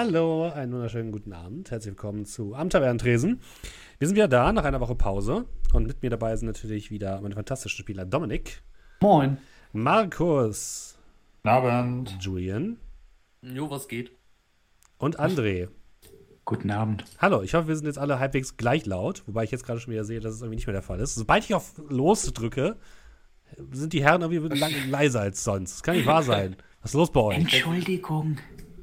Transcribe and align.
Hallo, 0.00 0.48
einen 0.48 0.72
wunderschönen 0.72 1.10
guten 1.10 1.32
Abend. 1.32 1.72
Herzlich 1.72 1.90
willkommen 1.90 2.24
zu 2.24 2.54
Am 2.54 2.70
Tavernentresen. 2.70 3.40
Wir 3.98 4.06
sind 4.06 4.14
wieder 4.14 4.28
da 4.28 4.52
nach 4.52 4.62
einer 4.62 4.78
Woche 4.78 4.94
Pause 4.94 5.44
und 5.72 5.88
mit 5.88 6.02
mir 6.02 6.10
dabei 6.10 6.36
sind 6.36 6.46
natürlich 6.46 6.92
wieder 6.92 7.20
meine 7.20 7.34
fantastischen 7.34 7.80
Spieler 7.80 8.04
Dominik. 8.04 8.62
Moin. 9.00 9.38
Markus. 9.72 10.96
Guten 11.42 11.48
Abend. 11.48 12.16
Julian. 12.20 12.76
Jo, 13.42 13.68
was 13.70 13.88
geht? 13.88 14.12
Und 14.98 15.18
André. 15.18 15.66
Guten 16.44 16.70
Abend. 16.70 17.04
Hallo, 17.20 17.42
ich 17.42 17.54
hoffe, 17.54 17.66
wir 17.66 17.74
sind 17.74 17.86
jetzt 17.86 17.98
alle 17.98 18.20
halbwegs 18.20 18.56
gleich 18.56 18.86
laut, 18.86 19.24
wobei 19.26 19.42
ich 19.42 19.50
jetzt 19.50 19.66
gerade 19.66 19.80
schon 19.80 19.92
wieder 19.92 20.04
sehe, 20.04 20.20
dass 20.20 20.32
es 20.32 20.42
irgendwie 20.42 20.58
nicht 20.58 20.68
mehr 20.68 20.74
der 20.74 20.82
Fall 20.82 21.00
ist. 21.00 21.16
Sobald 21.16 21.42
ich 21.42 21.56
auf 21.56 21.72
Los 21.88 22.22
drücke, 22.32 22.76
sind 23.72 23.92
die 23.92 24.04
Herren 24.04 24.22
irgendwie 24.22 24.56
lang 24.60 24.70
leiser 24.90 25.22
als 25.22 25.42
sonst. 25.42 25.72
Das 25.72 25.82
kann 25.82 25.96
nicht 25.96 26.06
wahr 26.06 26.22
sein. 26.22 26.54
Was 26.82 26.92
ist 26.92 26.94
los 26.94 27.10
bei 27.10 27.20
euch? 27.20 27.38
Entschuldigung. 27.38 28.38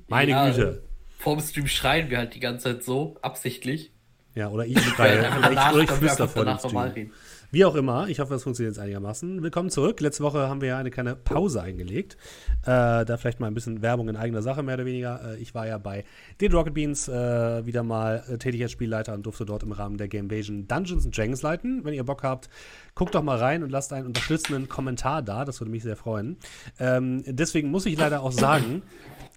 Meine 0.10 0.32
Ja, 0.32 0.50
Güte. 0.50 0.84
Vorm 1.26 1.40
Stream 1.40 1.66
schreien 1.66 2.12
wir 2.12 2.20
halt 2.20 2.36
die 2.36 2.40
ganze 2.40 2.66
Zeit 2.66 2.84
so, 2.84 3.18
absichtlich. 3.24 3.92
Ja, 4.36 4.50
oder 4.50 4.64
ich 4.64 4.80
schreie. 4.80 5.18
Oder 5.18 5.30
ich, 5.30 5.44
danach, 5.44 5.74
oder 5.74 5.82
ich 5.82 5.90
flüster 5.90 6.28
vor 6.28 6.46
dem 6.46 6.60
Stream. 6.60 7.12
Wie 7.50 7.66
auch 7.66 7.74
immer, 7.74 8.08
ich 8.10 8.20
hoffe, 8.20 8.34
das 8.34 8.44
funktioniert 8.44 8.76
jetzt 8.76 8.84
einigermaßen. 8.84 9.42
Willkommen 9.42 9.72
zurück. 9.72 10.02
Letzte 10.02 10.24
Woche 10.24 10.48
haben 10.48 10.62
wir 10.62 10.68
ja 10.68 10.78
eine 10.78 10.92
kleine 10.92 11.16
Pause 11.16 11.64
eingelegt. 11.64 12.16
Äh, 12.62 13.06
da 13.06 13.18
vielleicht 13.18 13.40
mal 13.40 13.48
ein 13.48 13.56
bisschen 13.56 13.82
Werbung 13.82 14.08
in 14.08 14.18
eigener 14.18 14.44
Sache, 14.44 14.62
mehr 14.62 14.76
oder 14.76 14.86
weniger. 14.86 15.34
Äh, 15.34 15.38
ich 15.38 15.56
war 15.56 15.66
ja 15.66 15.80
bei 15.80 16.04
den 16.42 16.52
Rocket 16.52 16.76
Beans 16.76 17.08
äh, 17.08 17.66
wieder 17.66 17.82
mal 17.82 18.24
äh, 18.30 18.38
tätig 18.38 18.62
als 18.62 18.74
Spielleiter 18.74 19.16
und 19.16 19.26
durfte 19.26 19.48
dort 19.48 19.64
im 19.64 19.72
Rahmen 19.72 19.98
der 19.98 20.08
Gamevasion 20.08 20.68
Dungeons 20.68 21.10
Dragons 21.10 21.42
leiten. 21.42 21.84
Wenn 21.86 21.96
ihr 21.96 22.04
Bock 22.04 22.22
habt, 22.22 22.50
guckt 22.94 23.16
doch 23.16 23.24
mal 23.24 23.38
rein 23.38 23.64
und 23.64 23.72
lasst 23.72 23.94
einen 23.94 24.06
unterstützenden 24.06 24.70
Kommentar 24.70 25.24
da. 25.24 25.44
Das 25.44 25.60
würde 25.60 25.72
mich 25.72 25.82
sehr 25.82 25.96
freuen. 25.96 26.38
Ähm, 26.80 27.24
deswegen 27.26 27.72
muss 27.72 27.88
ich 27.88 27.98
leider 27.98 28.22
auch 28.22 28.32
sagen, 28.32 28.84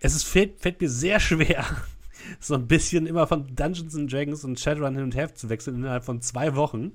es 0.00 0.14
ist, 0.14 0.24
fällt, 0.24 0.60
fällt 0.60 0.80
mir 0.80 0.88
sehr 0.88 1.20
schwer, 1.20 1.64
so 2.40 2.54
ein 2.54 2.66
bisschen 2.66 3.06
immer 3.06 3.26
von 3.26 3.54
Dungeons 3.54 3.96
and 3.96 4.12
Dragons 4.12 4.44
und 4.44 4.58
Shadowrun 4.58 4.94
hin 4.94 5.04
und 5.04 5.14
her 5.14 5.34
zu 5.34 5.48
wechseln 5.48 5.76
innerhalb 5.76 6.04
von 6.04 6.20
zwei 6.20 6.54
Wochen. 6.54 6.92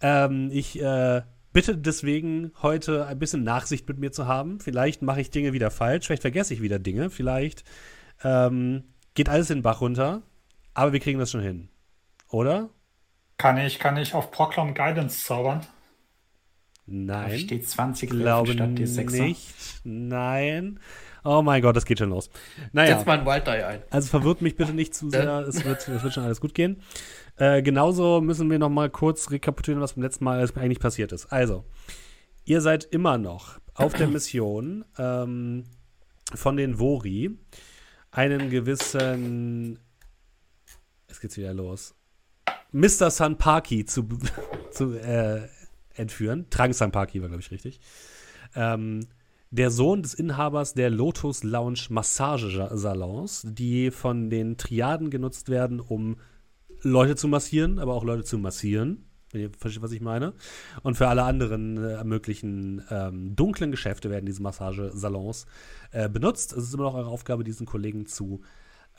Ähm, 0.00 0.50
ich 0.52 0.80
äh, 0.80 1.22
bitte 1.52 1.76
deswegen 1.76 2.52
heute 2.62 3.06
ein 3.06 3.18
bisschen 3.18 3.42
Nachsicht 3.42 3.88
mit 3.88 3.98
mir 3.98 4.12
zu 4.12 4.26
haben. 4.26 4.60
Vielleicht 4.60 5.02
mache 5.02 5.20
ich 5.20 5.30
Dinge 5.30 5.52
wieder 5.52 5.70
falsch, 5.70 6.06
vielleicht 6.06 6.22
vergesse 6.22 6.54
ich 6.54 6.62
wieder 6.62 6.78
Dinge, 6.78 7.10
vielleicht 7.10 7.64
ähm, 8.22 8.84
geht 9.14 9.28
alles 9.28 9.50
in 9.50 9.58
den 9.58 9.62
Bach 9.62 9.80
runter, 9.80 10.22
aber 10.74 10.92
wir 10.92 11.00
kriegen 11.00 11.18
das 11.18 11.30
schon 11.30 11.40
hin. 11.40 11.68
Oder? 12.30 12.70
Kann 13.38 13.56
ich, 13.56 13.78
kann 13.78 13.96
ich 13.96 14.14
auf 14.14 14.30
Proclam 14.30 14.74
Guidance 14.74 15.24
zaubern? 15.24 15.60
Da 16.86 17.28
Nein. 17.28 17.38
steht 17.38 17.68
20 17.68 18.10
glaube 18.10 18.52
statt 18.54 18.78
die 18.78 18.86
6 18.86 19.12
nicht. 19.14 19.54
Nein. 19.84 20.80
Oh 21.24 21.42
mein 21.42 21.62
Gott, 21.62 21.76
das 21.76 21.84
geht 21.84 21.98
schon 21.98 22.10
los. 22.10 22.30
Naja. 22.72 22.96
Setz 22.96 23.06
mal 23.06 23.18
ein 23.18 23.26
Wild 23.26 23.46
Die 23.46 23.50
ein. 23.50 23.82
Also 23.90 24.08
verwirrt 24.08 24.42
mich 24.42 24.56
bitte 24.56 24.72
nicht 24.72 24.94
zu 24.94 25.10
sehr, 25.10 25.40
es 25.40 25.64
wird, 25.64 25.88
es 25.88 26.02
wird 26.02 26.14
schon 26.14 26.24
alles 26.24 26.40
gut 26.40 26.54
gehen. 26.54 26.82
Äh, 27.36 27.62
genauso 27.62 28.20
müssen 28.20 28.50
wir 28.50 28.58
noch 28.58 28.68
mal 28.68 28.90
kurz 28.90 29.30
rekapitulieren, 29.30 29.82
was 29.82 29.94
beim 29.94 30.02
letzten 30.02 30.24
Mal 30.24 30.48
eigentlich 30.56 30.80
passiert 30.80 31.12
ist. 31.12 31.26
Also, 31.26 31.64
ihr 32.44 32.60
seid 32.60 32.84
immer 32.84 33.18
noch 33.18 33.58
auf 33.74 33.94
der 33.94 34.08
Mission 34.08 34.84
ähm, 34.98 35.64
von 36.34 36.56
den 36.56 36.78
Vori, 36.78 37.38
einen 38.10 38.50
gewissen, 38.50 39.78
jetzt 41.08 41.20
geht's 41.20 41.36
wieder 41.36 41.54
los, 41.54 41.94
Mr. 42.72 43.10
Sanpaki 43.10 43.84
zu, 43.84 44.08
zu 44.72 44.94
äh, 44.94 45.48
entführen. 45.94 46.48
Trank 46.50 46.74
Sanpaki 46.74 47.20
war, 47.20 47.28
glaube 47.28 47.42
ich, 47.42 47.50
richtig. 47.50 47.80
Ähm, 48.54 49.06
der 49.50 49.70
Sohn 49.70 50.02
des 50.02 50.14
Inhabers 50.14 50.74
der 50.74 50.90
Lotus 50.90 51.42
Lounge 51.42 51.86
Massagesalons, 51.88 53.46
die 53.46 53.90
von 53.90 54.30
den 54.30 54.56
Triaden 54.56 55.10
genutzt 55.10 55.48
werden, 55.48 55.80
um 55.80 56.16
Leute 56.82 57.16
zu 57.16 57.28
massieren, 57.28 57.78
aber 57.78 57.94
auch 57.94 58.04
Leute 58.04 58.24
zu 58.24 58.38
massieren. 58.38 59.04
Wenn 59.30 59.42
ihr 59.42 59.50
versteht, 59.58 59.82
was 59.82 59.92
ich 59.92 60.00
meine. 60.00 60.32
Und 60.82 60.96
für 60.96 61.08
alle 61.08 61.22
anderen 61.22 61.76
äh, 61.76 62.02
möglichen 62.02 62.82
ähm, 62.90 63.36
dunklen 63.36 63.70
Geschäfte 63.70 64.08
werden 64.08 64.24
diese 64.24 64.42
Massagesalons 64.42 65.46
äh, 65.90 66.08
benutzt. 66.08 66.54
Es 66.54 66.64
ist 66.64 66.74
immer 66.74 66.84
noch 66.84 66.94
eure 66.94 67.10
Aufgabe, 67.10 67.44
diesen 67.44 67.66
Kollegen 67.66 68.06
zu 68.06 68.40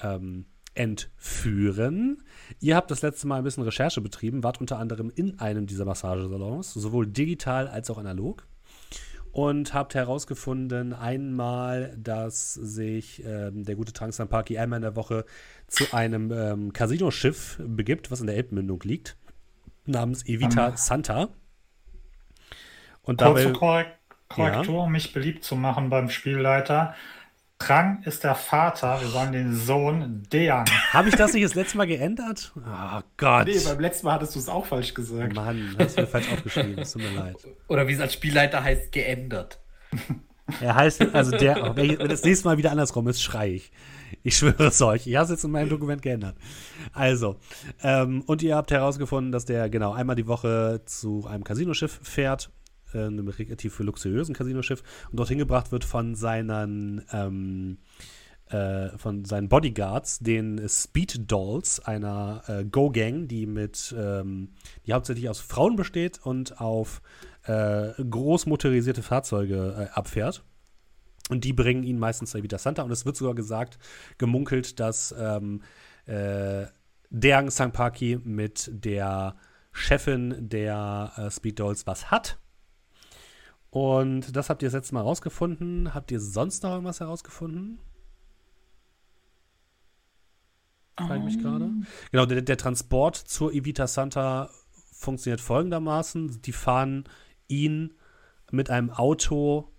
ähm, 0.02 0.46
entführen. 0.76 2.24
Ihr 2.60 2.76
habt 2.76 2.92
das 2.92 3.02
letzte 3.02 3.28
Mal 3.28 3.38
ein 3.38 3.44
bisschen 3.44 3.64
Recherche 3.64 4.02
betrieben, 4.02 4.44
wart 4.44 4.62
unter 4.62 4.78
anderem 4.78 5.12
in 5.14 5.40
einem 5.40 5.66
dieser 5.66 5.86
Massagesalons, 5.86 6.74
sowohl 6.74 7.08
digital 7.08 7.68
als 7.68 7.90
auch 7.90 7.98
analog 7.98 8.48
und 9.32 9.74
habt 9.74 9.96
herausgefunden 9.96 10.94
einmal, 10.94 11.96
dass 11.98 12.54
sich 12.54 13.24
ähm, 13.26 13.64
der 13.64 13.76
gute 13.76 13.94
Sampaki 14.12 14.58
einmal 14.58 14.78
in 14.78 14.84
der 14.84 14.96
Woche 14.96 15.26
zu 15.68 15.94
einem 15.94 16.32
ähm, 16.32 16.74
Casino-Schiff 16.74 17.60
begibt, 17.64 18.12
was 18.12 18.22
in 18.22 18.28
der 18.28 18.36
Elbmündung 18.36 18.82
liegt, 18.84 19.18
namens 19.86 20.26
Evita 20.26 20.70
Ähm. 20.70 20.78
Santa. 20.78 21.30
Und 23.04 23.20
Kurze 23.20 23.46
dabei, 23.46 23.54
Korrek 23.54 24.00
Korrektur, 24.30 24.84
um 24.84 24.92
mich 24.92 25.12
beliebt 25.12 25.44
zu 25.44 25.56
machen 25.56 25.90
beim 25.90 26.10
Spielleiter. 26.10 26.96
Trang 27.60 28.02
ist 28.06 28.24
der 28.24 28.36
Vater, 28.36 29.02
wir 29.02 29.10
sollen 29.10 29.34
den 29.34 29.54
Sohn 29.56 30.24
Deang. 30.32 30.66
habe 30.94 31.10
ich 31.10 31.16
das 31.16 31.34
nicht 31.34 31.44
das 31.44 31.56
letzte 31.56 31.78
Mal 31.78 31.88
geändert? 31.88 32.54
Oh 32.56 33.02
Gott. 33.18 33.48
Nee, 33.48 33.60
beim 33.66 33.80
letzten 33.82 34.08
Mal 34.08 34.14
hattest 34.14 34.34
du 34.36 34.40
es 34.40 34.48
auch 34.48 34.66
falsch 34.66 34.94
gesagt. 34.94 35.36
Mann, 35.36 35.76
hast 35.78 35.98
du 35.98 36.02
mir 36.02 36.08
falsch 36.08 36.32
aufgeschrieben, 36.32 36.80
es 36.80 36.94
tut 36.94 37.02
mir 37.02 37.12
leid. 37.12 37.36
Oder 37.68 37.86
wie 37.88 37.94
es 37.94 38.00
als 38.00 38.14
Spielleiter 38.14 38.64
heißt, 38.64 38.92
geändert. 38.94 39.60
Er 40.62 40.74
heißt, 40.74 41.14
also 41.14 41.32
der, 41.38 41.76
wenn 41.76 41.90
ich- 41.92 42.00
wenn 42.00 42.08
das 42.08 42.24
nächste 42.24 42.48
Mal 42.48 42.58
wieder 42.58 42.72
andersrum 42.72 43.08
ist, 43.10 43.22
schrei 43.22 43.50
ich. 43.56 43.72
Ich 44.24 44.38
schwöre 44.38 44.68
es 44.68 44.82
euch. 44.82 45.06
Ich 45.06 45.16
habe 45.16 45.26
es 45.26 45.30
jetzt 45.30 45.44
in 45.44 45.52
meinem 45.52 45.70
Dokument 45.70 46.02
geändert. 46.02 46.36
Also, 46.94 47.36
ähm, 47.84 48.24
und 48.26 48.42
ihr 48.42 48.56
habt 48.56 48.72
herausgefunden, 48.72 49.32
dass 49.32 49.46
der 49.46 49.70
genau 49.70 49.92
einmal 49.92 50.16
die 50.16 50.26
Woche 50.28 50.82
zu 50.86 51.28
einem 51.30 51.44
Casinoschiff 51.44 52.00
fährt, 52.04 52.50
äh, 52.94 53.06
einem 53.06 53.28
relativ 53.28 53.80
luxuriösen 53.80 54.36
Casinoschiff, 54.36 54.84
und 55.12 55.20
dorthin 55.20 55.38
gebracht 55.38 55.72
wird 55.72 55.86
von 55.86 56.16
seinen, 56.16 57.04
ähm, 57.12 57.78
äh, 58.48 58.90
von 58.98 59.26
seinen 59.26 59.50
Bodyguards, 59.50 60.20
den 60.20 60.68
Speed 60.68 61.32
Dolls, 61.32 61.80
einer 61.80 62.44
äh, 62.48 62.66
Go-Gang, 62.66 63.28
die 63.28 63.46
mit, 63.46 63.94
ähm, 63.98 64.50
die 64.86 64.94
hauptsächlich 64.94 65.30
aus 65.30 65.40
Frauen 65.40 65.76
besteht 65.76 66.20
und 66.26 66.60
auf 66.60 67.02
äh, 67.44 67.92
groß 67.98 68.46
motorisierte 68.46 69.04
Fahrzeuge 69.04 69.90
äh, 69.90 69.94
abfährt. 69.94 70.44
Und 71.30 71.44
die 71.44 71.54
bringen 71.54 71.84
ihn 71.84 72.00
meistens 72.00 72.34
Evita 72.34 72.58
Santa. 72.58 72.82
Und 72.82 72.92
es 72.92 73.06
wird 73.06 73.16
sogar 73.16 73.36
gesagt, 73.36 73.78
gemunkelt, 74.18 74.80
dass 74.80 75.14
ähm, 75.18 75.62
äh, 76.06 76.66
Deang 77.12 77.50
Sangpaki 77.50 78.20
mit 78.24 78.70
der 78.74 79.36
Chefin 79.72 80.50
der 80.50 81.12
äh, 81.18 81.32
Speed 81.32 81.60
Dolls 81.60 81.88
was 81.88 82.12
hat. 82.12 82.40
Und 83.72 84.36
das 84.36 84.50
habt 84.50 84.64
ihr 84.64 84.68
das 84.68 84.74
letzte 84.74 84.96
Mal 84.96 85.02
rausgefunden. 85.02 85.94
Habt 85.94 86.12
ihr 86.12 86.20
sonst 86.20 86.64
noch 86.64 86.72
irgendwas 86.72 87.00
herausgefunden? 87.00 87.80
Frage 90.98 91.20
ich 91.20 91.36
mich 91.36 91.40
gerade. 91.40 91.70
Genau, 92.12 92.26
der, 92.26 92.42
der 92.42 92.58
Transport 92.58 93.16
zur 93.16 93.54
Evita 93.54 93.88
Santa 93.88 94.50
funktioniert 94.92 95.40
folgendermaßen. 95.40 96.42
Die 96.42 96.52
fahren 96.52 97.06
ihn 97.48 97.94
mit 98.52 98.70
einem 98.70 98.90
Auto 98.90 99.72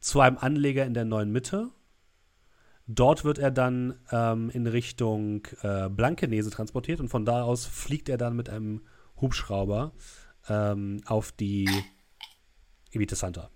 zu 0.00 0.20
einem 0.20 0.38
Anleger 0.38 0.84
in 0.84 0.94
der 0.94 1.04
neuen 1.04 1.32
Mitte. 1.32 1.70
Dort 2.86 3.24
wird 3.24 3.38
er 3.38 3.50
dann 3.50 3.94
ähm, 4.10 4.50
in 4.50 4.66
Richtung 4.66 5.46
äh, 5.62 5.88
Blankenese 5.88 6.50
transportiert 6.50 7.00
und 7.00 7.08
von 7.08 7.24
da 7.24 7.42
aus 7.42 7.64
fliegt 7.64 8.08
er 8.08 8.18
dann 8.18 8.36
mit 8.36 8.50
einem 8.50 8.82
Hubschrauber 9.20 9.92
ähm, 10.48 11.00
auf 11.06 11.32
die 11.32 11.70
Evita 12.92 13.16
Santa. 13.16 13.50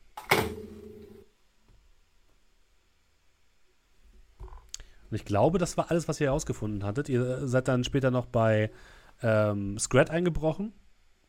Und 5.11 5.17
ich 5.17 5.25
glaube, 5.25 5.59
das 5.59 5.77
war 5.77 5.91
alles, 5.91 6.09
was 6.09 6.21
ihr 6.21 6.29
herausgefunden 6.29 6.85
hattet. 6.85 7.09
Ihr 7.09 7.47
seid 7.47 7.69
dann 7.69 7.85
später 7.85 8.11
noch 8.11 8.27
bei 8.27 8.71
ähm, 9.23 9.79
Scrat 9.79 10.11
eingebrochen. 10.11 10.73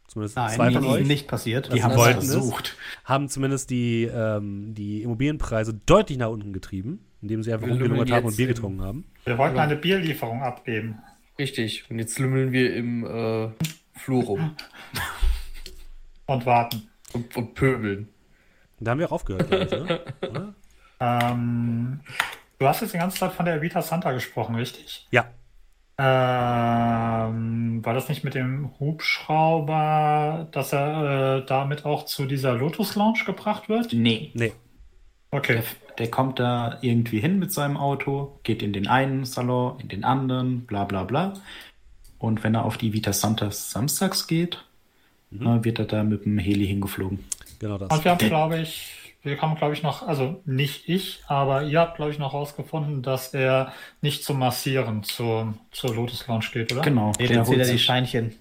Zumindest 0.07 0.35
zwei 0.35 0.71
von 0.71 0.85
euch. 0.85 1.05
nicht 1.05 1.27
passiert. 1.27 1.71
Die 1.73 1.83
haben 1.83 1.91
es 1.91 1.97
wollten 1.97 2.21
versucht. 2.21 2.77
haben 3.03 3.27
zumindest 3.27 3.69
die, 3.69 4.05
ähm, 4.05 4.73
die 4.73 5.03
Immobilienpreise 5.03 5.73
deutlich 5.85 6.17
nach 6.17 6.29
unten 6.29 6.53
getrieben, 6.53 7.05
indem 7.21 7.43
sie 7.43 7.53
einfach 7.53 7.67
rumgelungert 7.67 8.11
haben 8.11 8.25
und 8.25 8.37
Bier 8.37 8.47
getrunken 8.47 8.81
haben. 8.81 9.05
Wir 9.25 9.37
wollten 9.37 9.59
eine 9.59 9.75
Bierlieferung 9.75 10.41
abgeben. 10.41 10.99
Richtig. 11.37 11.89
Und 11.89 11.99
jetzt 11.99 12.17
lümmeln 12.19 12.53
wir 12.53 12.73
im 12.73 13.05
äh, 13.05 13.49
Flur 13.93 14.23
rum 14.23 14.55
Und 16.25 16.45
warten. 16.45 16.89
Und, 17.13 17.35
und 17.35 17.53
pöbeln. 17.55 18.09
Da 18.79 18.91
haben 18.91 18.99
wir 18.99 19.07
auch 19.07 19.13
aufgehört, 19.13 19.47
glaube 19.49 19.63
ich, 19.65 19.71
ne? 19.71 20.01
oder? 20.29 20.53
Ähm, 20.99 22.01
du 22.59 22.67
hast 22.67 22.81
jetzt 22.81 22.93
die 22.93 22.97
ganze 22.97 23.17
Zeit 23.17 23.33
von 23.33 23.45
der 23.45 23.55
Evita 23.55 23.81
Santa 23.81 24.11
gesprochen, 24.11 24.55
richtig? 24.55 25.07
Ja, 25.11 25.25
Ähm, 25.99 27.83
war 27.83 27.93
das 27.95 28.07
nicht 28.07 28.23
mit 28.23 28.35
dem 28.35 28.79
Hubschrauber, 28.79 30.47
dass 30.51 30.71
er 30.73 31.39
äh, 31.39 31.45
damit 31.45 31.85
auch 31.85 32.05
zu 32.05 32.25
dieser 32.27 32.53
Lotus 32.53 32.95
Lounge 32.95 33.23
gebracht 33.25 33.67
wird? 33.67 33.93
Nee. 33.93 34.31
nee. 34.35 34.53
Okay. 35.31 35.55
Der, 35.55 35.63
der 35.97 36.11
kommt 36.11 36.39
da 36.39 36.77
irgendwie 36.81 37.19
hin 37.19 37.39
mit 37.39 37.51
seinem 37.51 37.77
Auto, 37.77 38.39
geht 38.43 38.61
in 38.61 38.73
den 38.73 38.87
einen 38.87 39.25
Salon, 39.25 39.79
in 39.79 39.87
den 39.87 40.03
anderen, 40.03 40.65
bla 40.67 40.83
bla 40.85 41.03
bla. 41.03 41.33
Und 42.19 42.43
wenn 42.43 42.55
er 42.55 42.65
auf 42.65 42.77
die 42.77 42.93
Vita 42.93 43.13
Santas 43.13 43.71
samstags 43.71 44.27
geht, 44.27 44.66
äh, 45.31 45.63
wird 45.63 45.79
er 45.79 45.85
da 45.85 46.03
mit 46.03 46.25
dem 46.25 46.37
Heli 46.37 46.67
hingeflogen. 46.67 47.23
Genau 47.59 47.77
das. 47.77 47.89
Und 47.91 48.03
wir 48.03 48.11
haben, 48.11 48.27
glaube 48.27 48.59
ich, 48.59 49.15
wir 49.23 49.41
haben, 49.41 49.55
glaube 49.55 49.73
ich, 49.73 49.83
noch, 49.83 50.07
also 50.07 50.41
nicht 50.45 50.87
ich, 50.87 51.21
aber 51.27 51.63
ihr 51.63 51.79
habt, 51.79 51.95
glaube 51.97 52.11
ich, 52.11 52.19
noch 52.19 52.33
rausgefunden, 52.33 53.01
dass 53.01 53.33
er 53.33 53.73
nicht 54.01 54.23
zum 54.23 54.39
Massieren 54.39 55.03
zur, 55.03 55.53
zur 55.71 55.93
Lotus 55.95 56.27
Lounge 56.27 56.45
geht, 56.53 56.71
oder? 56.71 56.81
Genau, 56.81 57.11
Nee, 57.19 57.27
der 57.27 57.37
dann 57.37 57.45
zählt 57.45 57.47
holt, 57.47 57.59
er 57.59 57.65
die 57.65 57.71
sich, 57.73 57.83
Scheinchen. 57.85 58.35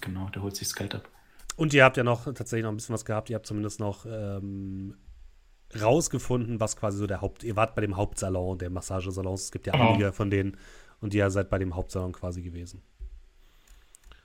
genau, 0.00 0.28
der 0.30 0.42
holt 0.42 0.56
sich 0.56 0.68
das 0.68 0.76
Geld 0.76 0.94
ab. 0.94 1.08
Und 1.56 1.74
ihr 1.74 1.84
habt 1.84 1.96
ja 1.96 2.04
noch 2.04 2.24
tatsächlich 2.24 2.62
noch 2.64 2.70
ein 2.72 2.76
bisschen 2.76 2.94
was 2.94 3.04
gehabt. 3.04 3.28
Ihr 3.30 3.36
habt 3.36 3.46
zumindest 3.46 3.78
noch 3.80 4.06
ähm, 4.06 4.96
rausgefunden, 5.80 6.58
was 6.60 6.76
quasi 6.76 6.98
so 6.98 7.06
der 7.06 7.20
Haupt. 7.20 7.44
Ihr 7.44 7.54
wart 7.56 7.74
bei 7.74 7.80
dem 7.82 7.96
Hauptsalon 7.96 8.58
der 8.58 8.70
Massagesalons. 8.70 9.42
Es 9.44 9.52
gibt 9.52 9.66
ja 9.66 9.72
Genau. 9.72 9.90
einige 9.90 10.12
von 10.12 10.30
denen. 10.30 10.56
Und 11.00 11.12
ihr 11.14 11.30
seid 11.30 11.50
bei 11.50 11.58
dem 11.58 11.74
Hauptsalon 11.76 12.12
quasi 12.12 12.42
gewesen. 12.42 12.82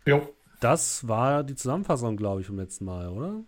Jo. 0.05 0.27
Das 0.59 1.07
war 1.07 1.43
die 1.43 1.55
Zusammenfassung, 1.55 2.17
glaube 2.17 2.41
ich, 2.41 2.47
vom 2.47 2.57
letzten 2.57 2.85
Mal, 2.85 3.09
oder? 3.09 3.43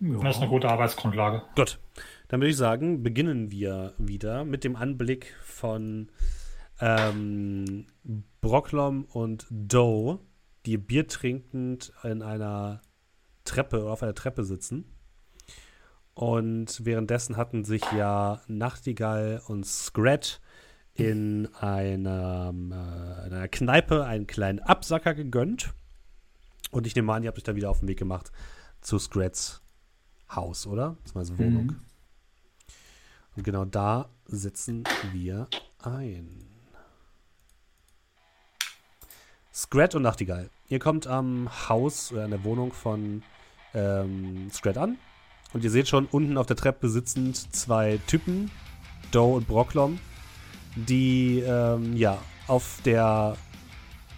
Das 0.00 0.36
ist 0.36 0.42
eine 0.42 0.50
gute 0.50 0.68
Arbeitsgrundlage. 0.68 1.42
Gut. 1.56 1.78
Dann 2.28 2.40
würde 2.40 2.50
ich 2.50 2.56
sagen, 2.56 3.02
beginnen 3.02 3.50
wir 3.50 3.94
wieder 3.96 4.44
mit 4.44 4.64
dem 4.64 4.76
Anblick 4.76 5.34
von 5.42 6.10
ähm, 6.80 7.86
Brocklom 8.40 9.04
und 9.04 9.46
Doe, 9.50 10.18
die 10.66 10.76
Bier 10.76 11.06
trinkend 11.06 11.92
in 12.02 12.22
einer 12.22 12.82
Treppe 13.44 13.82
oder 13.82 13.92
auf 13.92 14.02
einer 14.02 14.14
Treppe 14.14 14.44
sitzen. 14.44 14.84
Und 16.14 16.84
währenddessen 16.84 17.36
hatten 17.36 17.64
sich 17.64 17.82
ja 17.92 18.40
Nachtigall 18.46 19.42
und 19.46 19.66
Scrat 19.66 20.40
in 20.94 21.48
einer, 21.54 22.52
äh, 22.54 23.26
in 23.26 23.32
einer 23.32 23.48
Kneipe 23.48 24.04
einen 24.04 24.26
kleinen 24.26 24.60
Absacker 24.60 25.14
gegönnt. 25.14 25.74
Und 26.70 26.86
ich 26.86 26.94
nehme 26.94 27.12
an, 27.12 27.22
ihr 27.22 27.28
habt 27.28 27.38
euch 27.38 27.44
dann 27.44 27.56
wieder 27.56 27.70
auf 27.70 27.80
den 27.80 27.88
Weg 27.88 27.98
gemacht 27.98 28.32
zu 28.80 28.98
Scrats 28.98 29.60
Haus, 30.30 30.66
oder? 30.66 30.96
Beziehungsweise 31.02 31.38
Wohnung. 31.38 31.66
Mhm. 31.66 31.80
Und 33.36 33.42
genau 33.44 33.64
da 33.64 34.08
sitzen 34.26 34.84
wir 35.12 35.48
ein. 35.82 36.44
Scrat 39.52 39.94
und 39.94 40.02
Nachtigall. 40.02 40.50
Ihr 40.68 40.78
kommt 40.78 41.06
am 41.06 41.48
Haus 41.68 42.10
oder 42.12 42.24
an 42.24 42.30
der 42.30 42.44
Wohnung 42.44 42.72
von 42.72 43.22
ähm, 43.72 44.50
Scrat 44.50 44.78
an. 44.78 44.98
Und 45.52 45.62
ihr 45.62 45.70
seht 45.70 45.88
schon 45.88 46.06
unten 46.06 46.36
auf 46.36 46.46
der 46.46 46.56
Treppe 46.56 46.88
sitzend 46.88 47.54
zwei 47.54 48.00
Typen, 48.08 48.50
Doe 49.12 49.36
und 49.36 49.46
Brocklom, 49.46 50.00
die 50.74 51.40
ähm, 51.46 51.96
ja 51.96 52.18
auf 52.46 52.78
der 52.84 53.36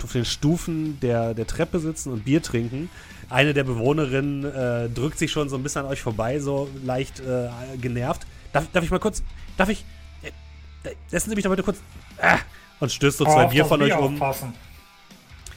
auf 0.02 0.12
den 0.12 0.24
Stufen 0.24 1.00
der, 1.00 1.34
der 1.34 1.46
Treppe 1.46 1.80
sitzen 1.80 2.12
und 2.12 2.24
Bier 2.24 2.40
trinken. 2.42 2.90
Eine 3.28 3.54
der 3.54 3.64
Bewohnerinnen 3.64 4.44
äh, 4.44 4.88
drückt 4.88 5.18
sich 5.18 5.32
schon 5.32 5.48
so 5.48 5.56
ein 5.56 5.62
bisschen 5.64 5.84
an 5.84 5.88
euch 5.88 6.00
vorbei, 6.00 6.38
so 6.38 6.68
leicht 6.84 7.18
äh, 7.20 7.48
genervt. 7.80 8.24
Darf, 8.52 8.66
darf 8.72 8.84
ich 8.84 8.90
mal 8.90 9.00
kurz, 9.00 9.24
darf 9.56 9.68
ich, 9.68 9.84
äh, 10.22 10.90
lassen 11.10 11.30
Sie 11.30 11.34
mich 11.34 11.42
doch 11.42 11.50
bitte 11.50 11.64
kurz, 11.64 11.78
ah, 12.22 12.38
und 12.78 12.92
stößt 12.92 13.18
so 13.18 13.24
Aber 13.24 13.34
zwei 13.34 13.46
Bier 13.46 13.64
von 13.64 13.82
euch 13.82 13.88
Bier 13.88 14.00
um. 14.00 14.14
aufpassen. 14.14 14.54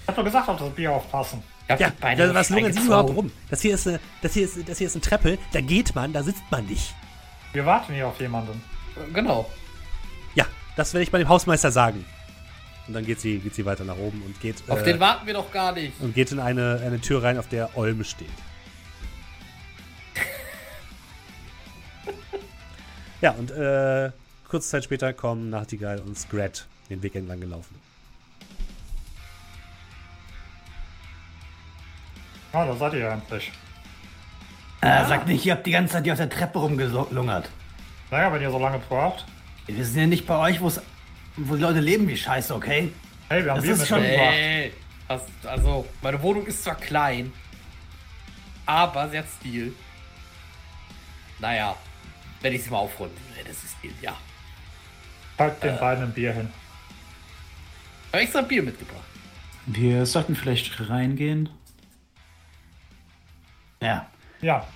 Ich 0.02 0.08
hab 0.08 0.16
doch 0.16 0.24
gesagt, 0.24 0.50
auf 0.50 0.58
das 0.58 0.70
Bier 0.72 0.92
aufpassen. 0.92 1.44
Ja, 1.68 1.78
da, 1.78 2.34
was 2.34 2.50
lungern 2.50 2.74
Sie 2.74 2.80
überhaupt 2.80 3.16
rum? 3.16 3.32
Das 3.52 3.62
hier, 3.62 3.76
ist 3.76 3.88
eine, 3.88 4.00
das, 4.24 4.34
hier 4.34 4.46
ist, 4.46 4.58
das 4.68 4.80
hier 4.80 4.88
ist 4.88 4.96
eine 4.96 5.02
Treppe, 5.04 5.38
da 5.54 5.62
geht 5.62 5.94
man, 5.94 6.12
da 6.12 6.24
sitzt 6.24 6.42
man 6.50 6.66
nicht. 6.66 6.96
Wir 7.54 7.66
warten 7.68 7.94
hier 7.94 8.08
auf 8.08 8.20
jemanden. 8.20 8.64
Genau. 9.14 9.48
Das 10.80 10.94
werde 10.94 11.04
ich 11.04 11.12
bei 11.12 11.18
dem 11.18 11.28
Hausmeister 11.28 11.74
sagen. 11.74 12.06
Und 12.88 12.94
dann 12.94 13.06
geht 13.06 13.20
sie, 13.20 13.40
geht 13.40 13.54
sie 13.54 13.66
weiter 13.66 13.84
nach 13.84 13.98
oben 13.98 14.22
und 14.22 14.40
geht, 14.40 14.64
Auf 14.70 14.80
äh, 14.80 14.86
den 14.86 15.02
warten 15.02 15.28
wir 15.28 15.34
doch 15.34 15.52
gar 15.52 15.74
nicht. 15.74 16.00
und 16.00 16.16
geht 16.16 16.32
in 16.32 16.40
eine, 16.40 16.82
eine 16.82 17.02
Tür 17.02 17.22
rein, 17.22 17.38
auf 17.38 17.50
der 17.50 17.78
Olme 17.78 18.06
steht. 18.06 18.30
ja, 23.22 23.32
und 23.32 23.52
äh, 23.52 24.12
kurze 24.48 24.70
Zeit 24.70 24.86
später 24.86 25.12
kommen 25.12 25.50
Nachtigall 25.50 26.00
und 26.00 26.18
Scrat 26.18 26.66
den 26.90 27.04
Weg 27.04 27.14
entlang 27.14 27.42
gelaufen. 27.42 27.76
Ah, 32.54 32.64
da 32.66 32.74
seid 32.78 32.94
ihr 32.94 33.00
ja 33.00 33.12
endlich. 33.16 33.52
Äh, 34.80 35.06
sagt 35.08 35.28
nicht, 35.28 35.46
ihr 35.46 35.56
habt 35.56 35.68
die 35.68 35.72
ganze 35.72 35.96
Zeit 35.96 36.06
hier 36.06 36.14
auf 36.14 36.20
der 36.20 36.30
Treppe 36.30 36.58
rumgelungert. 36.60 37.50
Naja, 38.12 38.32
wenn 38.32 38.42
ihr 38.42 38.50
so 38.50 38.60
lange 38.60 38.80
braucht. 38.80 39.26
Wir 39.76 39.86
sind 39.86 40.00
ja 40.00 40.08
nicht 40.08 40.26
bei 40.26 40.38
euch, 40.38 40.60
wo's- 40.62 40.82
wo 41.36 41.56
die 41.56 41.62
Leute 41.62 41.80
leben 41.80 42.08
wie 42.08 42.18
Scheiße, 42.18 42.54
okay? 42.56 42.92
Hey, 43.30 43.44
wir 43.44 43.52
haben 43.52 43.58
Das 43.58 43.66
Bier 43.66 43.74
ist 43.74 43.88
schon- 43.88 44.02
mitgebracht. 44.02 44.34
Ey, 44.34 44.74
das, 45.08 45.22
also, 45.46 45.88
meine 46.02 46.22
Wohnung 46.22 46.46
ist 46.48 46.64
zwar 46.64 46.76
klein, 46.76 47.32
aber 48.66 49.10
sie 49.10 49.18
hat 49.20 49.26
Stil. 49.40 49.74
Naja, 51.40 51.76
wenn 52.42 52.54
ich 52.54 52.64
sie 52.64 52.70
mal 52.70 52.78
aufräumen 52.80 53.14
würde, 53.36 53.48
das 53.50 53.64
ist 53.64 53.76
Stil, 53.78 53.94
ja. 54.02 54.18
Halt 55.38 55.64
den 55.64 55.78
beiden 55.80 56.04
ein 56.06 56.14
Bier 56.14 56.34
hin. 56.34 56.50
Ich 58.08 58.14
habe 58.14 58.24
extra 58.24 58.42
Bier 58.42 58.64
mitgebracht. 58.64 59.04
Wir 59.68 60.06
sollten 60.06 60.36
vielleicht 60.36 60.90
reingehen. 60.90 61.48
Ja. 63.82 64.08
Ja, 64.42 64.68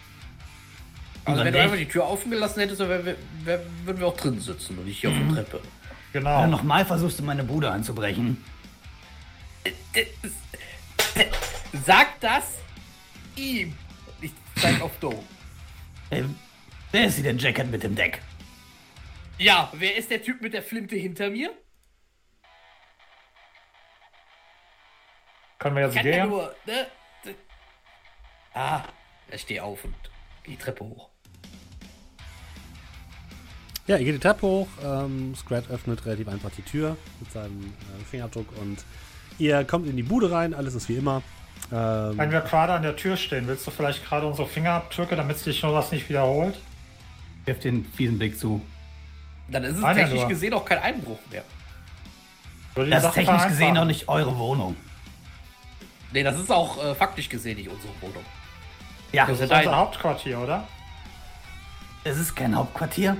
Also, 1.25 1.37
dann 1.37 1.45
wenn 1.45 1.53
du 1.53 1.61
einfach 1.61 1.77
die 1.77 1.87
Tür 1.87 2.05
offen 2.05 2.31
gelassen 2.31 2.59
hättest, 2.59 2.81
dann 2.81 2.89
wär, 2.89 3.05
wär, 3.05 3.15
wär, 3.43 3.61
würden 3.85 3.99
wir 3.99 4.07
auch 4.07 4.17
drin 4.17 4.39
sitzen 4.39 4.77
und 4.77 4.85
nicht 4.85 4.99
hier 4.99 5.09
auf 5.09 5.15
der 5.15 5.35
Treppe. 5.35 5.61
genau. 6.11 6.41
Wenn 6.43 6.51
du 6.51 6.57
nochmal 6.57 6.85
versuchst, 6.85 7.19
in 7.19 7.25
meine 7.25 7.43
Bude 7.43 7.71
anzubrechen. 7.71 8.43
Sag 11.85 12.19
das 12.19 12.57
ihm. 13.35 13.75
Ich 14.21 14.31
zeig 14.57 14.81
auf 14.81 14.91
Doe. 14.99 15.17
Äh, 16.09 16.23
wer 16.91 17.05
ist 17.05 17.15
sie 17.15 17.23
denn, 17.23 17.37
Jacket 17.37 17.71
mit 17.71 17.83
dem 17.83 17.95
Deck? 17.95 18.21
Ja, 19.37 19.69
wer 19.73 19.95
ist 19.95 20.11
der 20.11 20.21
Typ 20.21 20.41
mit 20.41 20.53
der 20.53 20.61
Flinte 20.61 20.95
hinter 20.95 21.29
mir? 21.29 21.51
Können 25.59 25.75
wir 25.77 25.83
jetzt 25.85 25.95
Kann 25.95 26.05
ja 26.05 26.11
gehen? 26.11 26.29
nur, 26.29 26.55
ne? 26.65 26.87
Ah, 28.53 28.83
ich 29.31 29.41
stehe 29.41 29.63
auf 29.63 29.83
und 29.85 29.95
geh 30.43 30.51
die 30.51 30.57
Treppe 30.57 30.83
hoch. 30.83 31.09
Ja, 33.87 33.97
ihr 33.97 34.05
geht 34.05 34.15
die 34.15 34.19
Treppe 34.19 34.41
hoch. 34.47 34.67
Ähm, 34.83 35.35
Scrat 35.35 35.69
öffnet 35.69 36.05
relativ 36.05 36.27
einfach 36.29 36.51
die 36.55 36.61
Tür 36.61 36.95
mit 37.19 37.31
seinem 37.31 37.61
äh, 37.65 38.03
Fingerabdruck 38.09 38.47
und 38.61 38.77
ihr 39.39 39.63
kommt 39.65 39.87
in 39.87 39.97
die 39.97 40.03
Bude 40.03 40.31
rein. 40.31 40.53
Alles 40.53 40.73
ist 40.73 40.87
wie 40.89 40.95
immer. 40.95 41.21
Ähm, 41.71 42.17
Wenn 42.17 42.31
wir 42.31 42.41
gerade 42.41 42.73
an 42.73 42.83
der 42.83 42.95
Tür 42.95 43.17
stehen, 43.17 43.47
willst 43.47 43.67
du 43.67 43.71
vielleicht 43.71 44.05
gerade 44.05 44.25
unsere 44.25 44.47
Fingerabdrücke, 44.47 45.15
damit 45.15 45.37
sich 45.37 45.61
nur 45.63 45.73
was 45.73 45.91
nicht 45.91 46.07
wiederholt? 46.09 46.57
Wirf 47.45 47.59
den 47.59 47.83
fiesen 47.85 48.17
Blick 48.17 48.39
zu. 48.39 48.61
Dann 49.49 49.63
ist 49.65 49.75
es 49.75 49.81
Nein, 49.81 49.97
ja, 49.97 50.03
technisch 50.03 50.21
nur. 50.21 50.29
gesehen 50.29 50.53
auch 50.53 50.63
kein 50.65 50.79
Einbruch 50.79 51.19
mehr. 51.29 51.43
Das 52.75 53.03
ist 53.03 53.13
technisch 53.13 53.47
gesehen 53.47 53.77
auch 53.77 53.85
nicht 53.85 54.07
eure 54.07 54.37
Wohnung. 54.37 54.75
Nee, 56.13 56.23
das 56.23 56.39
ist 56.39 56.51
auch 56.51 56.81
äh, 56.83 56.95
faktisch 56.95 57.27
gesehen 57.27 57.57
nicht 57.57 57.69
unsere 57.69 57.91
Wohnung. 58.01 58.23
Ja, 59.11 59.25
Das 59.25 59.39
ist 59.39 59.51
unser 59.51 59.75
Hauptquartier, 59.75 60.39
oder? 60.39 60.67
es 62.05 62.17
ist 62.17 62.35
kein 62.35 62.55
Hauptquartier. 62.55 63.15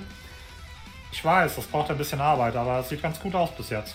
Ich 1.14 1.24
weiß, 1.24 1.58
das 1.58 1.68
braucht 1.68 1.92
ein 1.92 1.98
bisschen 1.98 2.20
Arbeit, 2.20 2.56
aber 2.56 2.80
es 2.80 2.90
sieht 2.90 3.04
ganz 3.04 3.20
gut 3.20 3.36
aus 3.36 3.56
bis 3.56 3.70
jetzt. 3.70 3.94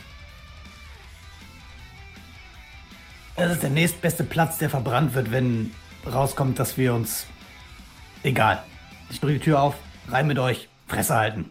Das 3.34 3.50
ist 3.50 3.62
der 3.62 3.70
nächstbeste 3.70 4.22
Platz, 4.22 4.58
der 4.58 4.70
verbrannt 4.70 5.14
wird, 5.14 5.32
wenn 5.32 5.74
rauskommt, 6.06 6.60
dass 6.60 6.78
wir 6.78 6.94
uns. 6.94 7.26
Egal. 8.22 8.62
Ich 9.10 9.18
drücke 9.18 9.34
die 9.34 9.40
Tür 9.40 9.60
auf, 9.62 9.74
rein 10.08 10.28
mit 10.28 10.38
euch, 10.38 10.68
Fresse 10.86 11.14
halten. 11.16 11.50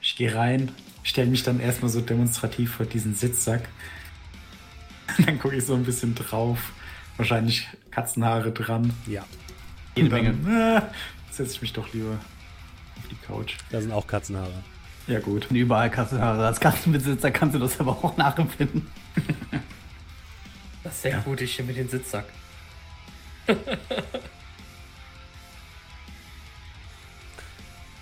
Ich 0.00 0.16
gehe 0.16 0.34
rein, 0.34 0.72
stelle 1.02 1.30
mich 1.30 1.42
dann 1.42 1.60
erstmal 1.60 1.90
so 1.90 2.00
demonstrativ 2.00 2.76
vor 2.76 2.86
diesen 2.86 3.14
Sitzsack. 3.14 3.68
Dann 5.18 5.38
gucke 5.38 5.56
ich 5.56 5.66
so 5.66 5.74
ein 5.74 5.84
bisschen 5.84 6.14
drauf. 6.14 6.72
Wahrscheinlich 7.16 7.68
Katzenhaare 7.90 8.52
dran. 8.52 8.94
ja, 9.06 9.24
Jede 9.96 10.08
Menge. 10.08 10.78
äh, 10.78 11.32
setze 11.32 11.52
ich 11.52 11.62
mich 11.62 11.72
doch 11.72 11.92
lieber 11.92 12.18
die 13.10 13.16
Couch. 13.26 13.56
da 13.70 13.80
sind 13.80 13.92
auch 13.92 14.06
Katzenhaare. 14.06 14.62
Ja, 15.06 15.20
gut. 15.20 15.50
Und 15.50 15.56
überall 15.56 15.90
Katzenhaare. 15.90 16.46
Als 16.46 16.60
Katzenbesitzer 16.60 17.30
kannst 17.30 17.54
du 17.54 17.58
das 17.58 17.80
aber 17.80 17.92
auch 17.92 18.16
nachempfinden. 18.16 18.86
Das 20.84 20.94
ist 20.94 21.02
sehr 21.02 21.18
gut, 21.18 21.40
ich 21.40 21.52
stehe 21.52 21.66
mit 21.66 21.76
dem 21.76 21.88
Sitzsack. 21.88 22.26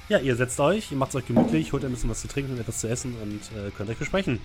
Ja, 0.08 0.18
ihr 0.18 0.36
setzt 0.36 0.60
euch, 0.60 0.92
ihr 0.92 0.96
macht 0.96 1.10
es 1.10 1.16
euch 1.16 1.26
gemütlich, 1.26 1.72
holt 1.72 1.84
ein 1.84 1.90
bisschen 1.90 2.08
was 2.08 2.20
zu 2.20 2.28
trinken 2.28 2.52
und 2.52 2.60
etwas 2.60 2.78
zu 2.78 2.88
essen 2.88 3.16
und 3.20 3.40
äh, 3.58 3.72
könnt 3.72 3.90
euch 3.90 3.98
besprechen. 3.98 4.40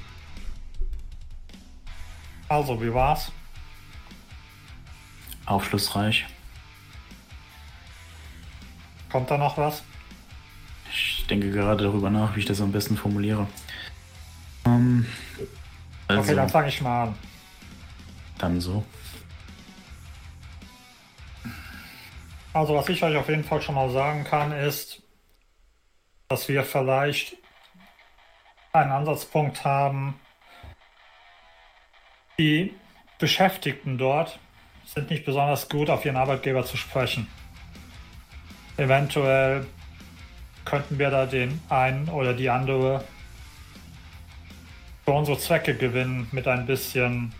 Also, 2.47 2.81
wie 2.81 2.91
war's? 2.91 3.31
Aufschlussreich. 5.45 6.25
Kommt 9.11 9.29
da 9.29 9.37
noch 9.37 9.57
was? 9.57 9.83
Ich 10.93 11.25
denke 11.27 11.51
gerade 11.51 11.83
darüber 11.85 12.09
nach, 12.09 12.35
wie 12.35 12.39
ich 12.41 12.45
das 12.45 12.61
am 12.61 12.71
besten 12.71 12.97
formuliere. 12.97 13.47
Ähm, 14.65 15.05
also, 16.07 16.21
Okay, 16.23 16.35
dann 16.35 16.49
fange 16.49 16.67
ich 16.69 16.81
mal 16.81 17.03
an. 17.05 17.15
dann 18.37 18.59
so. 18.59 18.83
Also, 22.53 22.75
was 22.75 22.89
ich 22.89 23.01
euch 23.03 23.15
auf 23.15 23.29
jeden 23.29 23.43
Fall 23.45 23.61
schon 23.61 23.75
mal 23.75 23.89
sagen 23.91 24.23
kann, 24.25 24.51
ist, 24.51 25.01
dass 26.27 26.49
wir 26.49 26.63
vielleicht 26.63 27.37
einen 28.73 28.91
Ansatzpunkt 28.91 29.63
haben. 29.63 30.15
Die 32.37 32.73
Beschäftigten 33.19 33.97
dort 33.97 34.39
sind 34.85 35.09
nicht 35.09 35.25
besonders 35.25 35.69
gut, 35.69 35.89
auf 35.89 36.03
ihren 36.05 36.17
Arbeitgeber 36.17 36.65
zu 36.65 36.75
sprechen. 36.75 37.27
Eventuell 38.77 39.65
könnten 40.65 40.99
wir 40.99 41.09
da 41.09 41.25
den 41.25 41.59
einen 41.69 42.09
oder 42.09 42.33
die 42.33 42.49
andere 42.49 43.03
für 45.05 45.11
unsere 45.11 45.37
Zwecke 45.37 45.75
gewinnen 45.75 46.27
mit 46.31 46.47
ein 46.47 46.65
bisschen. 46.65 47.33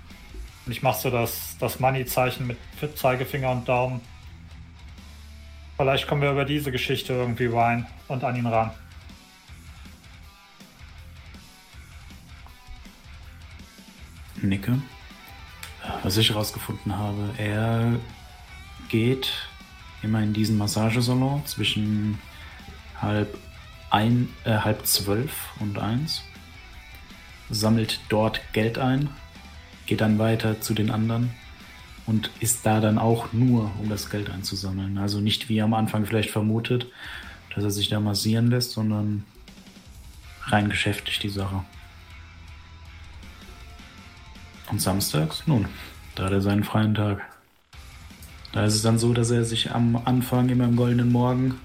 Ich 0.68 0.82
mache 0.82 1.00
so 1.00 1.10
das, 1.10 1.58
das 1.60 1.80
Money-Zeichen 1.80 2.48
mit 2.48 2.58
Zeigefinger 2.98 3.52
und 3.52 3.68
Daumen. 3.68 4.02
Vielleicht 5.78 6.08
kommen 6.08 6.22
wir 6.22 6.32
über 6.32 6.46
diese 6.46 6.72
Geschichte 6.72 7.14
irgendwie 7.14 7.48
rein 7.48 7.88
und 8.08 8.24
an 8.24 8.36
ihn 8.36 8.46
ran. 8.46 8.72
Nicke. 14.42 14.82
Was 16.04 16.18
ich 16.18 16.30
herausgefunden 16.30 16.96
habe, 16.96 17.30
er 17.38 18.00
geht 18.90 19.32
immer 20.04 20.22
in 20.22 20.34
diesen 20.34 20.58
Massagesalon 20.58 21.46
zwischen 21.46 22.20
halb, 23.02 23.38
ein, 23.90 24.30
äh, 24.46 24.58
halb 24.60 24.86
zwölf 24.86 25.50
und 25.60 25.78
eins, 25.80 26.24
sammelt 27.50 28.00
dort 28.10 28.42
Geld 28.54 28.78
ein, 28.78 29.10
geht 29.86 30.02
dann 30.02 30.20
weiter 30.20 30.62
zu 30.62 30.74
den 30.74 30.92
anderen 30.92 31.32
und 32.06 32.32
ist 32.40 32.66
da 32.66 32.80
dann 32.80 32.98
auch 32.98 33.34
nur, 33.34 33.72
um 33.80 33.90
das 33.90 34.10
Geld 34.10 34.30
einzusammeln. 34.30 34.98
Also 34.98 35.20
nicht 35.20 35.50
wie 35.50 35.62
am 35.62 35.74
Anfang 35.74 36.06
vielleicht 36.06 36.30
vermutet, 36.30 36.88
dass 37.54 37.64
er 37.64 37.72
sich 37.72 37.90
da 37.90 38.00
massieren 38.00 38.50
lässt, 38.50 38.72
sondern 38.72 39.26
rein 40.46 40.70
geschäftlich 40.70 41.20
die 41.20 41.30
Sache. 41.30 41.64
Und 44.70 44.82
samstags, 44.82 45.44
nun, 45.48 45.68
da 46.16 46.26
hat 46.26 46.32
er 46.32 46.42
seinen 46.42 46.64
freien 46.64 46.96
Tag. 46.96 47.22
Da 48.54 48.66
ist 48.66 48.76
es 48.76 48.82
dann 48.82 48.98
so, 48.98 49.14
dass 49.14 49.32
er 49.32 49.44
sich 49.44 49.72
am 49.72 50.02
Anfang 50.06 50.50
immer 50.50 50.66
im 50.66 50.76
goldenen 50.76 51.12
Morgen 51.12 51.56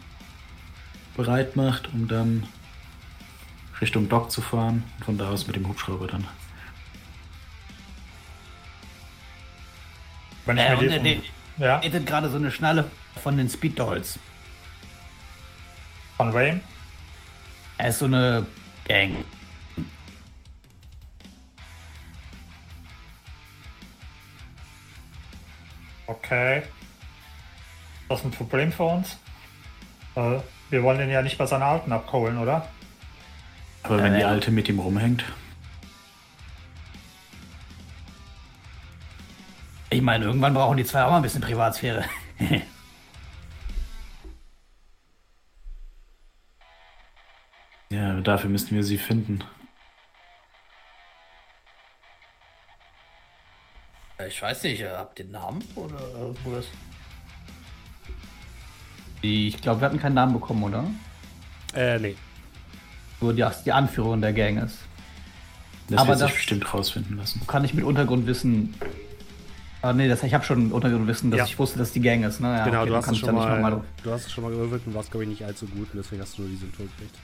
bereit 1.17 1.57
macht, 1.57 1.93
um 1.93 2.09
dann 2.09 2.47
Richtung 3.81 4.09
Dock 4.09 4.31
zu 4.31 4.41
fahren 4.43 4.85
und 4.99 5.05
von 5.05 5.19
da 5.19 5.31
aus 5.31 5.47
mit 5.47 5.57
dem 5.57 5.67
Hubschrauber 5.69 6.07
dann. 6.07 6.27
Wenn 10.45 10.57
ich 10.59 10.63
Äh, 10.65 10.77
mir 10.77 10.99
und 10.99 11.05
die 11.05 11.23
ja, 11.59 11.79
gerade 11.81 12.29
so 12.31 12.37
eine 12.37 12.51
Schnalle 12.51 12.91
von 13.23 13.37
den 13.37 13.49
Speed 13.49 13.79
Dolls. 13.79 14.19
von 16.17 16.33
wem? 16.35 16.61
Er 17.79 17.89
ist 17.89 17.99
so 17.99 18.07
eine 18.07 18.47
Gang. 18.87 19.25
Okay. 26.07 26.59
Ist 26.59 26.67
das 28.09 28.25
ein 28.25 28.31
Problem 28.31 28.73
für 28.73 28.85
uns? 28.85 29.19
Äh, 30.15 30.41
wir 30.71 30.83
wollen 30.83 30.99
den 30.99 31.11
ja 31.11 31.23
nicht 31.23 31.39
bei 31.39 31.47
seiner 31.47 31.67
Alten 31.67 31.93
abholen, 31.93 32.39
oder? 32.39 32.69
Aber 33.83 34.03
wenn 34.03 34.15
die 34.15 34.21
Äh. 34.21 34.25
Alte 34.25 34.51
mit 34.51 34.69
ihm 34.69 34.79
rumhängt, 34.81 35.25
Ich 39.89 40.03
meine, 40.03 40.25
irgendwann 40.25 40.53
brauchen 40.53 40.77
die 40.77 40.85
zwei 40.85 41.05
auch 41.05 41.11
mal 41.11 41.17
ein 41.19 41.23
bisschen 41.23 41.41
Privatsphäre. 41.41 42.05
ja, 47.91 48.21
dafür 48.21 48.51
müssten 48.51 48.75
wir 48.75 48.83
sie 48.85 48.99
finden. 48.99 49.45
Ich 54.27 54.43
weiß 54.43 54.65
nicht, 54.65 54.83
habt 54.85 55.19
ihr 55.19 55.25
einen 55.27 55.33
Namen 55.33 55.65
oder 55.77 56.01
irgendwas? 56.19 56.67
Ich 59.23 59.61
glaube, 59.61 59.81
wir 59.81 59.87
hatten 59.87 59.99
keinen 59.99 60.15
Namen 60.15 60.35
bekommen, 60.35 60.63
oder? 60.65 60.85
Äh, 61.75 61.99
nee. 61.99 62.17
Nur 63.21 63.33
die, 63.33 63.45
die 63.65 63.73
Anführerin 63.73 64.21
der 64.21 64.33
Gang 64.33 64.63
ist. 64.63 64.79
Das 65.89 66.01
Aber 66.01 66.09
wird 66.11 66.19
sich 66.19 66.29
das- 66.29 66.37
bestimmt 66.37 66.75
rausfinden 66.75 67.17
lassen. 67.17 67.41
Kann 67.47 67.65
ich 67.65 67.75
mit 67.75 67.85
Untergrundwissen. 67.85 68.75
Ah, 69.83 69.93
nee, 69.93 70.09
das, 70.09 70.23
ich 70.23 70.35
habe 70.35 70.45
schon 70.45 70.73
Untergrundwissen, 70.73 71.31
dass 71.31 71.39
Ja. 71.39 71.45
ich 71.45 71.59
wusste, 71.59 71.79
dass 71.79 71.93
die 71.93 72.01
Gang 72.01 72.25
ist. 72.25 72.41
Ne? 72.41 72.49
Ja, 72.57 72.65
genau, 72.65 72.81
okay, 72.81 72.89
du, 72.91 72.97
hast 72.97 73.05
kann 73.05 73.15
es 73.15 73.21
ich 73.21 73.27
schon 73.27 73.35
mal, 73.35 73.61
mal- 73.61 73.81
du 74.03 74.11
hast 74.11 74.27
es 74.27 74.33
schon 74.33 74.45
mal 74.45 74.51
gewürfelt 74.51 74.83
und 74.87 74.95
warst, 74.95 75.11
glaube 75.11 75.25
ich, 75.25 75.31
nicht 75.31 75.45
allzu 75.45 75.67
gut 75.67 75.89
und 75.93 75.97
deswegen 76.03 76.23
hast 76.23 76.37
du 76.39 76.43
nur 76.43 76.51
die 76.51 76.57
Symptome 76.57 76.89
gekriegt. 76.97 77.15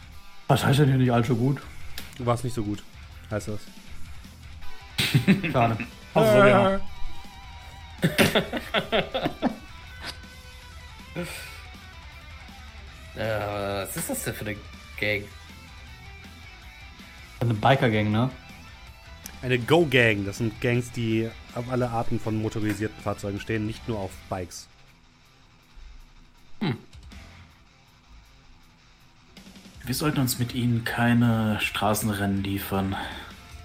Was 0.49 0.65
heißt 0.65 0.79
denn 0.81 0.89
hier 0.89 0.99
nicht 0.99 1.13
allzu 1.13 1.35
gut? 1.37 1.61
Du 2.19 2.27
warst 2.27 2.45
nicht 2.45 2.55
so 2.55 2.63
gut, 2.63 2.83
heißt 3.31 3.49
das. 3.49 3.61
Schade. 5.53 5.77
Also, 6.15 6.31
so 6.31 6.43
genau. 6.45 6.79
Äh, 13.17 13.83
was 13.83 13.97
ist 13.97 14.11
das 14.11 14.25
denn 14.25 14.35
für 14.35 14.47
eine 14.47 14.57
Gang? 14.99 15.25
Eine 17.41 17.55
Biker-Gang, 17.55 18.11
ne? 18.11 18.31
Eine 19.43 19.59
Go-Gang, 19.59 20.25
das 20.25 20.39
sind 20.39 20.61
Gangs, 20.61 20.93
die 20.93 21.29
auf 21.55 21.69
alle 21.71 21.91
Arten 21.91 22.21
von 22.21 22.41
motorisierten 22.41 23.03
Fahrzeugen 23.03 23.41
stehen, 23.41 23.67
nicht 23.67 23.89
nur 23.89 23.99
auf 23.99 24.13
Bikes. 24.29 24.69
Wir 29.85 29.95
sollten 29.95 30.21
uns 30.21 30.39
mit 30.39 30.55
ihnen 30.55 30.85
keine 30.85 31.59
Straßenrennen 31.61 32.45
liefern. 32.45 32.95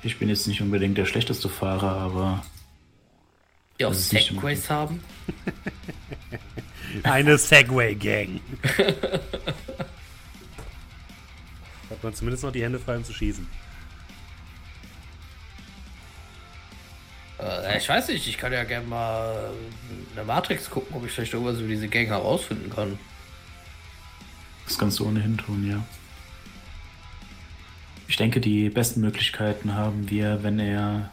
Ich 0.02 0.18
bin 0.18 0.30
jetzt 0.30 0.48
nicht 0.48 0.62
unbedingt 0.62 0.98
der 0.98 1.06
schlechteste 1.06 1.48
Fahrer, 1.48 1.96
aber 1.96 2.44
Die 3.80 3.86
auch 3.86 3.94
Segways 3.94 4.70
haben? 4.70 5.04
Eine 7.04 7.38
Segway-Gang. 7.38 8.40
Hat 11.90 12.04
man 12.04 12.14
zumindest 12.14 12.44
noch 12.44 12.52
die 12.52 12.64
Hände 12.64 12.80
frei, 12.80 12.98
um 12.98 13.04
zu 13.04 13.14
schießen. 13.14 13.48
Äh, 17.40 17.78
ich 17.78 17.88
weiß 17.88 18.10
nicht, 18.10 18.28
ich 18.28 18.38
kann 18.38 18.54
ja 18.54 18.64
gerne 18.64 18.88
mal 18.88 19.52
eine 20.16 20.26
Matrix 20.26 20.70
gucken, 20.70 20.96
ob 20.96 21.06
ich 21.06 21.12
vielleicht 21.12 21.34
irgendwas 21.34 21.60
über 21.60 21.70
diese 21.70 21.88
Gang 21.88 22.08
herausfinden 22.08 22.70
kann. 22.70 23.00
das 24.66 24.78
kannst 24.78 25.00
du 25.00 25.08
ohnehin 25.08 25.38
tun, 25.38 25.68
ja. 25.70 25.84
Ich 28.08 28.16
denke, 28.16 28.40
die 28.40 28.70
besten 28.70 29.02
Möglichkeiten 29.02 29.76
haben 29.76 30.10
wir, 30.10 30.42
wenn 30.44 30.60
er 30.60 31.12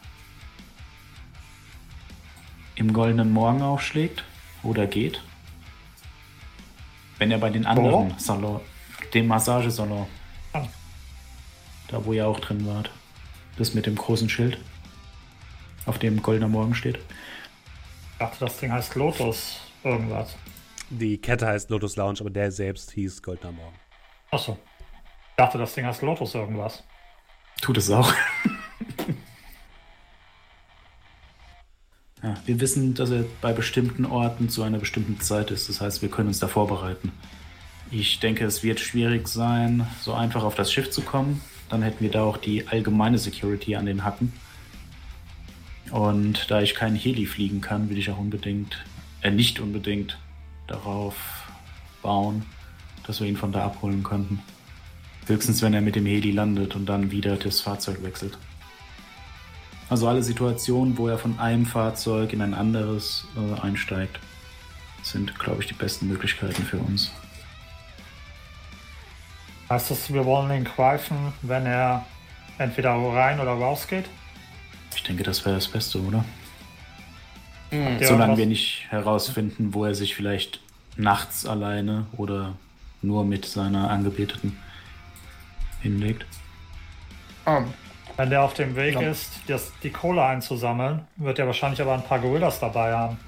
im 2.75 2.93
goldenen 2.93 3.31
Morgen 3.31 3.61
aufschlägt 3.61 4.23
oder 4.63 4.87
geht. 4.87 5.21
Wenn 7.17 7.31
er 7.31 7.37
bei 7.37 7.49
den 7.49 7.65
anderen 7.65 8.11
Oh. 8.11 8.15
Salon, 8.17 8.61
dem 9.13 9.27
Massagesalon, 9.27 10.05
Ah. 10.53 10.67
da 11.87 12.03
wo 12.05 12.13
ihr 12.13 12.27
auch 12.27 12.39
drin 12.39 12.65
wart, 12.67 12.89
das 13.57 13.73
mit 13.73 13.85
dem 13.85 13.95
großen 13.95 14.29
Schild, 14.29 14.57
auf 15.85 15.99
dem 15.99 16.21
goldener 16.21 16.47
Morgen 16.49 16.75
steht. 16.75 16.97
Ich 16.97 18.19
dachte, 18.19 18.39
das 18.45 18.57
Ding 18.57 18.71
heißt 18.71 18.95
Lotus 18.95 19.59
irgendwas. 19.83 20.35
Die 20.89 21.17
Kette 21.17 21.47
heißt 21.47 21.69
Lotus 21.69 21.95
Lounge, 21.95 22.19
aber 22.21 22.29
der 22.29 22.51
selbst 22.51 22.91
hieß 22.91 23.21
Goldener 23.21 23.51
Morgen. 23.51 23.75
Achso. 24.31 24.57
Ich 25.31 25.35
dachte, 25.37 25.57
das 25.57 25.73
Ding 25.73 25.85
heißt 25.85 26.01
Lotus 26.01 26.33
irgendwas. 26.35 26.83
Tut 27.61 27.77
es 27.77 27.89
auch. 27.89 28.11
ja, 32.25 32.33
wir 32.47 32.59
wissen, 32.59 32.95
dass 32.95 33.11
er 33.11 33.23
bei 33.39 33.53
bestimmten 33.53 34.03
Orten 34.03 34.49
zu 34.49 34.63
einer 34.63 34.79
bestimmten 34.79 35.19
Zeit 35.19 35.51
ist. 35.51 35.69
Das 35.69 35.79
heißt, 35.79 36.01
wir 36.01 36.09
können 36.09 36.29
uns 36.29 36.39
da 36.39 36.47
vorbereiten. 36.47 37.11
Ich 37.91 38.19
denke, 38.19 38.45
es 38.45 38.63
wird 38.63 38.79
schwierig 38.79 39.27
sein, 39.27 39.85
so 40.01 40.13
einfach 40.13 40.43
auf 40.43 40.55
das 40.55 40.73
Schiff 40.73 40.89
zu 40.89 41.01
kommen. 41.01 41.41
Dann 41.69 41.83
hätten 41.83 42.03
wir 42.03 42.09
da 42.09 42.23
auch 42.23 42.37
die 42.37 42.67
allgemeine 42.67 43.19
Security 43.19 43.75
an 43.75 43.85
den 43.85 44.03
Hacken. 44.03 44.33
Und 45.91 46.49
da 46.49 46.61
ich 46.61 46.73
keinen 46.73 46.95
Heli 46.95 47.27
fliegen 47.27 47.61
kann, 47.61 47.91
will 47.91 47.99
ich 47.99 48.09
auch 48.09 48.17
unbedingt, 48.17 48.83
äh, 49.21 49.29
nicht 49.29 49.59
unbedingt 49.59 50.17
darauf 50.65 51.15
bauen, 52.01 52.41
dass 53.05 53.19
wir 53.19 53.27
ihn 53.27 53.37
von 53.37 53.51
da 53.51 53.65
abholen 53.65 54.01
könnten. 54.01 54.39
Höchstens, 55.27 55.61
wenn 55.61 55.75
er 55.75 55.81
mit 55.81 55.95
dem 55.95 56.07
Heli 56.07 56.31
landet 56.31 56.75
und 56.75 56.87
dann 56.87 57.11
wieder 57.11 57.35
das 57.35 57.61
Fahrzeug 57.61 58.01
wechselt. 58.01 58.35
Also 59.89 60.07
alle 60.07 60.23
Situationen, 60.23 60.97
wo 60.97 61.07
er 61.07 61.17
von 61.17 61.39
einem 61.39 61.65
Fahrzeug 61.65 62.33
in 62.33 62.41
ein 62.41 62.53
anderes 62.53 63.27
äh, 63.37 63.61
einsteigt, 63.61 64.19
sind, 65.03 65.37
glaube 65.37 65.61
ich, 65.61 65.67
die 65.67 65.75
besten 65.75 66.07
Möglichkeiten 66.07 66.63
für 66.63 66.77
uns. 66.77 67.11
Heißt 69.69 69.91
das, 69.91 70.11
wir 70.11 70.25
wollen 70.25 70.51
ihn 70.51 70.63
greifen, 70.63 71.33
wenn 71.41 71.65
er 71.65 72.05
entweder 72.57 72.91
rein 72.91 73.39
oder 73.39 73.51
raus 73.51 73.87
geht? 73.87 74.05
Ich 74.95 75.03
denke, 75.03 75.23
das 75.23 75.45
wäre 75.45 75.55
das 75.55 75.67
Beste, 75.67 75.99
oder? 75.99 76.25
Hm. 77.69 77.99
Ja, 77.99 78.07
Solange 78.07 78.37
wir 78.37 78.45
nicht 78.45 78.85
herausfinden, 78.89 79.73
wo 79.73 79.85
er 79.85 79.95
sich 79.95 80.15
vielleicht 80.15 80.61
nachts 80.97 81.45
alleine 81.45 82.05
oder 82.13 82.55
nur 83.01 83.25
mit 83.25 83.45
seiner 83.45 83.89
Angebeteten 83.89 84.57
hinlegt. 85.81 86.25
Ähm, 87.45 87.65
Wenn 88.17 88.29
der 88.29 88.41
auf 88.43 88.53
dem 88.53 88.75
Weg 88.75 88.95
Ja. 88.95 89.01
ist, 89.01 89.31
das, 89.47 89.71
die 89.83 89.89
Kohle 89.89 90.23
einzusammeln, 90.23 91.05
wird 91.17 91.37
er 91.39 91.47
wahrscheinlich 91.47 91.81
aber 91.81 91.93
ein 91.93 92.03
paar 92.03 92.19
Gorillas 92.19 92.59
dabei 92.59 92.93
haben. 92.93 93.19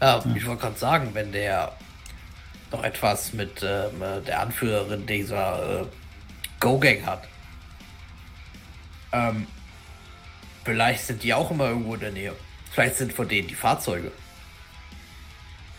Ja, 0.00 0.22
ich 0.34 0.46
wollte 0.46 0.62
gerade 0.62 0.78
sagen, 0.78 1.10
wenn 1.12 1.32
der 1.32 1.72
noch 2.70 2.82
etwas 2.84 3.32
mit 3.32 3.62
ähm, 3.62 4.00
äh, 4.02 4.20
der 4.22 4.40
Anführerin 4.40 5.06
dieser 5.06 5.82
äh, 5.82 5.84
Go-Gang 6.60 7.04
hat. 7.04 7.24
Ähm, 9.12 9.46
vielleicht 10.64 11.04
sind 11.06 11.22
die 11.22 11.34
auch 11.34 11.50
immer 11.50 11.68
irgendwo 11.68 11.94
in 11.94 12.00
der 12.00 12.12
Nähe. 12.12 12.32
Vielleicht 12.70 12.96
sind 12.96 13.12
von 13.12 13.28
denen 13.28 13.48
die 13.48 13.54
Fahrzeuge. 13.54 14.10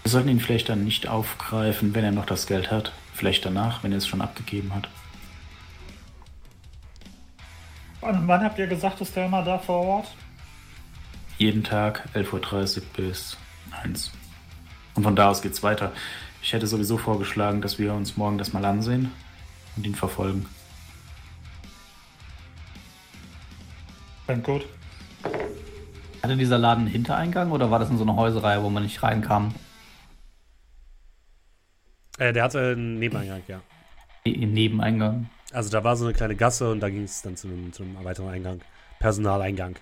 Wir 0.04 0.12
sollten 0.12 0.30
ihn 0.30 0.40
vielleicht 0.40 0.70
dann 0.70 0.84
nicht 0.84 1.08
aufgreifen, 1.08 1.96
wenn 1.96 2.04
er 2.04 2.12
noch 2.12 2.26
das 2.26 2.46
Geld 2.46 2.70
hat. 2.70 2.92
Vielleicht 3.14 3.46
danach, 3.46 3.84
wenn 3.84 3.92
er 3.92 3.98
es 4.00 4.08
schon 4.08 4.22
abgegeben 4.22 4.76
hat. 4.76 4.90
Wann, 8.04 8.28
wann 8.28 8.44
habt 8.44 8.60
ihr 8.60 8.68
gesagt, 8.68 9.00
ist 9.00 9.16
der 9.16 9.28
immer 9.28 9.44
da 9.44 9.58
vor 9.58 9.82
Ort? 9.82 10.08
Jeden 11.38 11.64
Tag 11.64 12.06
11.30 12.14 12.78
Uhr 12.78 12.84
bis 12.98 13.38
1. 13.82 14.12
Und 14.96 15.04
von 15.04 15.16
da 15.16 15.30
aus 15.30 15.42
geht's 15.42 15.64
weiter. 15.64 15.94
Ich 16.42 16.52
hätte 16.52 16.68
sowieso 16.68 16.98
vorgeschlagen, 16.98 17.62
dass 17.62 17.80
wir 17.80 17.94
uns 17.94 18.18
morgen 18.18 18.38
das 18.38 18.52
mal 18.52 18.66
ansehen 18.66 19.10
und 19.78 19.88
ihn 19.88 19.96
verfolgen. 19.96 20.46
Klingt 24.26 24.44
gut. 24.44 24.66
Hatte 26.22 26.36
dieser 26.36 26.58
Laden 26.58 26.82
einen 26.82 26.92
Hintereingang 26.92 27.52
oder 27.52 27.72
war 27.72 27.80
das 27.80 27.90
in 27.90 27.98
so 27.98 28.04
eine 28.04 28.18
Häuserreihe, 28.18 28.62
wo 28.64 28.70
man 28.70 28.84
nicht 28.84 29.02
reinkam? 29.02 29.54
Äh, 32.18 32.34
der 32.34 32.44
hatte 32.44 32.60
einen 32.60 33.00
Nebeneingang, 33.00 33.44
ja. 33.48 33.62
Im 34.26 34.54
Nebeneingang. 34.54 35.30
Also 35.54 35.70
da 35.70 35.84
war 35.84 35.96
so 35.96 36.06
eine 36.06 36.16
kleine 36.16 36.36
Gasse 36.36 36.72
und 36.72 36.80
da 36.80 36.90
ging 36.90 37.04
es 37.04 37.22
dann 37.22 37.38
zu 37.38 37.48
einem, 37.48 37.72
zu 37.72 37.84
einem 37.84 38.04
weiteren 38.04 38.30
Eingang. 38.30 38.62
Personaleingang. 39.00 39.76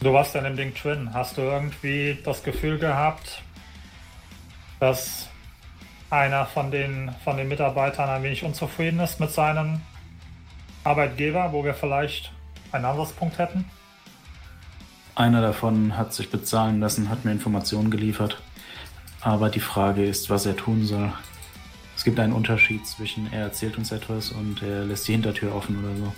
Du 0.00 0.12
warst 0.12 0.34
in 0.34 0.44
dem 0.44 0.56
Ding 0.56 0.74
Twin. 0.74 1.12
Hast 1.12 1.36
du 1.36 1.42
irgendwie 1.42 2.18
das 2.24 2.42
Gefühl 2.42 2.78
gehabt, 2.78 3.42
dass 4.80 5.28
einer 6.08 6.46
von 6.46 6.70
den, 6.70 7.14
von 7.24 7.36
den 7.36 7.48
Mitarbeitern 7.48 8.08
ein 8.08 8.22
wenig 8.22 8.42
unzufrieden 8.44 8.98
ist 9.00 9.20
mit 9.20 9.30
seinem 9.30 9.82
Arbeitgeber, 10.84 11.52
wo 11.52 11.64
wir 11.64 11.74
vielleicht 11.74 12.32
einen 12.72 12.86
Ansatzpunkt 12.86 13.38
hätten? 13.38 13.70
Einer 15.14 15.42
davon 15.42 15.96
hat 15.98 16.14
sich 16.14 16.30
bezahlen 16.30 16.80
lassen, 16.80 17.10
hat 17.10 17.24
mir 17.24 17.32
Informationen 17.32 17.90
geliefert. 17.90 18.40
Aber 19.20 19.50
die 19.50 19.60
Frage 19.60 20.04
ist, 20.04 20.30
was 20.30 20.46
er 20.46 20.56
tun 20.56 20.86
soll. 20.86 21.12
Es 21.96 22.04
gibt 22.04 22.18
einen 22.18 22.32
Unterschied 22.32 22.86
zwischen 22.86 23.32
er 23.32 23.42
erzählt 23.42 23.76
uns 23.76 23.92
etwas 23.92 24.32
und 24.32 24.62
er 24.62 24.84
lässt 24.84 25.06
die 25.06 25.12
Hintertür 25.12 25.54
offen 25.54 25.78
oder 25.84 25.96
so. 25.96 26.12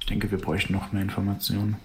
Ich 0.00 0.06
denke, 0.06 0.30
wir 0.30 0.38
bräuchten 0.38 0.74
noch 0.74 0.92
mehr 0.92 1.02
Informationen. 1.02 1.76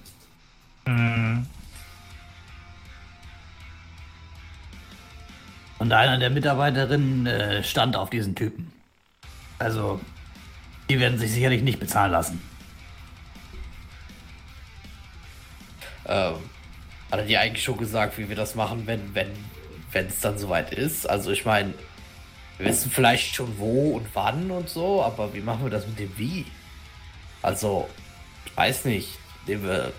Und 5.80 5.92
einer 5.94 6.20
der 6.20 6.30
Mitarbeiterinnen 6.30 7.26
äh, 7.26 7.64
stand 7.64 7.96
auf 7.96 8.10
diesen 8.10 8.36
Typen. 8.36 8.72
Also, 9.58 10.00
die 10.90 11.00
werden 11.00 11.18
sich 11.18 11.32
sicherlich 11.32 11.64
nicht 11.64 11.80
bezahlen 11.80 12.12
lassen. 12.12 12.42
Ähm, 16.06 16.36
hat 17.12 17.20
er 17.20 17.26
dir 17.26 17.42
eigentlich 17.42 17.64
schon 17.64 17.78
gesagt, 17.78 18.18
wie 18.18 18.30
wir 18.30 18.36
das 18.36 18.56
machen, 18.56 18.86
wenn 18.86 19.14
wenn 19.16 19.32
wenn 19.92 20.08
es 20.08 20.20
dann 20.20 20.38
soweit 20.38 20.74
ist? 20.74 21.10
Also 21.10 21.32
ich 21.32 21.46
meine, 21.46 21.74
wir 22.58 22.68
wissen 22.68 22.92
vielleicht 22.92 23.36
schon 23.36 23.58
wo 23.58 23.98
und 23.98 24.08
wann 24.14 24.52
und 24.52 24.70
so, 24.70 25.04
aber 25.04 25.34
wie 25.34 25.42
machen 25.42 25.64
wir 25.64 25.72
das 25.72 25.88
mit 25.88 26.00
dem 26.00 26.18
Wie? 26.18 26.46
Also, 27.42 27.90
ich 28.46 28.56
weiß 28.56 28.86
nicht, 28.86 29.10
nehmen 29.48 29.64
wir 29.64 29.94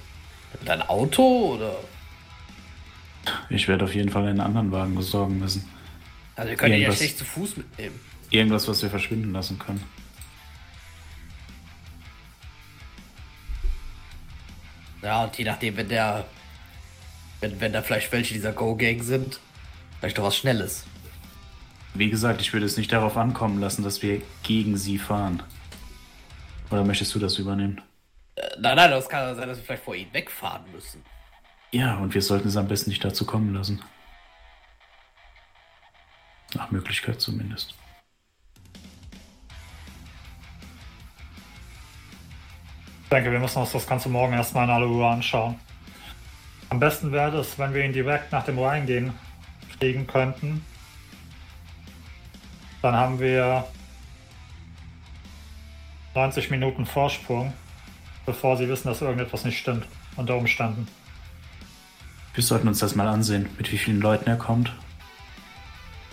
dein 0.64 0.82
Auto 0.82 1.54
oder? 1.54 1.76
Ich 3.50 3.68
werde 3.68 3.84
auf 3.84 3.94
jeden 3.94 4.10
Fall 4.10 4.26
einen 4.26 4.40
anderen 4.40 4.72
Wagen 4.72 4.94
besorgen 4.94 5.38
müssen. 5.38 5.68
Also 6.36 6.50
wir 6.50 6.56
können 6.56 6.74
ihn 6.74 6.80
ja 6.80 6.88
Irgendwas- 6.88 6.98
schlecht 6.98 7.18
zu 7.18 7.24
Fuß 7.24 7.56
mitnehmen. 7.56 8.00
Irgendwas, 8.30 8.66
was 8.66 8.82
wir 8.82 8.90
verschwinden 8.90 9.32
lassen 9.32 9.58
können. 9.58 9.82
Ja, 15.02 15.24
und 15.24 15.36
je 15.36 15.44
nachdem, 15.44 15.76
wenn 15.76 15.88
der, 15.88 16.24
wenn, 17.40 17.60
wenn 17.60 17.72
da 17.72 17.82
vielleicht 17.82 18.12
welche 18.12 18.34
dieser 18.34 18.52
Go-Gang 18.52 19.02
sind, 19.02 19.40
vielleicht 19.98 20.18
doch 20.18 20.24
was 20.24 20.36
Schnelles. 20.36 20.84
Wie 21.94 22.08
gesagt, 22.08 22.40
ich 22.40 22.52
würde 22.52 22.66
es 22.66 22.76
nicht 22.76 22.92
darauf 22.92 23.16
ankommen 23.16 23.60
lassen, 23.60 23.82
dass 23.82 24.00
wir 24.02 24.22
gegen 24.42 24.76
sie 24.76 24.98
fahren. 24.98 25.42
Oder 26.70 26.84
möchtest 26.84 27.14
du 27.14 27.18
das 27.18 27.38
übernehmen? 27.38 27.80
Nein, 28.58 28.76
nein, 28.76 28.90
das 28.90 29.08
kann 29.08 29.34
sein, 29.34 29.48
dass 29.48 29.58
wir 29.58 29.64
vielleicht 29.64 29.84
vor 29.84 29.94
ihnen 29.94 30.12
wegfahren 30.12 30.70
müssen. 30.72 31.04
Ja, 31.70 31.96
und 31.96 32.12
wir 32.12 32.22
sollten 32.22 32.48
es 32.48 32.56
am 32.56 32.68
besten 32.68 32.90
nicht 32.90 33.04
dazu 33.04 33.24
kommen 33.24 33.54
lassen. 33.54 33.82
Nach 36.54 36.70
Möglichkeit 36.70 37.20
zumindest. 37.20 37.74
Ich 43.04 43.08
denke, 43.08 43.32
wir 43.32 43.38
müssen 43.38 43.58
uns 43.58 43.72
das 43.72 43.86
Ganze 43.86 44.08
morgen 44.08 44.32
erstmal 44.32 44.64
in 44.64 44.70
aller 44.70 44.86
Ruhe 44.86 45.06
anschauen. 45.06 45.58
Am 46.70 46.80
besten 46.80 47.12
wäre 47.12 47.38
es, 47.38 47.58
wenn 47.58 47.74
wir 47.74 47.84
ihn 47.84 47.92
direkt 47.92 48.32
nach 48.32 48.44
dem 48.44 48.58
Reingehen 48.58 49.12
fliegen 49.78 50.06
könnten. 50.06 50.64
Dann 52.80 52.94
haben 52.94 53.20
wir 53.20 53.66
90 56.14 56.50
Minuten 56.50 56.86
Vorsprung, 56.86 57.52
bevor 58.26 58.56
sie 58.56 58.68
wissen, 58.68 58.88
dass 58.88 59.00
irgendetwas 59.02 59.44
nicht 59.44 59.58
stimmt, 59.58 59.86
unter 60.16 60.36
Umständen. 60.36 60.86
Wir 62.34 62.42
sollten 62.44 62.68
uns 62.68 62.78
das 62.78 62.94
mal 62.94 63.08
ansehen, 63.08 63.48
mit 63.58 63.70
wie 63.72 63.78
vielen 63.78 64.00
Leuten 64.00 64.28
er 64.28 64.36
kommt. 64.36 64.72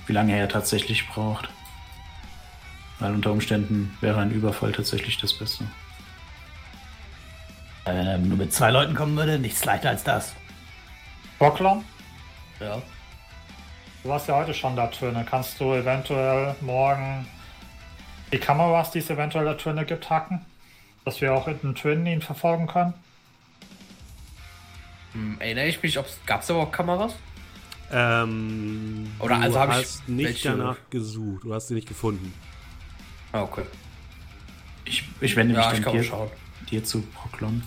Wie 0.08 0.14
lange 0.14 0.36
er 0.38 0.50
tatsächlich 0.50 1.08
braucht. 1.08 1.50
Weil 3.00 3.14
unter 3.14 3.32
Umständen 3.32 3.96
wäre 4.02 4.20
ein 4.20 4.32
Überfall 4.32 4.72
tatsächlich 4.74 5.18
das 5.18 5.34
Beste. 5.38 5.64
Äh, 7.86 7.94
Wenn 7.94 8.08
er 8.08 8.18
nur 8.18 8.38
mit 8.38 8.54
zwei 8.54 8.72
Leuten 8.72 8.96
kommen 8.96 9.16
würde, 9.16 9.40
nichts 9.40 9.64
leichter 9.64 9.90
als 9.90 10.04
das. 10.04 10.34
Bocklon, 11.38 11.86
Ja. 12.60 12.82
du 14.04 14.10
warst 14.10 14.28
ja 14.28 14.36
heute 14.36 14.54
schon 14.54 14.76
da 14.76 14.88
Twinne. 14.88 15.26
Kannst 15.30 15.58
du 15.62 15.74
eventuell 15.74 16.56
morgen 16.60 17.26
die 18.34 18.38
Kameras, 18.40 18.92
die 18.92 19.00
es 19.00 19.10
eventuell 19.10 19.46
da 19.46 19.54
Twinne 19.54 19.86
gibt, 19.86 20.10
hacken? 20.10 20.42
Dass 21.06 21.22
wir 21.22 21.34
auch 21.34 21.48
in 21.48 21.60
den 21.62 21.76
Twin 21.76 22.06
ihn 22.06 22.22
verfolgen 22.22 22.68
können? 22.68 22.94
Hm, 25.14 25.38
erinnere 25.40 25.68
ich 25.68 25.82
mich, 25.82 25.98
gab 26.26 26.42
es 26.42 26.50
überhaupt 26.50 26.74
Kameras? 26.74 27.14
Ähm, 27.92 29.10
Oder 29.20 29.38
du 29.38 29.42
also 29.42 29.60
hab 29.60 29.70
ich 29.72 29.76
hast 29.78 30.08
nicht 30.10 30.26
welche- 30.28 30.50
danach 30.50 30.78
gesucht. 30.92 31.44
Du 31.44 31.54
hast 31.54 31.70
sie 31.70 31.74
nicht 31.74 31.88
gefunden. 31.88 32.32
Ah, 33.32 33.42
okay. 33.42 33.64
Ich, 34.86 35.04
ich 35.22 35.36
wende 35.36 35.56
mich 35.56 35.64
Ja, 35.66 35.72
dann 35.74 35.92
dir, 36.02 36.32
dir 36.70 36.84
zu, 36.84 37.02
Proklon. 37.02 37.64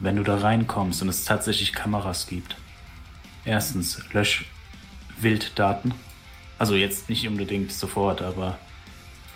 Wenn 0.00 0.16
du 0.16 0.24
da 0.24 0.38
reinkommst 0.38 1.02
und 1.02 1.08
es 1.08 1.24
tatsächlich 1.24 1.72
Kameras 1.72 2.26
gibt. 2.26 2.56
Erstens, 3.44 4.02
lösch 4.12 4.46
Wilddaten. 5.18 5.94
Also 6.58 6.74
jetzt 6.74 7.08
nicht 7.08 7.26
unbedingt 7.28 7.72
sofort, 7.72 8.22
aber 8.22 8.58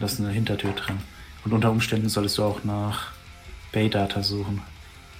lass 0.01 0.18
eine 0.18 0.31
Hintertür 0.31 0.72
drin. 0.72 0.98
Und 1.44 1.53
unter 1.53 1.70
Umständen 1.70 2.09
solltest 2.09 2.38
du 2.38 2.44
auch 2.44 2.64
nach 2.64 3.12
Bay-Data 3.72 4.22
suchen. 4.22 4.62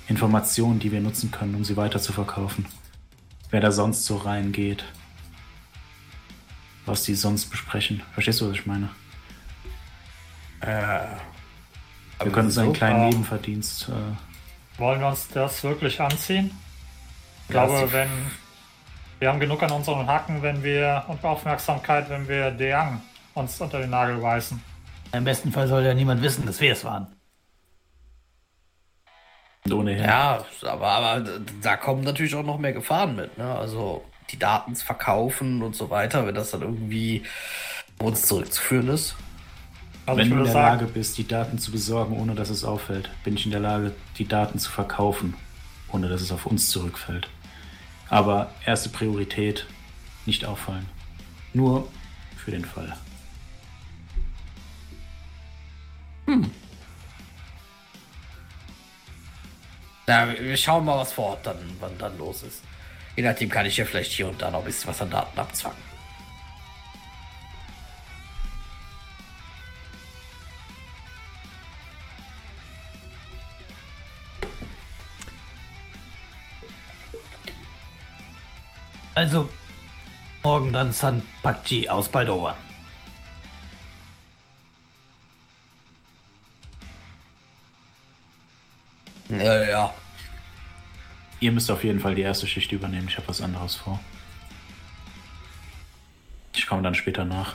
Informationen, 0.09 0.79
die 0.79 0.91
wir 0.93 1.01
nutzen 1.01 1.31
können, 1.31 1.55
um 1.55 1.65
sie 1.65 1.77
weiter 1.77 2.01
zu 2.01 2.13
verkaufen. 2.13 2.67
Wer 3.51 3.61
da 3.61 3.73
sonst 3.73 4.05
so 4.05 4.17
reingeht. 4.17 4.85
Was 6.87 7.03
die 7.05 7.15
sonst 7.15 7.47
besprechen. 7.51 8.03
Verstehst 8.15 8.41
du, 8.41 8.49
was 8.49 8.57
ich 8.57 8.67
meine? 8.67 8.91
Wir 12.23 12.33
können 12.33 12.47
uns 12.47 12.59
einen 12.59 12.73
kleinen 12.73 13.09
Nebenverdienst. 13.09 13.89
Äh, 13.89 13.93
Wollen 14.81 15.01
wir 15.01 15.09
uns 15.09 15.29
das 15.29 15.63
wirklich 15.65 16.01
anziehen? 16.01 16.51
Ich 17.49 17.55
Ja, 17.55 17.67
glaube, 17.67 17.93
wenn, 17.93 18.09
Wir 19.21 19.29
haben 19.29 19.41
genug 19.41 19.63
an 19.63 19.73
unseren 19.73 20.07
Hacken, 20.07 20.43
wenn 20.43 20.63
wir 20.63 21.05
und 21.09 21.25
Aufmerksamkeit, 21.25 22.09
wenn 22.09 22.29
wir 22.29 22.51
Deang 22.53 23.03
uns 23.35 23.61
unter 23.61 23.81
den 23.81 23.91
Nagel 23.91 24.21
reißen. 24.21 24.63
Im 25.13 25.25
besten 25.25 25.53
Fall 25.53 25.69
soll 25.69 25.85
ja 25.85 25.95
niemand 25.95 26.23
wissen, 26.23 26.47
dass 26.47 26.61
wir 26.61 26.73
es 26.73 26.85
waren. 26.85 27.07
Ohnehin. 29.71 30.05
Ja, 30.05 30.45
aber, 30.63 30.87
aber 30.87 31.31
da 31.63 31.77
kommen 31.77 32.03
natürlich 32.03 32.35
auch 32.35 32.45
noch 32.45 32.59
mehr 32.59 32.73
Gefahren 32.73 33.17
mit. 33.17 33.37
Ne? 33.37 33.45
Also 33.45 34.05
die 34.31 34.39
Daten 34.39 34.75
zu 34.75 34.85
verkaufen 34.85 35.63
und 35.63 35.75
so 35.75 35.91
weiter, 35.91 36.27
wenn 36.27 36.35
das 36.35 36.51
dann 36.51 36.63
irgendwie 36.63 37.23
auf 37.99 38.07
uns 38.07 38.27
zurückzuführen 38.27 38.89
ist. 38.89 39.17
Also 40.07 40.19
Wenn 40.19 40.27
ich 40.27 40.33
du 40.33 40.39
in 40.39 40.45
der 40.45 40.53
sagen, 40.53 40.81
Lage 40.81 40.93
bist, 40.93 41.19
die 41.19 41.27
Daten 41.27 41.59
zu 41.59 41.71
besorgen, 41.71 42.19
ohne 42.19 42.35
dass 42.35 42.49
es 42.49 42.65
auffällt, 42.65 43.11
bin 43.25 43.35
ich 43.35 43.45
in 43.45 43.51
der 43.51 43.61
Lage, 43.61 43.93
die 44.17 44.27
Daten 44.27 44.59
zu 44.59 44.71
verkaufen, 44.71 45.35
ohne 45.93 46.09
dass 46.09 46.23
es 46.23 46.33
auf 46.33 46.47
uns 46.47 46.71
zurückfällt. 46.71 47.29
Aber 48.09 48.51
erste 48.65 48.89
Priorität, 48.89 49.67
nicht 50.25 50.47
auffallen. 50.47 50.87
Nur 51.53 51.89
für 52.37 52.51
den 52.51 52.65
Fall. 52.65 52.97
Ja, 60.07 60.29
wir 60.39 60.57
schauen 60.57 60.85
mal, 60.85 60.99
was 60.99 61.13
vor 61.13 61.31
Ort 61.31 61.47
dann, 61.47 61.57
wann 61.81 61.97
dann 61.99 62.17
los 62.19 62.43
ist. 62.43 62.63
Je 63.17 63.23
nachdem 63.23 63.49
kann 63.51 63.67
ich 63.67 63.77
ja 63.77 63.85
vielleicht 63.85 64.13
hier 64.13 64.29
und 64.29 64.41
da 64.41 64.51
noch 64.51 64.61
ein 64.61 64.65
bisschen 64.65 64.89
was 64.89 65.03
an 65.03 65.11
Daten 65.11 65.39
abzwacken. 65.39 65.83
Also, 79.15 79.49
morgen 80.45 80.73
dann 80.73 80.93
San 80.93 81.23
Pakji 81.43 81.89
aus 81.89 82.09
Baldova. 82.09 82.57
Ja, 89.29 89.65
ja. 89.65 89.95
Ihr 91.41 91.53
müsst 91.53 91.71
auf 91.71 91.85
jeden 91.85 92.01
Fall 92.01 92.15
die 92.15 92.23
erste 92.23 92.47
Schicht 92.47 92.73
übernehmen. 92.73 93.09
Ich 93.09 93.17
habe 93.17 93.29
was 93.29 93.41
anderes 93.41 93.77
vor. 93.77 94.01
Ich 96.55 96.67
komme 96.67 96.83
dann 96.83 96.95
später 96.95 97.25
nach. 97.25 97.55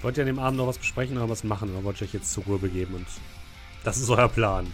Wollt 0.00 0.16
ihr 0.16 0.22
an 0.22 0.28
dem 0.28 0.38
Abend 0.38 0.58
noch 0.58 0.68
was 0.68 0.78
besprechen 0.78 1.18
oder 1.18 1.28
was 1.28 1.44
machen? 1.44 1.70
Oder 1.74 1.84
wollt 1.84 2.00
ihr 2.00 2.06
euch 2.06 2.14
jetzt 2.14 2.32
zur 2.32 2.44
Ruhe 2.44 2.58
begeben? 2.58 2.94
Und 2.94 3.06
das 3.84 3.98
ist 3.98 4.08
euer 4.08 4.28
Plan. 4.28 4.72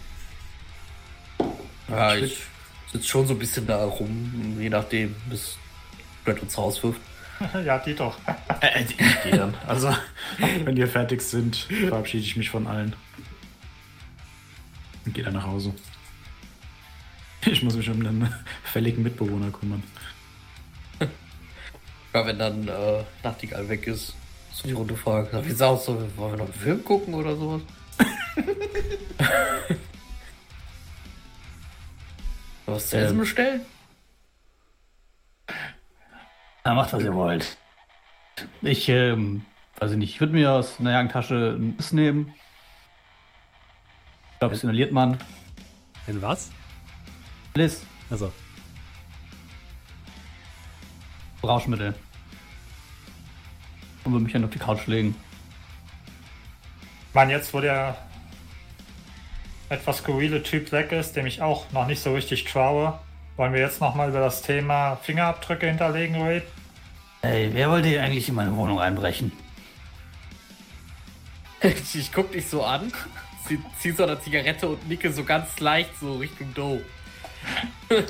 Ja, 1.89 2.15
ich 2.15 2.43
sitze 2.91 3.07
schon 3.07 3.27
so 3.27 3.33
ein 3.33 3.39
bisschen 3.39 3.67
da 3.67 3.83
rum, 3.83 4.57
je 4.59 4.69
nachdem, 4.69 5.15
bis 5.29 5.57
Brett 6.23 6.41
uns 6.41 6.57
rauswirft. 6.57 7.01
ja, 7.65 7.77
die 7.79 7.95
doch. 7.95 8.17
Äh, 8.61 8.83
ich 8.83 8.97
gehe 8.97 9.37
dann. 9.37 9.53
Also, 9.67 9.93
wenn 10.63 10.77
ihr 10.77 10.87
fertig 10.87 11.21
sind, 11.21 11.55
verabschiede 11.55 12.23
ich 12.23 12.35
mich 12.37 12.49
von 12.49 12.67
allen. 12.67 12.95
Und 15.05 15.13
gehe 15.13 15.23
dann 15.23 15.33
nach 15.33 15.45
Hause. 15.45 15.73
Ich 17.45 17.61
muss 17.61 17.75
mich 17.75 17.89
um 17.89 18.03
den 18.03 18.27
fälligen 18.63 19.03
Mitbewohner 19.03 19.51
kümmern. 19.51 19.83
Ja, 22.13 22.25
wenn 22.25 22.39
dann 22.39 22.65
äh, 22.69 23.03
Nachtigall 23.23 23.67
weg 23.67 23.87
ist, 23.87 24.15
so 24.53 24.65
die 24.65 24.73
Runde 24.73 24.95
fragen. 24.95 25.45
Wie 25.45 25.51
sah 25.51 25.73
es 25.73 25.83
so? 25.83 26.01
Wollen 26.15 26.31
wir 26.31 26.37
noch 26.37 26.45
einen 26.45 26.53
Film 26.53 26.81
gucken 26.85 27.13
oder 27.13 27.35
sowas? 27.35 27.61
was 32.65 32.89
zu 32.89 32.97
essen 32.97 33.11
Ähm. 33.15 33.17
bestellen? 33.19 33.61
Na, 36.65 36.73
macht, 36.73 36.93
was 36.93 37.03
ihr 37.03 37.13
wollt. 37.13 37.57
Ich, 38.63 38.89
ähm, 38.89 39.45
weiß 39.77 39.91
ich 39.91 39.97
nicht, 39.97 40.09
ich 40.15 40.19
würde 40.19 40.33
mir 40.33 40.51
aus 40.51 40.79
einer 40.79 40.93
Jagdtasche 40.93 41.55
ein 41.59 41.73
Biss 41.73 41.91
nehmen. 41.91 42.33
Ich 44.33 44.39
glaube, 44.39 44.55
das 44.55 44.63
inhaliert 44.63 44.91
man. 44.91 45.19
In 46.07 46.21
was? 46.23 46.51
Bliss, 47.53 47.85
Also, 48.09 48.33
Rauschmittel. 51.43 51.93
Und 54.03 54.11
würde 54.11 54.23
mich 54.23 54.33
dann 54.33 54.43
auf 54.43 54.49
die 54.49 54.57
Couch 54.59 54.87
legen. 54.87 55.15
Ich 57.09 57.13
meine, 57.13 57.31
jetzt, 57.31 57.53
wo 57.53 57.61
der 57.61 57.95
etwas 59.69 59.99
skurrile 59.99 60.41
Typ 60.41 60.71
weg 60.71 60.91
ist, 60.91 61.15
dem 61.15 61.27
ich 61.27 61.43
auch 61.43 61.71
noch 61.71 61.85
nicht 61.85 62.01
so 62.01 62.13
richtig 62.13 62.43
traue, 62.45 62.99
wollen 63.35 63.53
wir 63.53 63.59
jetzt 63.61 63.81
nochmal 63.81 64.09
über 64.09 64.19
das 64.19 64.41
Thema 64.41 64.95
Fingerabdrücke 64.97 65.67
hinterlegen 65.67 66.19
reden? 66.21 66.54
Ey, 67.25 67.49
wer 67.53 67.71
wollte 67.71 67.87
hier 67.87 68.03
eigentlich 68.03 68.29
in 68.29 68.35
meine 68.35 68.55
Wohnung 68.55 68.79
einbrechen? 68.79 69.31
Ich, 71.59 71.95
ich 71.99 72.13
guck 72.13 72.31
dich 72.31 72.45
so 72.47 72.63
an, 72.63 72.91
zieh, 73.47 73.57
zieh 73.79 73.93
so 73.93 74.03
eine 74.03 74.21
Zigarette 74.21 74.67
und 74.67 74.87
nicke 74.87 75.11
so 75.11 75.23
ganz 75.23 75.59
leicht 75.59 75.89
so 75.99 76.17
Richtung 76.17 76.53
Doe. 76.53 76.83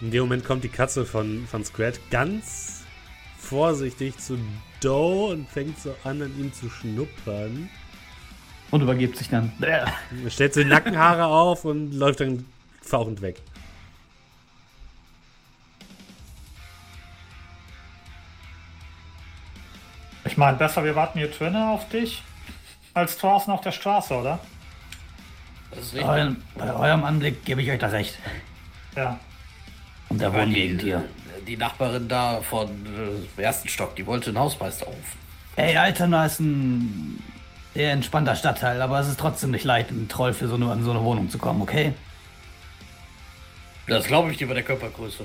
in 0.00 0.12
dem 0.12 0.20
Moment 0.22 0.44
kommt 0.44 0.62
die 0.62 0.68
Katze 0.68 1.04
von, 1.04 1.48
von 1.48 1.64
Scrat 1.64 1.98
ganz 2.12 2.84
vorsichtig 3.36 4.18
zu 4.18 4.38
Doe 4.80 5.32
und 5.32 5.48
fängt 5.48 5.80
so 5.80 5.92
an, 6.04 6.22
an 6.22 6.38
ihm 6.38 6.52
zu 6.52 6.70
schnuppern. 6.70 7.68
Und 8.70 8.80
übergibt 8.82 9.16
sich 9.16 9.28
dann. 9.28 9.52
Stellt 10.28 10.54
so 10.54 10.62
die 10.62 10.68
Nackenhaare 10.68 11.26
auf 11.26 11.64
und 11.64 11.94
läuft 11.94 12.20
dann 12.20 12.46
fauchend 12.80 13.22
weg. 13.22 13.42
Ich 20.36 20.38
meine, 20.38 20.58
besser 20.58 20.84
wir 20.84 20.94
warten 20.94 21.18
hier 21.18 21.30
drinnen 21.30 21.62
auf 21.62 21.88
dich, 21.88 22.22
als 22.92 23.16
draußen 23.16 23.50
auf 23.50 23.62
der 23.62 23.72
Straße, 23.72 24.12
oder? 24.12 24.38
Das 25.70 25.78
ist 25.78 25.92
Bei 25.92 26.00
richtig. 26.00 26.14
eurem, 26.14 26.42
bei 26.56 26.74
eurem 26.74 27.04
Anblick 27.04 27.42
gebe 27.46 27.62
ich 27.62 27.70
euch 27.70 27.78
da 27.78 27.86
recht. 27.86 28.18
Ja. 28.94 29.18
Und 30.10 30.20
der 30.20 30.34
Wohngegend 30.34 30.82
hier. 30.82 31.02
Die 31.46 31.56
Nachbarin 31.56 32.06
da 32.06 32.42
von 32.42 32.68
äh, 33.38 33.42
ersten 33.42 33.70
Stock, 33.70 33.96
die 33.96 34.04
wollte 34.04 34.28
einen 34.28 34.38
Hausmeister 34.38 34.84
rufen. 34.84 35.18
Ey, 35.56 35.74
Altona 35.74 36.26
ist 36.26 36.38
ein 36.40 37.22
sehr 37.72 37.92
entspannter 37.92 38.36
Stadtteil, 38.36 38.82
aber 38.82 39.00
es 39.00 39.08
ist 39.08 39.18
trotzdem 39.18 39.52
nicht 39.52 39.64
leicht, 39.64 39.90
ein 39.90 40.06
Troll 40.06 40.34
für 40.34 40.48
so 40.48 40.56
eine, 40.56 40.70
in 40.70 40.84
so 40.84 40.90
eine 40.90 41.02
Wohnung 41.02 41.30
zu 41.30 41.38
kommen, 41.38 41.62
okay? 41.62 41.94
Das 43.86 44.06
glaube 44.06 44.32
ich 44.32 44.36
dir 44.36 44.48
bei 44.48 44.52
der 44.52 44.64
Körpergröße. 44.64 45.24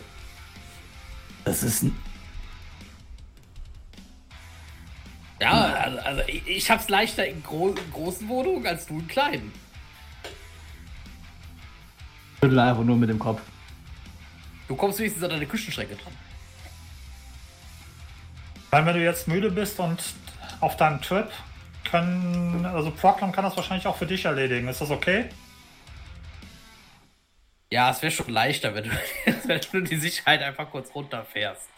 Das 1.44 1.64
ist 1.64 1.84
ein. 1.84 2.11
Ja, 5.42 5.74
also, 5.74 5.98
also 5.98 6.22
ich, 6.28 6.48
ich 6.48 6.70
hab's 6.70 6.88
leichter 6.88 7.26
in, 7.26 7.42
gro 7.42 7.70
in 7.70 7.92
großen 7.92 8.30
Wohnungen 8.30 8.68
als 8.68 8.86
du 8.86 9.00
in 9.00 9.08
kleinen. 9.08 9.52
Schüttel 12.40 12.60
einfach 12.60 12.84
nur 12.84 12.96
mit 12.96 13.10
dem 13.10 13.18
Kopf. 13.18 13.42
Du 14.68 14.76
kommst 14.76 15.00
wenigstens 15.00 15.24
an 15.24 15.32
deine 15.32 15.48
Küchenschränke 15.48 15.96
dran. 15.96 16.14
Weil 18.70 18.86
wenn 18.86 18.94
du 18.94 19.04
jetzt 19.04 19.28
müde 19.28 19.50
bist 19.50 19.80
und 19.80 20.02
auf 20.60 20.78
deinem 20.78 21.02
Trip 21.02 21.30
können, 21.90 22.64
also 22.68 22.92
Proclam 22.92 23.32
kann 23.32 23.44
das 23.44 23.58
wahrscheinlich 23.58 23.88
auch 23.88 23.98
für 23.98 24.06
dich 24.06 24.26
erledigen. 24.26 24.68
Ist 24.68 24.82
das 24.82 24.92
okay? 24.92 25.26
Ja, 27.72 27.90
es 27.90 28.02
wäre 28.04 28.12
schon 28.12 28.30
leichter, 28.30 28.76
wenn 28.76 28.84
du, 28.84 28.92
wenn 29.48 29.60
du 29.60 29.82
die 29.82 29.98
Sicherheit 29.98 30.44
einfach 30.44 30.70
kurz 30.70 30.94
runterfährst. 30.94 31.71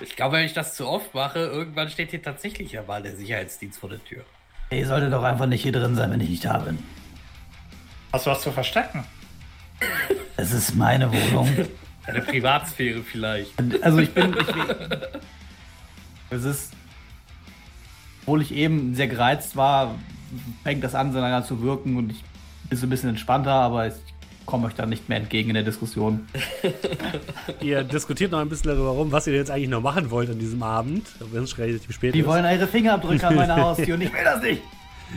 Ich 0.00 0.16
glaube, 0.16 0.36
wenn 0.36 0.44
ich 0.44 0.52
das 0.52 0.74
zu 0.74 0.86
oft 0.86 1.14
mache, 1.14 1.38
irgendwann 1.38 1.88
steht 1.88 2.10
hier 2.10 2.22
tatsächlich 2.22 2.72
ja 2.72 2.82
mal 2.82 3.02
der 3.02 3.16
Sicherheitsdienst 3.16 3.78
vor 3.78 3.88
der 3.88 4.04
Tür. 4.04 4.24
Ey, 4.70 4.84
sollte 4.84 5.10
doch 5.10 5.22
einfach 5.22 5.46
nicht 5.46 5.62
hier 5.62 5.72
drin 5.72 5.94
sein, 5.94 6.10
wenn 6.10 6.20
ich 6.20 6.28
nicht 6.28 6.44
da 6.44 6.58
bin. 6.58 6.78
Hast 8.12 8.26
du 8.26 8.30
was 8.30 8.42
zu 8.42 8.52
verstecken? 8.52 9.04
Es 10.36 10.52
ist 10.52 10.74
meine 10.74 11.12
Wohnung. 11.12 11.48
Deine 12.06 12.20
Privatsphäre 12.20 13.02
vielleicht. 13.02 13.52
Also 13.82 13.98
ich 13.98 14.12
bin. 14.12 14.36
Ich 14.36 14.46
es 16.30 16.44
ist. 16.44 16.72
Obwohl 18.22 18.42
ich 18.42 18.52
eben 18.52 18.94
sehr 18.94 19.08
gereizt 19.08 19.56
war, 19.56 19.94
fängt 20.62 20.82
das 20.82 20.94
an, 20.94 21.12
so 21.12 21.18
langsam 21.20 21.44
zu 21.44 21.62
wirken 21.62 21.96
und 21.96 22.10
ich 22.10 22.24
bin 22.68 22.78
so 22.78 22.86
ein 22.86 22.90
bisschen 22.90 23.10
entspannter, 23.10 23.52
aber 23.52 23.86
ich 23.86 23.94
komme 24.46 24.66
euch 24.66 24.74
da 24.74 24.86
nicht 24.86 25.08
mehr 25.08 25.18
entgegen 25.18 25.50
in 25.50 25.54
der 25.54 25.62
Diskussion. 25.62 26.26
Ihr 27.60 27.82
diskutiert 27.84 28.32
noch 28.32 28.40
ein 28.40 28.48
bisschen 28.48 28.68
darüber 28.68 28.90
rum, 28.90 29.12
was 29.12 29.26
ihr 29.26 29.34
jetzt 29.34 29.50
eigentlich 29.50 29.68
noch 29.68 29.80
machen 29.80 30.10
wollt 30.10 30.30
an 30.30 30.38
diesem 30.38 30.62
Abend, 30.62 31.06
wenn 31.32 31.44
es 31.44 31.50
schon 31.50 31.64
relativ 31.64 31.92
spät 31.92 32.14
Die 32.14 32.20
ist. 32.20 32.26
wollen 32.26 32.44
ihre 32.44 32.66
Fingerabdrücke 32.66 33.26
an 33.26 33.34
meiner 33.36 33.56
Haustür 33.56 33.94
und 33.94 34.02
ich 34.02 34.12
will 34.12 34.24
das 34.24 34.42
nicht. 34.42 34.62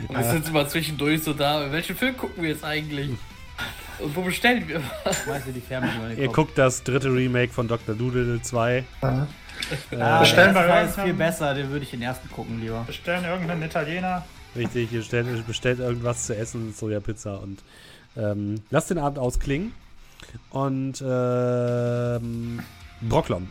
Und 0.07 0.17
wir 0.17 0.23
sind 0.23 0.47
immer 0.47 0.67
zwischendurch 0.67 1.23
so 1.23 1.33
da. 1.33 1.71
Welchen 1.71 1.95
Film 1.95 2.15
gucken 2.17 2.43
wir 2.43 2.49
jetzt 2.49 2.63
eigentlich? 2.63 3.09
Und 3.99 4.15
wo 4.15 4.21
bestellen 4.21 4.67
wir 4.67 4.81
was? 5.03 5.25
Ihr 6.17 6.27
guckt 6.27 6.57
das 6.57 6.83
dritte 6.83 7.11
Remake 7.11 7.51
von 7.51 7.67
Dr. 7.67 7.95
Doodle 7.95 8.41
2. 8.41 8.83
Ah, 9.01 10.19
Bestellen 10.19 10.53
der 10.53 10.63
wir 10.63 10.69
erste 10.69 11.01
ist 11.01 11.05
viel 11.05 11.13
besser, 11.13 11.53
den 11.55 11.69
würde 11.69 11.83
ich 11.83 11.91
den 11.91 12.01
ersten 12.01 12.29
gucken 12.29 12.61
lieber. 12.61 12.83
Bestellen 12.85 13.25
irgendeinen 13.25 13.63
Italiener. 13.63 14.23
Richtig, 14.55 14.91
ihr 14.91 14.99
bestellt, 14.99 15.47
bestellt 15.47 15.79
irgendwas 15.79 16.25
zu 16.27 16.35
essen, 16.35 16.73
Sojapizza 16.73 17.35
und 17.35 17.59
ähm, 18.17 18.55
lasst 18.69 18.89
den 18.89 18.97
Abend 18.97 19.19
ausklingen. 19.19 19.73
Und 20.49 21.03
ähm, 21.05 22.59
Brocklom. 23.01 23.49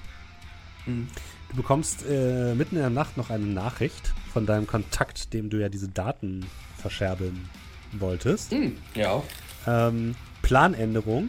Du 0.86 1.56
bekommst 1.56 2.04
äh, 2.08 2.54
mitten 2.54 2.76
in 2.76 2.82
der 2.82 2.90
Nacht 2.90 3.16
noch 3.16 3.30
eine 3.30 3.46
Nachricht 3.46 4.12
von 4.32 4.46
deinem 4.46 4.66
Kontakt, 4.66 5.32
dem 5.32 5.48
du 5.48 5.60
ja 5.60 5.68
diese 5.68 5.88
Daten 5.88 6.46
verscherbeln 6.76 7.48
wolltest. 7.92 8.52
Hm, 8.52 8.76
ja. 8.94 9.22
Ähm, 9.66 10.14
Planänderung. 10.42 11.28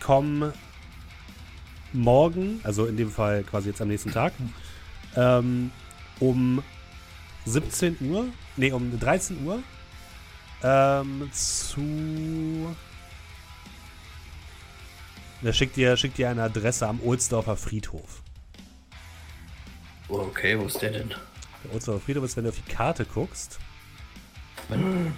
Komm 0.00 0.52
morgen, 1.92 2.60
also 2.62 2.86
in 2.86 2.96
dem 2.96 3.10
Fall 3.10 3.42
quasi 3.42 3.70
jetzt 3.70 3.80
am 3.80 3.88
nächsten 3.88 4.12
Tag, 4.12 4.32
ähm, 5.16 5.70
um 6.20 6.62
17 7.46 7.96
Uhr, 8.00 8.26
nee, 8.56 8.72
um 8.72 8.98
13 8.98 9.44
Uhr 9.44 9.62
ähm, 10.66 11.30
zu. 11.32 12.74
Er 15.42 15.52
schickt 15.52 15.76
dir, 15.76 15.96
schickt 15.96 16.18
dir 16.18 16.30
eine 16.30 16.42
Adresse 16.42 16.88
am 16.88 17.00
Ohlsdorfer 17.00 17.56
Friedhof. 17.56 18.22
Okay, 20.08 20.58
wo 20.58 20.64
ist 20.64 20.80
der 20.82 20.90
denn? 20.90 21.08
Der 21.64 21.74
Ohlsdorfer 21.74 22.00
Friedhof 22.00 22.24
ist, 22.24 22.36
wenn 22.36 22.44
du 22.44 22.50
auf 22.50 22.56
die 22.56 22.72
Karte 22.72 23.04
guckst, 23.04 23.58
die 24.70 25.12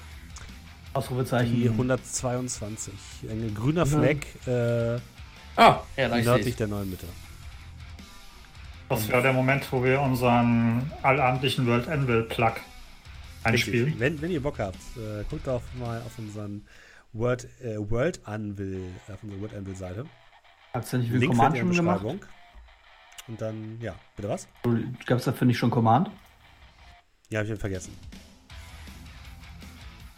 Ausrufezeichen. 0.93 1.69
122. 1.69 2.93
Ein 3.31 3.55
grüner 3.55 3.87
Fleck 3.87 4.27
äh, 4.47 4.99
Ah, 5.59 5.81
ja, 5.97 6.09
da 6.09 6.19
ich 6.19 6.25
nördlich 6.25 6.55
der 6.55 6.69
neuen 6.69 6.89
Mitte. 6.89 7.07
Das 8.89 9.09
wäre 9.09 9.23
der 9.23 9.33
Moment, 9.33 9.67
wo 9.73 9.83
wir 9.83 10.01
unseren 10.01 10.93
allabendlichen 11.03 11.67
World 11.67 11.89
Anvil 11.89 12.23
Plug 12.23 12.55
einspielen. 13.53 13.95
Wenn, 13.99 14.21
wenn 14.23 14.31
ihr 14.31 14.43
Bock 14.43 14.59
habt, 14.59 14.77
äh, 14.97 15.25
guckt 15.29 15.47
doch 15.47 15.63
mal 15.79 16.01
auf 16.03 16.19
unseren 16.19 16.67
Word, 17.13 17.47
äh, 17.63 17.77
World 17.79 18.21
Anvil, 18.25 18.83
äh, 19.09 19.13
auf 19.13 19.23
unserer 19.23 19.41
Word 19.41 19.55
Anvil 19.55 19.75
Seite. 19.77 20.05
Hast 20.75 20.93
du 20.93 20.99
nicht 20.99 21.11
viel 21.11 21.19
Link 21.19 21.33
Command 21.33 21.57
schon 21.59 21.73
gemacht? 21.73 22.05
Und 23.29 23.41
dann, 23.41 23.79
ja, 23.81 23.95
bitte 24.17 24.29
was? 24.29 24.49
Gab 25.07 25.19
es 25.19 25.25
dafür 25.25 25.47
nicht 25.47 25.59
schon 25.59 25.71
Command? 25.71 26.11
Ja, 27.31 27.41
hab 27.41 27.45
ich 27.47 27.51
ihn 27.53 27.59
vergessen. 27.59 27.93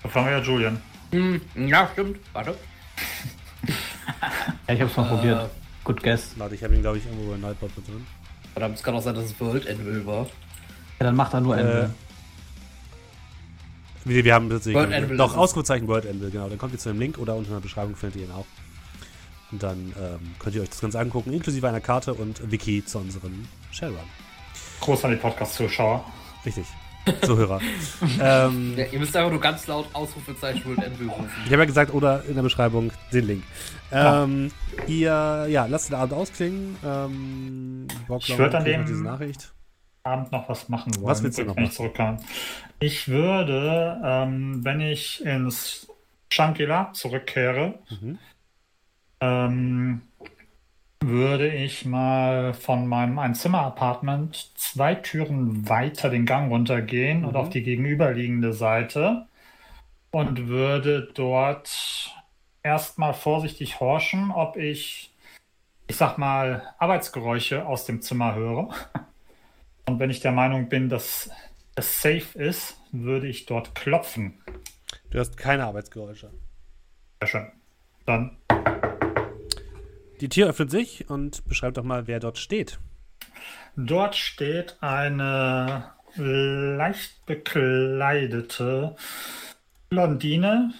Da 0.02 0.08
fangen 0.08 0.26
wir 0.26 0.32
ja 0.38 0.42
Julian. 0.42 0.80
Hm, 1.10 1.40
ja, 1.68 1.88
stimmt. 1.92 2.18
Warte. 2.32 2.54
Ja, 4.66 4.74
ich 4.74 4.80
hab's 4.82 4.96
mal 4.96 5.08
probiert. 5.08 5.50
Good 5.82 6.02
guess. 6.02 6.38
Warte, 6.38 6.54
ich 6.54 6.62
habe 6.62 6.74
ihn, 6.74 6.82
glaube 6.82 6.98
ich, 6.98 7.06
irgendwo 7.06 7.32
bei 7.32 7.38
Nightbot 7.38 7.76
mit 7.76 7.88
drin. 7.88 8.06
Verdammt, 8.52 8.76
es 8.76 8.82
kann 8.82 8.94
auch 8.94 9.02
sein, 9.02 9.14
dass 9.14 9.24
es 9.24 9.40
World 9.40 9.68
Anvil 9.68 10.06
war. 10.06 10.26
Ja, 10.26 11.06
dann 11.06 11.16
macht 11.16 11.34
er 11.34 11.40
nur 11.40 11.58
Äh. 11.58 11.88
Wir, 14.04 14.24
wir 14.24 14.34
haben 14.34 14.48
tatsächlich. 14.48 14.76
World 14.82 14.92
Anvil 14.94 15.16
doch. 15.16 15.36
Ausrufezeichen 15.36 15.86
World 15.88 16.06
Anvil, 16.08 16.30
genau. 16.30 16.48
Dann 16.48 16.58
kommt 16.58 16.72
ihr 16.72 16.78
zu 16.78 16.88
dem 16.88 16.98
Link 16.98 17.18
oder 17.18 17.34
unter 17.36 17.48
in 17.50 17.54
der 17.56 17.60
Beschreibung 17.60 17.96
findet 17.96 18.20
ihr 18.20 18.26
ihn 18.26 18.32
auch. 18.32 18.46
Und 19.52 19.62
dann 19.62 19.92
ähm, 20.00 20.34
könnt 20.38 20.54
ihr 20.54 20.62
euch 20.62 20.68
das 20.70 20.80
Ganze 20.80 20.98
angucken, 21.00 21.32
inklusive 21.32 21.68
einer 21.68 21.80
Karte 21.80 22.14
und 22.14 22.50
Wiki 22.50 22.84
zu 22.84 22.98
unserem 22.98 23.46
Shellrun. 23.72 23.98
Groß 24.80 25.04
an 25.04 25.10
die 25.10 25.16
Podcast-Zuschauer. 25.16 26.04
Richtig. 26.46 26.64
Zuhörer. 27.22 27.60
ähm, 28.20 28.74
Ja, 28.76 28.84
ihr 28.86 28.98
müsst 28.98 29.16
einfach 29.16 29.30
nur 29.32 29.40
ganz 29.40 29.66
laut 29.66 29.86
Ausrufezeichen 29.92 30.64
World 30.66 30.84
Anvil 30.84 31.08
rufen. 31.08 31.28
Ich 31.46 31.50
habe 31.52 31.62
ja 31.62 31.64
gesagt, 31.64 31.92
oder 31.92 32.22
in 32.26 32.34
der 32.36 32.42
Beschreibung 32.42 32.92
den 33.12 33.26
Link. 33.26 33.42
Ähm, 33.90 34.50
ihr, 34.86 35.46
ja, 35.48 35.66
lasst 35.66 35.88
den 35.88 35.96
Abend 35.96 36.12
ausklingen. 36.14 36.76
Ähm, 36.84 37.88
Bock, 38.06 38.22
Ich 38.28 38.38
würd 38.38 38.54
an 38.54 38.64
dem- 38.64 38.86
diese 38.86 39.02
Nachricht. 39.02 39.52
Abend 40.02 40.32
noch 40.32 40.48
was 40.48 40.68
machen 40.68 40.94
wollen. 40.96 41.06
Was 41.06 41.22
willst 41.22 41.38
du 41.38 41.44
noch 41.44 41.56
wenn 41.56 41.64
ich 41.64 41.72
zurückkomme. 41.72 42.16
Ich 42.78 43.08
würde, 43.08 44.00
ähm, 44.04 44.64
wenn 44.64 44.80
ich 44.80 45.24
ins 45.24 45.88
Shangri-La 46.32 46.92
zurückkehre, 46.92 47.78
Mhm. 47.90 48.18
ähm, 49.20 50.02
würde 51.02 51.48
ich 51.52 51.84
mal 51.86 52.54
von 52.54 52.86
meinem 52.86 53.18
Einzimmer-Apartment 53.18 54.50
zwei 54.56 54.94
Türen 54.94 55.68
weiter 55.68 56.10
den 56.10 56.26
Gang 56.26 56.50
runtergehen 56.50 57.24
und 57.24 57.32
Mhm. 57.32 57.36
auf 57.36 57.50
die 57.50 57.62
gegenüberliegende 57.62 58.52
Seite 58.52 59.26
und 60.10 60.46
würde 60.48 61.10
dort 61.14 62.14
erstmal 62.62 63.14
vorsichtig 63.14 63.80
horchen, 63.80 64.30
ob 64.30 64.56
ich, 64.56 65.10
ich 65.86 65.96
sag 65.96 66.18
mal, 66.18 66.74
Arbeitsgeräusche 66.78 67.66
aus 67.66 67.86
dem 67.86 68.02
Zimmer 68.02 68.34
höre. 68.34 68.68
Und 69.90 69.98
wenn 69.98 70.10
ich 70.10 70.20
der 70.20 70.30
Meinung 70.30 70.68
bin, 70.68 70.88
dass 70.88 71.30
es 71.74 72.00
safe 72.00 72.38
ist, 72.38 72.76
würde 72.92 73.26
ich 73.26 73.46
dort 73.46 73.74
klopfen. 73.74 74.40
Du 75.10 75.18
hast 75.18 75.36
keine 75.36 75.64
Arbeitsgeräusche. 75.64 76.30
Sehr 77.20 77.28
schön. 77.28 77.46
Dann 78.06 78.36
Die 80.20 80.28
Tür 80.28 80.50
öffnet 80.50 80.70
sich 80.70 81.10
und 81.10 81.44
beschreibt 81.48 81.76
doch 81.76 81.82
mal, 81.82 82.06
wer 82.06 82.20
dort 82.20 82.38
steht. 82.38 82.78
Dort 83.74 84.14
steht 84.14 84.76
eine 84.80 85.90
leicht 86.14 87.26
bekleidete 87.26 88.94
Blondine, 89.88 90.72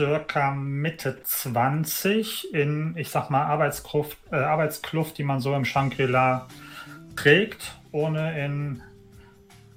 circa 0.00 0.52
Mitte 0.52 1.22
20, 1.22 2.54
in, 2.54 2.96
ich 2.96 3.10
sag 3.10 3.28
mal, 3.28 3.44
Arbeitskluft, 3.44 4.16
äh, 4.30 4.36
Arbeitskluft, 4.36 5.18
die 5.18 5.24
man 5.24 5.40
so 5.40 5.54
im 5.54 5.66
Shangri-La 5.66 6.48
trägt, 7.16 7.74
ohne 7.92 8.44
in 8.44 8.82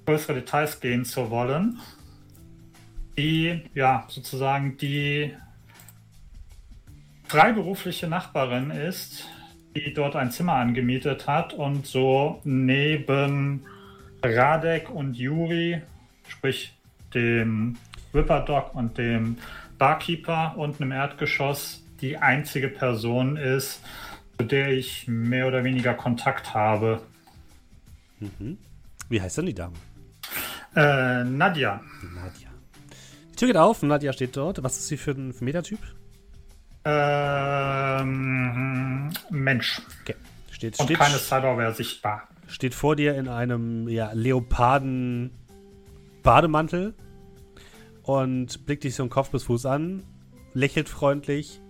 größere 0.06 0.34
Details 0.34 0.80
gehen 0.80 1.04
zu 1.04 1.30
wollen. 1.30 1.78
Die, 3.16 3.62
ja, 3.74 4.04
sozusagen 4.08 4.76
die 4.76 5.32
freiberufliche 7.28 8.08
Nachbarin 8.08 8.70
ist, 8.70 9.26
die 9.74 9.92
dort 9.92 10.16
ein 10.16 10.30
Zimmer 10.30 10.54
angemietet 10.54 11.26
hat 11.26 11.52
und 11.52 11.86
so 11.86 12.40
neben 12.44 13.64
Radek 14.22 14.90
und 14.90 15.14
Juri, 15.14 15.82
sprich 16.28 16.74
dem 17.14 17.76
Whipperdog 18.12 18.74
und 18.74 18.98
dem 18.98 19.38
Barkeeper 19.78 20.54
unten 20.56 20.84
im 20.84 20.92
Erdgeschoss, 20.92 21.84
die 22.00 22.16
einzige 22.16 22.68
Person 22.68 23.36
ist, 23.36 23.82
zu 24.38 24.44
der 24.44 24.70
ich 24.72 25.06
mehr 25.08 25.46
oder 25.46 25.64
weniger 25.64 25.94
Kontakt 25.94 26.54
habe. 26.54 27.02
Wie 29.08 29.20
heißt 29.20 29.38
denn 29.38 29.46
die 29.46 29.54
Dame? 29.54 29.74
Äh, 30.74 31.24
Nadja. 31.24 31.80
Nadja. 32.14 32.48
Die 33.30 33.36
Tür 33.36 33.48
geht 33.48 33.56
auf 33.56 33.82
und 33.82 33.88
Nadja 33.88 34.12
steht 34.12 34.36
dort. 34.36 34.62
Was 34.62 34.76
ist 34.78 34.88
sie 34.88 34.96
für 34.96 35.12
ein 35.12 35.32
für 35.32 35.42
ein 35.42 35.46
Metertyp? 35.46 35.78
Ähm, 37.96 39.10
Mensch. 39.30 39.80
Okay. 40.02 40.14
Steht, 40.50 40.78
Und 40.78 40.86
steht, 40.86 40.98
keine 40.98 41.18
Cyberware 41.18 41.74
sichtbar. 41.74 42.28
steht 42.46 42.74
vor 42.74 42.96
dir 42.96 43.14
in 43.16 43.28
einem 43.28 43.88
ja, 43.88 44.12
Leoparden 44.12 45.30
Bademantel 46.22 46.94
und 48.02 48.64
blickt 48.66 48.84
dich 48.84 48.94
so 48.94 49.02
im 49.02 49.10
Kopf 49.10 49.30
bis 49.30 49.42
Fuß 49.44 49.66
an, 49.66 50.02
lächelt 50.54 50.88
freundlich. 50.88 51.60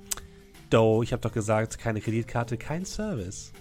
Do, 0.71 1.03
ich 1.03 1.13
habe 1.13 1.23
doch 1.23 1.33
gesagt, 1.33 1.79
keine 1.79 2.01
Kreditkarte, 2.01 2.57
kein 2.57 2.85
Service. 2.85 3.53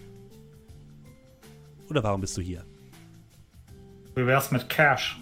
Oder 1.90 2.04
warum 2.04 2.22
bist 2.22 2.36
du 2.38 2.42
hier? 2.42 2.64
Wie 4.16 4.26
wär's 4.26 4.52
mit 4.52 4.70
Cash? 4.70 5.20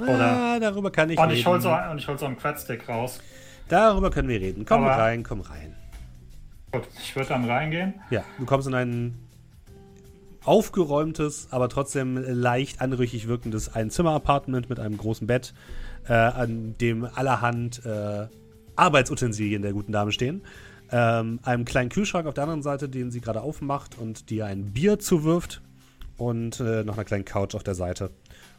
Oder- 0.00 0.18
ah, 0.54 0.58
darüber 0.60 0.90
kann 0.90 1.10
ich 1.10 1.18
Und 1.18 1.24
reden. 1.28 1.38
ich 1.38 1.46
hol 1.46 1.60
so, 1.60 1.72
und 1.72 1.98
ich 1.98 2.08
hol 2.08 2.18
so 2.18 2.26
einen 2.26 2.36
Quetstick 2.36 2.88
raus. 2.88 3.20
Darüber 3.68 4.10
können 4.10 4.28
wir 4.28 4.40
reden. 4.40 4.64
Komm 4.64 4.84
Aber- 4.84 4.96
rein, 5.02 5.22
komm 5.22 5.40
rein. 5.40 5.74
Gut, 6.72 6.88
ich 7.00 7.14
würde 7.14 7.28
dann 7.28 7.44
reingehen. 7.48 7.94
Ja, 8.10 8.24
du 8.38 8.44
kommst 8.44 8.66
in 8.66 8.74
ein 8.74 9.14
aufgeräumtes, 10.44 11.48
aber 11.50 11.68
trotzdem 11.68 12.16
leicht 12.16 12.80
anrüchig 12.80 13.28
wirkendes 13.28 13.74
Einzimmer-Apartment 13.74 14.68
mit 14.68 14.78
einem 14.78 14.98
großen 14.98 15.26
Bett, 15.26 15.54
äh, 16.06 16.12
an 16.12 16.74
dem 16.80 17.04
allerhand 17.14 17.84
äh, 17.86 18.26
Arbeitsutensilien 18.76 19.62
der 19.62 19.72
guten 19.72 19.92
Dame 19.92 20.12
stehen. 20.12 20.42
Ähm, 20.90 21.40
einem 21.44 21.64
kleinen 21.64 21.88
Kühlschrank 21.88 22.26
auf 22.26 22.34
der 22.34 22.42
anderen 22.44 22.62
Seite, 22.62 22.88
den 22.88 23.10
sie 23.10 23.20
gerade 23.22 23.40
aufmacht 23.40 23.96
und 23.98 24.28
dir 24.28 24.44
ein 24.46 24.72
Bier 24.72 24.98
zuwirft. 24.98 25.62
Und 26.16 26.60
äh, 26.60 26.84
noch 26.84 26.94
einer 26.94 27.04
kleinen 27.04 27.24
Couch 27.24 27.54
auf 27.54 27.62
der 27.62 27.74
Seite. 27.74 28.10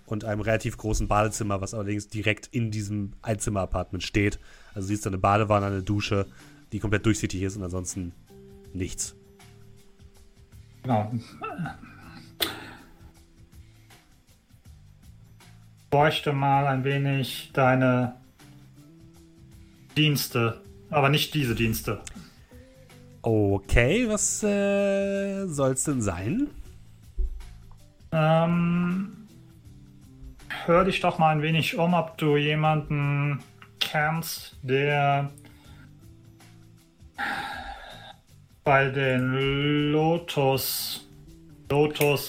Und 0.06 0.24
einem 0.24 0.42
relativ 0.42 0.78
großen 0.78 1.08
Badezimmer, 1.08 1.62
was 1.62 1.74
allerdings 1.74 2.08
direkt 2.08 2.48
in 2.48 2.70
diesem 2.70 3.14
Einzimmer-Apartment 3.22 4.04
steht. 4.04 4.40
Also 4.74 4.88
siehst 4.90 5.06
du 5.06 5.10
eine 5.10 5.18
Badewanne, 5.18 5.66
eine 5.66 5.82
Dusche, 5.82 6.28
die 6.72 6.80
komplett 6.80 7.06
durchsichtig 7.06 7.42
ist 7.42 7.58
und 7.58 7.64
ansonsten 7.64 8.14
nichts. 8.74 9.16
Genau. 10.84 11.12
Bräuchte 15.90 16.34
mal 16.34 16.68
ein 16.68 16.84
wenig 16.84 17.52
deine 17.54 18.16
Dienste, 19.96 20.62
aber 20.90 21.10
nicht 21.10 21.34
diese 21.34 21.56
Dienste. 21.56 22.02
Okay, 23.22 24.08
was 24.08 24.44
äh, 24.44 25.48
soll's 25.48 25.86
denn 25.86 26.02
sein? 26.02 26.50
Ähm, 28.18 29.28
hör 30.66 30.86
dich 30.86 31.02
doch 31.02 31.18
mal 31.18 31.32
ein 31.32 31.42
wenig 31.42 31.78
um, 31.78 31.94
ob 31.94 32.18
du 32.18 32.38
jemanden 32.38 33.44
kennst, 33.82 34.56
der 34.64 35.32
bei 38.64 38.88
den 38.88 39.92
Lotus, 39.92 41.06
Lotus, 41.70 42.28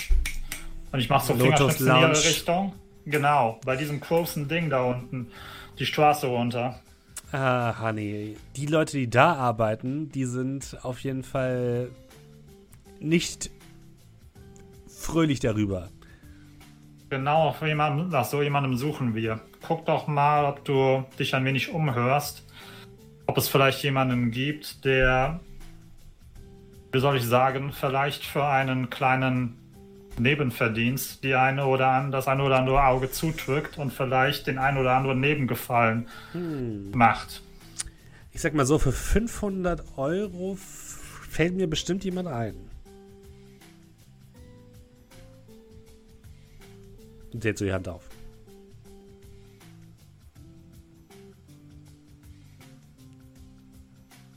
und 0.90 0.98
ich 0.98 1.08
mache 1.08 1.26
so 1.26 1.34
Lotus 1.34 1.80
in 1.80 1.86
ihre. 1.86 2.10
Richtung. 2.10 2.72
Genau, 3.04 3.60
bei 3.64 3.76
diesem 3.76 4.00
großen 4.00 4.48
Ding 4.48 4.68
da 4.68 4.82
unten, 4.82 5.28
die 5.78 5.86
Straße 5.86 6.26
runter. 6.26 6.80
Ah, 7.30 7.80
Honey, 7.80 8.36
die 8.56 8.66
Leute, 8.66 8.96
die 8.96 9.08
da 9.08 9.34
arbeiten, 9.34 10.10
die 10.10 10.24
sind 10.24 10.76
auf 10.82 10.98
jeden 11.00 11.22
Fall 11.22 11.90
nicht 12.98 13.50
fröhlich 15.06 15.40
darüber. 15.40 15.88
Genau, 17.08 17.50
nach, 17.50 17.62
jemandem, 17.62 18.08
nach 18.08 18.24
so 18.24 18.42
jemandem 18.42 18.76
suchen 18.76 19.14
wir. 19.14 19.40
Guck 19.66 19.86
doch 19.86 20.08
mal, 20.08 20.44
ob 20.44 20.64
du 20.64 21.04
dich 21.18 21.34
ein 21.34 21.44
wenig 21.44 21.72
umhörst. 21.72 22.44
Ob 23.26 23.38
es 23.38 23.48
vielleicht 23.48 23.82
jemanden 23.82 24.30
gibt, 24.30 24.84
der, 24.84 25.40
wie 26.92 26.98
soll 26.98 27.16
ich 27.16 27.24
sagen, 27.24 27.72
vielleicht 27.72 28.24
für 28.24 28.44
einen 28.44 28.90
kleinen 28.90 29.56
Nebenverdienst 30.18 31.22
die 31.24 31.34
eine 31.34 31.66
oder 31.66 31.88
an, 31.88 32.10
das 32.10 32.26
eine 32.26 32.42
oder 32.42 32.56
andere 32.56 32.84
Auge 32.84 33.10
zudrückt 33.10 33.78
und 33.78 33.92
vielleicht 33.92 34.46
den 34.46 34.58
ein 34.58 34.78
oder 34.78 34.92
anderen 34.92 35.20
Nebengefallen 35.20 36.08
macht. 36.92 37.42
Ich 38.32 38.40
sag 38.40 38.54
mal 38.54 38.66
so, 38.66 38.78
für 38.78 38.92
500 38.92 39.98
Euro 39.98 40.56
fällt 40.56 41.54
mir 41.54 41.68
bestimmt 41.68 42.04
jemand 42.04 42.28
ein. 42.28 42.65
Zählt 47.40 47.58
so 47.58 47.64
die 47.64 47.72
Hand 47.72 47.88
auf. 47.88 48.08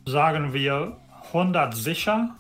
Sagen 0.06 0.54
wir 0.54 0.98
100 1.34 1.76
sicher 1.76 2.36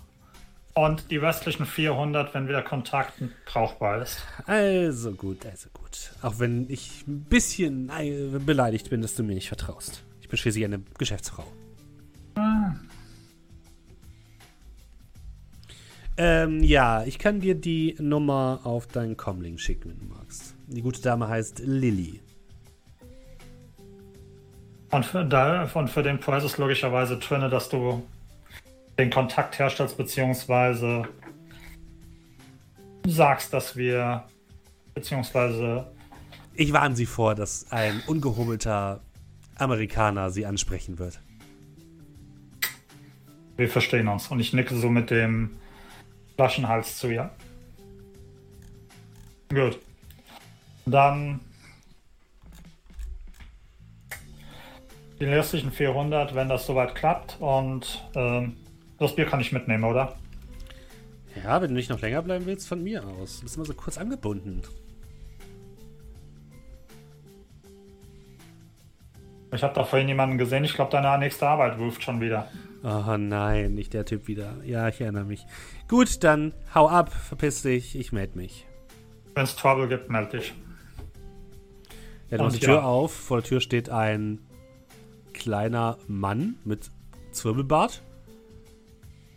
und 0.73 1.11
die 1.11 1.17
restlichen 1.17 1.65
400, 1.65 2.33
wenn 2.33 2.47
wieder 2.47 2.61
Kontakt 2.61 3.13
brauchbar 3.45 4.01
ist. 4.01 4.23
Also 4.45 5.11
gut, 5.11 5.45
also 5.45 5.69
gut. 5.73 6.11
Auch 6.21 6.39
wenn 6.39 6.69
ich 6.69 7.05
ein 7.07 7.25
bisschen 7.25 7.89
äh, 7.89 8.39
beleidigt 8.39 8.89
bin, 8.89 9.01
dass 9.01 9.15
du 9.15 9.23
mir 9.23 9.35
nicht 9.35 9.49
vertraust. 9.49 10.03
Ich 10.21 10.29
bin 10.29 10.37
schließlich 10.37 10.65
eine 10.65 10.81
Geschäftsfrau. 10.97 11.45
Ähm, 16.21 16.61
ja, 16.61 17.05
ich 17.05 17.17
kann 17.17 17.39
dir 17.39 17.55
die 17.55 17.95
Nummer 17.97 18.59
auf 18.65 18.87
deinen 18.87 19.15
Comlink 19.15 19.57
schicken, 19.57 19.91
wenn 19.91 19.99
du 19.99 20.13
magst. 20.13 20.53
Die 20.67 20.81
gute 20.81 21.01
Dame 21.01 21.29
heißt 21.29 21.59
Lilly. 21.59 22.19
Und 24.91 25.05
für, 25.05 25.23
da, 25.23 25.63
und 25.73 25.89
für 25.89 26.03
den 26.03 26.19
Preis 26.19 26.43
ist 26.43 26.57
logischerweise 26.57 27.17
drin, 27.19 27.49
dass 27.49 27.69
du 27.69 28.03
den 28.97 29.09
Kontakt 29.09 29.59
herstellst, 29.59 29.95
beziehungsweise 29.95 31.03
sagst, 33.07 33.53
dass 33.53 33.77
wir, 33.77 34.25
beziehungsweise, 34.93 35.87
Ich 36.53 36.73
warne 36.73 36.97
sie 36.97 37.05
vor, 37.05 37.33
dass 37.33 37.71
ein 37.71 38.03
ungehobelter 38.07 38.99
Amerikaner 39.55 40.31
sie 40.31 40.45
ansprechen 40.45 40.99
wird. 40.99 41.21
wir 43.55 43.69
verstehen 43.69 44.09
uns. 44.09 44.27
Und 44.27 44.41
ich 44.41 44.51
nicke 44.51 44.75
so 44.75 44.89
mit 44.89 45.11
dem 45.11 45.51
Flaschenhals 46.39 46.97
zu 46.97 47.09
ihr. 47.09 47.29
Gut. 49.49 49.77
Dann 50.85 51.41
die 55.19 55.25
restlichen 55.25 55.73
400, 55.73 56.35
wenn 56.35 56.47
das 56.47 56.65
soweit 56.65 56.95
klappt. 56.95 57.35
Und 57.41 58.07
ähm, 58.15 58.55
das 58.99 59.17
Bier 59.17 59.25
kann 59.25 59.41
ich 59.41 59.51
mitnehmen, 59.51 59.83
oder? 59.83 60.15
Ja, 61.43 61.61
wenn 61.61 61.71
du 61.71 61.75
nicht 61.75 61.89
noch 61.89 61.99
länger 61.99 62.21
bleiben 62.21 62.45
willst, 62.45 62.69
von 62.69 62.81
mir 62.81 63.05
aus. 63.05 63.39
Du 63.39 63.43
bist 63.43 63.57
immer 63.57 63.65
so 63.65 63.73
kurz 63.73 63.97
angebunden. 63.97 64.61
Ich 69.51 69.61
habe 69.61 69.73
da 69.73 69.83
vorhin 69.83 70.07
jemanden 70.07 70.37
gesehen. 70.37 70.63
Ich 70.63 70.73
glaube, 70.73 70.91
deine 70.91 71.17
nächste 71.17 71.49
Arbeit 71.49 71.77
ruft 71.77 72.01
schon 72.01 72.21
wieder. 72.21 72.47
Oh 72.81 73.17
nein, 73.17 73.73
nicht 73.73 73.93
der 73.93 74.05
Typ 74.05 74.27
wieder. 74.27 74.55
Ja, 74.63 74.87
ich 74.87 75.01
erinnere 75.01 75.25
mich. 75.25 75.45
Gut, 75.87 76.23
dann 76.23 76.53
hau 76.73 76.87
ab, 76.87 77.11
verpiss 77.11 77.61
dich, 77.61 77.95
ich 77.97 78.11
melde 78.11 78.37
mich. 78.37 78.65
Wenn 79.35 79.43
es 79.43 79.55
Trouble 79.55 79.87
gibt, 79.87 80.09
melde 80.09 80.37
dich. 80.37 80.53
Er 82.29 82.37
macht 82.37 82.55
die 82.55 82.59
Tür 82.59 82.75
ja. 82.75 82.83
auf. 82.83 83.13
Vor 83.13 83.41
der 83.41 83.49
Tür 83.49 83.59
steht 83.59 83.89
ein 83.89 84.39
kleiner 85.33 85.97
Mann 86.07 86.55
mit 86.63 86.91
Zwirbelbart, 87.31 88.01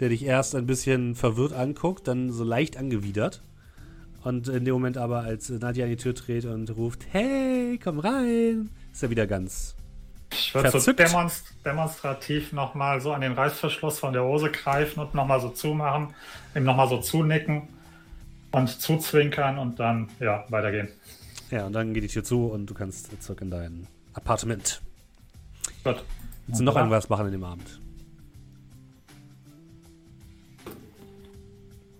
der 0.00 0.08
dich 0.10 0.24
erst 0.24 0.54
ein 0.54 0.66
bisschen 0.66 1.14
verwirrt 1.14 1.52
anguckt, 1.52 2.06
dann 2.08 2.30
so 2.32 2.44
leicht 2.44 2.76
angewidert. 2.76 3.42
Und 4.22 4.46
in 4.48 4.64
dem 4.64 4.74
Moment 4.74 4.98
aber, 4.98 5.20
als 5.20 5.48
Nadja 5.48 5.84
an 5.84 5.90
die 5.90 5.96
Tür 5.96 6.12
dreht 6.12 6.44
und 6.44 6.76
ruft, 6.76 7.06
hey, 7.10 7.78
komm 7.82 7.98
rein, 7.98 8.70
ist 8.92 9.02
er 9.02 9.10
wieder 9.10 9.26
ganz. 9.26 9.74
Ich 10.32 10.54
würde 10.54 10.80
so 10.80 10.92
demonst 10.92 11.46
demonstrativ 11.64 12.52
nochmal 12.52 13.00
so 13.00 13.12
an 13.12 13.20
den 13.20 13.32
Reißverschluss 13.32 13.98
von 13.98 14.12
der 14.12 14.24
Hose 14.24 14.50
greifen 14.50 15.00
und 15.00 15.14
nochmal 15.14 15.40
so 15.40 15.50
zumachen, 15.50 16.14
ihm 16.54 16.64
nochmal 16.64 16.88
so 16.88 16.98
zunicken 16.98 17.68
und 18.50 18.68
zuzwinkern 18.68 19.58
und 19.58 19.78
dann, 19.78 20.08
ja, 20.20 20.44
weitergehen. 20.48 20.88
Ja, 21.50 21.66
und 21.66 21.74
dann 21.74 21.92
geht 21.92 22.04
die 22.04 22.08
Tür 22.08 22.24
zu 22.24 22.46
und 22.46 22.66
du 22.66 22.74
kannst 22.74 23.22
zurück 23.22 23.42
in 23.42 23.50
dein 23.50 23.86
Appartement. 24.14 24.80
Gut. 25.84 26.02
Willst 26.46 26.60
du 26.60 26.64
noch 26.64 26.76
irgendwas 26.76 27.08
machen 27.08 27.26
in 27.26 27.32
dem 27.32 27.44
Abend? 27.44 27.80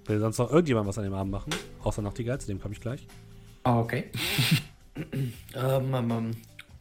Will 0.07 0.19
sonst 0.19 0.39
noch 0.39 0.51
irgendjemand 0.51 0.89
was 0.89 0.99
an 0.99 1.05
dem 1.05 1.15
Abend 1.15 1.33
machen? 1.33 1.55
Außer 1.83 2.03
Nachtigall, 2.03 2.41
zu 2.41 2.47
dem 2.49 2.61
komme 2.61 2.75
ich 2.75 2.81
gleich. 2.81 3.07
Ah, 3.65 3.79
okay. 3.79 4.11
Ähm, 5.55 5.95
ähm, 5.95 6.11
ähm, 6.11 6.31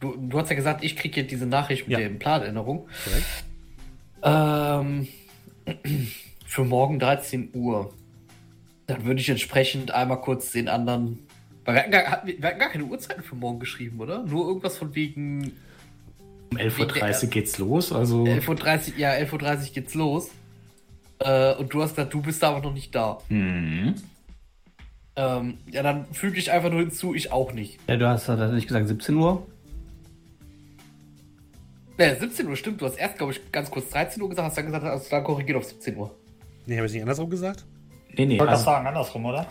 du, 0.02 0.16
du 0.16 0.38
hast 0.38 0.50
ja 0.50 0.56
gesagt, 0.56 0.84
ich 0.84 0.96
kriege 0.96 1.20
jetzt 1.22 1.30
diese 1.30 1.46
Nachricht 1.46 1.88
mit 1.88 1.92
Ja. 1.98 2.00
der 2.06 2.10
Planänderung. 2.10 2.88
Ähm, 4.22 5.08
für 6.46 6.64
morgen 6.64 6.98
13 6.98 7.50
Uhr. 7.54 7.92
Dann 8.86 9.04
würde 9.04 9.20
ich 9.20 9.28
entsprechend 9.28 9.92
einmal 9.92 10.20
kurz 10.20 10.52
den 10.52 10.68
anderen. 10.68 11.18
Weil 11.64 11.74
wir 11.76 11.80
hatten, 11.82 11.90
gar, 11.92 12.22
wir 12.26 12.48
hatten 12.48 12.58
gar 12.58 12.68
keine 12.70 12.84
Uhrzeiten 12.84 13.22
für 13.22 13.36
morgen 13.36 13.60
geschrieben, 13.60 14.00
oder? 14.00 14.22
Nur 14.24 14.46
irgendwas 14.48 14.76
von 14.76 14.94
wegen 14.94 15.52
Um 16.50 16.58
11.30 16.58 17.22
Uhr 17.24 17.30
geht's 17.30 17.58
los, 17.58 17.92
also 17.92 18.24
11.30 18.24 18.92
Uhr, 18.94 18.98
ja, 18.98 19.12
11.30 19.12 19.32
Uhr 19.68 19.74
geht's 19.74 19.94
los. 19.94 20.30
Äh, 21.20 21.54
und 21.54 21.72
du 21.72 21.80
hast 21.82 21.94
gesagt, 21.94 22.12
du 22.12 22.20
bist 22.20 22.42
da 22.42 22.50
aber 22.50 22.60
noch 22.60 22.74
nicht 22.74 22.92
da. 22.94 23.18
Mhm. 23.28 23.94
Ähm, 25.14 25.58
ja, 25.70 25.82
dann 25.82 26.06
füge 26.12 26.38
ich 26.38 26.50
einfach 26.50 26.70
nur 26.70 26.80
hinzu, 26.80 27.14
ich 27.14 27.30
auch 27.30 27.52
nicht. 27.52 27.78
Ja, 27.86 27.96
du 27.96 28.08
hast 28.08 28.26
ja 28.28 28.34
nicht 28.48 28.66
gesagt 28.66 28.88
17 28.88 29.14
Uhr. 29.14 29.46
Ja, 31.98 32.14
17 32.16 32.48
Uhr, 32.48 32.56
stimmt. 32.56 32.80
Du 32.80 32.86
hast 32.86 32.96
erst, 32.96 33.18
glaube 33.18 33.32
ich, 33.32 33.52
ganz 33.52 33.70
kurz 33.70 33.90
13 33.90 34.22
Uhr 34.22 34.28
gesagt, 34.28 34.46
hast 34.48 34.56
dann 34.56 34.66
gesagt, 34.66 34.84
hast 34.84 35.06
du 35.06 35.10
dann 35.10 35.24
korrigiert 35.24 35.58
auf 35.58 35.64
17 35.64 35.96
Uhr. 35.96 36.14
Nee, 36.66 36.76
habe 36.76 36.86
ich 36.86 36.92
nicht 36.92 37.02
andersrum 37.02 37.28
gesagt? 37.30 37.64
Nee, 38.16 38.26
nee, 38.26 38.34
Ich 38.34 38.40
wollte 38.40 38.52
das 38.52 38.60
also, 38.60 38.70
sagen, 38.70 38.86
andersrum, 38.86 39.24
oder? 39.26 39.46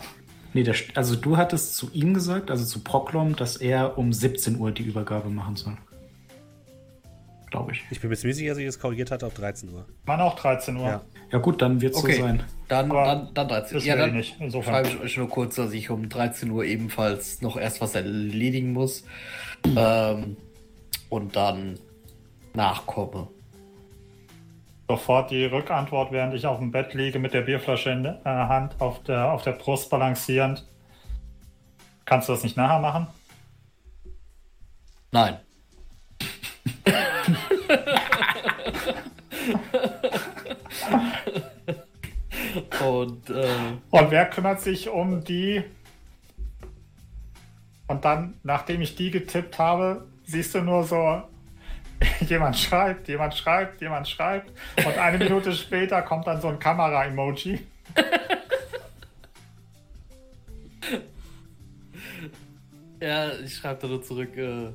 nee 0.54 0.62
das, 0.62 0.76
also 0.94 1.16
du 1.16 1.36
hattest 1.36 1.76
zu 1.76 1.90
ihm 1.92 2.14
gesagt, 2.14 2.50
also 2.50 2.64
zu 2.64 2.80
Proklom, 2.84 3.36
dass 3.36 3.56
er 3.56 3.96
um 3.98 4.12
17 4.12 4.58
Uhr 4.58 4.70
die 4.72 4.82
Übergabe 4.82 5.30
machen 5.30 5.56
soll. 5.56 5.76
Glaube 7.50 7.72
ich. 7.72 7.82
Ich 7.90 8.00
bin 8.00 8.08
mir 8.10 8.16
ziemlich 8.16 8.36
sicher, 8.36 8.50
dass 8.50 8.58
ich 8.58 8.66
das 8.66 8.78
korrigiert 8.78 9.10
hatte 9.10 9.26
auf 9.26 9.34
13 9.34 9.68
Uhr. 9.72 9.84
Mann 10.06 10.20
auch 10.20 10.34
13 10.36 10.76
Uhr. 10.76 10.86
Ja. 10.86 11.02
Ja 11.30 11.38
gut, 11.38 11.60
dann 11.62 11.80
wird's 11.80 11.98
Okay. 11.98 12.14
so 12.14 12.22
sein. 12.22 12.42
Dann, 12.68 12.90
Aber 12.90 13.04
dann, 13.04 13.34
dann 13.34 13.48
13 13.48 13.74
Das 13.76 13.84
Ja, 13.84 13.94
will 13.94 14.00
ich 14.00 14.06
dann 14.08 14.16
nicht. 14.16 14.36
Insofern. 14.40 14.74
schreibe 14.74 14.88
ich 14.88 15.00
euch 15.00 15.16
nur 15.18 15.28
kurz, 15.28 15.54
dass 15.56 15.72
ich 15.72 15.90
um 15.90 16.08
13 16.08 16.50
Uhr 16.50 16.64
ebenfalls 16.64 17.40
noch 17.42 17.56
erst 17.58 17.80
was 17.82 17.94
erledigen 17.94 18.72
muss. 18.72 19.04
Ähm, 19.76 20.36
und 21.10 21.36
dann 21.36 21.78
nachkomme. 22.54 23.28
Sofort 24.88 25.30
die 25.30 25.44
Rückantwort, 25.46 26.12
während 26.12 26.34
ich 26.34 26.46
auf 26.46 26.58
dem 26.58 26.70
Bett 26.70 26.92
liege 26.94 27.18
mit 27.18 27.32
der 27.32 27.42
Bierflasche 27.42 27.90
in 27.90 28.02
der 28.02 28.20
äh, 28.24 28.28
Hand, 28.28 28.80
auf 28.80 29.02
der, 29.04 29.32
auf 29.32 29.42
der 29.42 29.52
Brust 29.52 29.88
balancierend. 29.90 30.66
Kannst 32.04 32.28
du 32.28 32.32
das 32.32 32.42
nicht 32.42 32.56
nachher 32.56 32.80
machen? 32.80 33.06
Nein. 35.12 35.38
und 42.84 43.30
äh, 43.30 43.48
Und 43.90 44.10
wer 44.10 44.26
kümmert 44.26 44.60
sich 44.60 44.88
um 44.88 45.24
die? 45.24 45.62
Und 47.86 48.04
dann, 48.04 48.34
nachdem 48.42 48.80
ich 48.82 48.94
die 48.96 49.10
getippt 49.10 49.58
habe, 49.58 50.06
siehst 50.24 50.54
du 50.54 50.60
nur 50.62 50.84
so 50.84 51.22
jemand 52.28 52.56
schreibt, 52.56 53.08
jemand 53.08 53.34
schreibt, 53.34 53.80
jemand 53.80 54.08
schreibt. 54.08 54.50
Und 54.84 54.98
eine 54.98 55.18
Minute 55.18 55.52
später 55.52 56.02
kommt 56.02 56.26
dann 56.26 56.40
so 56.40 56.48
ein 56.48 56.58
Kamera-Emoji. 56.58 57.60
Ja, 63.02 63.32
ich 63.32 63.56
schreibe 63.56 63.80
da 63.80 63.88
nur 63.88 64.00
zurück. 64.00 64.36
Äh, 64.36 64.68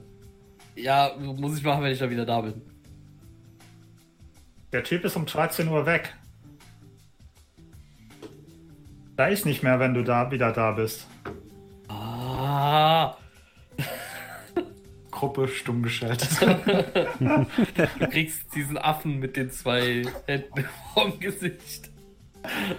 ja, 0.75 1.15
muss 1.17 1.57
ich 1.57 1.63
machen, 1.63 1.81
wenn 1.81 1.93
ich 1.93 1.99
dann 1.99 2.09
wieder 2.09 2.25
da 2.25 2.41
bin. 2.41 2.61
Der 4.73 4.83
Typ 4.83 5.05
ist 5.05 5.15
um 5.15 5.25
13 5.25 5.69
Uhr 5.69 5.85
weg. 5.85 6.13
Da 9.15 9.27
ist 9.27 9.45
nicht 9.45 9.63
mehr, 9.63 9.79
wenn 9.79 9.93
du 9.93 10.03
da 10.03 10.29
wieder 10.29 10.51
da 10.51 10.71
bist. 10.71 11.07
Ah, 11.87 13.15
Gruppe 15.17 15.47
stumm 15.47 15.81
geschaltet. 15.81 16.29
du 17.19 18.07
kriegst 18.09 18.53
diesen 18.55 18.77
Affen 18.77 19.19
mit 19.19 19.35
den 19.35 19.49
zwei 19.51 20.03
Händen 20.27 20.65
vorm 20.93 21.19
Gesicht. 21.19 21.89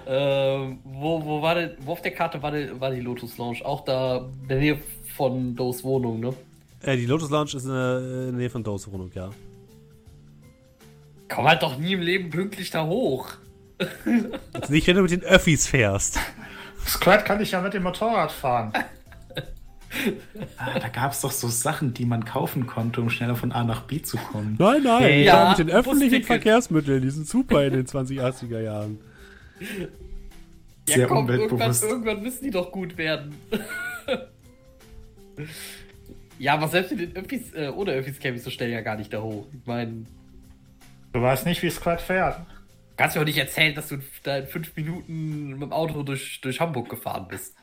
Ähm, 0.07 0.79
wo, 0.85 1.25
wo 1.25 1.43
war 1.43 1.57
denn, 1.57 1.73
wo 1.81 1.93
auf 1.93 2.01
der 2.03 2.13
Karte 2.13 2.41
war, 2.43 2.53
die- 2.53 2.81
war 2.81 2.91
die 2.91 3.01
Lotus 3.01 3.37
Lounge? 3.39 3.59
Auch 3.65 3.85
da 3.85 4.29
in 4.43 4.49
der 4.49 4.59
Nähe 4.59 4.79
von 5.17 5.57
Do's 5.57 5.83
Wohnung, 5.85 6.21
ne? 6.21 6.33
Äh, 6.83 6.97
die 6.97 7.07
Lotus 7.07 7.29
Lounge 7.31 7.51
ist 7.55 7.65
in 7.65 7.71
der, 7.73 7.99
in 7.99 8.23
der 8.31 8.33
Nähe 8.33 8.51
von 8.51 8.63
Do's 8.63 8.91
Wohnung, 8.91 9.11
ja. 9.15 9.31
Komm 11.29 11.47
halt 11.47 11.63
doch 11.63 11.77
nie 11.77 11.93
im 11.93 12.01
Leben 12.01 12.31
pünktlich 12.31 12.71
da 12.71 12.87
hoch. 12.87 13.29
Jetzt 14.55 14.71
nicht, 14.71 14.87
wenn 14.87 14.97
du 14.97 15.03
mit 15.03 15.11
den 15.11 15.23
Öffis 15.25 15.67
fährst. 15.67 16.19
Squad 16.87 17.25
kann 17.25 17.41
ich 17.43 17.51
ja 17.51 17.61
mit 17.61 17.75
dem 17.75 17.83
Motorrad 17.83 18.33
fahren. 18.33 18.73
ah, 20.59 20.79
da 20.79 20.89
gab 20.89 21.13
es 21.13 21.21
doch 21.23 21.31
so 21.33 21.49
Sachen, 21.49 21.95
die 21.95 22.05
man 22.05 22.25
kaufen 22.25 22.67
konnte, 22.67 23.01
um 23.01 23.09
schneller 23.11 23.37
von 23.37 23.53
A 23.53 23.65
nach 23.65 23.83
B 23.83 24.01
zu 24.03 24.17
kommen. 24.17 24.57
Nein, 24.59 24.83
nein, 24.83 25.03
Hey. 25.03 25.25
ja, 25.25 25.45
Ja, 25.45 25.49
mit 25.51 25.59
den 25.59 25.71
öffentlichen. 25.71 26.23
Verkehrsmitteln, 26.25 27.03
die 27.03 27.11
sind 27.11 27.27
super 27.27 27.65
in 27.65 27.73
den 27.73 27.87
2080er 27.87 28.61
Jahren. 28.61 28.99
Sehr 30.87 30.99
ja, 30.99 31.07
komm, 31.07 31.29
irgendwann, 31.29 31.41
umweltbewusst. 31.51 31.85
irgendwann 31.85 32.23
müssen 32.23 32.45
die 32.45 32.51
doch 32.51 32.71
gut 32.73 32.97
werden. 32.99 33.35
ja, 36.39 36.55
aber 36.55 36.69
selbst 36.69 36.93
mit 36.93 37.01
den 37.01 37.17
Öffis, 37.17 37.53
äh, 37.55 37.69
ohne 37.75 37.93
Öffis 37.93 38.19
käme 38.19 38.37
ich 38.37 38.43
so 38.43 38.51
schnell 38.51 38.71
ja 38.71 38.81
gar 38.81 38.97
nicht 38.97 39.13
da 39.13 39.21
hoch. 39.21 39.47
Ich 39.53 39.67
meine, 39.67 40.07
Du 41.13 41.23
weißt 41.23 41.47
nicht, 41.47 41.63
wie 41.63 41.71
Squad 41.71 42.01
fährt. 42.03 42.39
kannst 42.97 43.17
mir 43.17 43.23
auch 43.23 43.27
nicht 43.27 43.39
erzählen, 43.39 43.75
dass 43.75 43.89
du 43.89 43.99
da 44.23 44.39
in 44.39 44.47
fünf 44.47 44.77
Minuten 44.77 45.49
mit 45.53 45.63
dem 45.63 45.73
Auto 45.73 46.03
durch, 46.03 46.41
durch 46.43 46.61
Hamburg 46.61 46.89
gefahren 46.91 47.27
bist. 47.29 47.57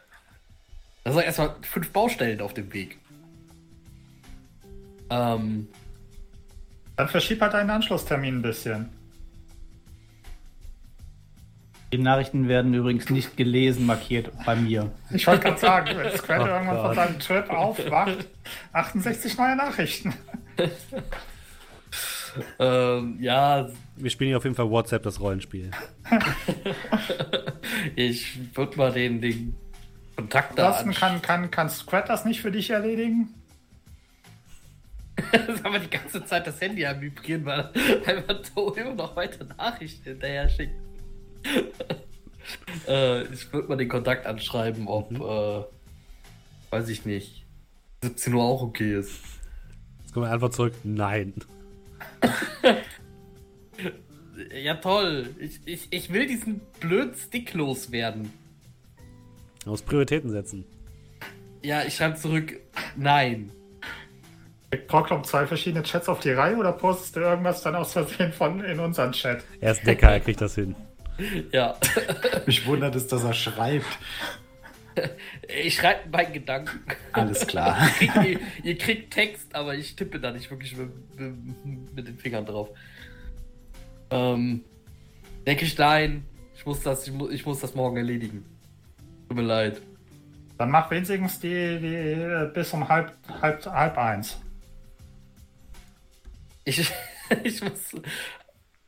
Da 1.06 1.12
sind 1.12 1.24
erstmal 1.24 1.56
fünf 1.62 1.91
Baustellen 1.91 2.41
auf 2.41 2.56
dem 2.56 2.74
Weg. 2.74 2.97
Ähm, 5.12 5.68
Dann 6.95 7.08
verschieb 7.08 7.39
halt 7.41 7.53
deinen 7.53 7.70
Anschlusstermin 7.70 8.39
ein 8.39 8.41
bisschen. 8.41 8.89
Die 11.93 11.99
Nachrichten 11.99 12.47
werden 12.47 12.74
übrigens 12.74 13.12
nicht 13.12 13.38
gelesen 13.38 13.86
markiert 13.86 14.32
bei 14.47 14.56
mir. 14.56 14.91
Ich 15.12 15.28
wollte 15.28 15.43
gerade 15.43 15.60
sagen, 15.60 15.95
wenn 15.95 16.12
Squad 16.18 16.39
Oh 16.41 16.45
irgendwann 16.47 16.82
von 16.88 16.95
seinem 16.95 17.20
Trip 17.20 17.49
aufwacht, 17.51 18.28
68 18.74 19.38
neue 19.38 19.56
Nachrichten. 19.56 20.12
ähm, 22.60 23.18
ja, 23.22 23.70
Wir 23.95 24.10
spielen 24.10 24.30
hier 24.30 24.38
auf 24.38 24.43
jeden 24.43 24.56
Fall 24.56 24.72
WhatsApp, 24.72 25.03
das 25.03 25.20
Rollenspiel. 25.20 25.70
ich 27.95 28.56
würde 28.56 28.76
mal 28.78 28.91
den, 28.91 29.22
den 29.22 29.56
Kontakt 30.16 30.57
da 30.57 30.70
Ansonsten 30.70 30.93
kann, 30.93 31.22
kann, 31.22 31.51
kann 31.51 31.70
Squad 31.70 32.09
das 32.09 32.26
nicht 32.26 32.41
für 32.41 32.51
dich 32.51 32.70
erledigen? 32.70 33.34
Das 35.32 35.63
haben 35.63 35.74
wir 35.74 35.80
die 35.80 35.89
ganze 35.89 36.26
Zeit 36.26 36.45
das 36.45 36.59
Handy 36.59 36.86
am 36.86 36.99
Vibrieren, 36.99 37.45
weil 37.45 37.72
einfach 38.05 38.43
so 38.53 38.74
immer 38.74 38.93
noch 38.93 39.16
weiter 39.16 39.45
Nachrichten 39.45 40.03
hinterher 40.03 40.49
schickt. 40.49 40.76
äh, 42.88 43.24
ich 43.24 43.51
würde 43.53 43.70
mal 43.70 43.78
den 43.78 43.88
Kontakt 43.88 44.26
anschreiben, 44.26 44.88
ob, 44.88 45.11
äh, 45.13 45.63
weiß 46.70 46.89
ich 46.89 47.05
nicht, 47.05 47.45
17 48.03 48.34
Uhr 48.34 48.43
auch 48.43 48.61
okay 48.61 48.99
ist. 48.99 49.22
Jetzt 50.01 50.13
kommt 50.13 50.28
einfach 50.28 50.49
zurück. 50.49 50.74
Nein. 50.84 51.34
Ja, 54.53 54.76
toll. 54.76 55.34
Ich, 55.39 55.61
ich, 55.66 55.88
ich 55.91 56.11
will 56.11 56.28
diesen 56.28 56.61
blöden 56.80 57.16
Stick 57.16 57.53
loswerden. 57.53 58.32
Aus 59.66 59.82
Prioritäten 59.82 60.30
setzen. 60.30 60.66
Ja, 61.63 61.84
ich 61.84 61.95
schreibe 61.95 62.16
zurück, 62.16 62.59
nein. 62.95 63.51
Proclom 64.88 65.24
zwei 65.24 65.47
verschiedene 65.47 65.84
Chats 65.84 66.09
auf 66.09 66.20
die 66.20 66.32
Reihe 66.32 66.57
oder 66.57 66.74
postest 66.74 67.16
du 67.16 67.22
irgendwas 67.22 67.61
dann 67.63 67.76
aus 67.76 67.93
Versehen 67.93 68.34
von 68.34 68.63
in 68.63 68.80
unseren 68.80 69.11
Chat? 69.13 69.43
Er 69.61 69.72
ist 69.72 69.86
Decker, 69.86 70.11
er 70.11 70.20
kriegt 70.20 70.41
das 70.41 70.55
hin. 70.55 70.76
Ja, 71.51 71.78
Mich 72.45 72.66
wundert 72.68 72.95
es, 72.95 73.07
dass 73.07 73.24
er 73.24 73.34
schreibt. 73.34 73.86
ich 75.63 75.76
schreibe 75.76 76.09
meinen 76.09 76.34
Gedanken. 76.34 76.82
Alles 77.13 77.47
klar. 77.47 77.78
Ihr 77.99 78.07
kriegt, 78.07 78.26
ihr, 78.26 78.39
ihr 78.63 78.78
kriegt 78.78 79.13
Text, 79.13 79.55
aber 79.55 79.76
ich 79.76 79.95
tippe 79.95 80.20
da 80.20 80.32
nicht 80.32 80.51
wirklich 80.51 80.76
mit, 80.76 80.89
mit, 81.18 81.95
mit 81.95 82.07
den 82.07 82.18
Fingern 82.18 82.45
drauf. 82.45 82.70
Ähm, 84.09 84.61
denke 85.47 85.66
ich 85.66 85.78
nein, 85.78 86.26
ich 86.55 86.66
muss 86.66 86.82
das, 86.82 87.07
ich 87.07 87.13
muss, 87.13 87.32
ich 87.32 87.45
muss 87.45 87.59
das 87.59 87.76
morgen 87.76 87.97
erledigen. 87.97 88.45
Tut 89.28 89.38
mir 89.38 89.43
leid. 89.43 89.82
Dann 90.57 90.71
mach 90.71 90.89
wenigstens 90.91 91.39
die, 91.39 91.80
die 91.80 92.53
bis 92.53 92.71
um 92.73 92.88
halb, 92.88 93.13
halb, 93.41 93.65
halb 93.65 93.97
eins. 93.97 94.38
Ich, 96.63 96.80
ich 97.43 97.61
muss. 97.61 97.95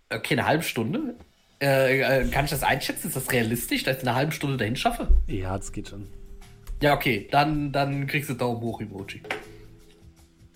Okay, 0.09 0.35
eine 0.35 0.45
halbe 0.45 0.63
Stunde? 0.63 1.15
Äh, 1.61 1.99
äh, 1.99 2.27
kann 2.29 2.45
ich 2.45 2.51
das 2.51 2.63
einschätzen? 2.63 3.07
Ist 3.07 3.15
das 3.15 3.31
realistisch, 3.31 3.83
dass 3.83 3.97
ich 3.97 4.03
eine 4.03 4.15
halbe 4.15 4.31
Stunde 4.31 4.57
dahin 4.57 4.75
schaffe? 4.75 5.07
Ja, 5.27 5.57
das 5.57 5.71
geht 5.71 5.89
schon. 5.89 6.07
Ja, 6.81 6.93
okay, 6.93 7.27
dann, 7.31 7.71
dann 7.71 8.07
kriegst 8.07 8.29
du 8.29 8.35
Daumen 8.35 8.61
hoch 8.61 8.79
Emoji. 8.79 9.21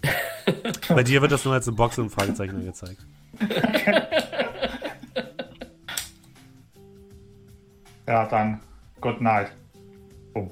Bei 0.89 1.03
dir 1.03 1.21
wird 1.21 1.31
das 1.31 1.43
nur 1.43 1.55
als 1.55 1.67
eine 1.67 1.75
Box 1.75 1.97
und 1.97 2.05
ein 2.05 2.09
Fragezeichen 2.09 2.55
angezeigt. 2.55 3.05
Ja, 8.07 8.25
dann 8.25 8.59
good 8.99 9.21
night. 9.21 9.51
Boom. 10.33 10.49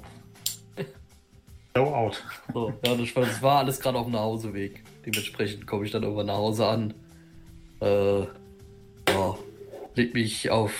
Go 1.74 1.94
out. 1.94 2.22
So, 2.52 2.72
ja, 2.84 2.94
das 2.94 3.14
war, 3.14 3.24
das 3.24 3.42
war 3.42 3.58
alles 3.58 3.80
gerade 3.80 3.98
auf 3.98 4.06
dem 4.06 4.12
Nachhauseweg. 4.12 4.82
Dementsprechend 5.06 5.66
komme 5.66 5.84
ich 5.84 5.92
dann 5.92 6.02
irgendwann 6.02 6.26
nach 6.26 6.36
Hause 6.36 6.66
an. 6.66 6.94
Äh, 7.80 8.20
ja, 8.20 9.38
leg 9.94 10.14
mich 10.14 10.50
auf 10.50 10.72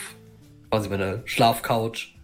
quasi 0.71 0.89
meine 0.89 1.23
Schlafcouch. 1.25 2.15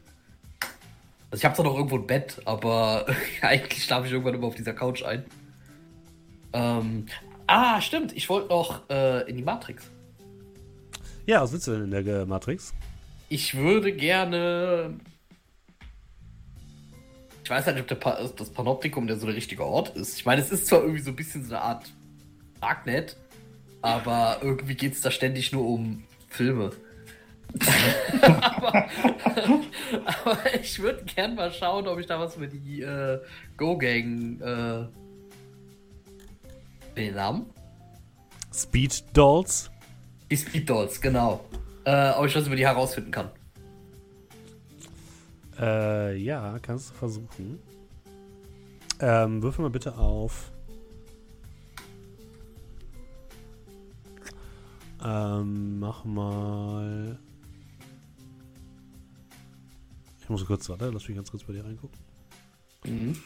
Also 1.31 1.41
ich 1.41 1.45
habe 1.45 1.55
zwar 1.55 1.64
noch 1.64 1.77
irgendwo 1.77 1.97
ein 1.97 2.07
Bett, 2.07 2.41
aber 2.45 3.07
eigentlich 3.43 3.85
schlafe 3.85 4.07
ich 4.07 4.12
irgendwann 4.12 4.35
immer 4.35 4.49
auf 4.49 4.55
dieser 4.57 4.72
Couch 4.72 5.05
ein. 5.05 5.24
Ähm, 6.53 7.07
ah, 7.47 7.81
stimmt, 7.81 8.16
ich 8.16 8.29
wollte 8.29 8.49
noch 8.49 8.89
äh, 8.91 9.29
in 9.29 9.37
die 9.37 9.43
Matrix. 9.43 9.91
Ja, 11.27 11.43
was 11.43 11.53
willst 11.53 11.66
du 11.66 11.72
denn 11.72 11.93
in 11.93 12.05
der 12.05 12.27
Matrix? 12.27 12.72
Ich 13.29 13.57
würde 13.57 13.93
gerne. 13.93 14.95
Ich 17.47 17.51
weiß 17.51 17.65
halt 17.67 17.77
nicht, 17.77 17.83
ob 17.83 17.87
der 17.87 17.95
pa 17.95 18.29
das 18.37 18.51
Panoptikum 18.51 19.07
der 19.07 19.19
so 19.19 19.27
der 19.27 19.37
richtige 19.37 19.65
Ort 19.65 19.97
ist. 19.97 20.19
Ich 20.19 20.27
meine, 20.27 20.43
es 20.43 20.51
ist 20.51 20.67
zwar 20.67 20.81
irgendwie 20.81 21.01
so 21.01 21.11
ein 21.11 21.15
bisschen 21.15 21.45
so 21.45 21.55
eine 21.55 21.63
Art 21.63 21.93
Darknet, 22.61 23.17
aber 23.83 24.39
irgendwie 24.43 24.75
geht 24.75 24.95
es 24.95 25.01
da 25.01 25.13
ständig 25.13 25.53
nur 25.53 25.65
um 25.65 26.03
Filme. 26.29 26.73
aber, 28.21 28.89
aber 30.07 30.39
ich 30.61 30.81
würde 30.81 31.05
gern 31.05 31.37
mal 31.37 31.53
schauen, 31.53 31.87
ob 31.87 32.01
ich 32.01 32.07
da 32.07 32.19
was 32.19 32.35
über 32.35 32.49
die 32.49 32.83
äh, 32.83 33.21
Go-Gang. 33.57 34.41
Äh, 34.41 34.87
den 36.97 37.15
Namen? 37.15 37.47
Speed 38.53 39.05
Dolls? 39.17 39.71
Die 40.33 40.37
Speed 40.37 40.69
Dolls, 40.69 41.01
genau. 41.01 41.45
Äh, 41.85 42.11
ob 42.11 42.27
ich 42.27 42.35
was 42.35 42.49
über 42.49 42.57
die 42.57 42.67
herausfinden 42.67 43.13
kann. 43.13 43.31
Äh, 45.59 46.17
ja, 46.17 46.59
kannst 46.61 46.91
du 46.91 46.95
versuchen. 46.95 47.59
Ähm, 49.01 49.43
würfel 49.43 49.63
mal 49.63 49.71
bitte 49.71 49.97
auf. 49.97 50.53
Ähm, 55.05 55.79
mach 55.79 56.05
mal. 56.05 57.19
Ich 60.21 60.29
muss 60.29 60.45
kurz, 60.45 60.69
warte, 60.69 60.91
lass 60.91 61.07
mich 61.07 61.17
ganz 61.17 61.31
kurz 61.31 61.45
bei 61.45 61.53
dir 61.53 61.65
reingucken. 61.65 61.99
Mhm. 62.85 63.17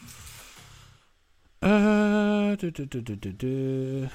Äh, 1.61 2.57
dü, 2.57 2.71
dü, 2.71 2.87
dü, 2.87 3.01
dü, 3.03 3.33
dü. 3.33 4.09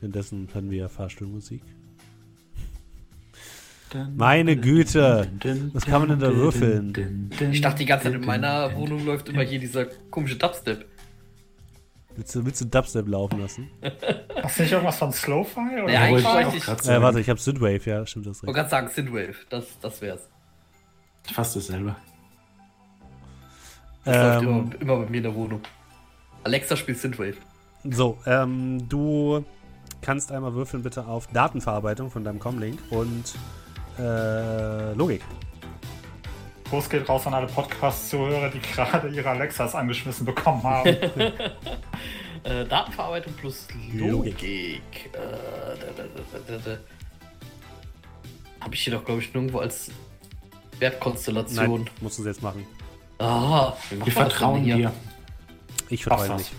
Währenddessen 0.00 0.48
hatten 0.54 0.70
wir 0.70 0.78
ja 0.78 0.88
Fahrstuhlmusik. 0.88 1.62
Meine 4.16 4.56
Güte. 4.56 5.30
Was 5.72 5.84
kann 5.86 6.00
man 6.00 6.10
denn 6.10 6.20
da 6.20 6.34
würfeln? 6.34 7.30
Ich 7.50 7.60
dachte 7.60 7.78
die 7.78 7.84
ganze 7.86 8.04
Zeit, 8.06 8.14
in 8.14 8.24
meiner 8.24 8.74
Wohnung 8.76 9.04
läuft 9.04 9.28
immer 9.28 9.42
hier 9.42 9.58
dieser 9.58 9.86
komische 10.10 10.36
Dubstep. 10.36 10.84
Willst 12.16 12.34
du, 12.34 12.44
willst 12.44 12.60
du 12.60 12.64
Dubstep 12.66 13.06
laufen 13.08 13.40
lassen? 13.40 13.70
Hast 14.42 14.58
du 14.58 14.62
nicht 14.62 14.72
irgendwas 14.72 14.96
von 14.98 15.12
Slowfi? 15.12 15.60
Oder? 15.60 15.92
Ja, 15.92 16.00
eigentlich 16.02 16.24
wollte 16.24 16.56
ich 16.56 16.68
weiß 16.68 16.68
auch 16.68 16.78
ich. 16.80 16.84
Ich. 16.84 16.90
Äh, 16.90 17.02
warte, 17.02 17.20
ich 17.20 17.30
hab 17.30 17.38
Synthwave, 17.38 17.84
ja, 17.88 18.06
stimmt 18.06 18.26
das 18.26 18.42
wollte 18.42 18.46
recht. 18.48 18.56
gerade 18.56 18.70
sagen, 18.70 18.88
Synthwave. 18.88 19.36
Das, 19.50 19.66
das 19.80 20.02
wär's. 20.02 20.28
Fast 21.32 21.54
dasselbe. 21.56 21.94
Das 24.04 24.16
läuft 24.16 24.42
Ähm, 24.42 24.48
immer, 24.48 24.80
immer 24.80 24.96
bei 25.04 25.10
mir 25.10 25.16
in 25.18 25.22
der 25.22 25.34
Wohnung. 25.34 25.60
Alexa 26.44 26.76
spielt 26.76 26.98
Synthwave. 26.98 27.36
so, 27.84 28.18
ähm, 28.26 28.88
du 28.88 29.44
kannst 30.00 30.32
einmal 30.32 30.54
würfeln 30.54 30.82
bitte 30.82 31.06
auf 31.06 31.26
Datenverarbeitung 31.28 32.10
von 32.10 32.24
deinem 32.24 32.38
Comlink 32.38 32.80
und 32.90 33.34
äh, 33.98 34.92
Logik. 34.94 35.22
Gruß 36.70 36.88
geht 36.90 37.08
raus 37.08 37.26
an 37.26 37.34
alle 37.34 37.46
Podcast-Zuhörer, 37.46 38.50
die 38.50 38.60
gerade 38.60 39.08
ihre 39.08 39.30
Alexas 39.30 39.74
angeschmissen 39.74 40.26
bekommen 40.26 40.62
haben. 40.62 40.96
Äh, 42.44 42.64
Datenverarbeitung 42.66 43.32
plus 43.34 43.66
Logik. 43.92 44.40
Logik. 44.40 45.10
Äh, 45.12 45.18
da, 45.18 45.86
da, 45.96 46.02
da, 46.32 46.38
da, 46.46 46.70
da. 46.72 46.78
Habe 48.60 48.74
ich 48.74 48.80
hier 48.82 48.92
doch, 48.92 49.04
glaube 49.04 49.20
ich, 49.20 49.34
nirgendwo 49.34 49.58
als 49.58 49.90
Wertkonstellation. 50.78 51.82
Nein, 51.82 51.90
musst 52.00 52.18
du 52.18 52.22
es 52.22 52.26
jetzt 52.28 52.42
machen. 52.42 52.64
Ah, 53.18 53.72
Wir 53.90 54.12
vertrauen 54.12 54.62
dir. 54.62 54.92
Ich 55.88 56.04
vertraue 56.04 56.36
nicht. 56.36 56.52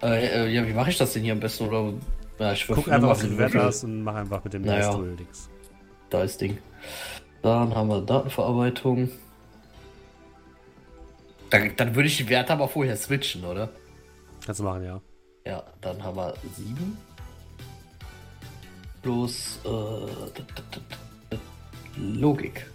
das. 0.00 0.10
Äh, 0.10 0.26
äh, 0.26 0.48
ja, 0.52 0.66
wie 0.66 0.72
mache 0.72 0.90
ich 0.90 0.98
das 0.98 1.12
denn 1.12 1.22
hier 1.22 1.34
am 1.34 1.40
besten? 1.40 1.68
Oder 1.68 2.52
ich 2.52 2.66
Guck 2.66 2.88
einfach, 2.90 3.10
was 3.10 3.20
du 3.20 3.28
den 3.28 3.38
Wert 3.38 3.54
hast 3.54 3.84
und 3.84 4.02
mach 4.02 4.16
einfach 4.16 4.42
mit 4.42 4.54
dem 4.54 4.62
Naja. 4.62 4.92
Dings. 5.18 5.48
Da 6.12 6.22
ist 6.24 6.42
Ding. 6.42 6.58
Dann 7.40 7.74
haben 7.74 7.88
wir 7.88 8.02
Datenverarbeitung. 8.02 9.08
Dann, 11.48 11.74
dann 11.76 11.94
würde 11.94 12.06
ich 12.06 12.18
die 12.18 12.28
Werte 12.28 12.52
aber 12.52 12.68
vorher 12.68 12.96
switchen, 12.98 13.46
oder? 13.46 13.70
Kannst 14.44 14.60
du 14.60 14.64
machen, 14.64 14.84
ja. 14.84 15.00
Ja, 15.46 15.62
dann 15.80 16.02
haben 16.04 16.16
wir 16.16 16.34
7. 16.54 16.98
Plus 19.00 19.58
äh, 19.64 21.38
Logik. 21.98 22.66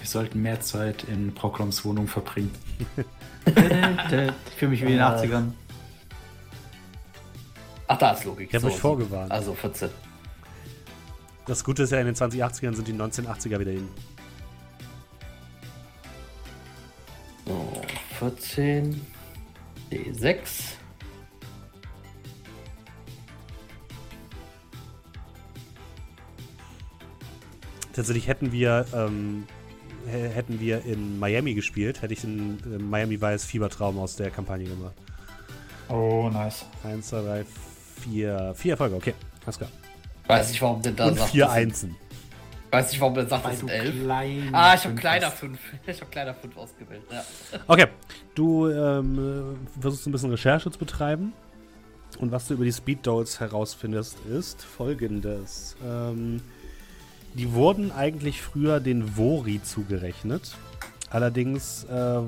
Wir 0.00 0.06
sollten 0.06 0.42
mehr 0.42 0.60
Zeit 0.60 1.04
in 1.04 1.32
Prokloms 1.32 1.84
Wohnung 1.84 2.08
verbringen. 2.08 2.52
Ich 3.46 4.54
fühle 4.56 4.72
mich 4.72 4.82
wie 4.82 4.86
in 4.86 4.98
den 4.98 5.00
80ern. 5.00 5.52
Ach, 7.86 7.96
da 7.96 8.10
ist 8.10 8.24
Logik. 8.24 8.48
Ich 8.48 8.54
habe 8.54 8.62
So, 8.62 8.68
euch 8.68 8.78
vorgewarnt. 8.78 9.32
Also 9.32 9.54
14. 9.54 9.88
Das 11.48 11.64
Gute 11.64 11.82
ist 11.82 11.90
ja, 11.90 11.98
in 11.98 12.06
den 12.06 12.14
2080ern 12.14 12.74
sind 12.74 12.86
die 12.86 12.92
1980er 12.92 13.58
wieder 13.58 13.72
hin. 13.72 13.88
So, 17.46 17.82
14. 18.18 19.00
D6. 19.90 20.74
Tatsächlich 27.92 28.28
hätten 28.28 28.52
wir, 28.52 28.86
ähm, 28.94 29.44
hä- 30.06 30.28
hätten 30.28 30.60
wir 30.60 30.84
in 30.84 31.18
Miami 31.18 31.54
gespielt, 31.54 32.02
hätte 32.02 32.12
ich 32.12 32.20
den 32.20 32.58
äh, 32.64 32.78
Miami 32.78 33.20
Vice 33.20 33.44
Fiebertraum 33.44 33.98
aus 33.98 34.16
der 34.16 34.30
Kampagne 34.30 34.68
gemacht. 34.68 34.94
Oh, 35.88 36.28
nice. 36.32 36.64
Eins, 36.84 37.08
zwei, 37.08 37.22
drei, 37.22 37.44
vier. 38.02 38.52
Vier 38.56 38.72
Erfolge, 38.72 38.94
okay. 38.94 39.14
Alles 39.44 39.58
klar. 39.58 39.70
Weiß 40.28 40.50
nicht, 40.50 40.62
warum 40.62 40.82
der 40.82 40.92
da 40.92 41.06
Und 41.08 41.18
sagt. 41.18 41.30
vier 41.30 41.50
Einsen. 41.50 41.96
Weiß 42.70 42.90
nicht, 42.92 43.00
warum 43.00 43.14
der 43.14 43.26
sagt, 43.26 43.44
Weil 43.44 43.50
das 43.52 43.60
sind 43.60 43.70
11. 43.70 44.02
klein 44.04 44.48
Ah, 44.52 44.74
ich 44.74 44.80
habe 44.84 44.90
fünf 44.90 45.00
kleiner. 45.00 45.30
5. 45.30 45.58
Ich 45.86 46.00
habe 46.00 46.10
kleiner 46.10 46.34
5 46.34 46.56
ausgewählt. 46.56 47.02
Ja. 47.10 47.24
Okay, 47.66 47.86
du 48.34 48.68
ähm, 48.68 49.56
äh, 49.78 49.80
versuchst 49.80 50.06
ein 50.06 50.12
bisschen 50.12 50.30
Recherche 50.30 50.70
zu 50.70 50.78
betreiben. 50.78 51.32
Und 52.18 52.30
was 52.32 52.46
du 52.48 52.54
über 52.54 52.64
die 52.64 52.72
Speed 52.72 53.06
Dolls 53.06 53.40
herausfindest, 53.40 54.18
ist 54.26 54.62
folgendes. 54.64 55.76
Ähm, 55.86 56.42
die 57.34 57.52
wurden 57.52 57.92
eigentlich 57.92 58.42
früher 58.42 58.80
den 58.80 59.16
Vori 59.16 59.62
zugerechnet. 59.62 60.54
Allerdings 61.10 61.84
äh, 61.84 62.20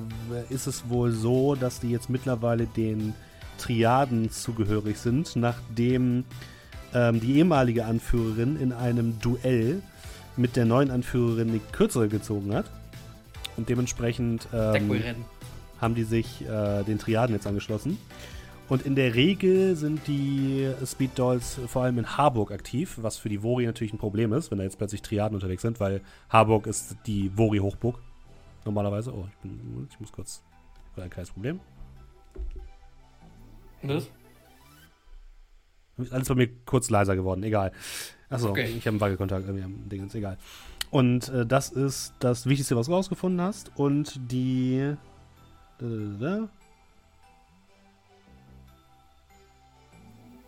ist 0.48 0.66
es 0.66 0.88
wohl 0.88 1.12
so, 1.12 1.54
dass 1.54 1.80
die 1.80 1.90
jetzt 1.90 2.08
mittlerweile 2.08 2.66
den 2.66 3.14
Triaden 3.58 4.30
zugehörig 4.30 4.96
sind, 4.98 5.36
nachdem 5.36 6.24
ähm, 6.94 7.20
die 7.20 7.36
ehemalige 7.36 7.84
Anführerin 7.84 8.60
in 8.60 8.72
einem 8.72 9.18
Duell 9.20 9.82
mit 10.36 10.56
der 10.56 10.64
neuen 10.64 10.90
Anführerin 10.90 11.52
die 11.52 11.60
kürzere 11.72 12.08
gezogen 12.08 12.54
hat. 12.54 12.66
Und 13.56 13.68
dementsprechend 13.68 14.48
ähm, 14.52 14.90
haben 15.80 15.94
die 15.94 16.04
sich 16.04 16.46
äh, 16.46 16.82
den 16.84 16.98
Triaden 16.98 17.34
jetzt 17.34 17.46
angeschlossen. 17.46 17.98
Und 18.68 18.86
in 18.86 18.94
der 18.94 19.16
Regel 19.16 19.74
sind 19.74 20.06
die 20.06 20.70
Speed 20.86 21.18
Dolls 21.18 21.58
vor 21.66 21.82
allem 21.82 21.98
in 21.98 22.16
Harburg 22.16 22.52
aktiv, 22.52 22.98
was 23.02 23.16
für 23.16 23.28
die 23.28 23.42
Vori 23.42 23.66
natürlich 23.66 23.92
ein 23.92 23.98
Problem 23.98 24.32
ist, 24.32 24.52
wenn 24.52 24.58
da 24.58 24.64
jetzt 24.64 24.78
plötzlich 24.78 25.02
Triaden 25.02 25.34
unterwegs 25.34 25.62
sind, 25.62 25.80
weil 25.80 26.02
Harburg 26.28 26.68
ist 26.68 26.96
die 27.06 27.30
Vori-Hochburg. 27.36 27.98
Normalerweise. 28.64 29.12
Oh, 29.12 29.26
ich, 29.28 29.36
bin, 29.38 29.88
ich 29.90 29.98
muss 29.98 30.12
kurz. 30.12 30.42
Ein 30.96 31.10
kleines 31.10 31.30
Problem. 31.30 31.60
Was? 33.82 34.08
Alles 36.10 36.28
bei 36.28 36.34
mir 36.34 36.48
kurz 36.66 36.90
leiser 36.90 37.16
geworden, 37.16 37.42
egal. 37.42 37.72
Achso, 38.28 38.50
Okay. 38.50 38.66
ich 38.66 38.86
habe 38.86 38.90
einen 38.94 39.00
Wackelkontakt 39.00 39.44
irgendwie 39.46 39.64
am 39.64 39.88
Ding, 39.88 40.06
ist 40.06 40.14
egal. 40.14 40.38
Und 40.90 41.28
äh, 41.28 41.46
das 41.46 41.70
ist 41.70 42.14
das 42.18 42.46
Wichtigste, 42.46 42.76
was 42.76 42.86
du 42.86 42.92
rausgefunden 42.92 43.40
hast. 43.40 43.70
Und 43.76 44.20
die. 44.30 44.94
Genau, 45.78 46.48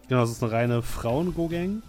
das 0.08 0.30
ist 0.30 0.42
eine 0.42 0.52
reine 0.52 0.82
Frauen-Go-Gang. 0.82 1.82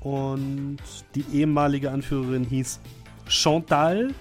Und 0.00 0.78
die 1.14 1.24
ehemalige 1.32 1.90
Anführerin 1.90 2.44
hieß 2.44 2.80
Chantal. 3.28 4.14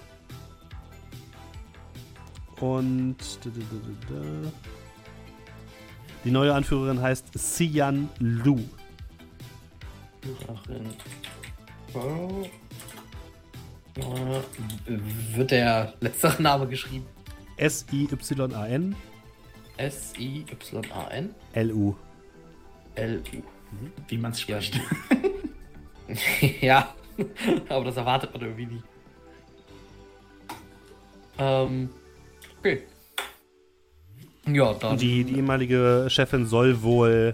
Und. 2.60 3.16
Da, 3.44 3.50
da, 3.50 4.14
da. 4.14 4.52
Die 6.24 6.32
neue 6.32 6.54
Anführerin 6.54 7.02
heißt 7.02 7.28
Sian 7.38 8.10
Lu. 8.20 8.60
Äh, 13.96 14.98
Wird 15.36 15.52
der 15.52 15.94
letztere 16.00 16.42
Name 16.42 16.68
geschrieben? 16.68 17.06
S-I-Y-A-N 17.58 18.96
S-I-Y-A-N 19.78 21.36
L-U. 21.54 21.96
L-U. 22.96 23.42
Wie 24.08 24.18
man 24.18 24.32
es 24.32 24.46
Ja. 24.48 24.62
spricht. 24.62 24.82
ja, 26.62 26.94
aber 27.70 27.86
das 27.86 27.98
erwartet 27.98 28.34
man 28.34 28.42
irgendwie 28.42 28.66
nie. 28.66 28.84
Ähm, 31.38 31.90
okay. 32.60 32.84
Ja, 34.54 34.74
dann. 34.74 34.92
Und 34.92 35.02
die, 35.02 35.24
die 35.24 35.36
ehemalige 35.36 36.08
Chefin 36.10 36.46
soll 36.46 36.82
wohl 36.82 37.34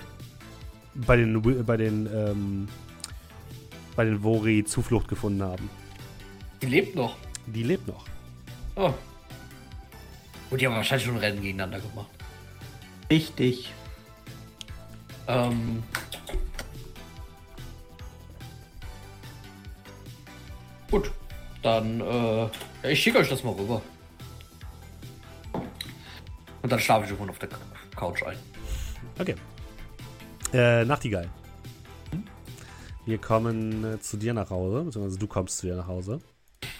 bei 0.93 1.17
den, 1.17 1.41
bei 1.65 1.77
den, 1.77 2.07
ähm, 2.13 2.67
bei 3.95 4.05
den 4.05 4.23
Vori 4.23 4.63
Zuflucht 4.65 5.07
gefunden 5.07 5.43
haben. 5.43 5.69
die 6.61 6.67
lebt 6.67 6.95
noch. 6.95 7.15
Die 7.47 7.63
lebt 7.63 7.87
noch. 7.87 8.05
Oh. 8.75 8.93
Und 10.49 10.61
die 10.61 10.67
haben 10.67 10.75
wahrscheinlich 10.75 11.05
schon 11.05 11.17
Rennen 11.17 11.41
gegeneinander 11.41 11.79
gemacht. 11.79 12.09
Richtig. 13.09 13.73
Ähm. 15.27 15.83
Gut, 20.91 21.11
dann, 21.61 22.01
äh, 22.01 22.91
ich 22.91 23.01
schicke 23.01 23.19
euch 23.19 23.29
das 23.29 23.43
mal 23.43 23.53
rüber. 23.53 23.81
Und 26.65 26.71
dann 26.71 26.79
schlafe 26.79 27.05
ich 27.05 27.11
irgendwann 27.11 27.29
auf 27.29 27.37
der 27.37 27.49
Couch 27.95 28.23
ein. 28.23 28.37
Okay. 29.19 29.35
Äh, 30.51 30.83
Nachtigall. 30.83 31.29
Wir 33.05 33.19
kommen 33.19 33.83
äh, 33.83 33.99
zu 33.99 34.17
dir 34.17 34.33
nach 34.33 34.49
Hause, 34.49 34.81
beziehungsweise 34.83 35.19
du 35.19 35.27
kommst 35.27 35.59
zu 35.59 35.67
dir 35.67 35.75
nach 35.75 35.85
Hause. 35.85 36.21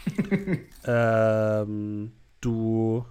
ähm, 0.86 2.14
du 2.42 3.06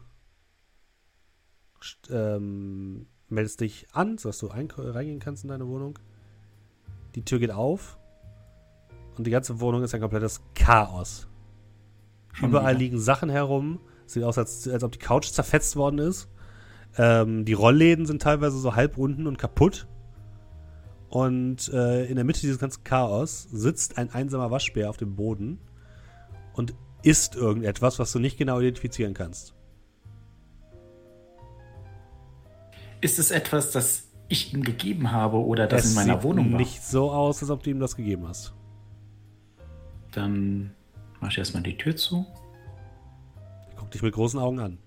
ähm, 2.10 3.06
meldest 3.28 3.60
dich 3.60 3.86
an, 3.92 4.18
sodass 4.18 4.40
du 4.40 4.50
ein 4.50 4.68
reingehen 4.76 5.20
kannst 5.20 5.44
in 5.44 5.50
deine 5.50 5.68
Wohnung. 5.68 5.96
Die 7.14 7.24
Tür 7.24 7.38
geht 7.38 7.52
auf 7.52 7.98
und 9.16 9.28
die 9.28 9.30
ganze 9.30 9.60
Wohnung 9.60 9.84
ist 9.84 9.94
ein 9.94 10.00
komplettes 10.00 10.42
Chaos. 10.56 11.28
Schon 12.32 12.48
Überall 12.48 12.74
wieder. 12.74 12.78
liegen 12.80 12.98
Sachen 12.98 13.30
herum. 13.30 13.78
Sieht 14.06 14.24
aus, 14.24 14.38
als, 14.38 14.66
als 14.66 14.82
ob 14.82 14.90
die 14.90 14.98
Couch 14.98 15.28
zerfetzt 15.28 15.76
worden 15.76 16.00
ist. 16.00 16.28
Ähm, 16.96 17.44
die 17.44 17.52
Rollläden 17.52 18.06
sind 18.06 18.22
teilweise 18.22 18.58
so 18.58 18.74
halbrunden 18.74 19.26
und 19.26 19.38
kaputt. 19.38 19.86
Und 21.08 21.68
äh, 21.72 22.06
in 22.06 22.16
der 22.16 22.24
Mitte 22.24 22.40
dieses 22.40 22.58
ganzen 22.58 22.82
Chaos 22.84 23.48
sitzt 23.52 23.98
ein 23.98 24.10
einsamer 24.12 24.50
Waschbär 24.50 24.90
auf 24.90 24.96
dem 24.96 25.14
Boden 25.14 25.58
und 26.54 26.74
isst 27.02 27.36
irgendetwas, 27.36 27.98
was 27.98 28.10
du 28.12 28.18
nicht 28.18 28.36
genau 28.38 28.58
identifizieren 28.58 29.14
kannst. 29.14 29.54
Ist 33.00 33.18
es 33.18 33.30
etwas, 33.30 33.70
das 33.70 34.08
ich 34.28 34.54
ihm 34.54 34.62
gegeben 34.62 35.12
habe 35.12 35.36
oder 35.36 35.66
das 35.66 35.84
es 35.84 35.90
in 35.90 35.96
meiner 35.96 36.22
Wohnung 36.22 36.52
war? 36.52 36.58
nicht 36.58 36.82
so 36.82 37.10
aus, 37.12 37.42
als 37.42 37.50
ob 37.50 37.62
du 37.62 37.70
ihm 37.70 37.78
das 37.78 37.96
gegeben 37.96 38.26
hast. 38.26 38.54
Dann 40.12 40.74
mache 41.20 41.32
ich 41.32 41.38
erstmal 41.38 41.62
die 41.62 41.76
Tür 41.76 41.94
zu 41.96 42.26
Er 43.70 43.76
guckt 43.76 43.94
dich 43.94 44.02
mit 44.02 44.14
großen 44.14 44.40
Augen 44.40 44.58
an. 44.58 44.78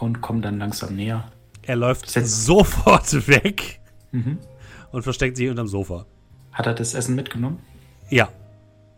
Und 0.00 0.20
komme 0.20 0.40
dann 0.40 0.58
langsam 0.58 0.96
näher. 0.96 1.30
Er 1.62 1.76
läuft 1.76 2.06
Setz- 2.08 2.44
sofort 2.44 3.12
weg 3.28 3.80
Mhm. 4.12 4.38
und 4.92 5.02
versteckt 5.02 5.36
sich 5.36 5.48
unterm 5.48 5.68
Sofa. 5.68 6.06
Hat 6.52 6.66
er 6.66 6.74
das 6.74 6.94
Essen 6.94 7.14
mitgenommen? 7.14 7.60
Ja. 8.08 8.28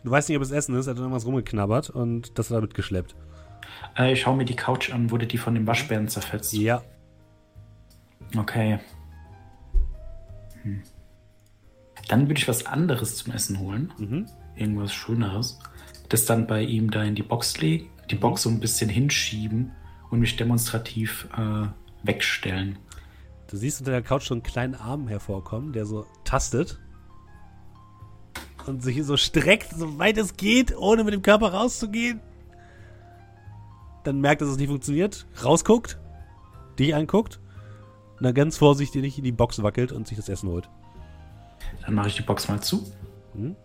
Du 0.04 0.10
weißt 0.10 0.28
nicht, 0.28 0.36
ob 0.38 0.42
es 0.42 0.50
Essen 0.50 0.74
ist, 0.74 0.86
er 0.86 0.92
hat 0.92 0.98
irgendwas 0.98 1.26
rumgeknabbert 1.26 1.90
und 1.90 2.38
das 2.38 2.48
hat 2.50 2.56
er 2.56 2.60
mitgeschleppt. 2.62 3.14
Äh, 3.96 4.12
ich 4.14 4.22
schaue 4.22 4.36
mir 4.36 4.44
die 4.46 4.56
Couch 4.56 4.90
an. 4.92 5.10
Wurde 5.10 5.26
die 5.26 5.38
von 5.38 5.54
dem 5.54 5.66
Waschbären 5.66 6.08
zerfetzt? 6.08 6.52
Ja. 6.54 6.82
Okay. 8.36 8.78
Hm. 10.62 10.82
Dann 12.08 12.22
würde 12.28 12.38
ich 12.40 12.48
was 12.48 12.66
anderes 12.66 13.16
zum 13.16 13.32
Essen 13.32 13.58
holen. 13.60 13.92
Mhm. 13.98 14.26
Irgendwas 14.56 14.92
Schöneres. 14.92 15.58
Das 16.08 16.24
dann 16.24 16.46
bei 16.46 16.62
ihm 16.62 16.90
da 16.90 17.02
in 17.04 17.14
die 17.14 17.22
Box 17.22 17.58
legen, 17.60 17.88
die 18.10 18.14
Box 18.16 18.42
so 18.42 18.50
ein 18.50 18.60
bisschen 18.60 18.88
hinschieben 18.90 19.72
und 20.12 20.20
mich 20.20 20.36
demonstrativ 20.36 21.26
äh, 21.36 21.66
wegstellen. 22.02 22.78
Du 23.50 23.56
siehst 23.56 23.80
unter 23.80 23.92
der 23.92 24.02
Couch 24.02 24.28
so 24.28 24.34
einen 24.34 24.42
kleinen 24.42 24.74
Arm 24.74 25.08
hervorkommen, 25.08 25.72
der 25.72 25.86
so 25.86 26.06
tastet 26.24 26.78
und 28.66 28.82
sich 28.82 29.02
so 29.04 29.16
streckt, 29.16 29.70
so 29.70 29.98
weit 29.98 30.18
es 30.18 30.36
geht, 30.36 30.76
ohne 30.76 31.02
mit 31.02 31.14
dem 31.14 31.22
Körper 31.22 31.54
rauszugehen. 31.54 32.20
Dann 34.04 34.20
merkt, 34.20 34.42
dass 34.42 34.50
es 34.50 34.58
nicht 34.58 34.68
funktioniert, 34.68 35.26
rausguckt, 35.42 35.98
dich 36.78 36.94
anguckt 36.94 37.40
und 38.18 38.24
dann 38.24 38.34
ganz 38.34 38.58
vorsichtig 38.58 39.16
in 39.16 39.24
die 39.24 39.32
Box 39.32 39.62
wackelt 39.62 39.92
und 39.92 40.06
sich 40.06 40.18
das 40.18 40.28
Essen 40.28 40.50
holt. 40.50 40.68
Dann 41.86 41.94
mache 41.94 42.08
ich 42.08 42.16
die 42.16 42.22
Box 42.22 42.48
mal 42.48 42.60
zu. 42.60 42.86
Mhm. 43.32 43.56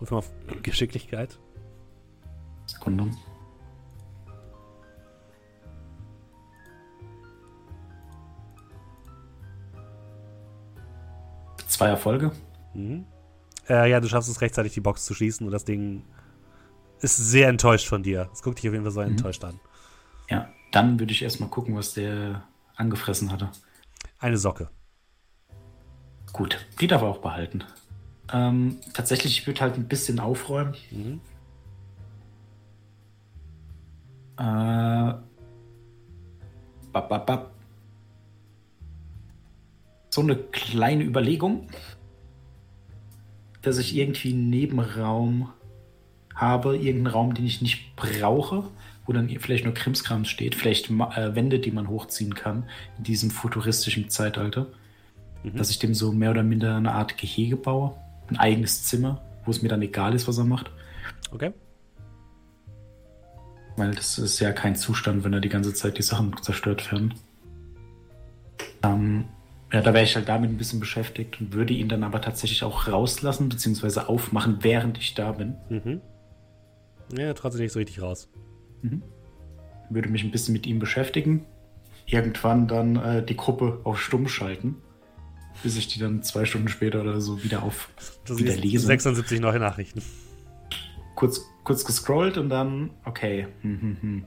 Ruf 0.00 0.10
mal 0.10 0.18
auf 0.18 0.32
Geschicklichkeit. 0.62 1.38
Sekunde. 2.66 3.10
Zwei 11.74 11.88
Erfolge. 11.88 12.30
Mhm. 12.72 13.04
Äh, 13.68 13.90
ja, 13.90 13.98
du 13.98 14.06
schaffst 14.06 14.30
es 14.30 14.40
rechtzeitig, 14.40 14.74
die 14.74 14.80
Box 14.80 15.04
zu 15.04 15.12
schließen 15.12 15.44
und 15.44 15.52
das 15.52 15.64
Ding 15.64 16.04
ist 17.00 17.16
sehr 17.16 17.48
enttäuscht 17.48 17.88
von 17.88 18.04
dir. 18.04 18.30
Es 18.32 18.42
guckt 18.42 18.58
dich 18.58 18.68
auf 18.68 18.74
jeden 18.74 18.84
Fall 18.84 18.92
so 18.92 19.00
enttäuscht 19.00 19.42
an. 19.42 19.58
Ja, 20.30 20.48
dann 20.70 21.00
würde 21.00 21.10
ich 21.10 21.22
erstmal 21.22 21.48
gucken, 21.48 21.74
was 21.74 21.94
der 21.94 22.44
angefressen 22.76 23.32
hatte. 23.32 23.50
Eine 24.20 24.38
Socke. 24.38 24.70
Gut, 26.32 26.64
die 26.80 26.86
darf 26.86 27.02
er 27.02 27.08
auch 27.08 27.18
behalten. 27.18 27.64
Ähm, 28.32 28.78
tatsächlich, 28.92 29.40
ich 29.40 29.46
würde 29.48 29.60
halt 29.60 29.74
ein 29.76 29.88
bisschen 29.88 30.20
aufräumen. 30.20 30.76
Mhm. 30.92 31.20
Äh, 34.38 35.14
bap, 36.92 37.08
bap, 37.08 37.26
bap. 37.26 37.53
So 40.14 40.20
eine 40.20 40.36
kleine 40.36 41.02
Überlegung, 41.02 41.66
dass 43.62 43.78
ich 43.78 43.96
irgendwie 43.96 44.32
einen 44.32 44.48
Nebenraum 44.48 45.52
habe, 46.36 46.76
irgendeinen 46.76 47.08
Raum, 47.08 47.34
den 47.34 47.46
ich 47.46 47.60
nicht 47.60 47.96
brauche, 47.96 48.70
wo 49.06 49.12
dann 49.12 49.28
vielleicht 49.40 49.64
nur 49.64 49.74
Krimskrams 49.74 50.28
steht, 50.28 50.54
vielleicht 50.54 50.88
äh, 50.88 51.34
Wände, 51.34 51.58
die 51.58 51.72
man 51.72 51.88
hochziehen 51.88 52.36
kann 52.36 52.68
in 52.96 53.02
diesem 53.02 53.30
futuristischen 53.30 54.08
Zeitalter, 54.08 54.68
Mhm. 55.44 55.56
dass 55.56 55.70
ich 55.70 55.80
dem 55.80 55.94
so 55.94 56.12
mehr 56.12 56.30
oder 56.30 56.44
minder 56.44 56.76
eine 56.76 56.92
Art 56.92 57.18
Gehege 57.18 57.56
baue, 57.56 57.94
ein 58.28 58.36
eigenes 58.36 58.84
Zimmer, 58.84 59.20
wo 59.44 59.50
es 59.50 59.62
mir 59.62 59.68
dann 59.68 59.82
egal 59.82 60.14
ist, 60.14 60.28
was 60.28 60.38
er 60.38 60.44
macht. 60.44 60.70
Okay. 61.32 61.52
Weil 63.76 63.96
das 63.96 64.18
ist 64.18 64.38
ja 64.38 64.52
kein 64.52 64.76
Zustand, 64.76 65.24
wenn 65.24 65.32
da 65.32 65.40
die 65.40 65.48
ganze 65.48 65.74
Zeit 65.74 65.98
die 65.98 66.02
Sachen 66.02 66.32
zerstört 66.40 66.92
werden. 66.92 67.14
Ähm, 68.84 69.24
ja, 69.74 69.80
da 69.80 69.92
wäre 69.92 70.04
ich 70.04 70.14
halt 70.14 70.28
damit 70.28 70.50
ein 70.50 70.56
bisschen 70.56 70.78
beschäftigt 70.78 71.40
und 71.40 71.52
würde 71.52 71.74
ihn 71.74 71.88
dann 71.88 72.04
aber 72.04 72.20
tatsächlich 72.20 72.62
auch 72.62 72.86
rauslassen, 72.86 73.48
beziehungsweise 73.48 74.08
aufmachen, 74.08 74.58
während 74.60 74.98
ich 74.98 75.14
da 75.14 75.32
bin. 75.32 75.56
Mhm. 75.68 76.00
Ja, 77.12 77.34
trotzdem 77.34 77.62
nicht 77.62 77.72
so 77.72 77.80
richtig 77.80 78.00
raus. 78.00 78.30
Würde 79.90 80.08
mich 80.08 80.22
ein 80.22 80.30
bisschen 80.30 80.52
mit 80.52 80.64
ihm 80.68 80.78
beschäftigen. 80.78 81.44
Irgendwann 82.06 82.68
dann 82.68 82.94
äh, 82.94 83.26
die 83.26 83.36
Gruppe 83.36 83.80
auf 83.82 84.00
Stumm 84.00 84.28
schalten, 84.28 84.76
bis 85.64 85.76
ich 85.76 85.88
die 85.88 85.98
dann 85.98 86.22
zwei 86.22 86.44
Stunden 86.44 86.68
später 86.68 87.00
oder 87.00 87.20
so 87.20 87.42
wieder 87.42 87.64
auf 87.64 87.88
Du 88.26 88.38
wieder 88.38 88.54
lese. 88.54 88.86
76 88.86 89.40
neue 89.40 89.58
Nachrichten. 89.58 90.02
Kurz, 91.16 91.40
kurz 91.64 91.84
gescrollt 91.84 92.38
und 92.38 92.48
dann, 92.48 92.90
okay. 93.04 93.48
Hm, 93.62 93.80
hm, 93.80 93.96
hm. 94.00 94.24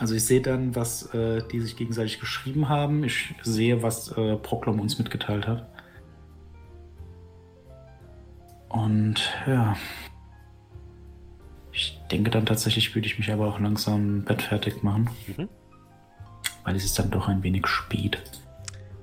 Also 0.00 0.14
ich 0.14 0.24
sehe 0.24 0.40
dann, 0.40 0.74
was 0.74 1.14
äh, 1.14 1.42
die 1.52 1.60
sich 1.60 1.76
gegenseitig 1.76 2.20
geschrieben 2.20 2.70
haben. 2.70 3.04
Ich 3.04 3.34
sehe, 3.42 3.82
was 3.82 4.10
äh, 4.16 4.36
Proklom 4.36 4.80
uns 4.80 4.98
mitgeteilt 4.98 5.46
hat. 5.46 5.68
Und 8.70 9.30
ja. 9.46 9.76
Ich 11.70 12.00
denke 12.10 12.30
dann 12.30 12.46
tatsächlich, 12.46 12.94
würde 12.94 13.06
ich 13.06 13.18
mich 13.18 13.30
aber 13.30 13.46
auch 13.46 13.60
langsam 13.60 14.24
bettfertig 14.24 14.82
machen. 14.82 15.10
Mhm. 15.36 15.48
Weil 16.64 16.76
es 16.76 16.84
ist 16.84 16.98
dann 16.98 17.10
doch 17.10 17.28
ein 17.28 17.42
wenig 17.42 17.66
spät. 17.66 18.22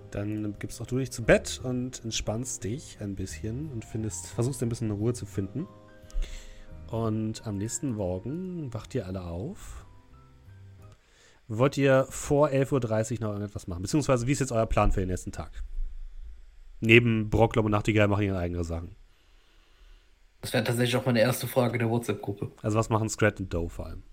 Dann 0.10 0.56
gibst 0.58 0.82
auch 0.82 0.88
du 0.88 0.98
dich 0.98 1.12
zu 1.12 1.24
Bett 1.24 1.62
und 1.64 2.04
entspannst 2.04 2.64
dich 2.64 2.98
ein 3.02 3.14
bisschen 3.14 3.72
und 3.72 3.86
findest, 3.86 4.28
versuchst 4.28 4.64
ein 4.64 4.70
bisschen 4.70 4.90
Ruhe 4.90 5.14
zu 5.14 5.28
finden. 5.28 5.68
Und 6.88 7.46
am 7.46 7.58
nächsten 7.58 7.94
Morgen 7.94 8.74
wacht 8.74 8.96
ihr 8.96 9.06
alle 9.06 9.22
auf. 9.22 9.87
Wollt 11.48 11.78
ihr 11.78 12.08
vor 12.10 12.50
11.30 12.50 13.14
Uhr 13.14 13.20
noch 13.22 13.34
irgendetwas 13.34 13.68
machen? 13.68 13.82
Beziehungsweise, 13.82 14.28
wie 14.28 14.34
ist 14.34 14.40
jetzt 14.40 14.52
euer 14.52 14.66
Plan 14.66 14.92
für 14.92 15.00
den 15.00 15.10
nächsten 15.10 15.32
Tag? 15.32 15.52
Neben 16.82 17.30
Brocklom 17.30 17.66
und 17.66 17.72
Nachtigall 17.72 18.08
machen 18.08 18.24
ihre 18.24 18.38
eigene 18.38 18.64
Sachen. 18.64 18.96
Das 20.42 20.54
wäre 20.54 20.64
tatsächlich 20.64 20.96
auch 20.96 21.06
meine 21.06 21.22
erste 21.22 21.48
Frage 21.48 21.78
der 21.78 21.90
WhatsApp-Gruppe. 21.90 22.52
Also, 22.62 22.78
was 22.78 22.90
machen 22.90 23.10
Scrat 23.10 23.40
und 23.40 23.54
Doe 23.54 23.70
vor 23.70 23.88
allem? 23.88 24.04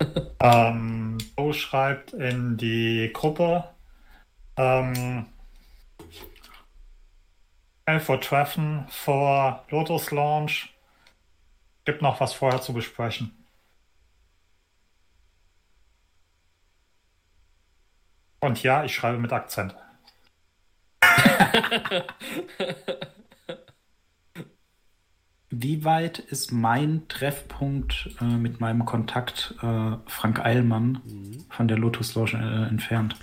Ähm, 0.38 1.16
Bo 1.34 1.54
schreibt 1.54 2.12
in 2.12 2.58
die 2.58 3.10
Gruppe, 3.12 3.64
ähm, 4.56 5.26
11 7.86 8.08
Uhr 8.08 8.20
treffen 8.20 8.84
vor 8.88 9.64
Lotus 9.70 10.10
Launch. 10.10 10.74
Gibt 11.84 12.02
noch 12.02 12.20
was 12.20 12.34
vorher 12.34 12.60
zu 12.60 12.74
besprechen. 12.74 13.45
Und 18.46 18.62
ja, 18.62 18.84
ich 18.84 18.94
schreibe 18.94 19.18
mit 19.18 19.32
Akzent. 19.32 19.74
Wie 25.50 25.84
weit 25.84 26.20
ist 26.20 26.52
mein 26.52 27.08
Treffpunkt 27.08 28.10
äh, 28.20 28.24
mit 28.24 28.60
meinem 28.60 28.84
Kontakt 28.84 29.56
äh, 29.62 29.96
Frank 30.06 30.38
Eilmann 30.38 31.02
von 31.50 31.66
der 31.66 31.76
Lotus 31.76 32.14
Lodge 32.14 32.36
äh, 32.36 32.68
entfernt? 32.68 33.16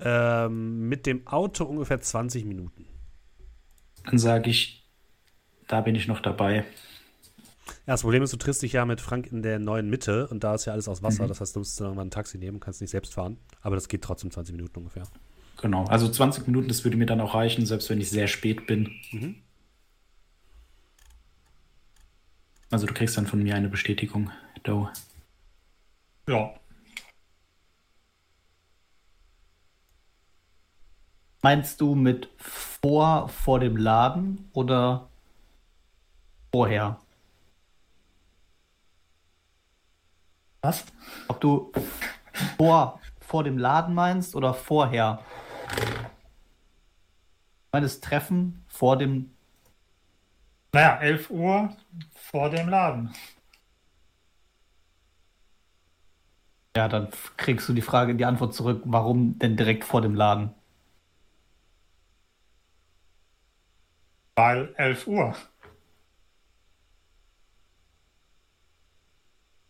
Ähm, 0.00 0.88
mit 0.88 1.06
dem 1.06 1.24
Auto 1.28 1.62
ungefähr 1.64 2.00
20 2.00 2.44
Minuten. 2.44 2.84
Dann 4.04 4.18
sage 4.18 4.50
ich, 4.50 4.82
da 5.68 5.82
bin 5.82 5.94
ich 5.94 6.08
noch 6.08 6.18
dabei. 6.18 6.64
Ja, 7.86 7.92
das 7.92 8.02
Problem 8.02 8.22
ist, 8.22 8.32
du 8.32 8.38
triffst 8.38 8.62
dich 8.62 8.72
ja 8.72 8.84
mit 8.86 9.00
Frank 9.00 9.30
in 9.30 9.42
der 9.42 9.58
neuen 9.58 9.90
Mitte 9.90 10.26
und 10.28 10.42
da 10.42 10.54
ist 10.54 10.64
ja 10.64 10.72
alles 10.72 10.88
aus 10.88 11.02
Wasser. 11.02 11.26
Das 11.26 11.40
heißt, 11.40 11.54
du 11.54 11.60
musst 11.60 11.78
dann 11.78 11.88
irgendwann 11.88 12.08
ein 12.08 12.10
Taxi 12.10 12.38
nehmen, 12.38 12.58
kannst 12.58 12.80
nicht 12.80 12.90
selbst 12.90 13.12
fahren. 13.12 13.36
Aber 13.60 13.74
das 13.74 13.88
geht 13.88 14.02
trotzdem 14.02 14.30
20 14.30 14.54
Minuten 14.54 14.78
ungefähr. 14.78 15.04
Genau, 15.60 15.84
also 15.84 16.08
20 16.08 16.46
Minuten, 16.46 16.68
das 16.68 16.84
würde 16.84 16.96
mir 16.96 17.06
dann 17.06 17.20
auch 17.20 17.34
reichen, 17.34 17.66
selbst 17.66 17.90
wenn 17.90 18.00
ich 18.00 18.08
sehr 18.08 18.26
spät 18.26 18.66
bin. 18.66 18.90
Mhm. 19.12 19.36
Also 22.70 22.86
du 22.86 22.94
kriegst 22.94 23.16
dann 23.18 23.26
von 23.26 23.42
mir 23.42 23.54
eine 23.54 23.68
Bestätigung, 23.68 24.30
Doe. 24.62 24.90
Ja, 26.26 26.54
Meinst 31.44 31.82
du 31.82 31.94
mit 31.94 32.30
vor, 32.38 33.28
vor 33.28 33.60
dem 33.60 33.76
Laden 33.76 34.48
oder 34.54 35.10
vorher? 36.50 37.03
Was? 40.64 40.84
Ob 41.28 41.40
du 41.40 41.72
vor, 42.56 43.00
vor 43.20 43.44
dem 43.44 43.58
Laden 43.58 43.94
meinst 43.94 44.34
oder 44.34 44.54
vorher? 44.54 45.20
Ich 47.66 47.72
meine, 47.72 47.86
das 47.86 48.00
Treffen 48.00 48.64
vor 48.66 48.96
dem. 48.96 49.30
Naja, 50.72 50.96
11 51.00 51.30
Uhr 51.30 51.76
vor 52.14 52.50
dem 52.50 52.68
Laden. 52.68 53.14
Ja, 56.76 56.88
dann 56.88 57.08
kriegst 57.36 57.68
du 57.68 57.72
die 57.72 57.82
Frage, 57.82 58.16
die 58.16 58.24
Antwort 58.24 58.54
zurück, 58.54 58.82
warum 58.84 59.38
denn 59.38 59.56
direkt 59.56 59.84
vor 59.84 60.00
dem 60.00 60.14
Laden? 60.16 60.52
Weil 64.34 64.74
11 64.76 65.06
Uhr. 65.06 65.36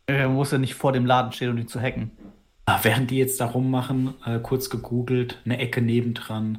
Er 0.07 0.29
muss 0.29 0.51
ja 0.53 0.59
nicht 0.59 0.75
vor 0.75 0.93
dem 0.93 1.07
Laden 1.07 1.33
stehen, 1.33 1.51
um 1.51 1.59
ihn 1.59 1.69
zu 1.69 1.81
hacken. 1.81 2.11
Ah, 2.67 2.79
während 2.83 3.11
die 3.11 3.19
jetzt 3.19 3.41
da 3.41 3.47
rummachen, 3.47 4.15
äh, 4.25 4.39
kurz 4.39 4.71
gegoogelt, 4.71 5.41
eine 5.45 5.59
Ecke 5.59 5.83
nebendran, 5.83 6.59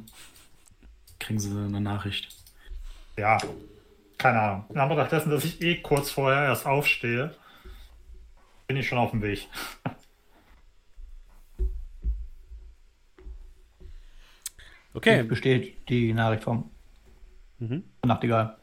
kriegen 1.18 1.38
sie 1.40 1.50
eine 1.50 1.80
Nachricht. 1.80 2.28
Ja, 3.16 3.38
keine 4.18 4.40
Ahnung. 4.40 4.64
In 4.68 4.78
Anbetracht 4.78 5.12
dessen, 5.12 5.30
dass 5.30 5.44
ich 5.44 5.60
eh 5.62 5.76
kurz 5.76 6.10
vorher 6.10 6.44
erst 6.44 6.66
aufstehe, 6.66 7.34
bin 8.66 8.76
ich 8.76 8.86
schon 8.88 8.98
auf 8.98 9.10
dem 9.10 9.22
Weg. 9.22 9.48
Okay. 14.94 15.22
Besteht 15.24 15.88
die 15.90 16.14
Nachricht 16.14 16.44
vom 16.44 16.70
Mhm. 17.58 17.84
Nachtigall. 18.04 18.56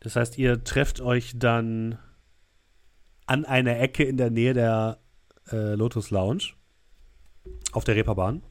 Das 0.00 0.16
heißt, 0.16 0.38
ihr 0.38 0.64
trefft 0.64 1.00
euch 1.02 1.32
dann 1.38 1.98
an 3.26 3.44
einer 3.44 3.78
Ecke 3.78 4.04
in 4.04 4.16
der 4.16 4.30
Nähe 4.30 4.54
der 4.54 4.98
äh, 5.50 5.74
Lotus 5.74 6.10
Lounge 6.10 6.52
auf 7.72 7.84
der 7.84 7.96
Reeperbahn, 7.96 8.42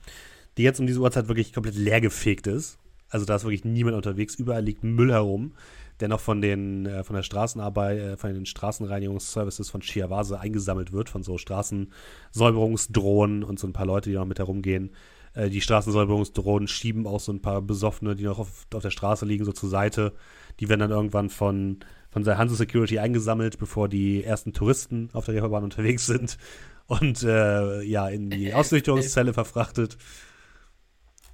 die 0.58 0.64
jetzt 0.64 0.80
um 0.80 0.88
diese 0.88 1.00
Uhrzeit 1.00 1.28
wirklich 1.28 1.54
komplett 1.54 1.76
leergefegt 1.76 2.48
ist. 2.48 2.80
Also 3.10 3.26
da 3.26 3.36
ist 3.36 3.44
wirklich 3.44 3.66
niemand 3.66 3.96
unterwegs. 3.96 4.36
Überall 4.36 4.64
liegt 4.64 4.84
Müll 4.84 5.12
herum, 5.12 5.54
der 6.00 6.08
noch 6.08 6.20
von 6.20 6.42
den 6.42 6.88
äh, 6.88 7.04
von 7.04 7.16
der 7.16 7.24
Straßenarbeit, 7.24 8.00
äh, 8.00 8.18
von 8.18 8.34
den 8.34 8.46
Straßenreinigungsservices 8.46 9.70
von 9.70 9.82
Chiavase 9.82 10.40
eingesammelt 10.40 10.92
wird, 10.92 11.10
von 11.10 11.24
so 11.24 11.38
Straßensäuberungsdrohnen 11.38 13.44
und 13.44 13.60
so 13.60 13.68
ein 13.68 13.74
paar 13.74 13.86
Leute, 13.86 14.10
die 14.10 14.16
noch 14.16 14.26
mit 14.26 14.40
herumgehen. 14.40 14.92
Äh, 15.34 15.50
die 15.50 15.62
Straßensäuberungsdrohnen 15.62 16.68
schieben 16.68 17.06
auch 17.06 17.20
so 17.20 17.32
ein 17.32 17.42
paar 17.42 17.62
Besoffene, 17.62 18.16
die 18.16 18.24
noch 18.24 18.40
auf, 18.40 18.66
auf 18.74 18.82
der 18.82 18.90
Straße 18.90 19.26
liegen, 19.26 19.46
so 19.46 19.52
zur 19.52 19.70
Seite. 19.70 20.14
Die 20.60 20.70
werden 20.70 20.80
dann 20.80 20.92
irgendwann 20.92 21.30
von, 21.30 21.80
von 22.14 22.24
der 22.24 22.38
Hanse 22.38 22.56
Security 22.56 23.00
eingesammelt, 23.00 23.58
bevor 23.58 23.90
die 23.90 24.24
ersten 24.24 24.54
Touristen 24.54 25.10
auf 25.14 25.26
der 25.26 25.34
Reeperbahn 25.34 25.64
unterwegs 25.64 26.06
sind 26.06 26.38
und 26.86 27.24
äh, 27.24 27.82
ja, 27.82 28.08
in 28.08 28.30
die 28.30 28.54
Ausnüchterungszelle 28.54 29.34
verfrachtet. 29.34 29.98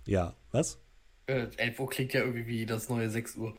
Ja, 0.05 0.33
was? 0.53 0.79
Äh, 1.27 1.47
11 1.57 1.79
Uhr 1.79 1.89
klingt 1.89 2.13
ja 2.13 2.21
irgendwie 2.21 2.47
wie 2.47 2.65
das 2.65 2.87
neue 2.87 3.09
6 3.09 3.35
Uhr. 3.35 3.57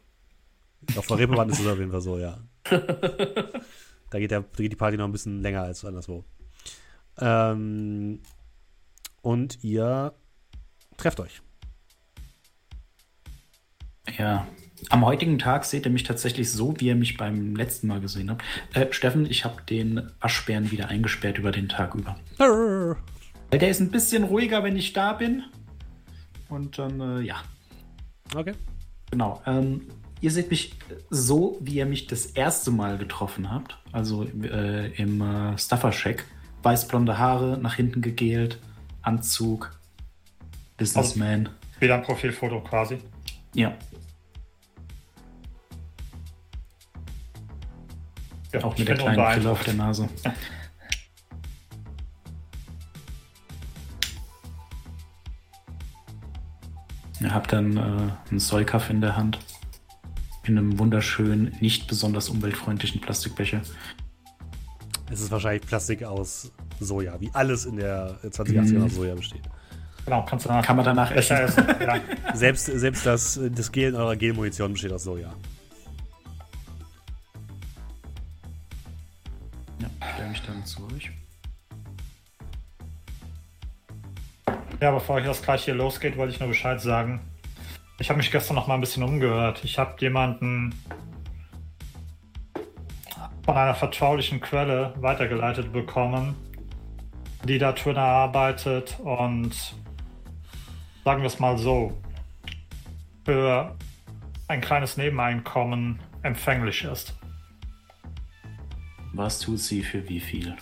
Auf 0.97 1.07
der 1.07 1.19
Reeperbahn 1.19 1.51
ist 1.51 1.61
es 1.61 1.67
auf 1.67 1.79
jeden 1.79 1.91
Fall 1.91 2.01
so, 2.01 2.19
ja. 2.19 2.41
Da 4.13 4.19
geht, 4.19 4.33
der, 4.33 4.41
da 4.41 4.57
geht 4.57 4.73
die 4.73 4.77
Party 4.77 4.97
noch 4.97 5.05
ein 5.05 5.13
bisschen 5.13 5.41
länger 5.41 5.63
als 5.63 5.85
anderswo. 5.85 6.25
Ähm, 7.21 8.21
und 9.23 9.63
ihr 9.63 10.13
trefft 10.97 11.21
euch. 11.21 11.41
Ja. 14.19 14.49
Am 14.89 15.05
heutigen 15.05 15.39
Tag 15.39 15.65
seht 15.65 15.85
ihr 15.85 15.93
mich 15.93 16.05
tatsächlich 16.05 16.51
so, 16.51 16.75
wie 16.79 16.87
ihr 16.87 16.97
mich 16.97 17.17
beim 17.17 17.55
letzten 17.55 17.87
Mal 17.87 18.01
gesehen 18.01 18.31
habt. 18.31 18.43
Äh, 18.75 18.93
Steffen, 18.93 19.27
ich 19.27 19.45
habe 19.45 19.63
den 19.69 20.11
Waschbären 20.21 20.71
wieder 20.71 20.89
eingesperrt 20.89 21.39
über 21.39 21.53
den 21.53 21.69
Tag 21.69 21.95
über. 21.95 22.17
Weil 22.39 23.59
der 23.59 23.69
ist 23.69 23.81
ein 23.81 23.91
bisschen 23.91 24.25
ruhiger, 24.25 24.65
wenn 24.65 24.77
ich 24.77 24.93
da 24.93 25.13
bin. 25.13 25.45
Und 26.49 26.79
dann, 26.79 27.01
äh, 27.01 27.21
ja. 27.21 27.43
Okay. 28.35 28.55
Genau. 29.11 29.43
Ähm, 29.47 29.83
ihr 30.21 30.31
seht 30.31 30.51
mich 30.51 30.75
so, 31.11 31.59
wie 31.61 31.75
ihr 31.75 31.87
mich 31.87 32.07
das 32.07 32.27
erste 32.27 32.71
Mal 32.71 32.99
getroffen 32.99 33.51
habt. 33.51 33.79
Also 33.93 34.25
äh, 34.25 34.93
im 34.95 35.21
äh, 35.21 35.59
Stuffer-Shack. 35.59 36.25
Weißblonde 36.63 37.19
Haare, 37.19 37.59
nach 37.59 37.77
hinten 37.77 38.03
gegelt, 38.03 38.59
Anzug, 39.01 39.71
Businessman. 40.77 41.49
Wieder 41.79 41.95
ein 41.95 42.03
Profilfoto 42.03 42.61
quasi. 42.61 42.99
Ja. 43.55 43.75
Ja, 48.53 48.65
Auch 48.65 48.77
mit 48.77 48.89
der 48.89 48.97
kleinen 48.97 49.17
Brille 49.17 49.51
auf 49.51 49.63
der 49.65 49.75
Nase. 49.75 50.09
Ihr 57.21 57.35
habt 57.35 57.53
dann 57.53 57.77
äh, 57.77 57.81
einen 58.31 58.41
Soykaff 58.41 58.91
in 58.91 59.01
der 59.01 59.17
Hand. 59.17 59.39
In 60.45 60.57
einem 60.57 60.79
wunderschönen, 60.79 61.55
nicht 61.61 61.87
besonders 61.87 62.29
umweltfreundlichen 62.31 63.01
Plastikbecher. 63.01 63.61
Es 65.11 65.21
ist 65.21 65.31
wahrscheinlich 65.31 65.67
Plastik 65.67 66.03
aus 66.05 66.51
Soja, 66.81 67.21
wie 67.21 67.31
alles 67.35 67.67
in 67.67 67.77
der 67.77 68.19
2080er 68.25 68.79
Mhm. 68.79 68.85
aus 68.85 68.95
Soja 68.95 69.15
besteht. 69.15 69.43
Genau, 70.07 70.25
kannst 70.25 70.47
du 70.47 70.49
danach 70.49 70.65
Kann 70.65 70.77
man 70.77 70.85
danach 70.85 71.11
essen. 71.11 71.37
essen. 71.37 71.65
Ja. 71.81 72.01
Selbst, 72.35 72.65
selbst 72.67 73.05
das, 73.05 73.39
das 73.55 73.71
Gel 73.71 73.91
in 73.91 73.97
eurer 73.97 74.17
Gelmunition 74.17 74.73
besteht 74.73 74.93
aus 74.93 75.05
Soja. 75.05 75.31
Mich 80.31 80.43
dann 80.43 80.65
zu 80.65 80.87
euch. 80.95 81.11
ja, 84.81 84.91
bevor 84.91 85.19
ich 85.19 85.27
das 85.27 85.43
gleich 85.43 85.65
hier 85.65 85.75
losgeht, 85.75 86.17
wollte 86.17 86.33
ich 86.33 86.41
nur 86.41 86.49
Bescheid 86.49 86.81
sagen. 86.81 87.21
Ich 87.99 88.09
habe 88.09 88.17
mich 88.17 88.31
gestern 88.31 88.55
noch 88.55 88.67
mal 88.67 88.75
ein 88.75 88.81
bisschen 88.81 89.03
umgehört. 89.03 89.63
Ich 89.63 89.79
habe 89.79 89.95
jemanden 89.99 90.75
von 93.45 93.57
einer 93.57 93.75
vertraulichen 93.75 94.41
Quelle 94.41 94.95
weitergeleitet 94.97 95.73
bekommen, 95.73 96.35
die 97.45 97.59
da 97.59 97.73
drin 97.73 97.99
arbeitet 97.99 98.99
und 99.01 99.55
sagen 101.05 101.21
wir 101.21 101.27
es 101.27 101.39
mal 101.39 101.59
so, 101.59 102.01
für 103.27 103.77
ein 104.49 104.63
kleines 104.63 104.97
Nebeneinkommen 104.97 106.01
empfänglich 106.23 106.85
ist. 106.85 107.20
Was 109.13 109.41
tut 109.41 109.59
sie 109.59 109.83
für 109.83 110.09
wie 110.09 110.21
viel? 110.21 110.57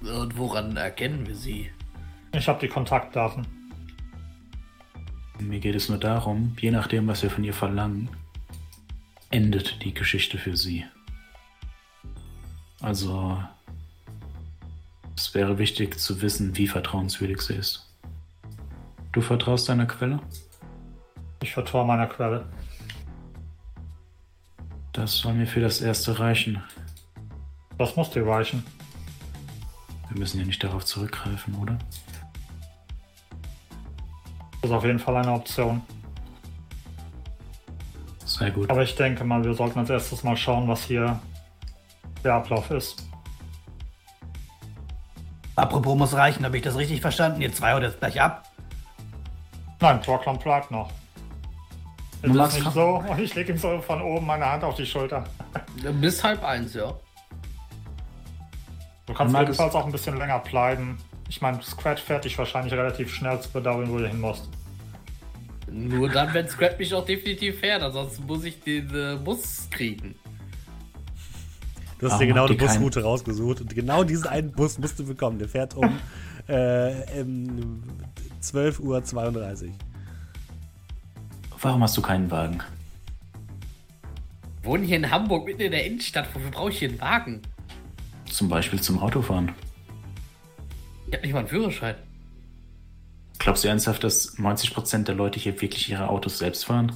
Und 0.00 0.36
woran 0.36 0.76
erkennen 0.76 1.26
wir 1.26 1.34
sie? 1.34 1.70
Ich 2.32 2.48
habe 2.48 2.60
die 2.60 2.68
Kontaktdaten. 2.68 3.46
Mir 5.38 5.60
geht 5.60 5.74
es 5.74 5.88
nur 5.88 5.98
darum, 5.98 6.56
je 6.60 6.70
nachdem, 6.70 7.06
was 7.06 7.22
wir 7.22 7.30
von 7.30 7.44
ihr 7.44 7.54
verlangen, 7.54 8.08
endet 9.30 9.84
die 9.84 9.94
Geschichte 9.94 10.38
für 10.38 10.56
sie. 10.56 10.84
Also, 12.80 13.42
es 15.16 15.34
wäre 15.34 15.58
wichtig 15.58 15.98
zu 15.98 16.22
wissen, 16.22 16.56
wie 16.56 16.68
vertrauenswürdig 16.68 17.40
sie 17.40 17.54
ist. 17.54 17.88
Du 19.12 19.20
vertraust 19.20 19.68
deiner 19.68 19.86
Quelle? 19.86 20.20
Ich 21.42 21.52
vertraue 21.52 21.86
meiner 21.86 22.06
Quelle. 22.06 22.46
Das 24.92 25.18
soll 25.18 25.34
mir 25.34 25.46
für 25.46 25.60
das 25.60 25.80
Erste 25.80 26.18
reichen. 26.18 26.62
Das 27.78 27.94
muss 27.94 28.10
dir 28.10 28.26
reichen. 28.26 28.64
Wir 30.08 30.18
müssen 30.18 30.40
ja 30.40 30.44
nicht 30.44 30.62
darauf 30.62 30.84
zurückgreifen, 30.84 31.54
oder? 31.54 31.78
Das 34.60 34.70
ist 34.70 34.76
auf 34.76 34.84
jeden 34.84 34.98
Fall 34.98 35.16
eine 35.16 35.32
Option. 35.32 35.82
Sehr 38.24 38.50
gut. 38.50 38.68
Aber 38.70 38.82
ich 38.82 38.94
denke 38.96 39.24
mal, 39.24 39.42
wir 39.44 39.54
sollten 39.54 39.78
als 39.78 39.90
erstes 39.90 40.24
mal 40.24 40.36
schauen, 40.36 40.66
was 40.66 40.84
hier 40.84 41.20
der 42.24 42.34
Ablauf 42.34 42.70
ist. 42.70 43.06
Apropos 45.54 45.96
muss 45.96 46.14
reichen, 46.14 46.44
habe 46.44 46.56
ich 46.56 46.62
das 46.62 46.76
richtig 46.76 47.00
verstanden? 47.00 47.40
Ihr 47.40 47.52
zwei 47.52 47.72
haut 47.72 47.82
jetzt 47.82 47.98
gleich 47.98 48.20
ab. 48.20 48.48
Nein, 49.80 50.00
Brockland 50.00 50.42
bleibt 50.42 50.70
noch. 50.70 50.90
Ist 52.22 52.34
machst 52.34 52.58
nicht 52.58 52.72
so 52.72 52.96
und 53.08 53.18
ich 53.20 53.34
lege 53.34 53.52
ihm 53.52 53.58
so 53.58 53.80
von 53.80 54.02
oben 54.02 54.26
meine 54.26 54.46
Hand 54.46 54.64
auf 54.64 54.74
die 54.74 54.86
Schulter. 54.86 55.24
Bis 56.00 56.22
halb 56.22 56.44
eins, 56.44 56.74
ja. 56.74 56.94
Du 59.08 59.14
kannst 59.14 59.34
jedenfalls 59.34 59.74
auch 59.74 59.86
ein 59.86 59.92
bisschen 59.92 60.18
länger 60.18 60.38
bleiben. 60.38 60.98
Ich 61.28 61.40
meine, 61.40 61.60
Scratch 61.62 62.02
fährt 62.02 62.24
dich 62.24 62.36
wahrscheinlich 62.38 62.72
relativ 62.74 63.12
schnell 63.12 63.40
zu 63.40 63.50
bedauern, 63.50 63.88
wo 63.90 63.98
du 63.98 64.06
hin 64.06 64.20
musst. 64.20 64.48
Nur 65.70 66.08
dann, 66.08 66.32
wenn 66.32 66.48
Scrap 66.48 66.78
mich 66.78 66.94
auch 66.94 67.04
definitiv 67.04 67.58
fährt, 67.60 67.82
ansonsten 67.82 68.24
muss 68.26 68.44
ich 68.44 68.60
den 68.62 68.94
äh, 68.94 69.16
Bus 69.16 69.68
kriegen. 69.70 70.14
Du 71.98 72.06
hast 72.06 72.12
Warum 72.12 72.18
dir 72.20 72.26
genau 72.28 72.46
die 72.46 72.52
ihr 72.54 72.58
keinen- 72.58 72.68
Busroute 72.68 73.02
rausgesucht 73.02 73.60
und 73.62 73.74
genau 73.74 74.04
diesen 74.04 74.26
einen 74.28 74.52
Bus 74.52 74.78
musst 74.78 74.98
du 74.98 75.04
bekommen. 75.06 75.38
Der 75.38 75.48
fährt 75.48 75.74
um 75.74 75.84
äh, 76.46 77.20
um 77.20 77.82
12.32 78.42 78.80
Uhr. 79.66 79.72
Warum 81.60 81.82
hast 81.82 81.96
du 81.96 82.02
keinen 82.02 82.30
Wagen? 82.30 82.62
Wohnen 84.62 84.84
hier 84.84 84.96
in 84.96 85.10
Hamburg 85.10 85.46
mitten 85.46 85.62
in 85.62 85.72
der 85.72 85.84
Innenstadt, 85.86 86.28
wofür 86.34 86.50
brauche 86.50 86.70
ich 86.70 86.78
hier 86.78 86.88
einen 86.90 87.00
Wagen? 87.00 87.42
Zum 88.30 88.48
Beispiel 88.48 88.80
zum 88.80 88.98
Autofahren. 88.98 89.54
Ich 91.08 91.14
hab 91.14 91.22
nicht 91.22 91.32
mal 91.32 91.40
einen 91.40 91.48
Führerschein. 91.48 91.96
Glaubst 93.38 93.64
du 93.64 93.68
ernsthaft, 93.68 94.04
dass 94.04 94.36
90% 94.38 95.04
der 95.04 95.14
Leute 95.14 95.38
hier 95.38 95.60
wirklich 95.60 95.88
ihre 95.88 96.08
Autos 96.08 96.38
selbst 96.38 96.64
fahren? 96.64 96.92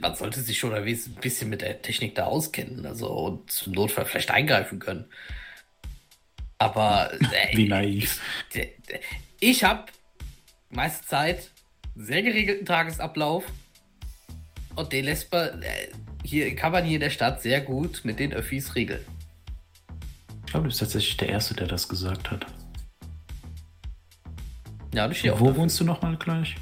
Man 0.00 0.14
sollte 0.14 0.40
sich 0.40 0.58
schon 0.58 0.74
ein 0.74 0.84
bisschen 1.20 1.48
mit 1.48 1.62
der 1.62 1.80
Technik 1.82 2.14
da 2.14 2.24
auskennen, 2.24 2.86
also 2.86 3.08
und 3.08 3.50
zum 3.50 3.72
Notfall 3.72 4.04
vielleicht 4.04 4.30
eingreifen 4.30 4.78
können. 4.78 5.06
Aber 6.58 7.12
äh, 7.32 7.56
Wie 7.56 7.68
naiv. 7.68 8.20
ich, 8.52 8.68
ich 9.40 9.64
habe 9.64 9.84
meiste 10.70 11.06
Zeit 11.06 11.50
einen 11.94 12.04
sehr 12.04 12.22
geregelten 12.22 12.66
Tagesablauf 12.66 13.44
und 14.74 14.92
den 14.92 15.04
lässt 15.04 15.32
man 15.32 15.62
äh, 15.62 15.88
hier 16.24 16.54
kann 16.56 16.72
man 16.72 16.84
hier 16.84 16.96
in 16.96 17.00
der 17.00 17.10
Stadt 17.10 17.40
sehr 17.42 17.60
gut 17.60 18.04
mit 18.04 18.18
den 18.18 18.32
Öffis 18.32 18.74
regeln. 18.74 19.04
Ich 20.48 20.52
glaube, 20.52 20.64
du 20.64 20.68
bist 20.70 20.80
tatsächlich 20.80 21.14
der 21.18 21.28
Erste, 21.28 21.52
der 21.52 21.66
das 21.66 21.86
gesagt 21.86 22.30
hat. 22.30 22.46
Ja, 24.94 25.06
ich 25.10 25.18
stehe 25.18 25.34
auch 25.34 25.40
Wo 25.40 25.48
dafür. 25.48 25.60
wohnst 25.60 25.78
du 25.78 25.84
nochmal 25.84 26.16
gleich? 26.16 26.56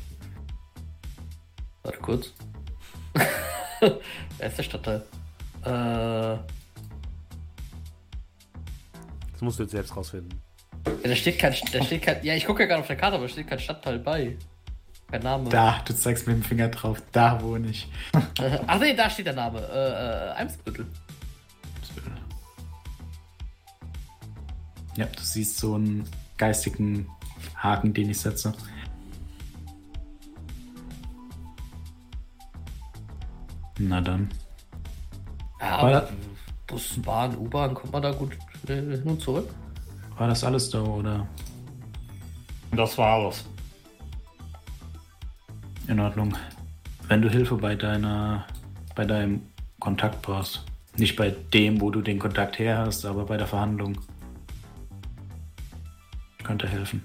Warte 1.84 1.98
kurz. 2.00 2.32
Wer 3.78 4.48
ist 4.48 4.58
der 4.58 4.62
Stadtteil? 4.64 5.04
Äh, 5.62 5.68
Das 9.30 9.40
musst 9.40 9.60
du 9.60 9.62
jetzt 9.62 9.70
selbst 9.70 9.96
rausfinden. 9.96 10.42
ja, 10.84 11.08
da 11.08 11.14
steht 11.14 11.38
kein, 11.38 11.54
da 11.72 11.84
steht 11.84 12.02
kein, 12.02 12.24
ja, 12.24 12.34
ich 12.34 12.44
gucke 12.44 12.64
ja 12.64 12.66
gerade 12.66 12.80
auf 12.80 12.88
der 12.88 12.96
Karte, 12.96 13.14
aber 13.14 13.26
da 13.26 13.32
steht 13.32 13.46
kein 13.46 13.60
Stadtteil 13.60 14.00
bei. 14.00 14.36
Kein 15.12 15.22
Name. 15.22 15.48
Da, 15.48 15.80
du 15.86 15.94
zeigst 15.94 16.26
mit 16.26 16.34
dem 16.34 16.42
Finger 16.42 16.66
drauf. 16.70 17.00
Da 17.12 17.40
wohne 17.40 17.68
ich. 17.68 17.86
Äh, 18.40 18.58
ach 18.66 18.80
nee, 18.80 18.94
da 18.96 19.08
steht 19.08 19.26
der 19.26 19.34
Name. 19.34 19.60
Äh, 19.60 20.30
äh, 20.30 20.32
Eimsbüttel. 20.40 20.86
Ja, 24.96 25.06
du 25.06 25.22
siehst 25.22 25.58
so 25.58 25.74
einen 25.74 26.04
geistigen 26.36 27.06
Haken, 27.54 27.92
den 27.92 28.10
ich 28.10 28.20
setze. 28.20 28.52
Na 33.78 34.00
dann. 34.00 34.30
Ja, 35.60 35.66
War 35.66 35.78
aber 35.78 36.08
Bus, 36.66 36.98
Bahn, 37.02 37.36
U-Bahn, 37.36 37.74
kommt 37.74 37.92
man 37.92 38.02
da 38.02 38.12
gut 38.12 38.36
äh, 38.68 38.74
hin 38.74 39.02
und 39.04 39.20
zurück? 39.20 39.48
War 40.16 40.28
das 40.28 40.42
alles 40.44 40.70
da 40.70 40.82
oder? 40.82 41.26
Das 42.72 42.96
war 42.96 43.14
alles. 43.14 43.44
In 45.88 46.00
Ordnung. 46.00 46.34
Wenn 47.08 47.22
du 47.22 47.28
Hilfe 47.28 47.56
bei 47.56 47.74
deiner, 47.74 48.46
bei 48.94 49.04
deinem 49.04 49.42
Kontakt 49.78 50.22
brauchst. 50.22 50.64
Nicht 50.96 51.16
bei 51.16 51.30
dem, 51.52 51.80
wo 51.80 51.90
du 51.90 52.00
den 52.00 52.18
Kontakt 52.18 52.58
her 52.58 52.78
hast, 52.78 53.04
aber 53.04 53.26
bei 53.26 53.36
der 53.36 53.46
Verhandlung. 53.46 53.98
Könnte 56.46 56.68
helfen. 56.68 57.02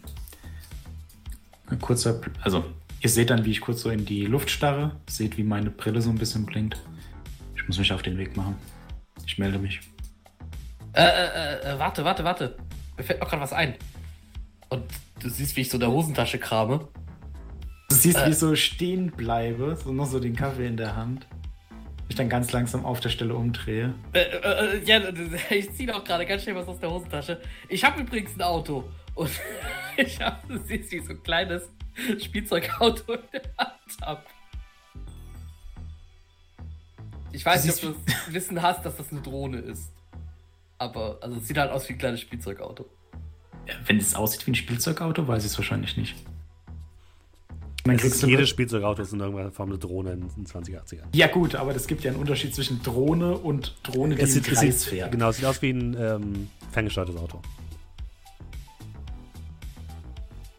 Ein 1.68 1.80
kurzer, 1.80 2.22
also 2.42 2.64
ihr 3.00 3.10
seht 3.10 3.32
dann, 3.32 3.44
wie 3.44 3.50
ich 3.52 3.62
kurz 3.62 3.82
so 3.82 3.90
in 3.90 4.06
die 4.06 4.26
Luft 4.28 4.52
starre. 4.52 4.98
Seht, 5.10 5.36
wie 5.38 5.44
meine 5.44 5.72
Brille 5.72 6.00
so 6.02 6.12
ein 6.12 6.18
bisschen 6.18 6.46
blinkt. 6.46 6.80
Ich 7.56 7.68
muss 7.68 7.80
mich 7.80 7.92
auf 7.92 8.04
den 8.04 8.20
Weg 8.20 8.38
machen. 8.38 8.56
Ich 9.26 9.40
melde 9.40 9.58
mich. 9.58 9.80
Äh, 10.94 11.02
äh, 11.04 11.74
äh, 11.74 11.80
warte, 11.80 12.04
warte, 12.06 12.24
warte. 12.24 12.56
Mir 12.98 13.04
fällt 13.04 13.20
noch 13.20 13.30
gerade 13.30 13.42
was 13.42 13.54
ein. 13.54 13.76
Und 14.70 14.84
du 15.20 15.30
siehst, 15.30 15.56
wie 15.56 15.62
ich 15.62 15.70
so 15.70 15.78
in 15.78 15.82
der 15.82 15.92
Hosentasche 15.92 16.38
krame. 16.38 16.88
Du 17.90 17.96
siehst, 17.96 18.18
Äh. 18.18 18.28
wie 18.28 18.32
ich 18.32 18.38
so 18.38 18.56
stehen 18.56 19.12
bleibe, 19.12 19.76
so 19.84 19.92
noch 19.92 20.06
so 20.06 20.20
den 20.20 20.36
Kaffee 20.36 20.68
in 20.68 20.78
der 20.78 20.96
Hand. 20.96 21.26
Ich 22.10 22.16
dann 22.16 22.30
ganz 22.30 22.52
langsam 22.52 22.86
auf 22.86 23.00
der 23.00 23.10
Stelle 23.10 23.34
umdrehe. 23.34 23.96
Äh, 24.14 24.20
äh, 24.20 24.78
äh, 24.78 24.84
ja, 24.86 25.00
ich 25.50 25.74
ziehe 25.74 25.96
auch 25.96 26.04
gerade 26.04 26.26
ganz 26.28 26.44
schnell 26.44 26.56
was 26.56 26.68
aus 26.68 26.80
der 26.80 26.92
Hosentasche. 26.92 27.42
Ich 27.70 27.84
habe 27.84 28.02
übrigens 28.02 28.36
ein 28.36 28.42
Auto. 28.44 28.84
Und 29.22 29.30
ich 29.98 30.20
habe, 30.20 30.38
du 30.48 30.58
siehst, 30.66 30.92
wie 30.92 30.98
ich 30.98 31.06
so 31.06 31.12
ein 31.12 31.22
kleines 31.22 31.70
Spielzeugauto 32.20 33.14
in 33.14 33.20
der 33.34 33.42
Hand 33.58 34.02
habe. 34.02 34.22
Ich 37.32 37.46
weiß 37.46 37.64
nicht, 37.64 37.76
ob 37.76 37.82
du 37.82 37.96
das 38.06 38.34
Wissen 38.34 38.62
hast, 38.62 38.84
dass 38.84 38.98
das 38.98 39.12
eine 39.12 39.22
Drohne 39.22 39.60
ist. 39.60 39.92
Aber, 40.80 41.20
also 41.22 41.38
es 41.38 41.48
sieht 41.48 41.58
halt 41.58 41.72
aus 41.72 41.88
wie 41.88 41.94
ein 41.94 42.00
kleines 42.00 42.20
Spielzeugauto. 42.22 42.86
Wenn 43.86 43.98
es 43.98 44.16
aussieht 44.16 44.46
wie 44.48 44.52
ein 44.52 44.56
Spielzeugauto, 44.56 45.28
weiß 45.28 45.46
ich 45.46 45.52
es 45.52 45.58
wahrscheinlich 45.58 45.96
nicht. 45.98 46.16
Es 47.84 48.02
kriegst 48.02 48.24
jedes 48.24 48.50
Spielzeugauto 48.50 49.02
ist 49.04 49.14
in 49.14 49.20
irgendeiner 49.20 49.52
Form 49.52 49.70
eine 49.70 49.78
Drohne 49.78 50.14
in 50.14 50.22
den 50.22 50.46
20er, 50.46 50.82
80ern. 50.84 51.06
ja 51.14 51.28
gut, 51.28 51.56
aber 51.56 51.76
es 51.76 51.88
gibt 51.88 52.04
ja 52.04 52.12
einen 52.12 52.20
Unterschied 52.20 52.54
zwischen 52.54 52.82
Drohne 52.84 53.38
und 53.38 53.76
Drohne, 53.84 54.16
die 54.16 54.22
Es 54.22 54.36
im 54.36 54.44
sieht, 54.44 54.52
es 54.54 54.60
Kreis 54.60 54.82
sieht, 54.84 54.90
fährt. 54.94 55.12
genau, 55.12 55.30
es 55.30 55.38
sieht 55.38 55.46
aus 55.46 55.62
wie 55.62 55.72
ein 55.72 55.96
ähm, 56.00 56.50
ferngesteuertes 56.72 57.16
Auto. 57.16 57.42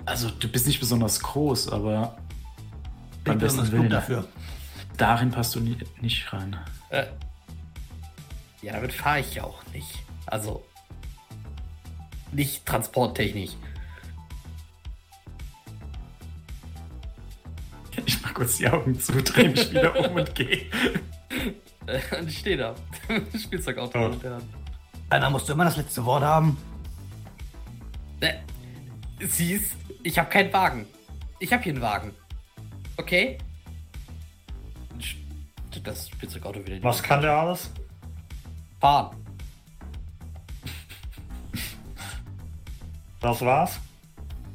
Also 0.04 0.30
du 0.30 0.48
bist 0.48 0.66
nicht 0.66 0.80
besonders 0.80 1.20
groß, 1.20 1.68
aber 1.70 2.16
beim 3.24 3.38
besten 3.38 3.70
Willen 3.70 3.88
dafür. 3.90 4.26
darin 4.96 5.30
passt 5.30 5.54
du 5.54 5.60
nie, 5.60 5.76
nicht 6.00 6.32
rein. 6.32 6.56
Äh, 6.90 7.06
ja, 8.62 8.72
damit 8.74 8.92
fahre 8.92 9.20
ich 9.20 9.34
ja 9.34 9.44
auch 9.44 9.62
nicht. 9.72 10.02
Also, 10.26 10.64
nicht 12.32 12.64
transporttechnisch. 12.66 13.50
Ich 18.06 18.20
mach 18.22 18.34
kurz 18.34 18.56
die 18.56 18.68
Augen 18.68 18.98
zu, 18.98 19.12
drehe 19.22 19.50
mich 19.50 19.70
wieder 19.70 19.94
um 19.98 20.16
und 20.16 20.34
gehe. 20.34 20.66
Äh, 21.86 22.00
Und 22.20 22.28
ich 22.28 22.38
stehe 22.38 22.56
da. 22.56 22.74
Spielzeugauto 23.38 23.98
Ja. 23.98 24.08
in 24.08 24.20
der 24.20 24.34
Hand. 24.34 24.44
Einer 25.10 25.30
musste 25.30 25.52
immer 25.52 25.64
das 25.64 25.76
letzte 25.76 26.04
Wort 26.04 26.22
haben. 26.22 26.56
Äh, 28.20 28.34
siehst, 29.20 29.74
ich 30.02 30.18
habe 30.18 30.28
keinen 30.28 30.52
Wagen. 30.52 30.86
Ich 31.38 31.52
habe 31.52 31.62
hier 31.62 31.72
einen 31.72 31.82
Wagen. 31.82 32.14
Okay? 32.96 33.38
Das 35.84 36.08
Spielzeugauto 36.10 36.64
wieder. 36.64 36.82
Was 36.82 37.02
kann 37.02 37.22
der 37.22 37.32
alles? 37.32 37.70
fahren? 38.80 39.16
Das 43.20 43.40
war's. 43.40 43.78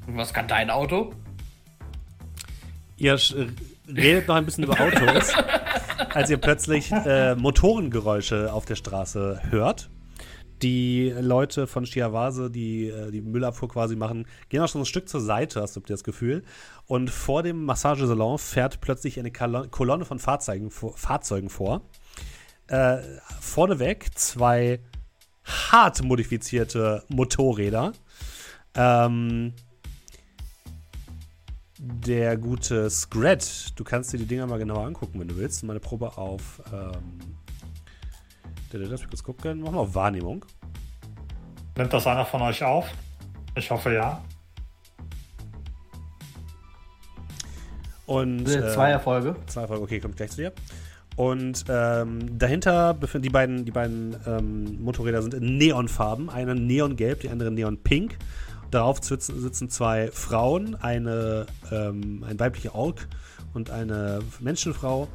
Und 0.05 0.17
Was 0.17 0.33
kann 0.33 0.47
dein 0.47 0.69
Auto? 0.69 1.13
Ihr 2.97 3.15
sch- 3.15 3.49
redet 3.87 4.27
noch 4.27 4.35
ein 4.35 4.45
bisschen 4.45 4.63
über 4.65 4.79
Autos, 4.79 5.33
als 6.13 6.29
ihr 6.29 6.37
plötzlich 6.37 6.91
äh, 6.91 7.35
Motorengeräusche 7.35 8.51
auf 8.51 8.65
der 8.65 8.75
Straße 8.75 9.41
hört. 9.49 9.89
Die 10.63 11.13
Leute 11.19 11.67
von 11.67 11.85
Chiavase, 11.85 12.49
die 12.49 12.87
äh, 12.87 13.11
die 13.11 13.21
Müllabfuhr 13.21 13.69
quasi 13.69 13.95
machen, 13.95 14.25
gehen 14.49 14.61
auch 14.61 14.67
schon 14.67 14.81
ein 14.81 14.85
Stück 14.85 15.07
zur 15.07 15.21
Seite, 15.21 15.61
hast 15.61 15.75
du 15.75 15.81
das 15.81 16.03
Gefühl. 16.03 16.43
Und 16.87 17.09
vor 17.11 17.43
dem 17.43 17.63
Massagesalon 17.65 18.39
fährt 18.39 18.81
plötzlich 18.81 19.19
eine 19.19 19.31
Kolonne 19.31 20.05
von 20.05 20.17
Fahrzeugen, 20.19 20.71
vor- 20.71 20.97
Fahrzeugen 20.97 21.49
vor. 21.49 21.81
Äh, 22.67 22.97
vorneweg 23.39 24.09
zwei 24.17 24.79
hart 25.43 26.03
modifizierte 26.03 27.03
Motorräder. 27.07 27.93
Ähm, 28.73 29.53
der 31.79 32.37
gute 32.37 32.89
Scrat, 32.89 33.73
du 33.75 33.83
kannst 33.83 34.11
dir 34.11 34.17
die 34.17 34.25
Dinger 34.25 34.47
mal 34.47 34.57
genauer 34.57 34.85
angucken, 34.87 35.19
wenn 35.19 35.27
du 35.27 35.37
willst. 35.37 35.63
Meine 35.63 35.79
Probe 35.79 36.17
auf. 36.17 36.61
Ähm, 36.73 37.36
lass 38.71 39.01
mich 39.01 39.09
kurz 39.09 39.23
gucken. 39.23 39.61
Mach 39.61 39.71
mal 39.71 39.79
auf 39.79 39.95
Wahrnehmung. 39.95 40.45
Nimmt 41.77 41.93
das 41.93 42.07
einer 42.07 42.25
von 42.25 42.41
euch 42.41 42.63
auf? 42.63 42.89
Ich 43.55 43.69
hoffe 43.69 43.93
ja. 43.93 44.21
Und, 48.05 48.47
Äh, 48.47 48.59
äh, 48.59 48.73
Zwei 48.73 48.89
Erfolge. 48.89 49.35
Zwei 49.47 49.61
Erfolge, 49.61 49.83
okay, 49.83 49.99
kommt 49.99 50.17
gleich 50.17 50.31
zu 50.31 50.37
dir. 50.37 50.53
Und 51.15 51.65
ähm, 51.67 52.37
dahinter 52.37 52.93
befinden 52.93 53.23
die 53.23 53.29
beiden, 53.29 53.65
die 53.65 53.71
beiden 53.71 54.15
ähm, 54.27 54.81
Motorräder 54.81 55.21
sind 55.21 55.33
in 55.33 55.57
Neonfarben. 55.57 56.29
Eine 56.29 56.55
neongelb, 56.55 57.21
die 57.21 57.29
andere 57.29 57.51
neonpink. 57.51 58.17
Darauf 58.69 59.03
sitzen, 59.03 59.39
sitzen 59.41 59.69
zwei 59.69 60.11
Frauen, 60.11 60.75
eine, 60.75 61.47
ähm, 61.71 62.23
ein 62.27 62.39
weiblicher 62.39 62.75
Ork 62.75 63.07
und 63.53 63.71
eine 63.71 64.19
Menschenfrau. 64.39 65.07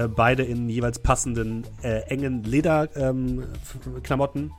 Äh, 0.00 0.08
beide 0.08 0.42
in 0.44 0.68
jeweils 0.68 0.98
passenden 0.98 1.64
äh, 1.82 2.00
engen 2.08 2.42
Lederklamotten, 2.42 4.50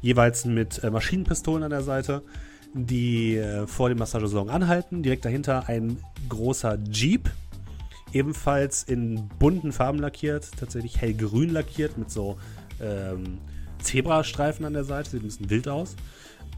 jeweils 0.00 0.44
mit 0.44 0.82
äh, 0.82 0.90
Maschinenpistolen 0.90 1.62
an 1.62 1.70
der 1.70 1.82
Seite, 1.82 2.22
die 2.74 3.36
äh, 3.36 3.64
vor 3.66 3.90
dem 3.90 3.98
Massagesalon 3.98 4.50
anhalten. 4.50 5.04
Direkt 5.04 5.24
dahinter 5.24 5.68
ein 5.68 5.98
großer 6.28 6.78
Jeep, 6.90 7.30
ebenfalls 8.12 8.82
in 8.82 9.28
bunten 9.38 9.70
Farben 9.72 10.00
lackiert, 10.00 10.50
tatsächlich 10.58 11.00
hellgrün 11.00 11.50
lackiert 11.50 11.96
mit 11.96 12.10
so 12.10 12.36
ähm, 12.80 13.38
Zebrastreifen 13.80 14.66
an 14.66 14.72
der 14.72 14.84
Seite, 14.84 15.10
sieht 15.10 15.22
ein 15.22 15.26
bisschen 15.26 15.50
wild 15.50 15.68
aus. 15.68 15.94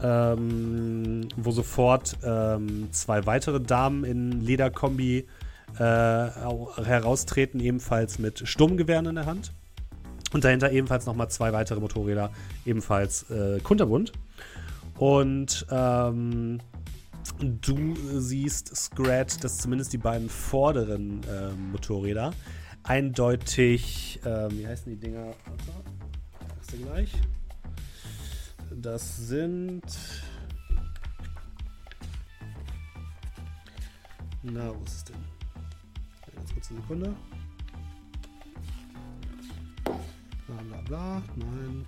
Ähm, 0.01 1.27
wo 1.37 1.51
sofort 1.51 2.17
ähm, 2.23 2.87
zwei 2.91 3.27
weitere 3.27 3.59
Damen 3.59 4.03
in 4.03 4.41
Lederkombi 4.41 5.27
au- 5.79 6.75
heraustreten, 6.83 7.59
ebenfalls 7.59 8.19
mit 8.19 8.47
Sturmgewehren 8.47 9.05
in 9.05 9.15
der 9.15 9.25
Hand. 9.25 9.53
Und 10.33 10.43
dahinter 10.43 10.71
ebenfalls 10.71 11.05
nochmal 11.05 11.29
zwei 11.29 11.51
weitere 11.53 11.79
Motorräder, 11.79 12.31
ebenfalls 12.65 13.29
äh, 13.29 13.59
kunterbunt. 13.61 14.13
Und 14.97 15.65
ähm, 15.69 16.59
du 17.39 17.95
siehst, 18.19 18.75
Scrat, 18.75 19.43
dass 19.43 19.57
zumindest 19.57 19.91
die 19.93 19.97
beiden 19.97 20.29
vorderen 20.29 21.21
äh, 21.23 21.51
Motorräder 21.71 22.33
eindeutig, 22.83 24.19
ähm, 24.25 24.57
wie 24.57 24.67
heißen 24.67 24.91
die 24.91 24.97
Dinger? 24.99 25.33
Sagst 26.55 26.73
du 26.73 26.77
gleich. 26.85 27.11
Das 28.71 29.17
sind. 29.17 29.83
Na, 34.43 34.69
wo 34.69 34.83
ist 34.85 34.95
es 34.95 35.03
denn? 35.03 35.30
Ganz 36.41 36.53
kurz 36.55 36.71
eine 36.71 36.81
Sekunde. 36.81 37.13
Bla 39.83 40.55
bla 40.67 40.81
bla. 40.87 41.21
Nein. 41.35 41.85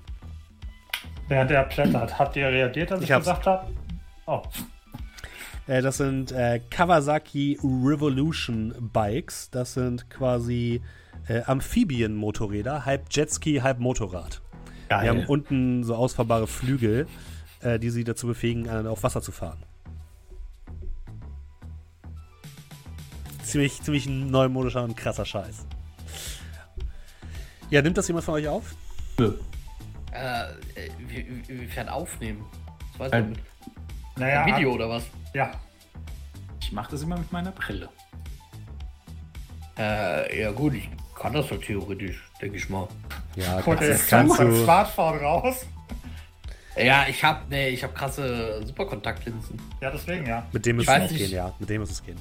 Während 1.27 1.49
er 1.51 1.63
plättert, 1.63 2.19
habt 2.19 2.35
ihr 2.35 2.47
reagiert, 2.47 2.91
als 2.91 3.01
ich, 3.01 3.09
Ich 3.09 3.15
gesagt 3.17 3.47
habe? 3.47 3.67
Oh, 4.27 4.43
Äh, 5.65 5.81
das 5.81 5.97
sind 5.97 6.31
äh, 6.31 6.59
Kawasaki 6.69 7.57
Revolution 7.63 8.75
Bikes. 8.93 9.49
Das 9.49 9.73
sind 9.73 10.07
quasi 10.11 10.81
äh, 11.27 11.41
Amphibien-Motorräder, 11.45 12.85
halb 12.85 13.07
Jetski, 13.09 13.55
halb 13.63 13.79
Motorrad. 13.79 14.41
Die 14.89 14.93
haben 14.93 15.19
Geil. 15.19 15.25
unten 15.27 15.83
so 15.83 15.95
ausfahrbare 15.95 16.45
Flügel, 16.45 17.07
äh, 17.61 17.79
die 17.79 17.89
sie 17.89 18.03
dazu 18.03 18.27
befähigen, 18.27 18.67
äh, 18.67 18.87
auf 18.87 19.01
Wasser 19.03 19.21
zu 19.23 19.31
fahren. 19.31 19.63
Ziemlich, 23.53 23.79
ziemlich 23.83 24.07
neumodischer 24.07 24.83
und 24.83 24.97
krasser 24.97 25.25
Scheiß. 25.27 25.67
Ja, 27.69 27.83
nimmt 27.83 27.95
das 27.95 28.07
jemand 28.07 28.25
von 28.25 28.33
euch 28.33 28.47
auf? 28.47 28.73
Nö. 29.19 29.35
Äh, 30.11 30.45
wie- 30.97 31.17
wie- 31.27 31.51
inwiefern 31.53 31.87
aufnehmen? 31.87 32.43
Das 32.93 32.99
weiß 32.99 33.11
Ein- 33.11 33.23
ich 33.23 33.29
nicht. 33.37 33.41
naja. 34.17 34.41
Ein 34.43 34.55
Video 34.55 34.73
oder 34.73 34.89
was? 34.89 35.03
Ja, 35.35 35.51
Ich 36.61 36.71
mache 36.71 36.89
das 36.89 37.03
immer 37.03 37.15
mit 37.19 37.31
meiner 37.31 37.51
Brille. 37.51 37.89
Äh, 39.77 40.41
ja 40.41 40.49
gut, 40.51 40.73
ich 40.73 40.89
kann 41.15 41.33
das 41.33 41.47
doch 41.49 41.61
theoretisch, 41.61 42.23
denke 42.41 42.57
ich 42.57 42.67
mal. 42.69 42.87
Ja, 43.35 43.59
er 43.59 43.75
das 43.75 44.07
kannst 44.07 44.39
du. 44.39 44.63
Smartphone 44.63 45.19
raus. 45.19 45.67
Ja, 46.75 47.05
ich 47.07 47.23
hab, 47.23 47.47
nee, 47.51 47.69
ich 47.69 47.83
hab 47.83 47.93
krasse 47.93 48.65
Superkontaktlinsen. 48.65 49.61
Ja, 49.79 49.91
deswegen 49.91 50.25
ja. 50.25 50.43
Mit 50.51 50.65
dem 50.65 50.77
müsste 50.77 50.95
es 50.95 51.13
gehen, 51.13 51.29
ja. 51.29 51.53
Mit 51.59 51.69
dem 51.69 51.81
muss 51.81 51.91
es 51.91 52.03
gehen. 52.03 52.17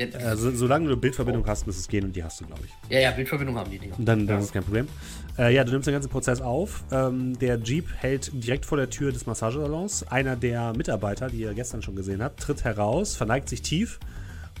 Ja, 0.00 0.06
Äh, 0.06 0.36
so, 0.36 0.50
solange 0.52 0.88
du 0.88 0.96
Bildverbindung 0.96 1.44
hast, 1.46 1.66
muss 1.66 1.76
es 1.76 1.88
gehen 1.88 2.04
und 2.04 2.14
die 2.14 2.22
hast 2.22 2.40
du, 2.40 2.46
glaube 2.46 2.62
ich. 2.64 2.90
ja, 2.92 3.00
ja, 3.00 3.10
Bildverbindung 3.10 3.56
haben 3.56 3.70
die 3.70 3.78
Dinger. 3.78 3.94
Dann, 3.98 4.26
dann 4.26 4.36
Ja. 4.36 4.38
ist 4.38 4.44
es 4.46 4.52
kein 4.52 4.62
Problem. 4.62 4.86
Äh, 5.36 5.54
ja, 5.54 5.64
du 5.64 5.72
nimmst 5.72 5.86
den 5.88 5.94
ganzen 5.94 6.08
Prozess 6.10 6.40
auf. 6.40 6.84
Ähm, 6.92 7.36
der 7.38 7.58
Jeep 7.58 7.86
hält 7.96 8.30
direkt 8.32 8.64
vor 8.64 8.78
der 8.78 8.90
Tür 8.90 9.10
des 9.12 9.26
Massagesalons. 9.26 10.04
Einer 10.08 10.36
der 10.36 10.72
Mitarbeiter, 10.76 11.28
die 11.30 11.38
ihr 11.38 11.52
gestern 11.54 11.82
schon 11.82 11.96
gesehen 11.96 12.22
habt, 12.22 12.40
tritt 12.40 12.62
heraus, 12.64 13.16
verneigt 13.16 13.48
sich 13.48 13.62
tief 13.62 13.98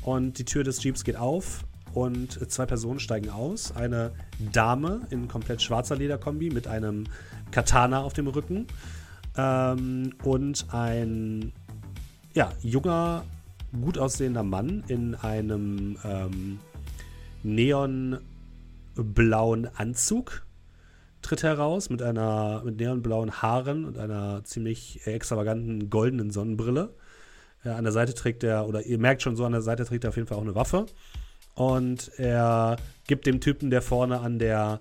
und 0.02 0.38
die 0.38 0.44
Tür 0.44 0.64
des 0.64 0.82
Jeeps 0.82 1.04
geht 1.04 1.16
auf 1.16 1.64
und 1.94 2.50
zwei 2.50 2.66
Personen 2.66 2.98
steigen 2.98 3.30
aus. 3.30 3.74
Eine 3.76 4.10
Dame 4.52 5.02
in 5.10 5.28
komplett 5.28 5.62
schwarzer 5.62 5.94
Lederkombi 5.96 6.50
mit 6.50 6.66
einem 6.66 7.04
Katana 7.52 8.02
auf 8.02 8.12
dem 8.12 8.26
Rücken 8.26 8.66
ähm, 9.36 10.14
und 10.24 10.66
ein 10.72 11.52
ja, 12.34 12.52
junger, 12.62 13.24
gut 13.72 13.98
aussehender 13.98 14.42
Mann 14.42 14.84
in 14.88 15.14
einem 15.14 15.98
ähm, 16.04 16.58
neonblauen 17.42 18.20
Anzug 19.76 20.44
tritt 21.22 21.42
heraus 21.42 21.90
mit 21.90 22.00
einer 22.02 22.62
mit 22.64 22.78
neonblauen 22.78 23.42
Haaren 23.42 23.84
und 23.84 23.98
einer 23.98 24.44
ziemlich 24.44 25.06
extravaganten 25.06 25.90
goldenen 25.90 26.30
Sonnenbrille. 26.30 26.94
Äh, 27.64 27.70
an 27.70 27.84
der 27.84 27.92
Seite 27.92 28.14
trägt 28.14 28.44
er, 28.44 28.68
oder 28.68 28.84
ihr 28.86 28.98
merkt 28.98 29.22
schon 29.22 29.36
so, 29.36 29.44
an 29.44 29.52
der 29.52 29.62
Seite 29.62 29.84
trägt 29.84 30.04
er 30.04 30.10
auf 30.10 30.16
jeden 30.16 30.28
Fall 30.28 30.38
auch 30.38 30.42
eine 30.42 30.54
Waffe. 30.54 30.86
Und 31.54 32.12
er 32.18 32.76
gibt 33.06 33.26
dem 33.26 33.40
Typen, 33.40 33.70
der 33.70 33.82
vorne 33.82 34.20
an 34.20 34.38
der, 34.38 34.80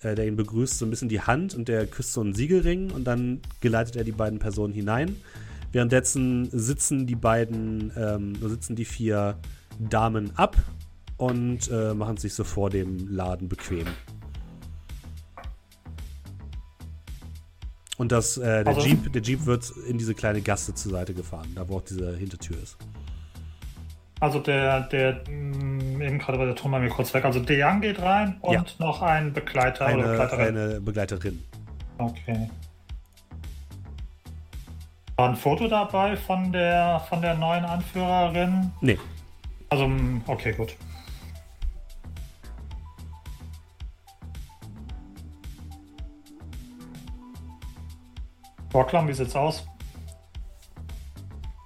äh, 0.00 0.14
der 0.14 0.26
ihn 0.26 0.36
begrüßt, 0.36 0.78
so 0.78 0.86
ein 0.86 0.90
bisschen 0.90 1.10
die 1.10 1.20
Hand 1.20 1.54
und 1.54 1.68
der 1.68 1.86
küsst 1.86 2.14
so 2.14 2.22
einen 2.22 2.34
Siegelring 2.34 2.90
und 2.90 3.04
dann 3.04 3.40
geleitet 3.60 3.96
er 3.96 4.04
die 4.04 4.12
beiden 4.12 4.38
Personen 4.38 4.72
hinein. 4.72 5.16
Währenddessen 5.74 6.48
sitzen 6.52 7.04
die 7.04 7.16
beiden, 7.16 7.90
ähm, 7.96 8.34
sitzen 8.48 8.76
die 8.76 8.84
vier 8.84 9.36
Damen 9.80 10.30
ab 10.38 10.56
und 11.16 11.68
äh, 11.68 11.94
machen 11.94 12.16
sich 12.16 12.32
so 12.32 12.44
vor 12.44 12.70
dem 12.70 13.08
Laden 13.12 13.48
bequem. 13.48 13.86
Und 17.96 18.12
das, 18.12 18.36
äh, 18.38 18.62
der, 18.62 18.68
Also- 18.68 18.86
Jeep, 18.86 19.12
der 19.12 19.22
Jeep 19.22 19.46
wird 19.46 19.68
in 19.88 19.98
diese 19.98 20.14
kleine 20.14 20.40
Gasse 20.42 20.74
zur 20.74 20.92
Seite 20.92 21.12
gefahren, 21.12 21.48
da 21.56 21.68
wo 21.68 21.78
auch 21.78 21.82
diese 21.82 22.14
Hintertür 22.16 22.56
ist. 22.62 22.76
Also 24.20 24.38
der, 24.38 24.82
der, 24.82 25.22
mh, 25.28 26.04
eben 26.04 26.18
gerade 26.20 26.38
war 26.38 26.46
der 26.46 26.54
Ton 26.54 26.70
bei 26.70 26.78
mir 26.78 26.88
kurz 26.88 27.12
weg. 27.14 27.24
Also 27.24 27.40
Dejan 27.40 27.80
geht 27.80 28.00
rein 28.00 28.36
und 28.42 28.52
Ja. 28.52 28.64
noch 28.78 29.02
ein 29.02 29.32
Begleiter 29.32 29.86
oder 29.86 29.94
Eine, 29.94 30.02
Begleiterin. 30.04 30.56
eine 30.56 30.80
Begleiterin. 30.80 31.42
Okay. 31.98 32.48
War 35.16 35.28
ein 35.28 35.36
Foto 35.36 35.68
dabei 35.68 36.16
von 36.16 36.52
der 36.52 37.00
von 37.08 37.22
der 37.22 37.34
neuen 37.34 37.64
Anführerin? 37.64 38.72
Nee, 38.80 38.98
Also, 39.70 39.88
okay, 40.26 40.52
gut. 40.52 40.74
Borklam, 48.70 49.06
wie 49.06 49.12
sieht's 49.12 49.36
aus? 49.36 49.64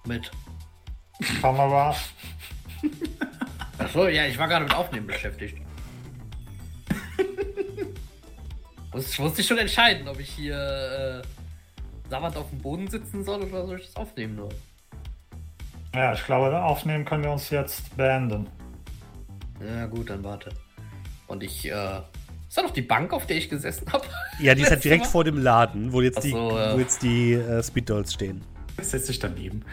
Mit. 0.04 0.30
Kamera. 1.40 1.94
Achso, 3.78 4.08
ja, 4.08 4.26
ich 4.26 4.38
war 4.38 4.48
gerade 4.48 4.64
mit 4.64 4.74
Aufnehmen 4.74 5.06
beschäftigt. 5.06 5.56
Muss, 8.92 9.10
ich 9.10 9.18
musste 9.18 9.42
schon 9.42 9.58
entscheiden, 9.58 10.06
ob 10.06 10.20
ich 10.20 10.28
hier 10.28 11.22
äh, 11.24 11.37
sabbernd 12.08 12.36
auf 12.36 12.48
dem 12.50 12.58
Boden 12.58 12.88
sitzen 12.88 13.24
soll 13.24 13.42
oder 13.42 13.66
soll 13.66 13.78
ich 13.78 13.86
das 13.86 13.96
aufnehmen 13.96 14.36
nur. 14.36 14.48
Ja, 15.94 16.12
ich 16.12 16.24
glaube, 16.24 16.60
aufnehmen 16.62 17.04
können 17.04 17.24
wir 17.24 17.32
uns 17.32 17.50
jetzt 17.50 17.96
beenden. 17.96 18.46
Ja, 19.64 19.86
gut, 19.86 20.10
dann 20.10 20.22
warte. 20.22 20.50
Und 21.26 21.42
ich, 21.42 21.70
äh. 21.70 22.00
Ist 22.48 22.56
da 22.56 22.62
noch 22.62 22.70
die 22.70 22.82
Bank, 22.82 23.12
auf 23.12 23.26
der 23.26 23.36
ich 23.36 23.50
gesessen 23.50 23.92
habe? 23.92 24.06
Ja, 24.40 24.54
die 24.54 24.62
ist 24.62 24.70
halt 24.70 24.84
direkt 24.84 25.04
Mal? 25.04 25.10
vor 25.10 25.24
dem 25.24 25.42
Laden, 25.42 25.92
wo 25.92 26.00
jetzt 26.00 26.18
Ach 26.18 26.22
die, 26.22 26.30
so, 26.30 26.56
ja. 26.56 26.74
wo 26.74 26.78
jetzt 26.78 27.02
die 27.02 27.32
äh, 27.32 27.62
Speed 27.62 27.90
Dolls 27.90 28.14
stehen. 28.14 28.42
Setz 28.80 29.06
dich 29.06 29.18
daneben. 29.18 29.64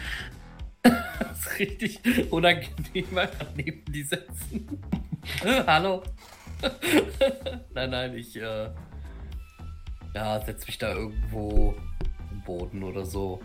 Das 1.20 1.40
ist 1.40 1.60
richtig 1.60 2.32
unangenehm, 2.32 3.18
einfach 3.18 3.46
neben 3.56 3.86
die 3.86 4.04
sitzen. 4.04 4.82
Hallo? 5.68 6.04
nein, 7.74 7.90
nein, 7.92 8.16
ich, 8.16 8.36
äh. 8.36 8.70
Ja, 10.14 10.42
setz 10.44 10.66
mich 10.66 10.78
da 10.78 10.94
irgendwo 10.94 11.76
Boden 12.46 12.84
oder 12.84 13.06
so. 13.06 13.42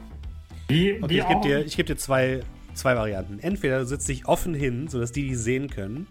Wie, 0.69 1.03
Okay, 1.03 1.11
wie 1.11 1.19
ich 1.19 1.29
gebe 1.29 1.41
dir, 1.41 1.67
ich 1.67 1.77
geb 1.77 1.87
dir 1.87 1.97
zwei, 1.97 2.41
zwei 2.75 2.95
Varianten. 2.95 3.39
Entweder 3.41 3.81
du 3.81 3.87
sitzt 3.87 4.09
dich 4.09 4.27
offen 4.27 4.55
hin, 4.55 4.89
sodass 4.89 5.13
die 5.13 5.29
die 5.29 5.35
sehen 5.35 5.69
können, 5.69 6.07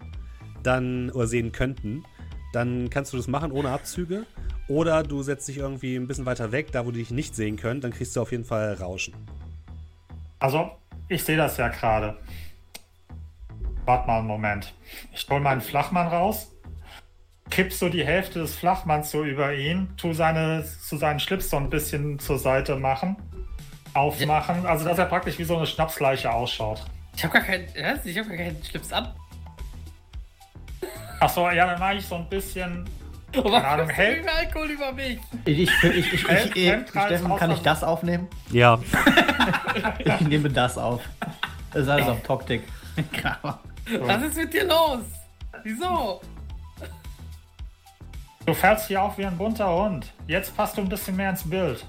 dann, 0.62 1.10
oder 1.10 1.26
sehen 1.26 1.52
könnten, 1.52 2.04
dann 2.52 2.90
kannst 2.90 3.12
du 3.12 3.16
das 3.16 3.28
machen 3.28 3.52
ohne 3.52 3.70
Abzüge. 3.70 4.26
Oder 4.68 5.02
du 5.02 5.22
setzt 5.22 5.48
dich 5.48 5.58
irgendwie 5.58 5.96
ein 5.96 6.06
bisschen 6.06 6.26
weiter 6.26 6.52
weg, 6.52 6.70
da 6.72 6.86
wo 6.86 6.90
die 6.90 7.00
dich 7.00 7.10
nicht 7.10 7.34
sehen 7.34 7.56
können, 7.56 7.80
dann 7.80 7.92
kriegst 7.92 8.14
du 8.14 8.20
auf 8.20 8.30
jeden 8.30 8.44
Fall 8.44 8.74
Rauschen. 8.74 9.14
Also, 10.38 10.70
ich 11.08 11.24
sehe 11.24 11.36
das 11.36 11.56
ja 11.56 11.68
gerade. 11.68 12.18
Warte 13.84 14.06
mal 14.06 14.18
einen 14.18 14.28
Moment. 14.28 14.74
Ich 15.12 15.28
hol 15.28 15.40
meinen 15.40 15.60
Flachmann 15.60 16.06
raus, 16.06 16.52
kipp 17.50 17.72
so 17.72 17.88
die 17.88 18.04
Hälfte 18.04 18.38
des 18.40 18.54
Flachmanns 18.56 19.10
so 19.10 19.24
über 19.24 19.52
ihn, 19.54 19.88
tu 19.96 20.12
seine, 20.12 20.64
zu 20.64 20.96
seinen 20.96 21.20
Schlips 21.20 21.50
so 21.50 21.56
ein 21.56 21.68
bisschen 21.70 22.18
zur 22.18 22.38
Seite 22.38 22.76
machen, 22.76 23.16
aufmachen, 23.94 24.66
also 24.66 24.84
dass 24.86 24.98
er 24.98 25.06
praktisch 25.06 25.38
wie 25.38 25.44
so 25.44 25.56
eine 25.56 25.66
Schnapsleiche 25.66 26.32
ausschaut. 26.32 26.82
Ich 27.16 27.24
habe 27.24 27.34
gar 27.34 27.42
keinen. 27.42 27.66
Ich 28.04 28.16
habe 28.18 28.28
gar 28.28 28.36
keinen 28.36 28.64
Schlips 28.64 28.92
an. 28.92 29.08
Achso, 31.18 31.50
ja, 31.50 31.66
dann 31.66 31.78
mache 31.78 31.94
ich 31.96 32.06
so 32.06 32.14
ein 32.14 32.28
bisschen. 32.28 32.88
Oh, 33.36 33.42
Keine 33.42 33.66
Ahnung, 33.68 33.88
hey. 33.90 34.22
Alkohol 34.26 34.70
über 34.70 34.90
mich? 34.92 35.18
Ich, 35.44 35.58
ich, 35.60 35.70
ich, 35.84 35.96
ich, 35.96 36.12
ich, 36.14 36.24
Fremd- 36.24 36.56
ich, 36.56 36.68
Fremdkreis 36.68 37.06
Steffen, 37.06 37.36
kann 37.36 37.50
ich 37.52 37.60
das 37.60 37.84
aufnehmen? 37.84 38.26
Ja, 38.50 38.80
Ich 40.04 40.20
nehme 40.22 40.48
das 40.50 40.76
auf. 40.78 41.02
Das 41.72 41.82
ist 41.82 41.88
alles 41.88 42.08
auf 42.08 42.22
Toktik. 42.22 42.62
Was 44.00 44.22
ist 44.22 44.36
mit 44.36 44.52
dir 44.52 44.64
los? 44.64 45.00
Wieso? 45.62 46.20
Du 48.50 48.54
fällst 48.54 48.88
hier 48.88 49.00
auf 49.00 49.16
wie 49.16 49.24
ein 49.24 49.38
bunter 49.38 49.72
Hund. 49.72 50.12
Jetzt 50.26 50.56
passt 50.56 50.76
du 50.76 50.80
ein 50.80 50.88
bisschen 50.88 51.14
mehr 51.14 51.30
ins 51.30 51.48
Bild. 51.48 51.86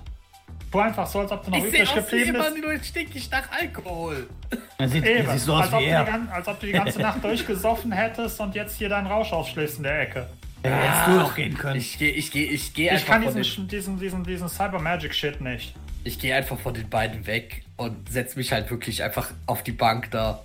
Tu 0.71 0.79
einfach 0.79 1.07
so, 1.07 1.19
als 1.21 1.31
ob 1.31 1.43
du 1.43 1.49
noch 1.49 1.57
Ich 1.57 1.63
sehe 1.71 1.81
übrig 1.81 1.89
aus 1.89 1.95
wie 1.95 2.01
geblieben 2.01 2.33
bist. 2.37 2.55
jemand, 2.55 2.61
nur 2.75 2.83
stinkig 2.83 3.31
nach 3.31 3.51
Alkohol. 3.59 4.29
Das 4.77 4.91
sieht, 4.91 5.03
Eben, 5.05 5.29
sieht 5.31 5.39
so 5.39 5.53
aus 5.55 5.63
als, 5.63 5.73
ob 5.73 5.79
wie 5.79 5.83
du 5.85 5.89
die, 5.89 5.95
er. 5.95 6.03
gan- 6.05 6.29
als 6.29 6.47
ob 6.47 6.59
du 6.59 6.65
die 6.67 6.71
ganze 6.71 6.99
Nacht 7.01 7.23
durchgesoffen 7.23 7.91
hättest 7.91 8.39
und 8.39 8.53
jetzt 8.53 8.77
hier 8.77 8.89
deinen 8.89 9.07
Rausch 9.07 9.33
aufschlägst 9.33 9.77
in 9.77 9.83
der 9.83 10.01
Ecke. 10.01 10.27
Ja, 10.63 10.69
hättest 10.69 11.07
du 11.07 11.11
noch 11.19 11.35
gehen 11.35 11.57
können. 11.57 11.77
Ich 11.77 11.97
gehe, 11.97 12.11
ich 12.11 12.31
gehe, 12.31 12.45
ich 12.45 12.73
gehe 12.75 12.85
Ich 12.85 12.91
einfach 12.91 13.07
kann 13.07 13.23
von 13.23 13.33
diesen, 13.35 13.55
den, 13.67 13.67
diesen, 13.67 13.99
diesen, 13.99 14.23
diesen 14.23 14.47
Cyber 14.49 14.77
Magic 14.79 15.15
Shit 15.15 15.41
nicht. 15.41 15.73
Ich 16.03 16.19
gehe 16.19 16.35
einfach 16.35 16.59
von 16.59 16.75
den 16.75 16.87
beiden 16.89 17.25
weg 17.25 17.63
und 17.75 18.07
setze 18.07 18.37
mich 18.37 18.51
halt 18.53 18.69
wirklich 18.69 19.01
einfach 19.03 19.31
auf 19.47 19.63
die 19.63 19.71
Bank 19.71 20.11
da. 20.11 20.41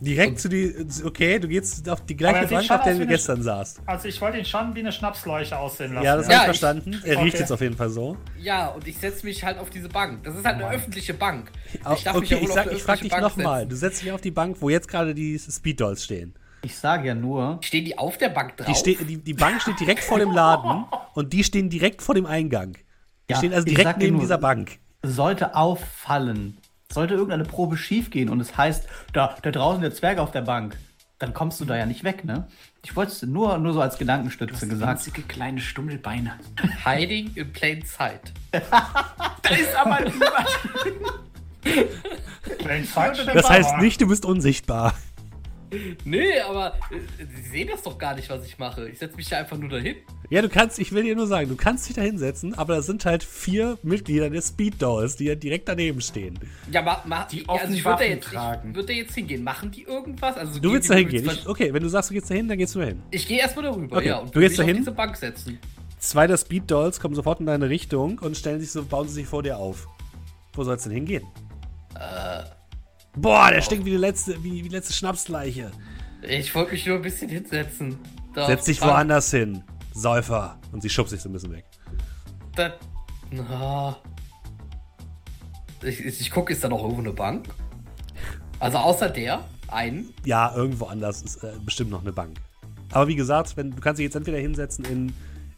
Direkt 0.00 0.38
zu 0.40 0.48
die. 0.48 0.74
Okay, 1.04 1.38
du 1.38 1.48
gehst 1.48 1.88
auf 1.88 2.04
die 2.04 2.16
gleiche 2.16 2.48
schon 2.62 2.76
auf 2.76 2.82
der 2.84 2.94
du 2.94 3.06
gestern 3.06 3.42
saßt. 3.42 3.80
Also 3.86 4.08
ich 4.08 4.20
wollte 4.20 4.38
ihn 4.38 4.44
schon 4.44 4.74
wie 4.74 4.80
eine 4.80 4.92
Schnapsleiche 4.92 5.56
aussehen 5.58 5.94
lassen. 5.94 6.04
Ja, 6.04 6.16
das 6.16 6.28
Ja, 6.28 6.40
habe 6.40 6.50
ich 6.50 6.54
ich- 6.54 6.60
verstanden. 6.60 7.00
Er 7.04 7.16
riecht 7.22 7.34
okay. 7.34 7.38
jetzt 7.38 7.52
auf 7.52 7.60
jeden 7.60 7.76
Fall 7.76 7.88
so. 7.90 8.16
Ja, 8.38 8.68
und 8.68 8.86
ich 8.86 8.98
setze 8.98 9.24
mich 9.24 9.42
halt 9.44 9.58
auf 9.58 9.70
diese 9.70 9.88
Bank. 9.88 10.22
Das 10.24 10.36
ist 10.36 10.44
halt 10.44 10.56
eine 10.56 10.68
öffentliche 10.70 11.14
Bank. 11.14 11.50
Au- 11.84 11.94
darf 12.04 12.04
mich 12.04 12.14
okay, 12.16 12.34
ja 12.34 12.40
wohl 12.40 12.48
ich, 12.48 12.52
sag, 12.54 12.72
ich 12.72 12.82
frage 12.82 13.00
dich 13.02 13.16
nochmal. 13.16 13.66
Du 13.66 13.76
setzt 13.76 14.02
dich 14.02 14.12
auf 14.12 14.20
die 14.20 14.30
Bank, 14.30 14.56
wo 14.60 14.68
jetzt 14.68 14.88
gerade 14.88 15.14
die 15.14 15.38
Speed 15.38 15.80
Dolls 15.80 16.04
stehen. 16.04 16.34
Ich 16.62 16.76
sage 16.76 17.06
ja 17.08 17.14
nur, 17.14 17.58
Stehen 17.62 17.84
die 17.84 17.96
auf 17.96 18.18
der 18.18 18.28
Bank 18.30 18.56
drauf? 18.56 18.66
Die, 18.66 18.74
ste 18.74 18.96
die, 18.96 19.18
die 19.18 19.34
Bank 19.34 19.62
steht 19.62 19.78
direkt 19.78 20.00
vor 20.02 20.18
dem 20.18 20.32
Laden 20.32 20.84
und 21.14 21.32
die 21.32 21.44
stehen 21.44 21.70
direkt 21.70 22.02
vor 22.02 22.14
dem 22.14 22.26
Eingang. 22.26 22.72
Die 23.28 23.32
Ja, 23.32 23.38
stehen 23.38 23.52
also 23.52 23.66
ich 23.66 23.74
direkt 23.74 23.98
neben 23.98 24.14
nur- 24.14 24.20
dieser 24.22 24.38
Bank. 24.38 24.78
sollte 25.02 25.54
auffallen, 25.54 26.58
sollte 26.92 27.14
irgendeine 27.14 27.44
Probe 27.44 27.76
schiefgehen 27.76 28.28
und 28.28 28.40
es 28.40 28.56
heißt, 28.56 28.88
da, 29.12 29.36
da 29.42 29.50
draußen 29.50 29.80
der 29.82 29.92
Zwerg 29.92 30.18
auf 30.18 30.30
der 30.30 30.42
Bank, 30.42 30.76
dann 31.18 31.32
kommst 31.32 31.60
du 31.60 31.64
da 31.64 31.76
ja 31.76 31.86
nicht 31.86 32.04
weg, 32.04 32.24
ne? 32.24 32.46
Ich 32.84 32.94
wollte 32.94 33.12
es 33.12 33.22
nur, 33.22 33.58
nur 33.58 33.72
so 33.72 33.80
als 33.80 33.98
Gedankenstütze 33.98 34.68
gesagt. 34.68 35.06
Winzige 35.06 35.22
kleine 35.22 35.60
Stummelbeine. 35.60 36.38
Hiding 36.84 37.32
in 37.34 37.52
plain 37.52 37.82
sight. 37.84 38.32
Da 39.42 39.54
ist 39.54 39.76
aber 39.76 40.00
niemand. 40.00 40.48
Plain 42.58 42.84
Sight 42.84 43.16
stimmt 43.16 43.30
Das 43.36 43.48
heißt 43.48 43.78
nicht, 43.78 44.00
du 44.00 44.08
bist 44.08 44.24
unsichtbar. 44.24 44.94
Nee, 46.04 46.40
aber 46.40 46.74
äh, 46.90 47.24
sie 47.34 47.50
sehen 47.50 47.68
das 47.70 47.82
doch 47.82 47.98
gar 47.98 48.14
nicht, 48.14 48.28
was 48.30 48.44
ich 48.46 48.58
mache. 48.58 48.88
Ich 48.88 48.98
setze 48.98 49.16
mich 49.16 49.28
da 49.28 49.38
einfach 49.38 49.56
nur 49.58 49.68
dahin. 49.68 49.96
Ja, 50.30 50.42
du 50.42 50.48
kannst, 50.48 50.78
ich 50.78 50.92
will 50.92 51.04
dir 51.04 51.14
nur 51.16 51.26
sagen, 51.26 51.48
du 51.48 51.56
kannst 51.56 51.88
dich 51.88 51.96
da 51.96 52.02
hinsetzen, 52.02 52.54
aber 52.54 52.76
das 52.76 52.86
sind 52.86 53.04
halt 53.04 53.22
vier 53.22 53.78
Mitglieder 53.82 54.28
der 54.30 54.42
Speed 54.42 54.80
Dolls, 54.82 55.16
die 55.16 55.24
ja 55.24 55.34
direkt 55.34 55.68
daneben 55.68 56.00
stehen. 56.00 56.38
Ja, 56.70 56.82
ma, 56.82 57.02
ma, 57.06 57.26
Die 57.30 57.44
also 57.48 57.72
ich 57.72 57.84
würde 57.84 57.98
da 57.98 58.04
jetzt, 58.04 58.26
ich 58.28 58.74
würde 58.74 58.86
da 58.86 58.92
jetzt 58.92 59.14
hingehen. 59.14 59.44
Machen 59.44 59.70
die 59.70 59.82
irgendwas? 59.82 60.36
Also 60.36 60.58
Du 60.60 60.72
willst 60.72 60.90
da 60.90 60.94
hingehen. 60.94 61.30
okay, 61.46 61.72
wenn 61.72 61.82
du 61.82 61.88
sagst, 61.88 62.10
du 62.10 62.14
gehst 62.14 62.30
da 62.30 62.34
hin, 62.34 62.48
dann 62.48 62.58
gehst 62.58 62.74
du 62.74 62.80
da 62.80 62.86
hin. 62.86 63.02
Ich 63.10 63.26
gehe 63.26 63.38
erstmal 63.38 63.64
darüber, 63.66 63.96
Okay, 63.96 64.08
ja. 64.08 64.18
Und 64.18 64.34
du 64.34 64.40
gehst 64.40 64.58
da 64.58 64.62
hin? 64.62 64.76
diese 64.78 64.92
Bank 64.92 65.16
setzen. 65.16 65.58
Zwei 65.98 66.26
der 66.26 66.36
Speed 66.36 66.70
Dolls 66.70 67.00
kommen 67.00 67.14
sofort 67.14 67.40
in 67.40 67.46
deine 67.46 67.68
Richtung 67.68 68.18
und 68.18 68.36
stellen 68.36 68.60
sich 68.60 68.70
so, 68.70 68.84
bauen 68.84 69.08
sie 69.08 69.14
sich 69.14 69.26
vor 69.26 69.42
dir 69.42 69.56
auf. 69.58 69.86
Wo 70.52 70.64
soll's 70.64 70.82
denn 70.84 70.92
hingehen? 70.92 71.24
Äh. 71.94 72.44
Boah, 73.16 73.50
der 73.50 73.62
stinkt 73.62 73.84
wie 73.84 73.90
die 73.90 73.96
letzte, 73.96 74.42
wie, 74.44 74.52
wie 74.52 74.62
die 74.62 74.68
letzte 74.68 74.92
Schnapsleiche. 74.92 75.70
Ich 76.22 76.54
wollte 76.54 76.72
mich 76.72 76.86
nur 76.86 76.96
ein 76.96 77.02
bisschen 77.02 77.28
hinsetzen. 77.30 77.98
Da 78.34 78.46
Setz 78.46 78.64
dich 78.64 78.80
woanders 78.82 79.30
hin. 79.30 79.62
Säufer. 79.94 80.58
Und 80.72 80.82
sie 80.82 80.90
schubst 80.90 81.12
sich 81.12 81.20
so 81.22 81.28
ein 81.28 81.32
bisschen 81.32 81.52
weg. 81.52 81.64
Da, 82.54 82.74
na. 83.30 83.96
Ich, 85.82 86.00
ich, 86.04 86.20
ich 86.20 86.30
gucke, 86.30 86.52
ist 86.52 86.62
da 86.64 86.68
noch 86.68 86.82
irgendwo 86.82 87.00
eine 87.00 87.12
Bank? 87.12 87.46
Also 88.58 88.78
außer 88.78 89.08
der 89.10 89.44
einen. 89.68 90.12
Ja, 90.24 90.54
irgendwo 90.54 90.86
anders 90.86 91.22
ist 91.22 91.42
äh, 91.44 91.52
bestimmt 91.64 91.90
noch 91.90 92.02
eine 92.02 92.12
Bank. 92.12 92.38
Aber 92.92 93.08
wie 93.08 93.16
gesagt, 93.16 93.56
wenn, 93.56 93.70
du 93.72 93.80
kannst 93.80 93.98
dich 93.98 94.04
jetzt 94.04 94.16
entweder 94.16 94.38
hinsetzen 94.38 94.84
in, 94.84 95.12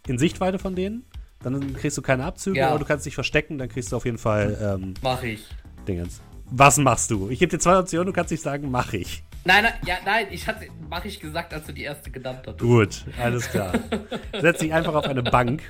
in 0.06 0.18
Sichtweite 0.18 0.58
von 0.58 0.74
denen, 0.74 1.04
dann 1.42 1.74
kriegst 1.74 1.96
du 1.96 2.02
keine 2.02 2.24
Abzüge, 2.24 2.58
Ja. 2.58 2.70
oder 2.70 2.80
du 2.80 2.84
kannst 2.84 3.06
dich 3.06 3.14
verstecken, 3.14 3.58
dann 3.58 3.68
kriegst 3.68 3.92
du 3.92 3.96
auf 3.96 4.04
jeden 4.04 4.18
Fall 4.18 4.58
ähm, 4.60 4.94
Mache 5.02 5.28
ich. 5.28 5.44
Dingens. 5.86 6.20
Was 6.50 6.78
machst 6.78 7.10
du? 7.10 7.28
Ich 7.30 7.38
gebe 7.38 7.50
dir 7.50 7.58
zwei 7.58 7.78
Optionen, 7.78 8.06
du 8.06 8.12
kannst 8.12 8.30
nicht 8.30 8.42
sagen, 8.42 8.70
mach 8.70 8.92
ich. 8.92 9.22
Nein, 9.44 9.64
nein, 9.64 9.72
ja, 9.86 9.94
nein, 10.04 10.26
ich 10.30 10.46
hatte, 10.46 10.66
mache 10.90 11.08
ich 11.08 11.20
gesagt, 11.20 11.54
als 11.54 11.66
du 11.66 11.72
die 11.72 11.82
erste 11.82 12.10
genannt 12.10 12.40
hast. 12.46 12.58
Gut, 12.58 13.04
alles 13.22 13.48
klar. 13.48 13.72
Setz 14.40 14.58
dich 14.58 14.72
einfach 14.74 14.94
auf 14.94 15.04
eine 15.04 15.22
Bank, 15.22 15.62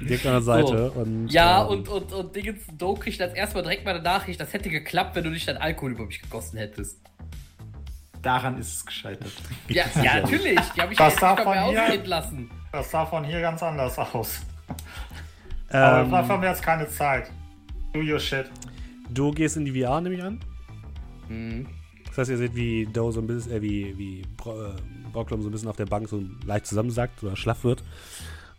direkt 0.00 0.26
an 0.26 0.32
der 0.32 0.42
Seite. 0.42 0.90
Und, 0.92 1.28
Ja, 1.28 1.62
ähm, 1.62 1.68
und, 1.68 1.88
und, 1.88 2.12
und 2.12 2.34
Dingens, 2.34 2.62
Do 2.76 2.94
kriegt 2.94 3.20
als 3.20 3.34
erstmal 3.34 3.62
direkt 3.62 3.84
mal 3.84 3.94
eine 3.94 4.02
Nachricht, 4.02 4.40
das 4.40 4.52
hätte 4.52 4.68
geklappt, 4.70 5.14
wenn 5.16 5.24
du 5.24 5.30
nicht 5.30 5.46
dein 5.46 5.58
Alkohol 5.58 5.92
über 5.92 6.06
mich 6.06 6.20
gegossen 6.22 6.58
hättest. 6.58 6.98
Daran 8.22 8.58
ist 8.58 8.72
es 8.74 8.86
gescheitert. 8.86 9.32
Ja, 9.68 9.84
ja 10.02 10.20
natürlich. 10.20 10.58
Die 10.76 10.80
habe 10.80 10.92
ich 10.92 10.98
Das 10.98 11.20
mehr 11.20 11.34
man 11.44 11.68
hier- 11.70 11.82
ausreden 11.84 12.06
lassen. 12.06 12.50
Das 12.72 12.90
sah 12.90 13.06
von 13.06 13.24
hier 13.24 13.40
ganz 13.40 13.62
anders 13.62 13.98
aus. 13.98 14.40
Aber 15.70 16.00
ähm, 16.02 16.10
dafür 16.10 16.34
haben 16.34 16.42
wir 16.42 16.48
jetzt 16.50 16.62
keine 16.62 16.88
Zeit. 16.88 17.30
Do 17.92 18.00
your 18.00 18.18
shit. 18.18 18.46
Du 19.12 19.30
gehst 19.32 19.56
in 19.56 19.64
die 19.64 19.80
VR, 19.82 20.00
nehme 20.00 20.14
ich 20.14 20.22
an. 20.22 20.40
Mhm. 21.28 21.66
Das 22.08 22.18
heißt, 22.18 22.30
ihr 22.30 22.38
seht, 22.38 22.54
wie 22.56 22.86
Doe 22.86 23.12
so 23.12 23.20
ein 23.20 23.26
bisschen, 23.26 23.52
äh, 23.52 23.62
wie, 23.62 23.96
wie 23.96 24.22
Bro, 24.36 24.62
äh, 24.62 24.72
Brocklum 25.12 25.42
so 25.42 25.48
ein 25.48 25.52
bisschen 25.52 25.68
auf 25.68 25.76
der 25.76 25.86
Bank 25.86 26.08
so 26.08 26.22
leicht 26.44 26.66
zusammensackt 26.66 27.22
oder 27.22 27.36
schlaff 27.36 27.62
wird. 27.64 27.84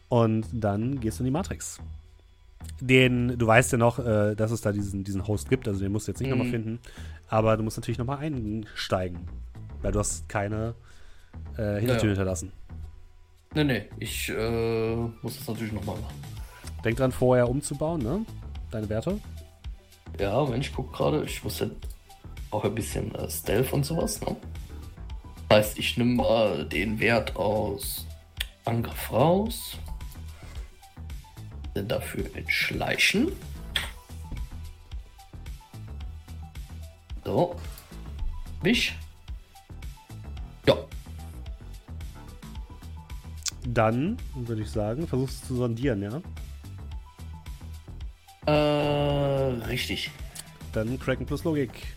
Und 0.10 0.46
dann 0.54 1.00
gehst 1.00 1.20
du 1.20 1.24
in 1.24 1.26
die 1.26 1.32
Matrix. 1.32 1.80
Den, 2.80 3.38
du 3.38 3.48
weißt 3.48 3.72
ja 3.74 3.78
noch, 3.78 4.00
äh, 4.00 4.36
dass 4.36 4.52
es 4.52 4.62
da 4.62 4.72
diesen, 4.72 5.04
diesen 5.04 5.28
Host 5.28 5.50
gibt, 5.50 5.68
also 5.68 5.80
den 5.82 5.92
musst 5.92 6.08
du 6.08 6.12
jetzt 6.12 6.20
nicht 6.20 6.30
Mhm. 6.30 6.38
nochmal 6.38 6.52
finden. 6.52 6.80
Aber 7.28 7.58
du 7.58 7.64
musst 7.64 7.78
natürlich 7.78 7.98
nochmal 7.98 8.20
einsteigen. 8.20 9.20
Weil 9.82 9.92
du 9.92 10.00
hast 10.00 10.30
keine 10.30 10.76
äh, 11.58 11.80
Hintertür 11.80 12.10
Ja. 12.10 12.16
hinterlassen. 12.16 12.52
Nee, 13.54 13.64
nee, 13.66 13.84
ich 14.00 14.30
äh, 14.30 14.96
muss 15.22 15.38
das 15.38 15.48
natürlich 15.48 15.74
nochmal 15.74 15.98
machen. 16.00 16.16
Denk 16.86 16.98
dran, 16.98 17.12
vorher 17.12 17.50
umzubauen, 17.50 18.02
ne? 18.02 18.26
Deine 18.70 18.88
Werte. 18.90 19.20
Ja, 20.20 20.50
wenn 20.50 20.62
ich 20.62 20.74
gucke 20.74 20.96
gerade, 20.96 21.24
ich 21.24 21.44
muss 21.44 21.60
ja 21.60 21.68
auch 22.52 22.64
ein 22.64 22.76
bisschen 22.76 23.16
äh, 23.16 23.30
Stealth 23.30 23.74
und 23.74 23.86
sowas, 23.86 24.22
ne? 24.22 24.36
Das 25.50 25.58
heißt, 25.58 25.80
ich 25.80 25.98
nehme 25.98 26.16
mal 26.16 26.66
den 26.66 27.00
Wert 27.00 27.36
aus 27.36 28.06
Angriff 28.66 29.12
raus. 29.12 29.78
Denn 31.76 31.88
dafür 31.88 32.26
entschleichen. 32.36 33.32
So. 37.24 37.56
Mich. 38.62 38.96
Ja. 40.68 40.76
Dann 43.68 44.18
würde 44.36 44.62
ich 44.62 44.70
sagen, 44.70 45.08
versuchst 45.08 45.44
du 45.44 45.48
zu 45.48 45.56
sondieren, 45.56 46.02
ja? 46.02 46.22
Äh, 48.46 48.52
richtig. 48.52 50.12
Dann 50.74 51.00
Kraken 51.00 51.26
plus 51.26 51.44
Logik. 51.44 51.96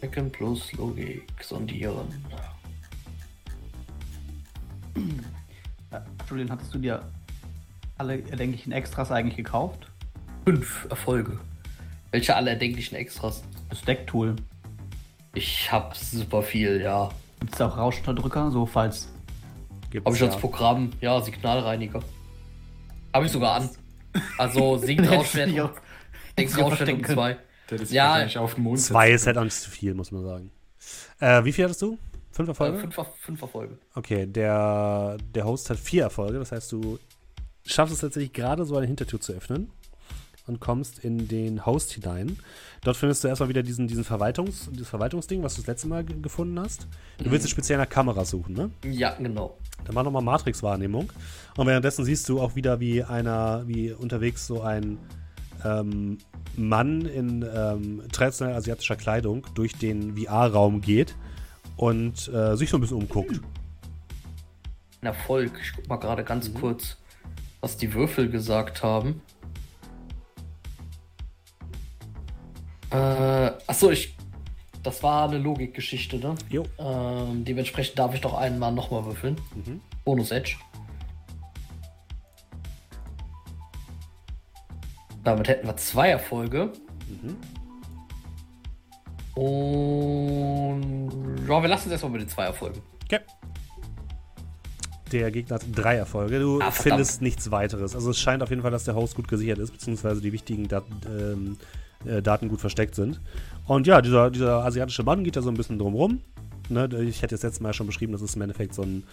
Second 0.00 0.32
plus 0.32 0.72
Logik 0.74 1.24
sondieren. 1.42 2.06
Julian, 6.28 6.50
hattest 6.50 6.74
du 6.74 6.78
dir 6.78 7.02
alle 7.98 8.22
erdenklichen 8.30 8.72
Extras 8.72 9.10
eigentlich 9.10 9.36
gekauft? 9.36 9.90
Fünf 10.44 10.86
Erfolge. 10.90 11.38
Welche 12.10 12.36
alle 12.36 12.50
erdenklichen 12.50 12.96
Extras? 12.96 13.42
Das 13.68 13.82
Decktool. 13.82 14.36
Ich 15.34 15.70
hab 15.70 15.96
super 15.96 16.42
viel, 16.42 16.80
ja. 16.80 17.10
Gibt 17.40 17.54
es 17.54 17.60
auch 17.60 17.76
Rauschunterdrücker, 17.76 18.50
so 18.50 18.64
falls. 18.64 19.08
Gibt's 19.90 20.06
Habe 20.06 20.16
ich 20.16 20.22
ja. 20.22 20.28
als 20.28 20.38
Programm, 20.38 20.90
ja, 21.00 21.20
Signalreiniger. 21.20 22.00
Habe 23.16 23.24
ich 23.26 23.32
sogar 23.32 23.54
an. 23.56 23.70
Also 24.36 24.76
Signalschwert 24.76 25.50
verstecken 26.36 26.96
und 26.96 27.02
können. 27.02 27.14
zwei. 27.16 27.36
Der 27.70 27.80
ist 27.80 27.90
Ja. 27.92 28.10
wahrscheinlich 28.10 28.38
auf 28.38 28.54
dem 28.54 28.64
Mond. 28.64 28.78
Zwei 28.78 29.10
ist 29.10 29.26
halt 29.26 29.38
auch 29.38 29.44
nicht 29.44 29.56
zu 29.56 29.70
viel, 29.70 29.94
muss 29.94 30.12
man 30.12 30.22
sagen. 30.22 30.50
Äh, 31.18 31.42
wie 31.44 31.52
viel 31.52 31.64
hattest 31.64 31.80
du? 31.80 31.98
Fünf 32.30 32.48
Äh, 32.48 32.50
Erfolge? 32.50 32.78
fünf, 32.78 32.96
fünf 33.20 33.40
Erfolge. 33.42 33.78
Okay, 33.94 34.26
der, 34.26 35.16
der 35.34 35.44
Host 35.46 35.70
hat 35.70 35.78
vier 35.78 36.02
Erfolge. 36.02 36.38
Das 36.38 36.52
heißt, 36.52 36.70
du 36.72 36.98
schaffst 37.64 37.94
es 37.94 38.00
tatsächlich 38.02 38.34
gerade 38.34 38.66
so 38.66 38.76
eine 38.76 38.86
Hintertür 38.86 39.18
zu 39.20 39.32
öffnen 39.32 39.70
und 40.46 40.60
kommst 40.60 40.98
in 41.00 41.28
den 41.28 41.66
Host 41.66 41.92
hinein. 41.92 42.38
Dort 42.82 42.96
findest 42.96 43.24
du 43.24 43.28
erstmal 43.28 43.48
wieder 43.48 43.62
diesen, 43.62 43.88
diesen 43.88 44.04
Verwaltungs, 44.04 44.68
dieses 44.72 44.88
Verwaltungsding, 44.88 45.42
was 45.42 45.54
du 45.54 45.62
das 45.62 45.66
letzte 45.66 45.88
Mal 45.88 46.04
ge- 46.04 46.20
gefunden 46.20 46.58
hast. 46.60 46.86
Du 47.18 47.30
willst 47.30 47.44
jetzt 47.44 47.50
speziell 47.52 47.78
nach 47.78 47.88
Kamera 47.88 48.24
suchen, 48.24 48.54
ne? 48.54 48.70
Ja, 48.90 49.14
genau. 49.14 49.56
Dann 49.84 49.94
mach 49.94 50.04
nochmal 50.04 50.22
Matrix-Wahrnehmung. 50.22 51.12
Und 51.56 51.66
währenddessen 51.66 52.04
siehst 52.04 52.28
du 52.28 52.40
auch 52.40 52.54
wieder, 52.56 52.80
wie 52.80 53.02
einer, 53.02 53.66
wie 53.66 53.92
unterwegs 53.92 54.46
so 54.46 54.62
ein 54.62 54.98
ähm, 55.64 56.18
Mann 56.56 57.02
in 57.06 57.42
ähm, 57.54 58.02
traditionell 58.12 58.54
asiatischer 58.54 58.96
Kleidung 58.96 59.46
durch 59.54 59.74
den 59.76 60.16
VR-Raum 60.16 60.80
geht 60.80 61.14
und 61.76 62.28
äh, 62.28 62.56
sich 62.56 62.70
so 62.70 62.78
ein 62.78 62.80
bisschen 62.80 62.96
umguckt. 62.98 63.40
Ein 65.02 65.06
Erfolg. 65.08 65.52
Ich 65.62 65.72
guck 65.74 65.88
mal 65.88 65.96
gerade 65.96 66.24
ganz 66.24 66.48
Mhm. 66.48 66.54
kurz, 66.54 66.96
was 67.60 67.76
die 67.76 67.92
Würfel 67.94 68.30
gesagt 68.30 68.82
haben. 68.82 69.20
Äh, 72.90 73.52
achso, 73.66 73.90
ich. 73.90 74.14
Das 74.82 75.02
war 75.02 75.28
eine 75.28 75.38
Logikgeschichte, 75.38 76.18
ne? 76.18 76.36
Jo. 76.48 76.64
Ähm, 76.78 77.44
dementsprechend 77.44 77.98
darf 77.98 78.14
ich 78.14 78.20
doch 78.20 78.34
einmal 78.34 78.70
nochmal 78.72 79.04
würfeln. 79.04 79.36
Mhm. 79.56 79.80
Bonus 80.04 80.30
Edge. 80.30 80.54
Damit 85.24 85.48
hätten 85.48 85.66
wir 85.66 85.76
zwei 85.76 86.10
Erfolge. 86.10 86.72
Mhm. 87.08 87.36
Und 89.42 91.46
ja, 91.48 91.60
wir 91.60 91.68
lassen 91.68 91.88
es 91.88 91.92
erstmal 91.92 92.12
mit 92.12 92.20
den 92.22 92.28
zwei 92.28 92.44
Erfolgen. 92.44 92.80
Okay. 93.04 93.20
Der 95.12 95.30
Gegner 95.30 95.56
hat 95.56 95.64
drei 95.74 95.96
Erfolge. 95.96 96.40
Du 96.40 96.60
Ah, 96.60 96.70
findest 96.70 97.22
nichts 97.22 97.50
weiteres. 97.50 97.94
Also 97.94 98.10
es 98.10 98.18
scheint 98.18 98.42
auf 98.42 98.50
jeden 98.50 98.62
Fall, 98.62 98.70
dass 98.70 98.84
der 98.84 98.94
Host 98.94 99.14
gut 99.16 99.28
gesichert 99.28 99.58
ist, 99.58 99.72
beziehungsweise 99.72 100.20
die 100.20 100.32
wichtigen 100.32 100.68
Dat 100.68 100.84
ähm, 101.06 101.58
äh, 102.04 102.22
Daten 102.22 102.48
gut 102.48 102.60
versteckt 102.60 102.94
sind. 102.94 103.20
Und 103.66 103.86
ja, 103.86 104.00
dieser, 104.02 104.30
dieser 104.30 104.64
asiatische 104.64 105.02
Mann 105.02 105.24
geht 105.24 105.36
da 105.36 105.42
so 105.42 105.48
ein 105.48 105.56
bisschen 105.56 105.78
drum 105.78 105.94
rum. 105.94 106.20
Ne, 106.68 106.88
ich 107.02 107.22
hätte 107.22 107.34
jetzt 107.34 107.42
letztes 107.44 107.60
Mal 107.60 107.72
schon 107.72 107.86
beschrieben, 107.86 108.12
das 108.12 108.22
ist 108.22 108.34
im 108.34 108.42
Endeffekt 108.42 108.74
so 108.74 108.82
ein, 108.82 109.04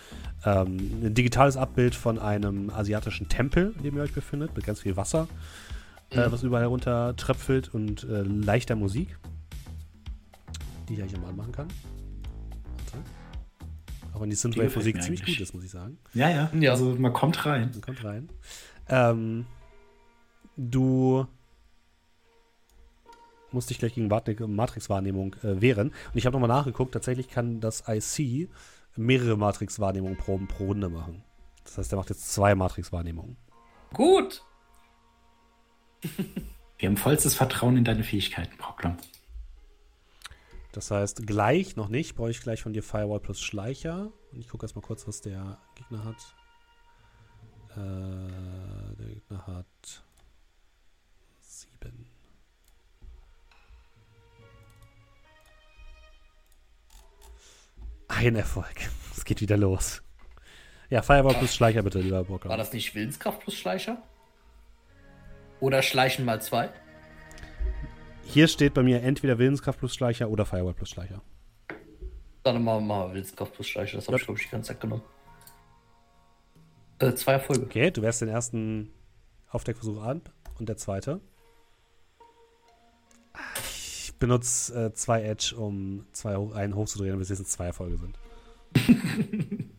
ähm, 0.44 0.78
ein 1.04 1.14
digitales 1.14 1.56
Abbild 1.56 1.94
von 1.94 2.18
einem 2.18 2.72
asiatischen 2.72 3.30
Tempel, 3.30 3.76
in 3.78 3.84
dem 3.84 3.96
ihr 3.96 4.02
euch 4.02 4.14
befindet, 4.14 4.56
mit 4.56 4.66
ganz 4.66 4.80
viel 4.80 4.98
Wasser, 4.98 5.28
äh, 6.10 6.32
was 6.32 6.42
überall 6.42 6.66
runter 6.66 7.16
tröpfelt 7.16 7.72
und 7.72 8.06
äh, 8.06 8.24
leichter 8.24 8.76
Musik, 8.76 9.20
die 10.90 10.94
ich 10.94 11.02
eigentlich 11.02 11.22
mal 11.22 11.30
anmachen 11.30 11.52
kann. 11.52 11.68
Warte. 12.92 13.06
Auch 14.14 14.22
wenn 14.22 14.30
die 14.30 14.36
Synthwave-Musik 14.36 15.02
ziemlich 15.02 15.26
gut 15.26 15.40
ist, 15.40 15.54
muss 15.54 15.64
ich 15.64 15.72
sagen. 15.72 15.98
Ja, 16.14 16.30
ja. 16.30 16.50
Ja. 16.60 16.72
Also 16.72 16.96
man 16.96 17.14
kommt 17.14 17.46
rein. 17.46 17.70
Man 17.72 17.82
kommt 17.82 18.04
rein. 18.04 18.30
Ähm, 18.90 19.46
du 20.58 21.26
musst 23.54 23.70
dich 23.70 23.80
gleich 23.80 23.96
gegen 23.96 24.08
Matrix- 24.08 24.46
Matrix-Wahrnehmung 24.46 25.36
äh, 25.44 25.62
wehren. 25.62 25.90
Und 25.90 26.18
ich 26.18 26.26
habe 26.26 26.34
nochmal 26.34 26.50
nachgeguckt, 26.50 26.94
tatsächlich 26.94 27.30
kann 27.30 27.60
das 27.60 27.84
IC 27.88 28.50
mehrere 28.96 29.38
Matrix-Wahrnehmungen 29.38 30.18
pro, 30.18 30.38
pro 30.38 30.66
Runde 30.66 30.90
machen. 30.90 31.24
Das 31.64 31.78
heißt, 31.78 31.94
er 31.94 31.98
macht 31.98 32.10
jetzt 32.10 32.32
zwei 32.32 32.56
Matrix-Wahrnehmungen. 32.56 33.38
Gut. 33.94 34.44
Wir 36.78 36.90
haben 36.90 36.98
vollstes 36.98 37.36
Vertrauen 37.36 37.78
in 37.78 37.86
deine 37.86 38.04
Fähigkeiten, 38.04 38.58
Brockler. 38.58 38.98
Das 40.74 40.92
heißt, 40.92 41.26
gleich 41.26 41.76
noch 41.76 41.88
nicht, 41.88 42.16
brauche 42.16 42.32
ich 42.32 42.42
gleich 42.42 42.62
von 42.64 42.74
dir 42.74 42.84
Firewall 42.84 43.20
plus 43.20 43.40
Schleicher. 43.40 44.12
Und 44.32 44.40
ich 44.40 44.50
gucke 44.50 44.66
erstmal 44.66 44.84
kurz, 44.84 45.08
was 45.08 45.22
der 45.22 45.60
Gegner 45.76 46.04
hat. 46.04 46.36
Äh, 47.72 48.96
der 48.98 49.08
Gegner 49.08 49.48
hat 49.48 50.04
Ein 58.26 58.36
Erfolg. 58.38 58.76
Es 59.16 59.26
geht 59.26 59.42
wieder 59.42 59.58
los. 59.58 60.02
Ja, 60.90 61.02
Firewall 61.02 61.36
plus 61.36 61.54
Schleicher 61.54 61.82
bitte, 61.84 62.00
lieber 62.00 62.18
War 62.18 62.24
Brocker. 62.24 62.58
das 62.58 62.74
nicht 62.74 62.96
Willenskraft 62.96 63.42
plus 63.42 63.56
Schleicher? 63.56 64.02
Oder 65.60 65.82
Schleichen 65.82 66.26
mal 66.26 66.42
zwei? 66.42 66.70
Hier 68.24 68.48
steht 68.48 68.74
bei 68.74 68.82
mir 68.82 69.02
entweder 69.04 69.38
Willenskraft 69.38 69.80
plus 69.80 69.94
Schleicher 69.94 70.30
oder 70.30 70.46
Firewall 70.46 70.74
plus 70.74 70.90
Schleicher. 70.90 71.22
Dann 72.44 72.64
machen 72.64 72.88
wir 72.88 72.96
mal 72.96 73.14
Willenskraft 73.14 73.54
plus 73.54 73.68
Schleicher. 73.68 73.98
Das 73.98 74.08
habe 74.08 74.18
ich, 74.18 74.24
glaube 74.26 74.40
ich, 74.40 74.46
die 74.46 74.52
ganze 74.52 74.70
Zeit 74.70 74.82
genommen. 74.82 75.04
Äh, 77.00 77.14
zwei 77.14 77.34
Erfolge. 77.34 77.64
Okay, 77.66 77.92
du 77.92 78.02
wärst 78.02 78.22
den 78.22 78.30
ersten 78.30 78.92
Aufdeckversuch 79.50 80.02
an 80.02 80.22
und 80.60 80.68
der 80.70 80.78
zweite. 80.78 81.22
Ich 84.14 84.20
benutze 84.20 84.86
äh, 84.86 84.94
zwei 84.94 85.24
Edge, 85.24 85.56
um 85.58 86.06
zwei 86.14 86.38
hoch, 86.38 86.54
einen 86.54 86.76
hochzudrehen, 86.76 87.18
bis 87.18 87.30
es 87.30 87.40
jetzt 87.40 87.52
zwei 87.52 87.66
Erfolge 87.66 87.98
sind. 87.98 88.18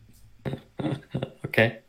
Okay. 1.43 1.79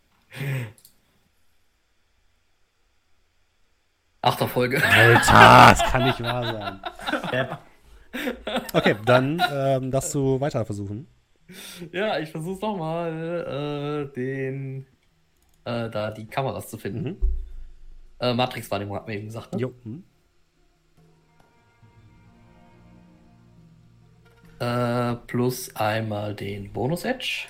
Achter 4.22 4.46
Folge. 4.46 4.80
Alter, 4.82 5.70
das 5.70 5.90
kann 5.90 6.04
nicht 6.04 6.22
wahr 6.22 6.80
sein. 7.32 7.58
Okay, 8.72 8.96
dann 9.04 9.42
ähm, 9.52 9.90
darfst 9.90 10.14
du 10.14 10.40
weiter 10.40 10.64
versuchen. 10.64 11.06
Ja, 11.92 12.18
ich 12.18 12.30
versuch's 12.30 12.62
nochmal, 12.62 14.08
äh, 14.08 14.14
den, 14.14 14.86
äh, 15.64 15.90
da 15.90 16.12
die 16.12 16.26
Kameras 16.26 16.70
zu 16.70 16.78
finden. 16.78 17.18
Äh, 18.18 18.32
Matrix-Wahrnehmung 18.32 18.96
hat 18.96 19.06
mir 19.06 19.14
eben 19.16 19.26
gesagt, 19.26 19.52
ne? 19.52 19.60
Jo. 19.60 19.74
Hm. 19.82 20.02
Äh, 24.58 25.14
plus 25.26 25.74
einmal 25.76 26.34
den 26.34 26.72
Bonus-Edge. 26.72 27.46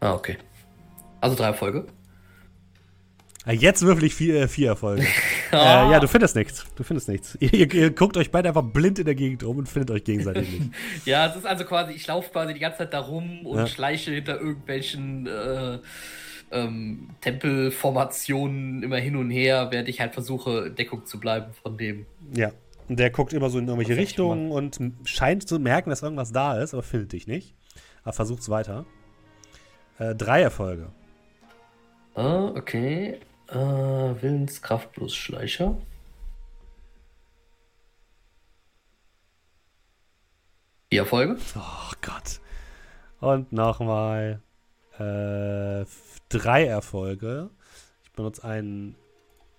Ah, 0.00 0.14
okay. 0.14 0.36
Also 1.20 1.36
drei 1.36 1.46
Erfolge. 1.46 1.86
Ah, 3.44 3.52
Jetzt 3.52 3.82
würfel 3.82 4.04
ich 4.04 4.14
vier, 4.14 4.42
äh, 4.42 4.48
vier 4.48 4.68
Erfolge. 4.68 5.02
äh, 5.52 5.56
ja, 5.56 5.98
du 5.98 6.06
findest 6.06 6.36
nichts. 6.36 6.64
Du 6.76 6.82
findest 6.84 7.08
nichts. 7.08 7.36
Ihr, 7.40 7.52
ihr, 7.52 7.72
ihr 7.74 7.90
guckt 7.90 8.16
euch 8.16 8.30
beide 8.30 8.48
einfach 8.48 8.62
blind 8.62 8.98
in 8.98 9.06
der 9.06 9.14
Gegend 9.14 9.42
rum 9.44 9.58
und 9.58 9.68
findet 9.68 9.90
euch 9.90 10.04
gegenseitig 10.04 10.48
nicht. 10.50 10.70
Ja, 11.06 11.26
es 11.26 11.36
ist 11.36 11.46
also 11.46 11.64
quasi, 11.64 11.92
ich 11.92 12.06
laufe 12.06 12.30
quasi 12.30 12.54
die 12.54 12.60
ganze 12.60 12.78
Zeit 12.78 12.92
da 12.92 13.00
rum 13.00 13.44
und 13.46 13.58
Ja. 13.58 13.66
schleiche 13.66 14.12
hinter 14.12 14.38
irgendwelchen 14.38 15.26
äh, 15.26 15.78
ähm, 16.52 17.10
Tempelformationen 17.20 18.82
immer 18.82 18.98
hin 18.98 19.16
und 19.16 19.30
her, 19.30 19.68
während 19.70 19.88
ich 19.88 20.00
halt 20.00 20.12
versuche, 20.14 20.66
in 20.66 20.74
Deckung 20.76 21.06
zu 21.06 21.18
bleiben 21.18 21.52
von 21.62 21.76
dem. 21.78 22.06
Ja. 22.34 22.52
Und 22.90 22.98
der 22.98 23.10
guckt 23.10 23.32
immer 23.32 23.50
so 23.50 23.58
in 23.60 23.68
irgendwelche 23.68 23.96
Richtungen 23.96 24.50
und 24.50 24.80
scheint 25.04 25.48
zu 25.48 25.60
merken, 25.60 25.90
dass 25.90 26.02
irgendwas 26.02 26.32
da 26.32 26.60
ist, 26.60 26.74
aber 26.74 26.82
findet 26.82 27.12
dich 27.12 27.28
nicht. 27.28 27.54
Aber 28.02 28.14
versucht's 28.14 28.48
weiter. 28.48 28.84
Äh, 30.00 30.16
drei 30.16 30.42
Erfolge. 30.42 30.90
Ah, 32.16 32.46
okay. 32.46 33.20
Äh, 33.46 33.54
Willenskraft 33.54 34.90
plus 34.90 35.14
Schleicher. 35.14 35.80
Vier 40.88 41.02
Erfolge. 41.02 41.38
Oh 41.54 41.92
Gott. 42.02 42.40
Und 43.20 43.52
nochmal 43.52 44.42
äh, 44.98 45.84
drei 46.28 46.64
Erfolge. 46.64 47.50
Ich 48.02 48.10
benutze 48.10 48.42
einen 48.42 48.96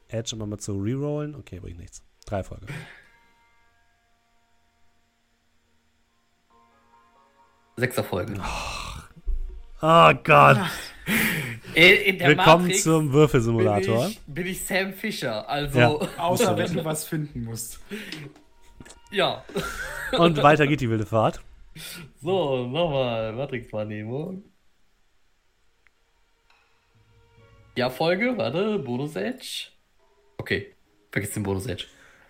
Edge, 0.09 0.35
um 0.35 0.49
mal 0.49 0.57
zu 0.57 0.77
rerollen. 0.81 1.33
Okay, 1.33 1.61
bringt 1.61 1.79
nichts. 1.79 2.03
Drei 2.25 2.39
Erfolge. 2.39 2.65
Sechs 7.77 7.97
Erfolge. 7.97 8.33
Oh 9.81 10.13
Gott. 10.23 10.57
In, 11.73 11.83
in 11.83 12.19
der 12.19 12.27
Willkommen 12.29 12.63
Matrix 12.65 12.83
zum 12.83 13.05
bin 13.05 13.13
Würfelsimulator. 13.13 14.07
ich, 14.07 14.19
bin 14.27 14.45
ich 14.47 14.63
Sam 14.65 14.93
Fischer. 14.93 15.47
Also, 15.49 15.79
Ja. 15.79 15.89
Außer 16.17 16.55
wenn 16.57 16.73
du 16.73 16.85
was 16.85 17.05
finden 17.05 17.43
musst. 17.45 17.79
ja. 19.11 19.43
Und 20.17 20.41
weiter 20.43 20.67
geht 20.67 20.81
die 20.81 20.89
wilde 20.89 21.05
Fahrt. 21.05 21.41
So, 22.21 22.67
nochmal 22.67 23.33
Matrix-Wahrnehmung. 23.33 24.43
Ja, 27.77 27.89
Folge, 27.89 28.37
warte, 28.37 28.77
Bonus-Edge. 28.79 29.69
Okay, 30.37 30.75
vergiss 31.11 31.31
den 31.31 31.43
Bonus-Edge. 31.43 31.85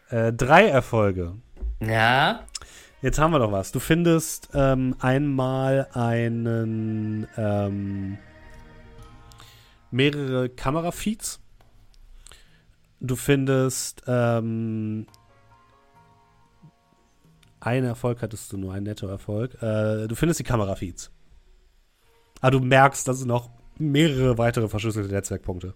Äh, 0.09 0.31
drei 0.33 0.67
Erfolge. 0.67 1.35
Ja, 1.79 2.45
Jetzt 3.01 3.17
haben 3.17 3.31
wir 3.31 3.39
doch 3.39 3.51
was. 3.51 3.71
Du 3.71 3.79
findest 3.79 4.49
ähm, 4.53 4.95
einmal 4.99 5.87
einen 5.93 7.27
ähm, 7.35 8.19
mehrere 9.89 10.49
Kamerafeeds. 10.49 11.39
Du 12.99 13.15
findest 13.15 14.03
ähm, 14.05 15.07
einen 17.59 17.85
Erfolg 17.87 18.21
hattest 18.21 18.53
du 18.53 18.57
nur, 18.57 18.73
einen 18.73 18.85
Nettoerfolg. 18.85 19.55
Äh, 19.63 20.07
du 20.07 20.15
findest 20.15 20.39
die 20.39 20.43
Kamerafeeds. 20.43 21.11
Aber 22.39 22.51
du 22.51 22.59
merkst, 22.59 23.07
dass 23.07 23.17
es 23.17 23.25
noch 23.25 23.49
mehrere 23.79 24.37
weitere 24.37 24.67
verschlüsselte 24.67 25.11
Netzwerkpunkte. 25.11 25.73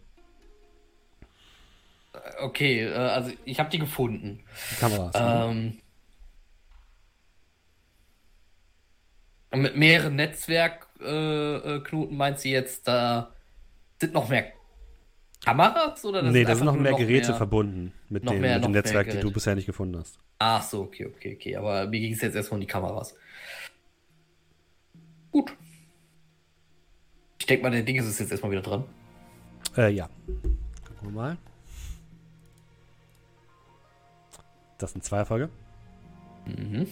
okay, 2.39 2.85
äh, 2.85 2.93
also 2.93 3.31
ich 3.45 3.59
habe 3.59 3.71
die 3.71 3.79
gefunden. 3.79 4.43
Die 4.71 4.75
Kameras. 4.75 5.15
ne? 5.15 5.84
Ähm, 9.55 9.61
mit 9.61 9.75
mehreren 9.75 10.15
Netzwerkknoten 10.15 11.77
äh, 11.77 11.79
Knoten 11.83 12.17
meint 12.17 12.39
sie 12.39 12.51
jetzt, 12.51 12.87
da 12.87 13.31
sind 13.99 14.13
noch 14.13 14.29
mehr 14.29 14.51
Kameras? 15.43 16.03
Oder 16.05 16.21
das 16.23 16.33
nee, 16.33 16.43
da 16.43 16.55
sind 16.55 16.65
noch 16.65 16.75
mehr 16.75 16.93
Geräte 16.93 17.29
mehr- 17.29 17.37
verbunden 17.37 17.93
mit 18.09 18.23
noch 18.23 18.31
dem, 18.33 18.41
mehr- 18.41 18.55
mit 18.55 18.63
dem 18.63 18.71
noch 18.71 18.75
Netzwerk, 18.75 19.09
die 19.11 19.19
du 19.19 19.31
bisher 19.31 19.55
nicht 19.55 19.65
gefunden 19.65 19.97
hast. 19.97 20.19
Ach 20.39 20.61
so, 20.61 20.81
okay, 20.81 21.05
okay, 21.05 21.35
okay. 21.35 21.55
Aber 21.55 21.87
mir 21.87 21.99
ging 21.99 22.13
es 22.13 22.21
jetzt 22.21 22.35
erstmal 22.35 22.57
um 22.57 22.61
die 22.61 22.67
Kameras. 22.67 23.15
Gut. 25.31 25.55
Ich 27.39 27.45
denke 27.45 27.63
mal, 27.63 27.69
der 27.71 27.83
Ding 27.83 27.95
ist 27.97 28.05
es 28.05 28.19
jetzt 28.19 28.31
erstmal 28.31 28.51
wieder 28.51 28.61
dran. 28.61 28.85
Äh, 29.77 29.91
ja. 29.91 30.09
Gucken 30.25 31.01
wir 31.03 31.11
mal. 31.11 31.37
Das 34.77 34.91
sind 34.91 35.03
zwei 35.03 35.17
Erfolge. 35.17 35.49
Mhm. 36.45 36.87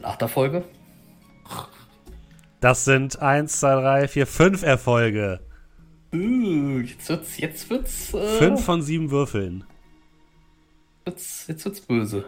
Sind 0.00 0.08
acht 0.08 0.22
Erfolge. 0.22 0.64
Das 2.60 2.86
sind 2.86 3.20
eins, 3.20 3.60
zwei, 3.60 3.74
drei, 3.74 4.08
vier, 4.08 4.26
fünf 4.26 4.62
Erfolge. 4.62 5.40
Uh, 6.14 6.78
jetzt 6.78 7.06
wird's, 7.10 7.36
jetzt 7.36 7.68
wird's, 7.68 8.14
äh, 8.14 8.38
Fünf 8.38 8.64
von 8.64 8.80
sieben 8.80 9.10
Würfeln. 9.10 9.64
wird's, 11.04 11.46
jetzt 11.48 11.66
wird's 11.66 11.82
böse. 11.82 12.24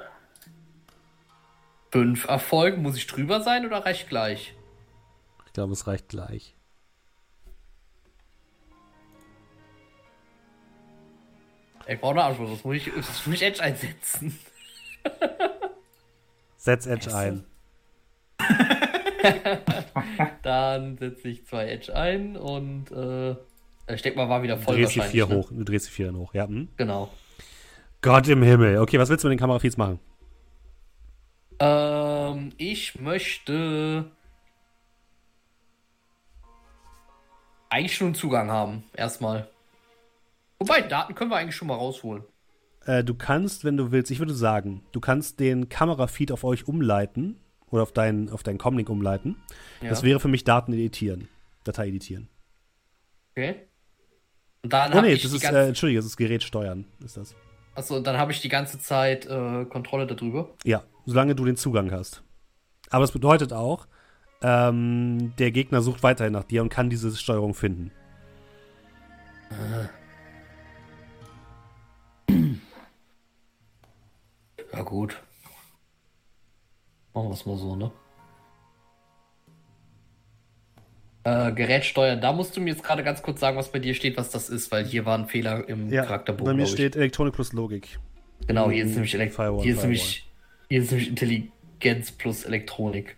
Fünf 1.90 2.26
Erfolge. 2.26 2.76
Muss 2.76 2.98
ich 2.98 3.06
drüber 3.06 3.40
sein 3.40 3.64
oder 3.64 3.86
reicht 3.86 4.10
gleich? 4.10 4.54
Ich 5.46 5.54
glaube, 5.54 5.72
es 5.72 5.86
reicht 5.86 6.10
gleich. 6.10 6.54
Ich 11.86 11.98
brauche 11.98 12.12
eine 12.12 12.24
Antwort. 12.24 12.52
Das 12.52 12.64
muss 12.64 12.76
ich, 12.76 12.92
das 12.94 13.26
muss 13.26 13.36
ich 13.36 13.42
Edge 13.42 13.62
einsetzen. 13.62 14.38
Setz 16.58 16.84
Edge 16.84 17.16
ein. 17.16 17.46
Dann 20.42 20.98
setze 20.98 21.28
ich 21.28 21.46
zwei 21.46 21.68
Edge 21.68 21.94
ein 21.94 22.36
und 22.36 22.90
äh, 22.90 23.36
ich 23.92 24.02
denke 24.02 24.18
mal, 24.18 24.28
war 24.28 24.42
wieder 24.42 24.56
Du 24.56 24.62
voll 24.62 24.76
drehst 24.76 24.94
die 24.94 25.00
vier 25.00 25.26
ne? 25.26 25.36
hoch. 25.36 25.50
Du 25.50 25.64
drehst 25.64 25.86
die 25.86 25.90
vier 25.90 26.06
dann 26.06 26.16
hoch. 26.16 26.34
Ja. 26.34 26.46
Hm. 26.46 26.68
Genau. 26.76 27.10
Gott 28.00 28.28
im 28.28 28.42
Himmel. 28.42 28.78
Okay, 28.78 28.98
was 28.98 29.08
willst 29.08 29.24
du 29.24 29.28
mit 29.28 29.36
den 29.36 29.40
Kamerafeeds 29.40 29.76
machen? 29.76 30.00
Ähm, 31.60 32.50
ich 32.56 32.98
möchte 32.98 34.10
eigentlich 37.70 37.94
schon 37.94 38.08
einen 38.08 38.14
Zugang 38.14 38.50
haben, 38.50 38.84
erstmal. 38.94 39.48
Wobei, 40.58 40.82
Daten 40.82 41.14
können 41.14 41.30
wir 41.30 41.36
eigentlich 41.36 41.56
schon 41.56 41.68
mal 41.68 41.74
rausholen. 41.74 42.24
Äh, 42.84 43.04
du 43.04 43.14
kannst, 43.14 43.64
wenn 43.64 43.76
du 43.76 43.92
willst, 43.92 44.10
ich 44.10 44.18
würde 44.18 44.34
sagen, 44.34 44.82
du 44.92 45.00
kannst 45.00 45.40
den 45.40 45.68
Kamerafeed 45.68 46.32
auf 46.32 46.44
euch 46.44 46.66
umleiten 46.66 47.36
oder 47.72 47.82
auf 47.82 47.90
deinen 47.90 48.28
auf 48.30 48.44
deinen 48.44 48.58
Comlink 48.58 48.88
umleiten. 48.88 49.36
Ja. 49.80 49.88
Das 49.88 50.04
wäre 50.04 50.20
für 50.20 50.28
mich 50.28 50.44
Daten 50.44 50.72
editieren, 50.72 51.28
Datei 51.64 51.88
editieren. 51.88 52.28
okay. 53.32 53.66
Und 54.62 54.72
dann 54.72 54.92
Oh 54.94 55.00
nee, 55.00 55.16
das 55.16 55.32
ist, 55.32 55.42
äh, 55.42 55.66
Entschuldige, 55.66 55.98
das 55.98 56.06
ist 56.06 56.16
Gerät 56.16 56.44
steuern, 56.44 56.84
ist 57.04 57.16
das. 57.16 57.34
achso, 57.74 57.96
und 57.96 58.06
dann 58.06 58.16
habe 58.16 58.30
ich 58.30 58.40
die 58.40 58.48
ganze 58.48 58.78
Zeit 58.78 59.26
äh, 59.26 59.64
Kontrolle 59.64 60.06
darüber. 60.06 60.54
Ja, 60.62 60.84
solange 61.04 61.34
du 61.34 61.44
den 61.44 61.56
Zugang 61.56 61.90
hast. 61.90 62.22
Aber 62.90 63.02
es 63.02 63.10
bedeutet 63.10 63.52
auch, 63.52 63.88
ähm, 64.42 65.32
der 65.38 65.50
Gegner 65.50 65.82
sucht 65.82 66.04
weiterhin 66.04 66.32
nach 66.32 66.44
dir 66.44 66.62
und 66.62 66.68
kann 66.68 66.90
diese 66.90 67.10
Steuerung 67.16 67.54
finden. 67.54 67.90
Ja, 74.72 74.82
gut. 74.82 75.20
Machen 77.14 77.28
wir 77.28 77.34
es 77.34 77.46
mal 77.46 77.56
so, 77.56 77.76
ne? 77.76 77.90
Äh, 81.24 81.52
Gerät 81.52 81.84
steuern, 81.84 82.20
da 82.20 82.32
musst 82.32 82.56
du 82.56 82.60
mir 82.60 82.70
jetzt 82.70 82.82
gerade 82.82 83.04
ganz 83.04 83.22
kurz 83.22 83.38
sagen, 83.38 83.56
was 83.56 83.70
bei 83.70 83.78
dir 83.78 83.94
steht, 83.94 84.16
was 84.16 84.30
das 84.30 84.48
ist, 84.48 84.72
weil 84.72 84.84
hier 84.84 85.04
war 85.04 85.16
ein 85.16 85.26
Fehler 85.28 85.68
im 85.68 85.88
Ja, 85.88 86.04
Charakterbogen. 86.04 86.52
bei 86.52 86.54
mir 86.54 86.66
steht 86.66 86.96
Elektronik 86.96 87.34
plus 87.34 87.52
Logik. 87.52 87.98
Genau, 88.48 88.70
hier 88.70 88.84
ist 88.84 88.94
nämlich, 88.94 89.14
Elekt 89.14 89.34
Firewall, 89.34 89.62
hier 89.62 89.74
ist 89.74 89.82
nämlich, 89.82 90.28
hier 90.68 90.82
ist 90.82 90.90
nämlich 90.90 91.08
Intelligenz 91.08 92.10
plus 92.10 92.44
Elektronik. 92.44 93.16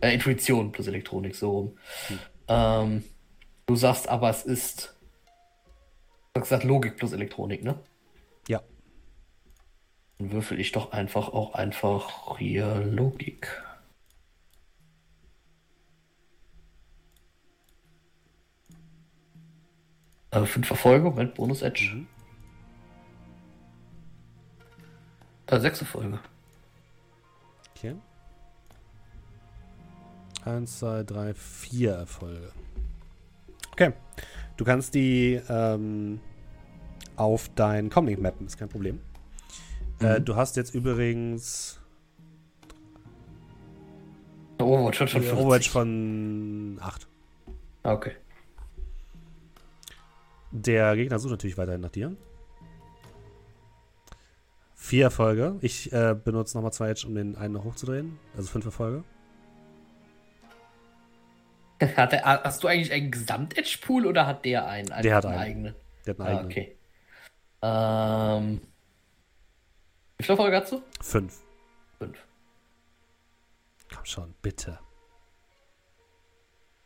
Äh, 0.00 0.14
Intuition 0.14 0.72
plus 0.72 0.88
Elektronik, 0.88 1.36
so 1.36 1.50
rum. 1.50 1.78
Hm. 2.08 2.18
Ähm, 2.48 3.04
du 3.66 3.76
sagst 3.76 4.08
aber, 4.08 4.30
es 4.30 4.44
ist. 4.44 4.96
Du 6.32 6.40
hast 6.40 6.48
gesagt 6.48 6.64
Logik 6.64 6.96
plus 6.96 7.12
Elektronik, 7.12 7.62
ne? 7.62 7.78
Dann 10.18 10.32
würfel 10.32 10.58
ich 10.58 10.72
doch 10.72 10.92
einfach 10.92 11.28
auch 11.28 11.54
einfach 11.54 12.38
hier 12.38 12.76
Logik. 12.84 13.62
Äh, 20.30 20.44
fünf 20.44 20.68
Erfolge, 20.70 21.04
Moment, 21.04 21.34
Bonus 21.34 21.62
Edge. 21.62 21.92
Mhm. 21.94 22.06
Äh, 25.46 25.60
sechs 25.60 25.80
Erfolge. 25.80 26.20
Okay. 27.74 27.94
Eins, 30.44 30.80
zwei, 30.80 31.04
drei, 31.04 31.32
vier 31.34 31.92
Erfolge. 31.92 32.52
Okay. 33.72 33.92
Du 34.56 34.64
kannst 34.64 34.94
die 34.94 35.40
ähm, 35.48 36.20
auf 37.16 37.48
dein 37.54 37.88
Comlink 37.90 38.20
mappen, 38.20 38.46
ist 38.46 38.58
kein 38.58 38.68
Problem. 38.68 39.00
Äh, 40.00 40.20
du 40.20 40.36
hast 40.36 40.56
jetzt 40.56 40.74
übrigens 40.74 41.80
Overwatch 44.60 45.00
hat 45.00 45.10
schon 45.10 45.22
äh, 45.22 45.26
50. 45.26 45.44
Overwatch 45.46 45.70
von 45.70 46.78
8. 46.80 47.08
Ah, 47.84 47.92
Okay. 47.92 48.12
Der 50.50 50.96
Gegner 50.96 51.18
sucht 51.18 51.32
natürlich 51.32 51.58
weiterhin 51.58 51.82
nach 51.82 51.90
dir. 51.90 52.16
Vier 54.74 55.04
Erfolge. 55.04 55.56
Ich 55.60 55.92
äh, 55.92 56.14
benutze 56.14 56.56
nochmal 56.56 56.72
zwei 56.72 56.88
Edge, 56.88 57.06
um 57.06 57.14
den 57.14 57.36
einen 57.36 57.52
noch 57.52 57.64
hochzudrehen. 57.64 58.18
Also 58.36 58.48
fünf 58.48 58.64
Erfolge. 58.64 59.04
Hat 61.96 62.12
er, 62.14 62.24
hast 62.44 62.62
du 62.64 62.68
eigentlich 62.68 62.92
einen 62.92 63.10
Gesamt-Edge-Pool 63.10 64.06
oder 64.06 64.26
hat 64.26 64.44
der 64.44 64.66
einen? 64.66 64.88
Der 65.02 65.14
hat 65.14 65.26
einen 65.26 65.34
einen. 65.34 65.42
eigenen. 65.50 65.74
Der 66.06 66.14
hat 66.14 66.20
einen 66.20 66.28
Ah, 66.28 66.40
eigenen. 66.40 66.46
okay. 66.50 66.76
Ähm, 67.62 68.60
wie 70.18 70.24
viele 70.24 70.36
Erfolge 70.36 70.56
hast 70.56 70.72
du? 70.72 70.82
Fünf. 71.00 71.42
Fünf. 71.98 72.18
Komm 73.94 74.04
schon, 74.04 74.34
bitte. 74.42 74.78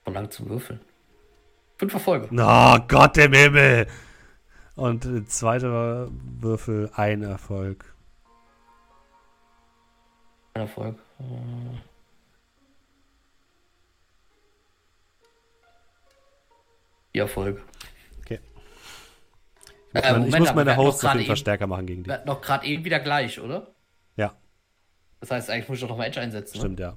Von 0.05 0.15
lang 0.15 0.31
zu 0.31 0.49
würfeln. 0.49 0.81
Fünf 1.79 1.95
Erfolge. 1.95 2.29
Oh 2.31 2.79
Gott 2.87 3.17
im 3.19 3.33
Himmel! 3.33 3.87
Und 4.77 5.05
äh, 5.05 5.25
zweiter 5.27 6.09
Würfel, 6.11 6.91
ein 6.95 7.23
Erfolg. 7.23 7.95
Ein 10.55 10.63
Erfolg. 10.63 10.99
Äh, 11.19 11.79
Vier 17.13 17.23
Erfolge. 17.23 17.61
Okay. 17.61 17.82
Ich 19.95 19.95
muss, 19.95 20.05
Äh, 20.05 20.13
Moment, 20.13 20.33
ich 20.35 20.39
muss 20.41 20.55
meine 20.55 20.77
Hosts 20.77 21.05
auf 21.05 21.13
jeden 21.15 21.25
Fall 21.27 21.33
eben- 21.33 21.37
stärker 21.37 21.67
machen 21.67 21.87
gegen 21.87 22.05
die. 22.05 22.13
Doch 22.27 22.41
gerade 22.41 22.67
eben 22.67 22.85
wieder 22.85 23.01
gleich, 23.01 23.39
oder? 23.41 23.75
Ja, 24.17 24.35
Das 25.21 25.31
heißt, 25.31 25.51
eigentlich 25.51 25.69
muss 25.69 25.77
ich 25.77 25.83
doch 25.83 25.89
nochmal 25.91 26.09
Edge 26.09 26.21
einsetzen. 26.21 26.59
stimmt, 26.59 26.81
ja. 26.81 26.93
Ne? 26.93 26.97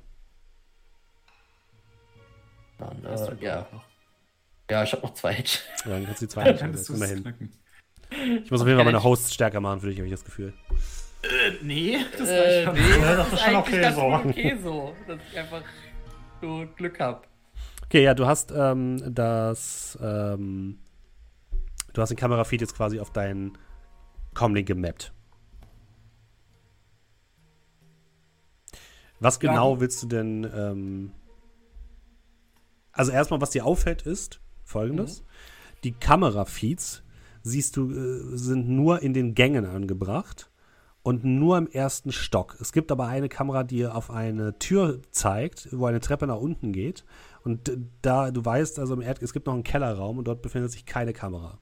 Dann, 2.77 3.05
äh, 3.05 3.43
ja. 3.43 3.67
Ja, 4.69 4.83
ich 4.83 4.91
habe 4.93 5.03
noch 5.03 5.13
zwei 5.13 5.33
Edge. 5.35 5.59
Ja, 5.85 5.91
Dann 5.91 6.05
kannst 6.05 6.21
du 6.21 6.25
die 6.25 6.29
zwei 6.31 6.43
Dann 6.51 6.59
einsetzen, 6.69 6.95
immerhin. 6.95 7.51
Ich 8.43 8.51
muss 8.51 8.61
auf 8.61 8.67
jeden 8.67 8.77
Fall 8.77 8.85
meine 8.85 8.97
Edge. 8.97 9.03
Hosts 9.03 9.33
stärker 9.33 9.59
machen, 9.59 9.79
für 9.81 9.87
dich, 9.87 9.97
habe 9.97 10.07
ich 10.07 10.13
das 10.13 10.23
Gefühl. 10.25 10.53
Nee, 11.61 11.97
das 12.17 12.29
Äh, 12.29 12.63
schon. 12.65 12.73
nee, 12.75 12.81
Ja, 13.01 13.15
das 13.15 13.33
ist 13.33 13.39
schon 13.41 13.55
eigentlich 13.55 13.85
okay 13.85 13.91
so. 13.93 14.01
okay 14.29 14.57
so. 14.61 14.95
Dass 15.07 15.19
ich 15.31 15.39
einfach 15.39 15.61
so 16.41 16.65
Glück 16.75 16.99
habe. 16.99 17.21
Okay, 17.85 18.03
ja, 18.03 18.13
du 18.13 18.25
hast 18.25 18.51
ähm, 18.55 19.01
das, 19.13 19.97
ähm, 20.01 20.79
du 21.95 22.01
hast 22.01 22.09
den 22.09 22.17
Kamerafeed 22.17 22.61
jetzt 22.61 22.75
quasi 22.75 22.99
auf 22.99 23.11
deinen 23.11 23.57
Comlink 24.33 24.67
gemappt. 24.67 25.13
Was 29.19 29.39
Ja. 29.41 29.49
genau 29.51 29.79
willst 29.79 30.03
du 30.03 30.07
denn, 30.07 30.49
ähm, 30.53 31.11
also 32.91 33.11
erstmal, 33.11 33.41
was 33.41 33.51
dir 33.51 33.65
auffällt, 33.65 34.01
ist 34.03 34.41
folgendes. 34.63 35.23
Die 35.83 35.93
Kamerafeeds, 35.93 37.03
siehst 37.43 37.77
du, 37.77 37.91
äh, 37.91 38.37
sind 38.37 38.67
nur 38.69 39.01
in 39.01 39.13
den 39.13 39.33
Gängen 39.35 39.65
angebracht 39.65 40.49
und 41.03 41.23
nur 41.23 41.57
im 41.57 41.67
ersten 41.67 42.11
Stock. 42.11 42.57
Es 42.59 42.71
gibt 42.73 42.91
aber 42.91 43.07
eine 43.07 43.29
Kamera, 43.29 43.63
die 43.63 43.85
auf 43.85 44.09
eine 44.11 44.57
Tür 44.59 45.01
zeigt, 45.11 45.69
wo 45.71 45.85
eine 45.85 45.99
Treppe 45.99 46.27
nach 46.27 46.37
unten 46.39 46.71
geht. 46.73 47.05
Und 47.43 47.67
d- 47.67 47.77
da, 48.01 48.31
du 48.31 48.43
weißt, 48.43 48.79
also 48.79 48.95
im 48.95 49.01
Erd, 49.01 49.21
es 49.21 49.31
gibt 49.33 49.45
noch 49.45 49.53
einen 49.53 49.63
Kellerraum 49.63 50.17
und 50.17 50.27
dort 50.27 50.41
befindet 50.41 50.71
sich 50.71 50.85
keine 50.85 51.13
Kamera. 51.13 51.59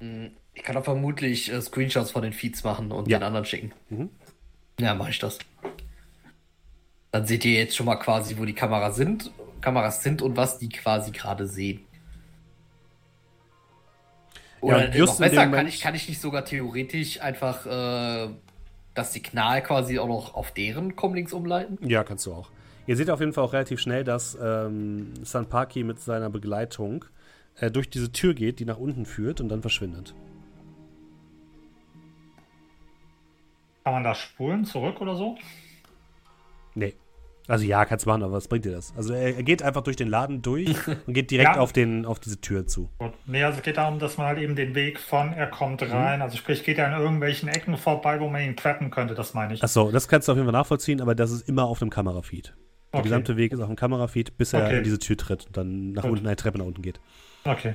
Ich 0.00 0.62
kann 0.62 0.74
doch 0.74 0.84
vermutlich 0.84 1.50
äh, 1.52 1.60
Screenshots 1.60 2.10
von 2.10 2.22
den 2.22 2.32
Feeds 2.32 2.62
machen 2.64 2.92
und 2.92 3.08
Ja. 3.08 3.18
den 3.18 3.24
anderen 3.24 3.44
schicken. 3.44 3.72
Mhm. 3.88 4.10
Ja, 4.78 4.94
mache 4.94 5.10
ich 5.10 5.18
das. 5.18 5.38
Dann 7.10 7.26
seht 7.26 7.44
ihr 7.44 7.52
jetzt 7.58 7.76
schon 7.76 7.86
mal 7.86 7.96
quasi, 7.96 8.36
wo 8.38 8.44
die 8.44 8.54
Kameras 8.54 8.96
sind, 8.96 9.30
Kameras 9.60 10.02
sind 10.02 10.20
und 10.20 10.36
was 10.36 10.58
die 10.58 10.68
quasi 10.68 11.10
gerade 11.12 11.46
sehen. 11.46 11.80
Oder 14.60 14.94
just 14.96 15.20
noch 15.20 15.28
besser, 15.28 15.46
kann 15.48 15.66
ich, 15.66 15.80
kann 15.80 15.94
ich 15.94 16.08
nicht 16.08 16.20
sogar 16.20 16.44
theoretisch 16.44 17.20
einfach 17.20 17.66
äh, 17.66 18.28
das 18.94 19.12
Signal 19.12 19.62
quasi 19.62 19.98
auch 19.98 20.08
noch 20.08 20.34
auf 20.34 20.52
deren 20.52 20.96
Comlinks 20.96 21.32
umleiten? 21.32 21.78
Ja, 21.86 22.02
kannst 22.02 22.24
du 22.26 22.32
auch. 22.32 22.48
Ihr 22.86 22.96
seht 22.96 23.10
auf 23.10 23.20
jeden 23.20 23.32
Fall 23.32 23.44
auch 23.44 23.52
relativ 23.52 23.80
schnell, 23.80 24.04
dass 24.04 24.36
ähm, 24.42 25.12
Sanpaki 25.22 25.84
mit 25.84 26.00
seiner 26.00 26.30
Begleitung 26.30 27.04
äh, 27.56 27.70
durch 27.70 27.88
diese 27.90 28.12
Tür 28.12 28.34
geht, 28.34 28.58
die 28.60 28.64
nach 28.64 28.78
unten 28.78 29.06
führt 29.06 29.40
und 29.40 29.48
dann 29.48 29.62
verschwindet. 29.62 30.14
Kann 33.84 33.92
man 33.94 34.04
da 34.04 34.14
spulen 34.14 34.64
zurück 34.64 35.00
oder 35.00 35.14
so? 35.14 35.36
Nee. 36.74 36.94
Also 37.46 37.66
ja, 37.66 37.84
kannst 37.84 38.06
du 38.06 38.08
machen, 38.08 38.22
aber 38.22 38.32
was 38.32 38.48
bringt 38.48 38.64
dir 38.64 38.72
das? 38.72 38.94
Also 38.96 39.12
er, 39.12 39.36
er 39.36 39.42
geht 39.42 39.62
einfach 39.62 39.82
durch 39.82 39.96
den 39.96 40.08
Laden 40.08 40.40
durch 40.40 40.74
und 41.06 41.12
geht 41.12 41.30
direkt 41.30 41.56
Ja. 41.56 41.60
auf, 41.60 41.74
den, 41.74 42.06
auf 42.06 42.18
diese 42.18 42.40
Tür 42.40 42.66
zu. 42.66 42.88
Gut. 42.98 43.12
Nee, 43.26 43.44
also 43.44 43.58
es 43.58 43.62
geht 43.64 43.76
darum, 43.76 43.98
dass 43.98 44.16
man 44.16 44.28
halt 44.28 44.38
eben 44.38 44.56
den 44.56 44.74
Weg 44.74 44.98
von 44.98 45.34
er 45.34 45.48
kommt 45.48 45.82
Mhm. 45.82 45.90
rein, 45.92 46.22
also 46.22 46.38
sprich, 46.38 46.64
geht 46.64 46.78
er 46.78 46.86
an 46.94 46.98
irgendwelchen 47.02 47.50
Ecken 47.50 47.76
vorbei, 47.76 48.18
wo 48.20 48.28
man 48.30 48.40
ihn 48.42 48.56
trappen 48.56 48.90
könnte, 48.90 49.14
das 49.14 49.34
meine 49.34 49.52
ich. 49.52 49.62
Achso, 49.62 49.90
das 49.90 50.08
kannst 50.08 50.26
du 50.28 50.32
auf 50.32 50.38
jeden 50.38 50.46
Fall 50.46 50.58
nachvollziehen, 50.58 51.02
aber 51.02 51.14
das 51.14 51.30
ist 51.32 51.46
immer 51.46 51.64
auf 51.64 51.80
dem 51.80 51.90
Kamerafeed. 51.90 52.54
Der 52.94 53.00
Okay. 53.00 53.02
gesamte 53.02 53.36
Weg 53.36 53.52
ist 53.52 53.60
auf 53.60 53.66
dem 53.66 53.76
Kamerafeed, 53.76 54.38
bis 54.38 54.54
er 54.54 54.64
Okay. 54.64 54.78
in 54.78 54.84
diese 54.84 54.98
Tür 54.98 55.18
tritt 55.18 55.46
und 55.46 55.54
dann 55.56 55.92
nach 55.92 56.04
Gut. 56.04 56.12
unten 56.12 56.26
eine 56.26 56.36
Treppe 56.36 56.56
nach 56.58 56.64
unten 56.66 56.80
geht. 56.80 56.98
Okay. 57.44 57.74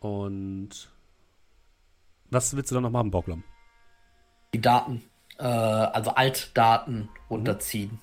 Und 0.00 0.70
was 2.30 2.54
willst 2.56 2.70
du 2.70 2.74
dann 2.74 2.84
noch 2.84 2.90
machen, 2.90 3.10
Bocklam? 3.10 3.42
Die 4.54 4.60
Daten, 4.60 5.02
äh, 5.38 5.42
also 5.44 6.10
Altdaten 6.12 7.08
runterziehen. 7.28 7.98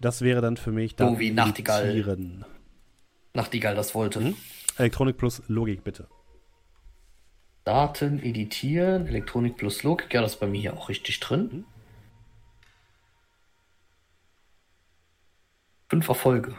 Das 0.00 0.22
wäre 0.22 0.40
dann 0.40 0.56
für 0.56 0.72
mich 0.72 0.94
So 0.98 1.18
wie 1.18 1.30
Nachtigall. 1.30 1.90
editieren. 1.90 2.44
Nachtigall 3.34 3.74
das 3.74 3.94
wollte. 3.94 4.20
Mhm. 4.20 4.36
Elektronik 4.78 5.18
plus 5.18 5.42
Logik, 5.48 5.84
bitte. 5.84 6.08
Daten 7.64 8.18
editieren, 8.22 9.06
Elektronik 9.06 9.56
plus 9.58 9.82
Logik, 9.82 10.12
ja, 10.14 10.22
das 10.22 10.34
ist 10.34 10.40
bei 10.40 10.46
mir 10.46 10.60
hier 10.60 10.74
auch 10.74 10.88
richtig 10.88 11.20
drin. 11.20 11.66
Fünf 15.90 16.08
Erfolge. 16.08 16.54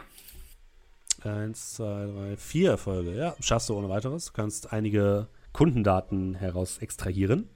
Eins, 1.24 1.74
zwei, 1.74 2.04
drei, 2.04 2.36
vier 2.36 2.72
Erfolge. 2.72 3.14
Ja, 3.14 3.34
schaffst 3.40 3.70
du 3.70 3.74
ohne 3.74 3.88
weiteres. 3.88 4.26
Du 4.26 4.32
kannst 4.34 4.74
einige 4.74 5.26
Kundendaten 5.54 6.34
heraus 6.34 6.76
extrahieren. 6.78 7.48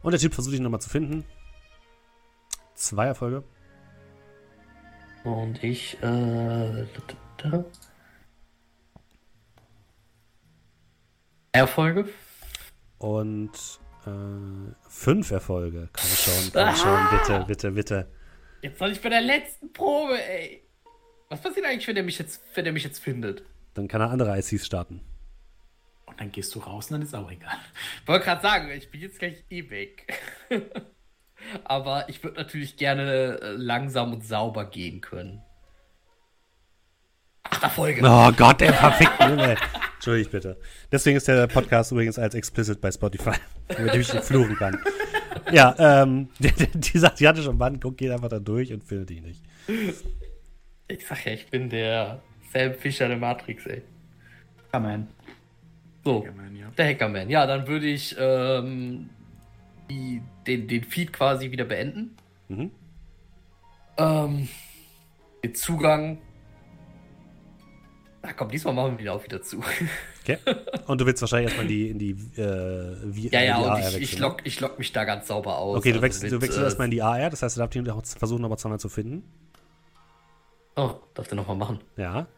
Und 0.00 0.12
der 0.12 0.20
Typ 0.20 0.32
versucht 0.32 0.52
dich 0.52 0.60
nochmal 0.60 0.80
zu 0.80 0.90
finden. 0.90 1.24
Zwei 2.76 3.06
Erfolge. 3.06 3.42
Und 5.24 5.64
ich, 5.64 6.00
äh, 6.04 6.86
da. 7.38 7.64
Erfolge? 11.50 12.08
Und 12.98 13.80
äh, 14.06 14.72
fünf 14.88 15.32
Erfolge. 15.32 15.88
Komm 15.92 16.10
schon, 16.10 16.52
komm 16.52 16.76
schon, 16.76 17.10
bitte, 17.10 17.44
bitte, 17.48 17.70
bitte. 17.72 18.21
Jetzt 18.62 18.78
soll 18.78 18.92
ich 18.92 19.00
bei 19.00 19.08
der 19.08 19.20
letzten 19.20 19.72
Probe, 19.72 20.16
ey. 20.22 20.62
Was 21.28 21.40
passiert 21.40 21.66
eigentlich, 21.66 21.88
wenn 21.88 21.96
der 21.96 22.04
mich 22.04 22.18
jetzt, 22.18 22.40
wenn 22.54 22.64
der 22.64 22.72
mich 22.72 22.84
jetzt 22.84 23.00
findet? 23.00 23.42
Dann 23.74 23.88
kann 23.88 24.00
er 24.00 24.10
andere 24.10 24.38
ICs 24.38 24.64
starten. 24.64 25.00
Und 26.06 26.20
dann 26.20 26.30
gehst 26.30 26.54
du 26.54 26.60
raus 26.60 26.90
und 26.90 26.92
dann 26.92 27.02
ist 27.02 27.14
auch 27.14 27.30
egal. 27.30 27.56
Wollte 28.06 28.24
gerade 28.24 28.42
sagen, 28.42 28.70
ich 28.70 28.90
bin 28.90 29.00
jetzt 29.00 29.18
gleich 29.18 29.44
eh 29.50 29.68
weg. 29.70 30.12
Aber 31.64 32.08
ich 32.08 32.22
würde 32.22 32.36
natürlich 32.36 32.76
gerne 32.76 33.40
äh, 33.40 33.50
langsam 33.56 34.12
und 34.12 34.24
sauber 34.24 34.66
gehen 34.66 35.00
können. 35.00 35.42
Acht 37.42 37.62
Erfolge. 37.64 38.00
Oh 38.04 38.30
Gott, 38.32 38.60
der 38.60 38.74
verfickte 38.74 39.24
Junge. 39.24 39.56
Entschuldigt 39.94 40.30
bitte. 40.30 40.60
Deswegen 40.92 41.16
ist 41.16 41.26
der 41.26 41.48
Podcast 41.48 41.90
übrigens 41.90 42.18
als 42.18 42.34
explicit 42.34 42.80
bei 42.80 42.92
Spotify, 42.92 43.34
damit 43.68 43.94
ich 43.94 44.12
nicht 44.12 44.24
fluchen 44.24 44.54
kann. 44.56 44.78
Ja, 45.52 45.74
ähm, 46.02 46.28
dieser 46.74 47.12
asiatische 47.12 47.52
Mann 47.52 47.80
guckt, 47.80 47.98
geht 47.98 48.10
einfach 48.10 48.28
da 48.28 48.38
durch 48.38 48.72
und 48.72 48.84
findet 48.84 49.10
ihn 49.10 49.24
nicht. 49.24 49.42
Ich 50.88 51.06
sag 51.06 51.24
ja, 51.26 51.32
ich 51.32 51.46
bin 51.48 51.68
der 51.70 52.20
Sam 52.52 52.74
Fischer 52.74 53.08
der 53.08 53.16
Matrix, 53.16 53.66
ey. 53.66 53.82
Amen. 54.72 55.08
So, 56.04 56.24
Ja, 56.24 56.32
man, 56.32 56.56
ja. 56.56 56.70
der 56.76 56.86
Hackerman. 56.88 57.30
Ja, 57.30 57.46
dann 57.46 57.66
würde 57.66 57.86
ich 57.86 58.16
ähm, 58.18 59.08
die, 59.90 60.20
den, 60.46 60.66
den 60.66 60.84
Feed 60.84 61.12
quasi 61.12 61.50
wieder 61.50 61.64
beenden. 61.64 62.16
Mhm. 62.48 62.70
Ähm, 63.96 64.48
den 65.44 65.54
Zugang. 65.54 66.18
Na 68.22 68.32
komm, 68.32 68.48
diesmal 68.50 68.72
machen 68.72 68.92
wir 68.92 68.98
wieder 69.00 69.14
auch 69.14 69.24
wieder 69.24 69.42
zu. 69.42 69.62
Okay. 70.22 70.38
Und 70.86 71.00
du 71.00 71.06
willst 71.06 71.20
wahrscheinlich 71.20 71.48
erstmal 71.48 71.64
in 71.64 71.68
die, 71.68 71.90
in 71.90 71.98
die 71.98 72.40
äh, 72.40 72.96
wie, 73.12 73.28
ja, 73.28 73.40
ja, 73.40 73.56
die 73.56 73.62
und 73.64 73.70
AR 73.70 73.78
ich, 73.78 73.84
wechseln, 73.86 74.02
ich, 74.04 74.14
ne? 74.14 74.20
lock, 74.20 74.36
ich 74.44 74.60
lock 74.60 74.78
mich 74.78 74.92
da 74.92 75.04
ganz 75.04 75.26
sauber 75.26 75.58
aus. 75.58 75.78
Okay, 75.78 75.88
du 75.88 75.94
Also 75.94 76.02
wechselst, 76.02 76.32
du 76.32 76.40
wechselst 76.40 76.60
äh, 76.60 76.62
erstmal 76.62 76.84
in 76.84 76.92
die 76.92 77.02
AR, 77.02 77.28
das 77.28 77.42
heißt, 77.42 77.56
du 77.56 77.60
darfst 77.60 77.74
ihn 77.74 77.90
auch 77.90 78.04
versuchen, 78.04 78.40
nochmal 78.40 78.58
zweimal 78.58 78.78
zu 78.78 78.88
finden. 78.88 79.24
Oh, 80.76 80.94
darf 81.14 81.26
der 81.26 81.34
nochmal 81.34 81.56
machen? 81.56 81.80
Ja. 81.96 82.28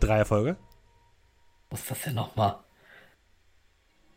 Drei 0.00 0.18
Erfolge. 0.18 0.56
Was 1.70 1.82
ist 1.82 1.90
das 1.92 2.02
denn 2.02 2.14
nochmal? 2.14 2.56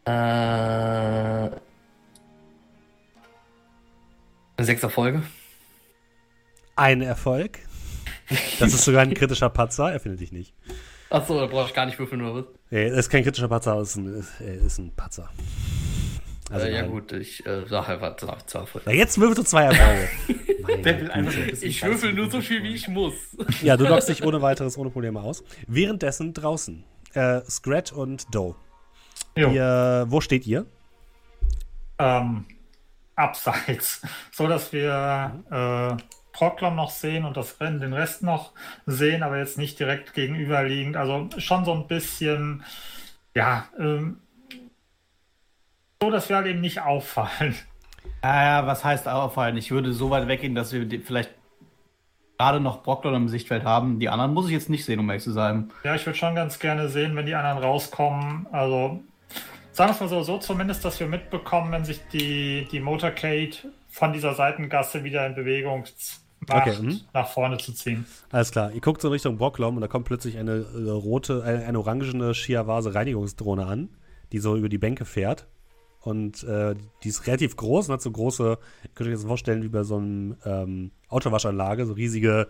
Äh. 0.06 1.52
Sechs 4.64 4.82
Erfolge. 4.82 5.22
Ein 6.76 7.02
Erfolg. 7.04 7.60
Das 8.60 8.74
ist 8.74 8.86
sogar 8.86 9.04
ein 9.04 9.14
kritischer 9.14 9.50
Patzer, 9.50 9.92
er 9.92 10.00
findet 10.00 10.20
dich 10.20 10.32
nicht. 10.32 10.54
Achso, 11.10 11.40
da 11.40 11.46
brauche 11.48 11.68
ich 11.68 11.74
gar 11.74 11.86
nicht 11.86 11.98
würfeln 12.00 12.22
oder 12.22 12.36
was? 12.36 12.46
Nee, 12.70 12.90
das 12.90 13.00
ist 13.00 13.10
kein 13.10 13.24
kritischer 13.24 13.48
Patzer, 13.48 13.74
aber 13.74 13.82
es 13.82 13.90
ist 13.90 13.96
ein, 13.98 14.20
ist, 14.20 14.42
äh, 14.42 14.58
ist 14.58 14.78
ein 14.78 14.92
Patzer. 14.96 15.30
Also 16.50 16.66
äh, 16.66 16.74
ja, 16.74 16.82
nein. 16.82 16.92
gut, 16.92 17.12
ich 17.12 17.46
äh, 17.46 17.66
sag 17.68 17.90
einfach 17.90 18.16
zwei 18.18 18.38
zwei 18.46 18.60
Erfolge. 18.60 18.90
Na, 18.90 18.94
jetzt 18.94 19.20
würfelst 19.20 19.40
du 19.40 19.44
zwei 19.44 19.64
Erfolge. 19.64 20.10
Ich 21.62 21.82
würfel 21.82 22.12
nur 22.12 22.30
so 22.30 22.42
viel, 22.42 22.62
wie 22.62 22.74
ich 22.74 22.90
muss. 22.90 23.14
Ja, 23.62 23.78
du 23.78 23.86
lockst 23.86 24.10
dich 24.10 24.22
ohne 24.26 24.42
weiteres, 24.42 24.78
ohne 24.78 24.90
Probleme 24.90 25.22
aus. 25.22 25.42
Währenddessen 25.66 26.34
draußen. 26.34 26.84
Äh, 27.14 27.40
Scrat 27.50 27.94
und 27.94 28.36
Doe. 28.36 28.54
Jo. 29.38 29.50
Ihr, 29.50 30.06
wo 30.10 30.20
steht 30.20 30.46
ihr? 30.46 30.66
ähm, 32.00 32.46
abseits, 33.16 34.02
so 34.32 34.48
dass 34.48 34.72
wir 34.74 35.44
äh, 35.50 36.04
Proklom 36.38 36.76
noch 36.76 36.92
sehen 36.92 37.26
und 37.26 37.36
das 37.36 37.60
Rennen, 37.60 37.80
den 37.80 37.94
Rest 37.94 38.22
noch 38.22 38.52
sehen, 38.86 39.24
aber 39.24 39.40
jetzt 39.40 39.58
nicht 39.58 39.80
direkt 39.80 40.14
gegenüberliegend. 40.14 40.96
Also 40.96 41.30
schon 41.40 41.66
so 41.66 41.74
ein 41.74 41.88
bisschen, 41.88 42.64
ja, 43.34 43.66
ähm, 43.80 44.22
so 46.00 46.12
dass 46.12 46.30
wir 46.30 46.36
halt 46.36 46.46
eben 46.46 46.62
nicht 46.62 46.82
auffallen. 46.82 47.56
Ja, 48.24 48.46
ja, 48.46 48.68
was 48.68 48.86
heißt 48.86 49.08
auffallen? 49.08 49.58
Ich 49.58 49.72
würde 49.72 49.94
so 49.94 50.12
weit 50.12 50.28
weggehen, 50.28 50.54
dass 50.54 50.72
wir 50.74 50.88
vielleicht 51.02 51.32
gerade 52.38 52.60
noch 52.60 52.84
Brocklon 52.84 53.16
im 53.16 53.30
Sichtfeld 53.30 53.64
haben. 53.64 54.00
Die 54.00 54.10
anderen 54.10 54.36
muss 54.36 54.46
ich 54.46 54.52
jetzt 54.52 54.70
nicht 54.70 54.86
sehen, 54.86 55.00
um 55.00 55.10
ehrlich 55.10 55.24
zu 55.24 55.32
sein. 55.32 55.72
Ja, 55.84 55.96
ich 55.96 56.06
würde 56.06 56.20
schon 56.20 56.36
ganz 56.36 56.60
gerne 56.60 56.88
sehen, 56.90 57.16
wenn 57.16 57.26
die 57.26 57.34
anderen 57.34 57.58
rauskommen. 57.58 58.46
Also 58.52 59.02
sagen 59.72 59.90
wir 59.90 59.96
es 59.96 60.00
mal 60.02 60.08
so, 60.08 60.22
so 60.22 60.38
zumindest, 60.38 60.86
dass 60.86 61.00
wir 61.00 61.08
mitbekommen, 61.08 61.72
wenn 61.72 61.84
sich 61.84 62.00
die, 62.10 62.68
die 62.72 62.80
Motorcade 62.80 63.56
von 63.90 64.14
dieser 64.14 64.36
Seitengasse 64.36 65.04
wieder 65.04 65.26
in 65.26 65.34
Bewegung 65.34 65.86
macht, 66.48 66.68
Okay, 66.68 66.82
mhm. 66.82 67.02
nach 67.14 67.28
vorne 67.28 67.58
zu 67.58 67.74
ziehen. 67.74 68.06
Alles 68.32 68.52
klar. 68.52 68.72
Ihr 68.72 68.82
guckt 68.82 69.02
so 69.02 69.08
in 69.08 69.14
Richtung 69.14 69.38
Brocklom 69.38 69.76
und 69.76 69.82
da 69.82 69.88
kommt 69.88 70.06
plötzlich 70.06 70.38
eine 70.38 70.66
äh, 70.76 70.90
rote, 70.90 71.44
eine, 71.44 71.66
eine 71.66 71.80
orangene 71.80 72.34
Shiawase 72.34 72.96
Reinigungsdrohne 72.96 73.66
an, 73.66 73.90
die 74.32 74.40
so 74.40 74.56
über 74.56 74.70
die 74.70 74.78
Bänke 74.78 75.06
fährt. 75.06 75.48
Und 76.00 76.44
äh, 76.44 76.76
die 77.04 77.10
ist 77.10 77.28
relativ 77.28 77.58
groß 77.58 77.90
und 77.90 77.94
hat 77.94 78.02
so 78.02 78.12
große, 78.12 78.58
könnt 78.96 79.10
ihr 79.10 79.14
euch 79.14 79.20
das 79.20 79.28
vorstellen, 79.28 79.64
wie 79.64 79.70
bei 79.70 79.84
so 79.84 79.98
einem 79.98 80.38
ähm, 80.46 80.92
Autowaschanlage, 81.10 81.86
so 81.86 81.94
riesige 81.94 82.48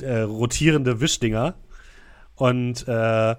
äh, 0.00 0.20
rotierende 0.20 1.00
Wischdinger. 1.00 1.54
Und 2.36 2.86
äh, 2.86 3.34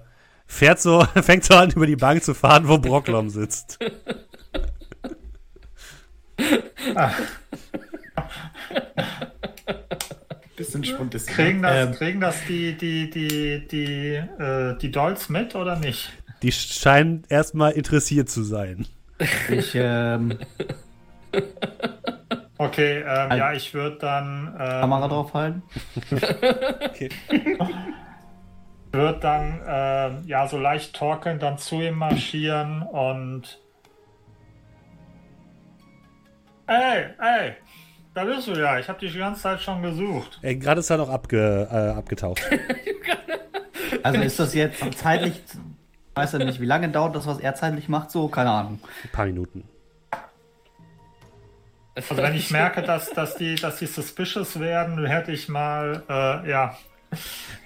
fährt 0.46 0.80
so, 0.80 1.00
fängt 1.22 1.44
so 1.44 1.54
an, 1.54 1.70
über 1.70 1.86
die 1.86 1.96
Bank 1.96 2.22
zu 2.22 2.34
fahren, 2.34 2.68
wo 2.68 2.78
Brocklom 2.78 3.30
sitzt. 3.30 3.78
Bisschen 10.56 10.84
Schwund 10.84 11.14
ist 11.14 11.26
Kriegen 11.28 11.62
das, 11.62 11.86
Ähm. 11.86 11.92
kriegen 11.92 12.20
das 12.20 12.44
die, 12.46 12.76
die, 12.76 13.08
die, 13.10 13.66
die, 13.66 14.14
äh, 14.16 14.76
die 14.78 14.90
Dolls 14.90 15.28
mit 15.28 15.54
oder 15.54 15.76
nicht? 15.76 16.10
Die 16.42 16.52
scheinen 16.52 17.24
erstmal 17.28 17.72
interessiert 17.72 18.28
zu 18.28 18.42
sein. 18.42 18.86
Ich, 19.50 19.72
ähm, 19.74 20.38
Okay, 22.58 22.98
ähm, 23.00 23.06
Ein- 23.30 23.38
ja, 23.38 23.52
ich 23.54 23.72
würde 23.72 23.96
dann, 23.96 24.48
ähm, 24.58 24.80
Kamera 24.80 25.08
draufhalten. 25.08 25.62
würde 28.92 29.18
dann, 29.20 29.60
ähm, 29.66 30.22
ja, 30.26 30.46
so 30.46 30.58
leicht 30.58 30.94
torkeln, 30.94 31.38
dann 31.38 31.56
zu 31.56 31.76
ihm 31.80 31.94
marschieren 31.94 32.82
und 32.82 33.58
Ey, 36.66 37.06
ey, 37.18 37.54
da 38.14 38.24
bist 38.24 38.46
du 38.48 38.52
ja. 38.52 38.78
Ich 38.78 38.88
habe 38.88 38.98
dich 38.98 39.12
die 39.12 39.18
ganze 39.18 39.40
Zeit 39.40 39.60
schon 39.60 39.82
gesucht. 39.82 40.40
Gerade 40.42 40.80
ist 40.80 40.90
er 40.90 40.98
noch 40.98 41.08
abge, 41.08 41.68
äh, 41.70 41.98
abgetaucht. 41.98 42.40
Also 44.02 44.20
ist 44.20 44.38
das 44.38 44.54
jetzt 44.54 44.82
zeitlich, 44.98 45.42
ich 45.52 46.16
weiß 46.16 46.32
ja 46.32 46.38
nicht, 46.38 46.60
wie 46.60 46.64
lange 46.64 46.88
dauert 46.88 47.16
das, 47.16 47.26
was 47.26 47.40
er 47.40 47.56
zeitlich 47.56 47.88
macht, 47.88 48.12
so? 48.12 48.28
Keine 48.28 48.50
Ahnung. 48.50 48.78
Ein 49.02 49.10
paar 49.10 49.26
Minuten. 49.26 49.64
Also 51.96 52.16
wenn 52.16 52.34
ich 52.34 52.50
merke, 52.50 52.82
dass, 52.86 53.10
dass, 53.10 53.34
die, 53.36 53.56
dass 53.56 53.76
die 53.78 53.86
suspicious 53.86 54.60
werden, 54.60 55.04
hätte 55.04 55.32
ich 55.32 55.48
mal, 55.48 56.04
äh, 56.08 56.48
ja, 56.48 56.76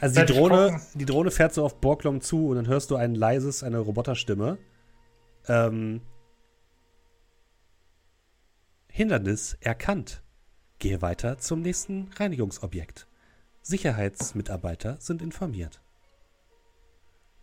Also 0.00 0.24
die 0.24 0.32
Drohne, 0.32 0.80
die 0.94 1.04
Drohne 1.04 1.30
fährt 1.30 1.54
so 1.54 1.64
auf 1.64 1.80
Borglom 1.80 2.20
zu 2.20 2.48
und 2.48 2.56
dann 2.56 2.66
hörst 2.66 2.90
du 2.90 2.96
ein 2.96 3.14
leises, 3.14 3.62
eine 3.62 3.78
Roboterstimme. 3.78 4.58
Ähm, 5.46 6.00
Hindernis 8.88 9.56
erkannt. 9.60 10.23
Gehe 10.78 11.02
weiter 11.02 11.38
zum 11.38 11.62
nächsten 11.62 12.10
Reinigungsobjekt. 12.16 13.06
Sicherheitsmitarbeiter 13.62 14.96
sind 15.00 15.22
informiert. 15.22 15.80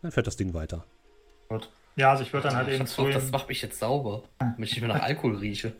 Dann 0.01 0.11
fährt 0.11 0.27
das 0.27 0.37
Ding 0.37 0.53
weiter. 0.53 0.85
Gut. 1.49 1.71
Ja, 1.95 2.11
also 2.11 2.23
ich 2.23 2.31
würde 2.33 2.47
dann 2.47 2.57
halt 2.57 2.67
Ich 2.69 2.75
eben 2.75 2.87
zu 2.87 3.03
doch, 3.03 3.11
das 3.11 3.25
ihm. 3.25 3.31
macht 3.31 3.49
mich 3.49 3.61
jetzt 3.61 3.79
sauber, 3.79 4.23
damit 4.39 4.59
ich 4.59 4.71
nicht 4.75 4.81
mehr 4.81 4.95
nach 4.95 5.03
Alkohol 5.03 5.35
rieche. 5.37 5.73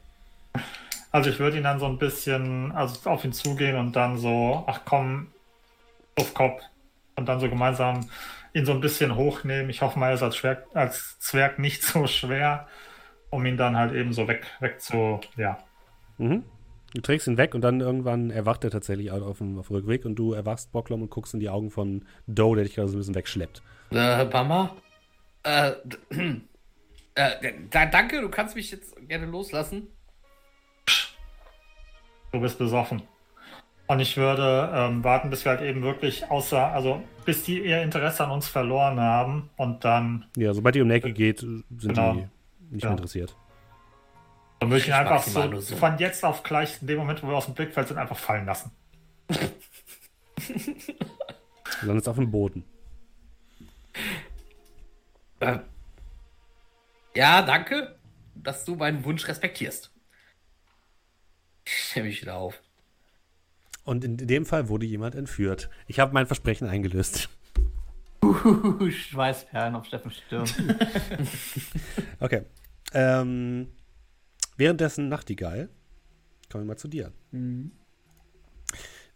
Also 1.11 1.29
ich 1.29 1.39
würde 1.39 1.57
ihn 1.57 1.63
dann 1.63 1.79
so 1.79 1.85
ein 1.85 1.97
bisschen, 1.97 2.71
also 2.71 3.09
auf 3.09 3.23
ihn 3.23 3.33
zugehen 3.33 3.77
und 3.77 3.95
dann 3.95 4.17
so, 4.17 4.63
ach 4.67 4.81
komm, 4.85 5.31
auf 6.17 6.33
Kopf. 6.33 6.61
Und 7.15 7.27
dann 7.27 7.39
so 7.39 7.49
gemeinsam 7.49 8.09
ihn 8.53 8.65
so 8.65 8.71
ein 8.71 8.81
bisschen 8.81 9.15
hochnehmen. 9.15 9.69
Ich 9.69 9.81
hoffe 9.81 9.99
mal, 9.99 10.09
er 10.09 10.15
ist 10.15 10.23
als, 10.23 10.35
Zwerg, 10.35 10.65
als 10.73 11.19
Zwerg 11.19 11.59
nicht 11.59 11.83
so 11.83 12.07
schwer, 12.07 12.67
um 13.29 13.45
ihn 13.45 13.57
dann 13.57 13.77
halt 13.77 13.93
eben 13.93 14.13
so 14.13 14.27
weg, 14.27 14.45
weg 14.59 14.81
zu, 14.81 15.21
ja. 15.37 15.57
Mhm. 16.17 16.43
Du 16.93 17.01
trägst 17.01 17.27
ihn 17.27 17.38
weg 17.38 17.55
und 17.55 17.61
dann 17.61 17.80
irgendwann 17.80 18.31
erwacht 18.31 18.63
er 18.63 18.69
tatsächlich 18.72 19.11
auf 19.11 19.38
dem, 19.38 19.57
auf 19.57 19.68
dem 19.68 19.77
Rückweg 19.77 20.05
und 20.05 20.15
du 20.15 20.34
erwachst 20.34 20.72
Bocklom 20.73 21.03
und 21.03 21.09
guckst 21.09 21.34
in 21.34 21.39
die 21.39 21.49
Augen 21.49 21.72
von 21.72 22.05
Doe, 22.27 22.55
der 22.55 22.65
dich 22.65 22.76
gerade 22.76 22.89
so 22.89 22.95
ein 22.95 22.99
bisschen 22.99 23.15
wegschleppt. 23.15 23.61
Äh, 23.91 24.26
Mama? 24.26 24.76
Äh, 25.43 25.72
äh, 27.15 27.53
da, 27.69 27.85
danke, 27.85 28.19
du 28.22 28.30
kannst 28.30 28.55
mich 28.55 28.72
jetzt 28.72 28.95
gerne 29.07 29.26
loslassen. 29.26 29.88
Du 32.34 32.39
bist 32.41 32.57
besoffen. 32.57 33.01
Und 33.88 33.99
ich 33.99 34.15
würde 34.15 34.72
ähm, 34.73 35.03
warten, 35.03 35.30
bis 35.30 35.43
wir 35.43 35.51
halt 35.51 35.61
eben 35.61 35.81
wirklich 35.84 36.30
außer, 36.30 36.68
also 36.72 37.03
bis 37.26 37.43
die 37.43 37.59
ihr 37.59 37.81
Interesse 37.81 38.23
an 38.23 38.31
uns 38.31 38.47
verloren 38.47 38.99
haben 38.99 39.49
und 39.57 39.84
dann, 39.84 40.26
Ja, 40.38 40.53
sobald 40.53 40.76
die 40.76 40.81
um 40.81 40.88
die 40.88 40.95
Ecke 40.95 41.11
geht, 41.11 41.39
sind 41.39 41.65
Genau. 41.81 42.13
die 42.13 42.27
nicht 42.69 42.84
Ja. 42.84 42.89
mehr 42.89 42.97
interessiert. 42.97 43.35
Dann 44.61 44.69
würde 44.69 44.83
ich 44.83 44.88
ihn 44.88 44.93
einfach 44.93 45.23
so, 45.23 45.59
so. 45.59 45.75
von 45.75 45.97
jetzt 45.97 46.23
auf 46.23 46.43
gleich, 46.43 46.81
in 46.81 46.88
dem 46.88 46.99
Moment, 46.99 47.23
wo 47.23 47.27
wir 47.27 47.33
aus 47.33 47.45
dem 47.45 47.55
Blickfeld 47.55 47.88
sind, 47.88 47.97
einfach 47.97 48.17
fallen 48.17 48.45
lassen. 48.45 48.71
Du 51.79 51.88
landest 51.88 52.09
auf 52.09 52.15
dem 52.15 52.29
Boden. 52.29 52.63
Äh, 55.39 55.59
ja, 57.15 57.41
danke, 57.41 57.95
dass 58.35 58.65
du 58.65 58.75
meinen 58.75 59.03
Wunsch 59.03 59.27
respektierst. 59.27 59.91
Ich 61.65 61.73
stelle 61.73 62.05
mich 62.05 62.21
wieder 62.21 62.35
auf. 62.35 62.61
Und 63.83 64.03
in 64.03 64.17
dem 64.17 64.45
Fall 64.45 64.69
wurde 64.69 64.85
jemand 64.85 65.15
entführt. 65.15 65.69
Ich 65.88 65.99
habe 65.99 66.13
mein 66.13 66.27
Versprechen 66.27 66.67
eingelöst. 66.67 67.29
Uh, 68.23 68.89
Schweißperlen 68.91 69.73
auf 69.73 69.85
Steffens 69.85 70.17
Stirn. 70.17 70.47
Okay. 72.19 72.43
Ähm, 72.93 73.71
währenddessen 74.61 75.09
Nachtigall. 75.09 75.69
Kommen 76.51 76.65
wir 76.65 76.67
mal 76.73 76.77
zu 76.77 76.88
dir. 76.88 77.11
Mhm. 77.31 77.71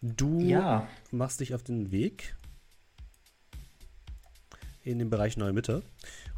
Du 0.01 0.39
Ja. 0.39 0.87
machst 1.11 1.39
dich 1.39 1.53
auf 1.53 1.61
den 1.61 1.91
Weg 1.91 2.35
in 4.81 4.97
den 4.97 5.09
Bereich 5.11 5.37
Neue 5.37 5.53
Mitte, 5.53 5.83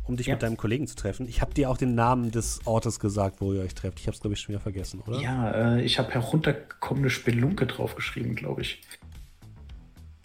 um 0.03 0.17
dich 0.17 0.27
Ja. 0.27 0.34
mit 0.34 0.43
deinem 0.43 0.57
Kollegen 0.57 0.88
zu 0.88 0.95
treffen. 0.97 1.25
Ich 1.29 1.39
habe 1.41 1.53
dir 1.53 1.69
auch 1.69 1.77
den 1.77 1.95
Namen 1.95 2.31
des 2.31 2.59
Ortes 2.65 2.99
gesagt, 2.99 3.39
wo 3.39 3.53
ihr 3.53 3.61
euch 3.61 3.75
trefft. 3.75 3.99
Ich 4.01 4.07
habe 4.07 4.15
es, 4.15 4.19
glaube 4.21 4.34
ich, 4.34 4.41
schon 4.41 4.49
wieder 4.53 4.59
vergessen, 4.61 4.99
oder? 4.99 5.21
Ja, 5.21 5.51
äh, 5.77 5.81
ich 5.84 5.99
habe 5.99 6.11
heruntergekommene 6.13 7.09
Spelunke 7.09 7.65
draufgeschrieben, 7.65 8.35
glaube 8.35 8.61
ich. 8.61 8.81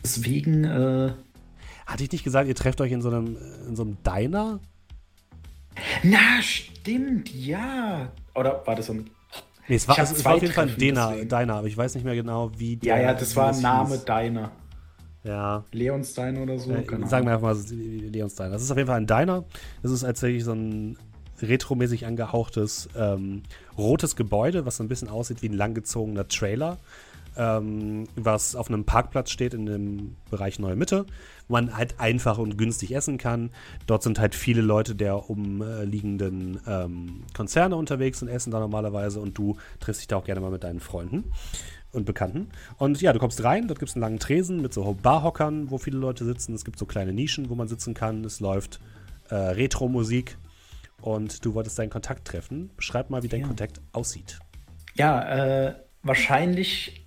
Deswegen, 0.03 0.65
äh, 0.65 1.13
Hatte 1.87 2.03
ich 2.05 2.11
nicht 2.13 2.25
gesagt, 2.25 2.49
ihr 2.49 2.55
trefft 2.57 2.81
euch 2.81 2.91
in 2.93 3.03
so 3.03 3.11
einem, 3.11 3.37
in 3.69 3.77
so 3.77 3.83
einem 3.83 3.97
Diner? 4.03 4.59
na, 6.03 6.41
stimmt, 6.43 7.33
ja. 7.33 8.13
Oder 8.35 8.63
war 8.67 8.75
das 8.75 8.87
so 8.87 8.93
ein. 8.95 9.11
Nee, 9.69 9.77
es 9.77 9.87
war, 9.87 9.97
hab 9.97 10.05
es, 10.05 10.25
war 10.25 10.35
auf 10.35 10.43
jeden 10.43 10.53
Fall 10.55 10.69
ein. 10.69 10.77
Diner, 11.29 11.55
aber 11.55 11.67
ich 11.67 11.77
weiß 11.77 11.95
nicht 11.95 12.05
mehr 12.05 12.15
genau, 12.17 12.51
wie 12.57 12.75
Ja, 12.83 12.97
der- 12.97 13.03
ja, 13.03 13.15
das 13.15 13.33
wie 13.33 13.37
war 13.37 13.51
es 13.51 13.61
Name 13.61 13.91
hieß. 13.95 14.05
Deiner. 14.05 14.51
Ja. 15.25 15.65
Leons 15.71 16.15
Deiner 16.15 16.43
oder 16.43 16.59
so. 16.59 16.73
Äh, 16.73 16.83
keine 16.83 17.07
sagen 17.07 17.27
wir 17.27 17.35
einfach 17.35 17.55
mal 17.55 17.63
Leons 17.77 18.35
Diner. 18.35 18.51
Das 18.51 18.63
ist 18.63 18.71
auf 18.73 18.77
jeden 18.77 18.89
Fall 18.89 18.97
ein 19.01 19.07
Diner. 19.07 19.45
Das 19.83 19.93
ist 19.93 20.01
tatsächlich 20.01 20.43
so 20.45 20.53
ein 20.53 20.99
retromäßig 21.41 22.07
angehauchtes 22.07 22.89
ähm, 22.97 23.43
rotes 23.79 24.17
Gebäude, 24.17 24.67
was 24.67 24.77
so 24.79 24.85
ein 24.85 24.89
bisschen 24.89 25.09
aussieht 25.09 25.43
wie 25.43 25.49
ein 25.49 25.55
langgezogener 25.55 26.27
Trailer, 26.29 26.79
ähm, 27.37 28.05
was 28.17 28.55
auf 28.55 28.69
einem 28.69 28.85
Parkplatz 28.85 29.31
steht 29.31 29.55
in 29.55 29.67
dem 29.67 30.17
Bereich 30.31 30.59
Neue 30.59 30.77
Mitte, 30.77 31.07
wo 31.49 31.55
man 31.55 31.77
halt 31.77 31.99
einfach 32.01 32.39
und 32.39 32.59
günstig 32.59 32.95
essen 32.95 33.19
kann. 33.19 33.51
Dort 33.87 34.03
sind 34.03 34.19
halt 34.19 34.35
viele 34.35 34.63
Leute 34.63 34.95
der 34.95 35.31
umliegenden 35.31 36.61
ähm, 36.67 37.25
Konzerne 37.35 37.77
unterwegs 37.77 38.23
und 38.23 38.29
essen 38.29 38.51
da 38.51 38.61
normalerweise 38.61 39.21
und 39.21 39.37
du 39.39 39.57
triffst 39.81 40.03
dich 40.03 40.09
da 40.09 40.17
auch 40.17 40.25
gerne 40.25 40.41
mal 40.41 40.51
mit 40.51 40.65
deinen 40.65 40.81
Freunden 40.81 41.25
und 41.93 42.07
Bekannten. 42.07 42.49
Und 42.79 43.01
ja, 43.01 43.13
du 43.13 43.19
kommst 43.19 43.43
rein, 43.45 43.69
dort 43.69 43.79
gibt 43.79 43.91
es 43.91 43.97
einen 43.97 44.03
langen 44.03 44.19
Tresen 44.19 44.63
mit 44.63 44.73
so 44.73 44.97
Barhockern, 45.03 45.71
wo 45.71 45.79
viele 45.79 45.99
Leute 45.99 46.25
sitzen. 46.25 46.55
Es 46.55 46.65
gibt 46.65 46.79
so 46.79 46.87
kleine 46.87 47.13
Nischen, 47.13 47.51
wo 47.51 47.55
man 47.55 47.69
sitzen 47.69 47.95
kann. 47.95 48.25
Es 48.25 48.41
läuft 48.41 48.81
äh, 49.29 49.35
Retro-Musik 49.35 50.39
und 51.01 51.45
du 51.45 51.55
wolltest 51.55 51.79
deinen 51.79 51.91
Kontakt 51.91 52.27
treffen. 52.27 52.71
Beschreib 52.77 53.11
mal, 53.11 53.23
wie 53.23 53.29
dein 53.29 53.41
Ja. 53.41 53.47
Kontakt 53.47 53.81
aussieht. 53.93 54.39
Ja, 54.95 55.67
äh, 55.69 55.75
wahrscheinlich 56.03 57.02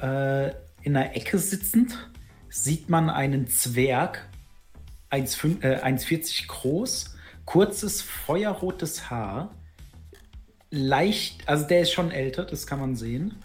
äh, 0.00 0.48
in 0.82 0.96
einer 0.96 1.14
Ecke 1.16 1.38
sitzend 1.38 2.10
sieht 2.48 2.88
man 2.88 3.10
einen 3.10 3.46
Zwerg, 3.48 4.28
1,5 5.10 5.62
äh, 5.62 5.82
1,40 5.82 6.46
groß, 6.46 7.16
kurzes 7.44 8.02
feuerrotes 8.02 9.10
Haar, 9.10 9.54
leicht, 10.70 11.48
also 11.48 11.66
der 11.66 11.82
ist 11.82 11.92
schon 11.92 12.10
älter, 12.10 12.44
das 12.44 12.66
kann 12.66 12.80
man 12.80 12.96
sehen, 12.96 13.36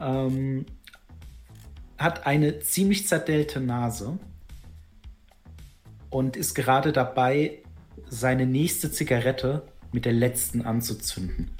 ähm, 0.00 0.66
hat 1.98 2.26
eine 2.26 2.60
ziemlich 2.60 3.06
zerdellte 3.06 3.60
Nase 3.60 4.18
und 6.10 6.36
ist 6.36 6.54
gerade 6.54 6.92
dabei, 6.92 7.62
seine 8.08 8.46
nächste 8.46 8.92
Zigarette 8.92 9.66
mit 9.92 10.04
der 10.04 10.12
letzten 10.12 10.62
anzuzünden. 10.62 11.50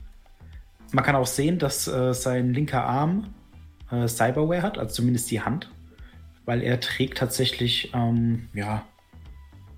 Man 0.92 1.04
kann 1.04 1.16
auch 1.16 1.26
sehen, 1.26 1.58
dass 1.58 1.88
äh, 1.88 2.14
sein 2.14 2.52
linker 2.52 2.84
Arm 2.84 3.34
äh, 3.90 4.08
Cyberware 4.08 4.62
hat, 4.62 4.78
also 4.78 4.94
zumindest 4.94 5.30
die 5.30 5.40
Hand, 5.40 5.70
weil 6.44 6.62
er 6.62 6.80
trägt 6.80 7.18
tatsächlich 7.18 7.92
ähm, 7.94 8.48
ja, 8.54 8.86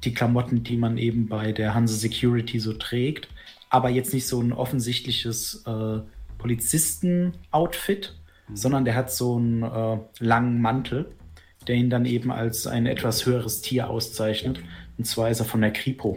die 0.05 0.15
Klamotten, 0.15 0.63
die 0.63 0.77
man 0.77 0.99
eben 0.99 1.29
bei 1.29 1.53
der 1.53 1.75
Hanse 1.75 1.95
Security 1.95 2.61
so 2.61 2.73
trägt, 2.73 3.29
aber 3.71 3.91
jetzt 3.91 4.15
nicht 4.15 4.27
so 4.27 4.41
ein 4.41 4.53
offensichtliches 4.53 5.65
äh, 5.67 6.01
Polizisten-Outfit, 6.39 8.15
sondern 8.55 8.85
der 8.85 8.95
hat 8.95 9.13
so 9.13 9.37
einen 9.37 9.63
äh, 9.63 9.99
langen 10.21 10.61
Mantel, 10.61 11.11
der 11.67 11.77
ihn 11.77 11.91
dann 11.91 12.07
eben 12.07 12.31
als 12.31 12.67
ein 12.67 12.87
etwas 12.87 13.27
höheres 13.27 13.61
Tier 13.61 13.91
auszeichnet. 13.91 14.61
Und 14.97 15.05
zwar 15.05 15.31
ist 15.31 15.41
er 15.41 15.45
von 15.45 15.61
der 15.61 15.73
Kripo. 15.73 16.17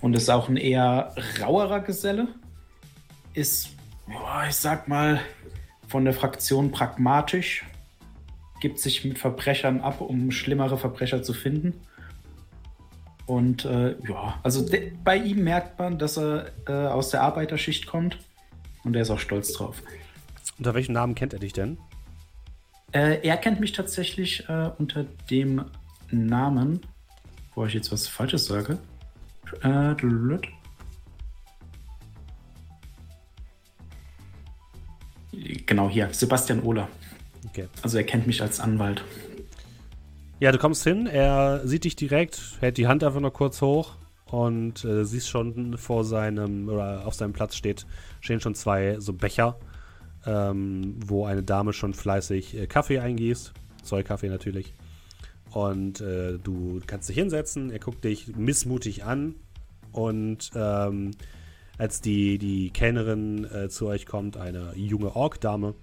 Und 0.00 0.16
ist 0.16 0.30
auch 0.30 0.48
ein 0.48 0.56
eher 0.56 1.14
rauerer 1.40 1.80
Geselle. 1.80 2.28
Ist, 3.34 3.70
boah, 4.06 4.44
ich 4.48 4.56
sag 4.56 4.88
mal, 4.88 5.20
von 5.88 6.04
der 6.04 6.14
Fraktion 6.14 6.70
pragmatisch. 6.70 7.64
Gibt 8.60 8.78
sich 8.78 9.04
mit 9.04 9.18
Verbrechern 9.18 9.80
ab, 9.80 10.00
um 10.00 10.30
schlimmere 10.30 10.78
Verbrecher 10.78 11.22
zu 11.22 11.34
finden. 11.34 11.74
Und 13.26 13.64
äh, 13.64 13.96
ja, 14.08 14.38
also 14.42 14.64
bei 15.04 15.16
ihm 15.16 15.42
merkt 15.42 15.78
man, 15.78 15.98
dass 15.98 16.16
er 16.16 16.52
äh, 16.68 16.72
aus 16.72 17.10
der 17.10 17.22
Arbeiterschicht 17.22 17.86
kommt. 17.86 18.18
Und 18.84 18.94
er 18.94 19.02
ist 19.02 19.10
auch 19.10 19.18
stolz 19.18 19.52
drauf. 19.52 19.82
Unter 20.58 20.74
welchem 20.74 20.92
Namen 20.92 21.14
kennt 21.14 21.32
er 21.32 21.40
dich 21.40 21.52
denn? 21.52 21.76
Äh, 22.92 23.26
er 23.26 23.36
kennt 23.36 23.60
mich 23.60 23.72
tatsächlich 23.72 24.48
äh, 24.48 24.70
unter 24.78 25.04
dem 25.28 25.64
Namen, 26.10 26.80
wo 27.54 27.66
ich 27.66 27.74
jetzt 27.74 27.90
was 27.90 28.06
Falsches 28.06 28.46
sage. 28.46 28.78
Äh, 29.62 29.94
genau 35.66 35.88
hier, 35.88 36.08
Sebastian 36.12 36.62
Ohler. 36.62 36.88
Okay. 37.48 37.66
Also 37.82 37.98
er 37.98 38.04
kennt 38.04 38.26
mich 38.26 38.42
als 38.42 38.60
Anwalt. 38.60 39.02
Ja, 40.38 40.52
du 40.52 40.58
kommst 40.58 40.84
hin, 40.84 41.06
er 41.06 41.66
sieht 41.66 41.84
dich 41.84 41.96
direkt, 41.96 42.58
hält 42.60 42.76
die 42.76 42.86
Hand 42.86 43.02
einfach 43.02 43.20
nur 43.20 43.32
kurz 43.32 43.62
hoch 43.62 43.94
und 44.26 44.84
äh, 44.84 45.04
siehst 45.04 45.28
schon 45.28 45.78
vor 45.78 46.04
seinem, 46.04 46.68
oder 46.68 47.06
auf 47.06 47.14
seinem 47.14 47.32
Platz 47.32 47.56
steht, 47.56 47.86
stehen 48.20 48.40
schon 48.40 48.54
zwei 48.54 49.00
so 49.00 49.14
Becher, 49.14 49.58
ähm, 50.26 50.96
wo 51.06 51.24
eine 51.24 51.42
Dame 51.42 51.72
schon 51.72 51.94
fleißig 51.94 52.56
äh, 52.56 52.66
Kaffee 52.66 52.98
eingießt. 52.98 53.52
Zollkaffee 53.82 54.28
natürlich. 54.28 54.74
Und 55.52 56.00
äh, 56.00 56.38
du 56.38 56.80
kannst 56.86 57.08
dich 57.08 57.16
hinsetzen, 57.16 57.70
er 57.70 57.78
guckt 57.78 58.04
dich 58.04 58.36
missmutig 58.36 59.04
an 59.04 59.36
und 59.92 60.50
ähm, 60.54 61.12
als 61.78 62.00
die, 62.00 62.38
die 62.38 62.70
Kellnerin 62.70 63.44
äh, 63.44 63.68
zu 63.68 63.86
euch 63.86 64.06
kommt, 64.06 64.36
eine 64.36 64.74
junge 64.76 65.14
Ork-Dame, 65.14 65.74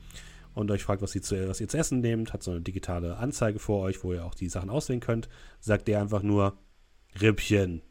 und 0.53 0.69
euch 0.71 0.83
fragt, 0.83 1.01
was, 1.01 1.11
sie 1.11 1.21
zu, 1.21 1.47
was 1.47 1.59
ihr 1.61 1.67
zu 1.67 1.77
essen 1.77 2.01
nehmt, 2.01 2.33
hat 2.33 2.43
so 2.43 2.51
eine 2.51 2.61
digitale 2.61 3.17
Anzeige 3.17 3.59
vor 3.59 3.81
euch, 3.81 4.03
wo 4.03 4.13
ihr 4.13 4.25
auch 4.25 4.35
die 4.35 4.49
Sachen 4.49 4.69
auswählen 4.69 4.99
könnt, 4.99 5.29
sagt 5.59 5.89
er 5.89 6.01
einfach 6.01 6.21
nur 6.21 6.57
Rippchen. 7.19 7.81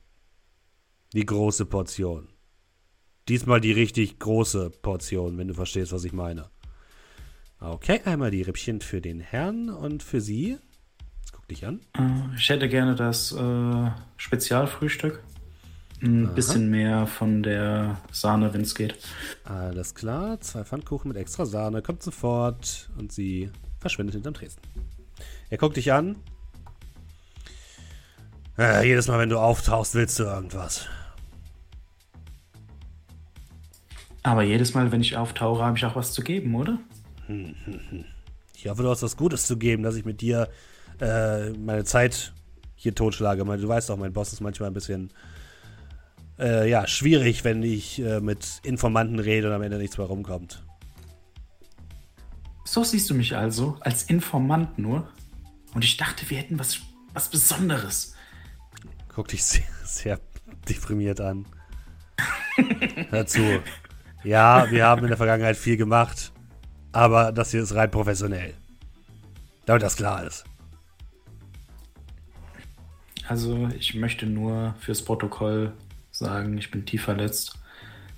Die 1.12 1.26
große 1.26 1.66
Portion. 1.66 2.28
Diesmal 3.28 3.60
die 3.60 3.72
richtig 3.72 4.18
große 4.18 4.70
Portion, 4.70 5.38
wenn 5.38 5.48
du 5.48 5.54
verstehst, 5.54 5.92
was 5.92 6.04
ich 6.04 6.12
meine. 6.12 6.50
Okay, 7.60 8.00
einmal 8.04 8.30
die 8.30 8.42
Rippchen 8.42 8.80
für 8.80 9.00
den 9.00 9.20
Herrn 9.20 9.68
und 9.68 10.02
für 10.02 10.20
Sie. 10.20 10.58
Jetzt 11.20 11.32
guck 11.32 11.46
dich 11.48 11.66
an. 11.66 11.80
Äh, 11.96 12.36
Ich 12.36 12.48
hätte 12.48 12.68
gerne 12.68 12.96
das 12.96 13.32
äh, 13.32 13.90
Spezialfrühstück. 14.16 15.22
Ein 16.02 16.34
bisschen 16.34 16.68
mehr 16.68 17.06
von 17.06 17.44
der 17.44 18.00
Sahne, 18.10 18.52
wenn 18.52 18.62
es 18.62 18.74
geht. 18.74 18.98
Alles 19.44 19.94
klar, 19.94 20.40
zwei 20.40 20.64
Pfannkuchen 20.64 21.08
mit 21.08 21.16
extra 21.16 21.46
Sahne, 21.46 21.80
kommt 21.80 22.02
sofort 22.02 22.90
und 22.98 23.12
sie 23.12 23.50
verschwindet 23.78 24.14
hinterm 24.14 24.34
Tresen. 24.34 24.60
Er 25.48 25.58
guckt 25.58 25.76
dich 25.76 25.92
an. 25.92 26.16
Äh, 28.58 28.86
jedes 28.86 29.06
Mal, 29.06 29.20
wenn 29.20 29.28
du 29.28 29.38
auftauchst, 29.38 29.94
willst 29.94 30.18
du 30.18 30.24
irgendwas. 30.24 30.88
Aber 34.24 34.42
jedes 34.42 34.74
Mal, 34.74 34.90
wenn 34.90 35.00
ich 35.00 35.16
auftauche, 35.16 35.62
habe 35.62 35.78
ich 35.78 35.84
auch 35.84 35.96
was 35.96 36.12
zu 36.12 36.22
geben, 36.22 36.54
oder? 36.54 36.78
Ich 38.54 38.68
hoffe, 38.68 38.84
du 38.84 38.90
hast 38.90 39.02
was 39.02 39.16
Gutes 39.16 39.48
zu 39.48 39.56
geben, 39.56 39.82
dass 39.82 39.96
ich 39.96 40.04
mit 40.04 40.20
dir 40.20 40.48
äh, 41.00 41.50
meine 41.50 41.82
Zeit 41.82 42.32
hier 42.76 42.94
totschlage. 42.94 43.44
Du 43.44 43.66
weißt 43.66 43.90
doch, 43.90 43.96
mein 43.96 44.12
Boss 44.12 44.32
ist 44.32 44.40
manchmal 44.40 44.70
ein 44.70 44.74
bisschen 44.74 45.10
äh, 46.42 46.68
ja, 46.68 46.86
schwierig, 46.86 47.44
wenn 47.44 47.62
ich 47.62 48.00
äh, 48.00 48.20
mit 48.20 48.60
Informanten 48.64 49.18
rede 49.18 49.48
und 49.48 49.54
am 49.54 49.62
Ende 49.62 49.78
nichts 49.78 49.96
mehr 49.96 50.06
rumkommt. 50.06 50.62
So 52.64 52.82
siehst 52.84 53.08
du 53.10 53.14
mich 53.14 53.36
also, 53.36 53.76
als 53.80 54.04
Informant 54.04 54.78
nur. 54.78 55.08
Und 55.74 55.84
ich 55.84 55.96
dachte, 55.96 56.28
wir 56.28 56.38
hätten 56.38 56.58
was, 56.58 56.80
was 57.12 57.28
Besonderes. 57.30 58.14
Guck 59.14 59.28
dich 59.28 59.44
sehr, 59.44 59.62
sehr 59.84 60.20
deprimiert 60.68 61.20
an. 61.20 61.46
Hör 63.10 63.26
zu. 63.26 63.62
Ja, 64.24 64.70
wir 64.70 64.86
haben 64.86 65.02
in 65.02 65.08
der 65.08 65.16
Vergangenheit 65.16 65.56
viel 65.56 65.76
gemacht, 65.76 66.32
aber 66.92 67.32
das 67.32 67.50
hier 67.50 67.62
ist 67.62 67.74
rein 67.74 67.90
professionell. 67.90 68.54
Damit 69.66 69.82
das 69.82 69.96
klar 69.96 70.24
ist. 70.24 70.44
Also, 73.28 73.68
ich 73.78 73.94
möchte 73.94 74.26
nur 74.26 74.74
fürs 74.80 75.04
Protokoll 75.04 75.72
sagen, 76.22 76.56
ich 76.56 76.70
bin 76.70 76.86
tief 76.86 77.02
verletzt. 77.04 77.58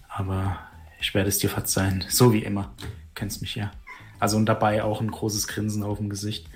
Aber 0.09 0.59
ich 1.01 1.13
werde 1.15 1.29
es 1.29 1.39
dir 1.39 1.51
verzeihen. 1.51 2.05
So 2.09 2.33
wie 2.33 2.45
immer. 2.45 2.73
Du 2.79 2.87
kennst 3.15 3.41
mich 3.41 3.55
ja. 3.57 3.73
Also, 4.21 4.37
und 4.37 4.47
dabei 4.47 4.85
auch 4.85 5.01
ein 5.01 5.11
großes 5.11 5.49
Grinsen 5.49 5.83
auf 5.83 5.99
dem 5.99 6.09
Gesicht. 6.09 6.49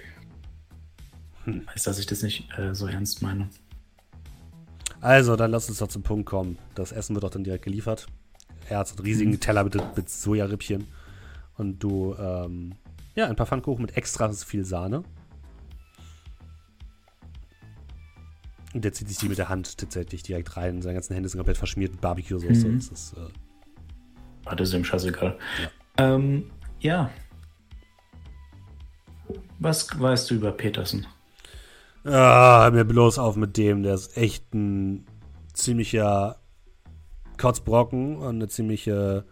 Weiß, 1.45 1.83
dass 1.83 1.99
ich 1.99 2.07
das 2.07 2.23
nicht 2.23 2.49
äh, 2.57 2.75
so 2.75 2.87
ernst 2.87 3.21
meine. 3.21 3.49
Also, 5.01 5.37
dann 5.37 5.51
lass 5.51 5.69
uns 5.69 5.79
doch 5.79 5.89
zum 5.89 6.03
Punkt 6.03 6.27
kommen. 6.27 6.59
Das 6.75 6.93
Essen 6.93 7.15
wird 7.15 7.25
auch 7.25 7.31
dann 7.31 7.45
direkt 7.45 7.65
geliefert. 7.65 8.07
Er 8.69 8.79
hat 8.79 8.89
so 8.89 8.97
einen 8.97 9.05
riesigen 9.05 9.41
Teller 9.41 9.65
mit, 9.65 9.75
mit 9.97 10.09
Sojarippchen. 10.09 10.87
Und 11.57 11.83
du, 11.83 12.15
ähm, 12.19 12.75
ja, 13.15 13.27
ein 13.27 13.37
paar 13.37 13.47
Pfannkuchen 13.47 13.83
mit 13.83 13.97
extra 13.97 14.33
viel 14.33 14.65
Sahne. 14.65 15.03
Und 18.79 18.85
der 18.85 18.93
zieht 18.93 19.09
sich 19.09 19.19
die 19.19 19.29
mit 19.29 19.39
der 19.39 19.49
Hand 19.49 19.77
tatsächlich 19.77 20.23
direkt 20.23 20.57
rein. 20.57 20.83
Seine 20.83 20.95
ganzen 20.95 21.13
Hände 21.13 21.29
sind 21.29 21.41
komplett 21.41 21.57
verschmiert 21.57 21.91
mit 21.91 22.01
Barbecue-Soße. 22.01 22.69
Mhm. 22.69 22.77
Das 22.77 22.87
ist, 22.87 23.13
äh, 23.15 23.29
Ah, 24.45 24.55
das 24.55 24.69
ist 24.69 24.75
ihm 24.77 24.85
scheißegal. 24.85 25.37
Ja. 25.99 26.15
Ähm, 26.15 26.49
ja. 26.79 27.11
Was 29.59 29.89
weißt 29.99 30.31
du 30.31 30.37
über 30.37 30.53
Petersen? 30.53 31.09
Ah, 32.05 32.63
hör 32.63 32.71
mir 32.71 32.85
bloß 32.85 33.19
auf 33.19 33.35
mit 33.35 33.57
dem. 33.57 33.83
Der 33.83 33.95
ist 33.95 34.17
echt 34.17 34.55
ein 34.55 35.05
ziemlicher 35.55 36.37
Kotzbrocken 37.37 38.15
und 38.15 38.37
eine 38.37 38.47
ziemliche, 38.47 39.25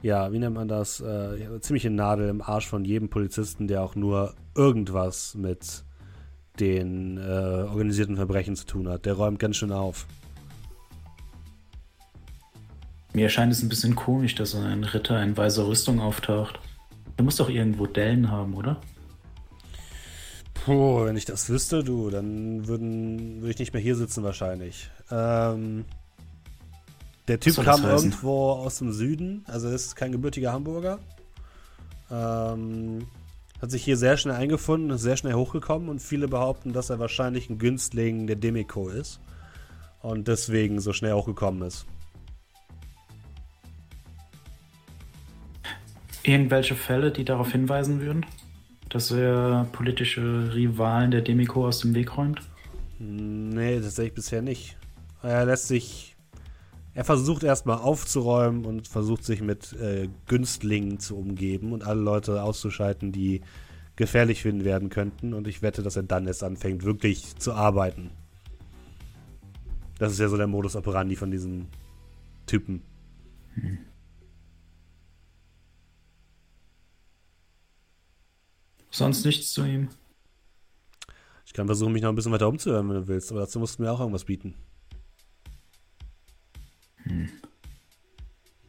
ja, 0.00 0.32
wie 0.32 0.38
nennt 0.38 0.54
man 0.54 0.68
das? 0.68 1.02
Äh, 1.02 1.60
ziemliche 1.60 1.90
Nadel 1.90 2.30
im 2.30 2.40
Arsch 2.40 2.66
von 2.66 2.86
jedem 2.86 3.10
Polizisten, 3.10 3.68
der 3.68 3.82
auch 3.82 3.94
nur 3.94 4.36
irgendwas 4.56 5.34
mit 5.34 5.84
den 6.60 7.16
äh, 7.16 7.20
organisierten 7.20 8.16
Verbrechen 8.16 8.54
zu 8.56 8.66
tun 8.66 8.88
hat. 8.88 9.06
Der 9.06 9.14
räumt 9.14 9.38
ganz 9.38 9.56
schön 9.56 9.72
auf. 9.72 10.06
Mir 13.12 13.24
erscheint 13.24 13.52
es 13.52 13.62
ein 13.62 13.68
bisschen 13.68 13.96
komisch, 13.96 14.34
dass 14.36 14.52
so 14.52 14.58
ein 14.58 14.84
Ritter 14.84 15.20
in 15.22 15.36
weißer 15.36 15.66
Rüstung 15.66 16.00
auftaucht. 16.00 16.60
Er 17.16 17.24
muss 17.24 17.36
doch 17.36 17.48
irgendwo 17.48 17.86
Dellen 17.86 18.30
haben, 18.30 18.54
oder? 18.54 18.80
Puh, 20.54 21.06
wenn 21.06 21.16
ich 21.16 21.24
das 21.24 21.48
wüsste, 21.48 21.82
du, 21.82 22.10
dann 22.10 22.68
würden, 22.68 23.40
würde 23.40 23.50
ich 23.50 23.58
nicht 23.58 23.72
mehr 23.72 23.82
hier 23.82 23.96
sitzen 23.96 24.22
wahrscheinlich. 24.22 24.90
Ähm, 25.10 25.84
der 27.28 27.40
Typ 27.40 27.56
kam 27.64 27.84
irgendwo 27.84 28.50
aus 28.50 28.78
dem 28.78 28.92
Süden, 28.92 29.44
also 29.46 29.68
ist 29.68 29.96
kein 29.96 30.12
gebürtiger 30.12 30.52
Hamburger. 30.52 30.98
Ähm, 32.10 33.06
hat 33.60 33.70
sich 33.70 33.84
hier 33.84 33.96
sehr 33.96 34.16
schnell 34.16 34.34
eingefunden, 34.34 34.90
ist 34.90 35.02
sehr 35.02 35.16
schnell 35.16 35.34
hochgekommen 35.34 35.88
und 35.88 36.00
viele 36.00 36.28
behaupten, 36.28 36.72
dass 36.72 36.90
er 36.90 36.98
wahrscheinlich 36.98 37.50
ein 37.50 37.58
Günstling 37.58 38.26
der 38.26 38.36
Demiko 38.36 38.88
ist 38.88 39.20
und 40.02 40.28
deswegen 40.28 40.80
so 40.80 40.92
schnell 40.92 41.12
hochgekommen 41.12 41.62
ist. 41.62 41.86
Irgendwelche 46.22 46.74
Fälle, 46.74 47.10
die 47.10 47.24
darauf 47.24 47.52
hinweisen 47.52 48.00
würden, 48.00 48.26
dass 48.88 49.10
er 49.10 49.66
politische 49.72 50.54
Rivalen 50.54 51.10
der 51.10 51.22
Demiko 51.22 51.66
aus 51.66 51.80
dem 51.80 51.94
Weg 51.94 52.16
räumt? 52.16 52.40
Nee, 52.98 53.80
tatsächlich 53.80 54.14
bisher 54.14 54.42
nicht. 54.42 54.76
Er 55.22 55.46
lässt 55.46 55.68
sich. 55.68 56.09
Er 56.92 57.04
versucht 57.04 57.44
erstmal 57.44 57.78
aufzuräumen 57.78 58.64
und 58.64 58.88
versucht 58.88 59.24
sich 59.24 59.40
mit 59.42 59.72
äh, 59.74 60.08
Günstlingen 60.26 60.98
zu 60.98 61.16
umgeben 61.16 61.72
und 61.72 61.84
alle 61.84 62.00
Leute 62.00 62.42
auszuschalten, 62.42 63.12
die 63.12 63.42
gefährlich 63.94 64.42
finden 64.42 64.64
werden 64.64 64.88
könnten. 64.88 65.32
Und 65.32 65.46
ich 65.46 65.62
wette, 65.62 65.82
dass 65.82 65.96
er 65.96 66.02
dann 66.02 66.26
erst 66.26 66.42
anfängt, 66.42 66.84
wirklich 66.84 67.36
zu 67.36 67.52
arbeiten. 67.52 68.10
Das 69.98 70.12
ist 70.12 70.18
ja 70.18 70.28
so 70.28 70.36
der 70.36 70.46
Modus 70.46 70.74
operandi 70.74 71.14
von 71.14 71.30
diesen 71.30 71.68
Typen. 72.46 72.82
Sonst 78.90 79.24
nichts 79.24 79.52
zu 79.52 79.64
ihm. 79.64 79.88
Ich 81.46 81.52
kann 81.52 81.66
versuchen, 81.66 81.92
mich 81.92 82.02
noch 82.02 82.08
ein 82.08 82.14
bisschen 82.14 82.32
weiter 82.32 82.48
umzuhören, 82.48 82.88
wenn 82.88 82.96
du 82.96 83.08
willst, 83.08 83.30
aber 83.30 83.40
dazu 83.40 83.60
musst 83.60 83.78
du 83.78 83.82
mir 83.82 83.92
auch 83.92 84.00
irgendwas 84.00 84.24
bieten. 84.24 84.54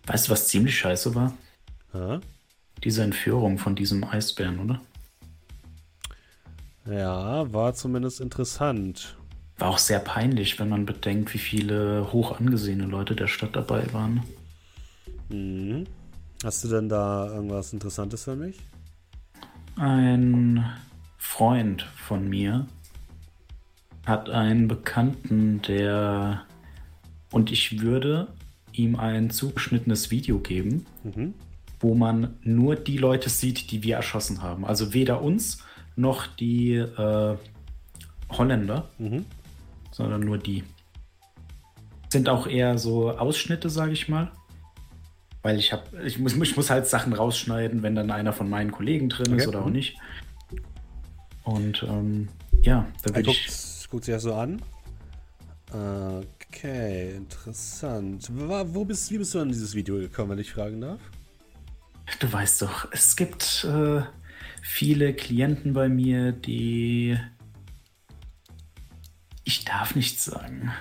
Weißt 0.05 0.27
du, 0.27 0.31
was 0.31 0.47
ziemlich 0.47 0.77
scheiße 0.77 1.13
war? 1.15 1.33
Ja, 1.93 2.19
Diese 2.83 3.03
Entführung 3.03 3.57
von 3.57 3.75
diesem 3.75 4.03
Eisbären, 4.03 4.59
oder? 4.59 4.81
ja 6.85 7.51
war 7.53 7.73
zumindest 7.73 8.21
interessant. 8.21 9.15
War 9.57 9.69
auch 9.69 9.77
sehr 9.77 9.99
peinlich, 9.99 10.59
wenn 10.59 10.69
man 10.69 10.85
bedenkt, 10.87 11.33
wie 11.33 11.37
viele 11.37 12.11
hoch 12.11 12.39
angesehene 12.39 12.85
Leute 12.85 13.15
der 13.15 13.27
Stadt 13.27 13.55
dabei 13.55 13.91
waren. 13.93 14.23
Mhm. 15.29 15.85
Hast 16.43 16.63
du 16.63 16.69
denn 16.69 16.89
da 16.89 17.27
irgendwas 17.27 17.71
Interessantes 17.71 18.23
für 18.23 18.35
mich? 18.35 18.59
Ein 19.75 20.65
Freund 21.17 21.83
von 21.83 22.27
mir 22.27 22.65
hat 24.05 24.29
einen 24.29 24.67
Bekannten, 24.67 25.61
der... 25.61 26.45
Und 27.31 27.51
ich 27.51 27.81
würde 27.81 28.27
ihm 28.73 28.95
ein 28.97 29.29
zugeschnittenes 29.31 30.11
Video 30.11 30.39
geben, 30.39 30.85
Mhm. 31.03 31.33
wo 31.79 31.95
man 31.95 32.35
nur 32.43 32.75
die 32.75 32.97
Leute 32.97 33.29
sieht, 33.29 33.71
die 33.71 33.83
wir 33.83 33.95
erschossen 33.95 34.41
haben. 34.41 34.65
Also 34.65 34.93
weder 34.93 35.21
uns 35.21 35.63
noch 35.95 36.27
die 36.27 36.75
äh, 36.75 37.37
Holländer, 38.29 38.89
Mhm. 38.97 39.25
sondern 39.91 40.21
nur 40.21 40.37
die. 40.37 40.63
Sind 42.09 42.27
auch 42.29 42.47
eher 42.47 42.77
so 42.77 43.11
Ausschnitte, 43.11 43.69
sage 43.69 43.93
ich 43.93 44.09
mal. 44.09 44.31
Weil 45.43 45.57
ich 45.57 45.73
habe, 45.73 45.83
ich 46.05 46.19
muss, 46.19 46.35
ich 46.35 46.55
muss 46.55 46.69
halt 46.69 46.85
Sachen 46.85 47.13
rausschneiden, 47.13 47.81
wenn 47.81 47.95
dann 47.95 48.11
einer 48.11 48.31
von 48.33 48.49
meinen 48.49 48.71
Kollegen 48.71 49.09
drin 49.09 49.33
ist 49.37 49.47
Okay, 49.47 49.55
oder 49.55 49.61
auch 49.63 49.67
mhm. 49.67 49.73
nicht. 49.73 49.97
Und 51.43 51.83
ähm, 51.83 52.27
ja, 52.61 52.85
da 53.03 53.15
würde 53.15 53.31
ich. 53.31 53.87
guckt 53.89 54.05
sich 54.05 54.13
das 54.13 54.23
so 54.23 54.33
an. 54.35 54.61
Okay, 56.53 57.15
interessant. 57.15 58.29
Wo 58.29 58.83
bist, 58.83 59.09
wie 59.09 59.17
bist 59.17 59.33
du 59.33 59.39
an 59.39 59.47
dieses 59.47 59.73
Video 59.73 59.95
gekommen, 59.95 60.31
wenn 60.31 60.39
ich 60.39 60.51
fragen 60.51 60.81
darf? 60.81 60.99
Du 62.19 62.31
weißt 62.31 62.61
doch, 62.61 62.91
es 62.91 63.15
gibt 63.15 63.63
äh, 63.63 64.01
viele 64.61 65.13
Klienten 65.13 65.73
bei 65.73 65.87
mir, 65.87 66.33
die. 66.33 67.17
Ich 69.45 69.63
darf 69.63 69.95
nichts 69.95 70.25
sagen. 70.25 70.71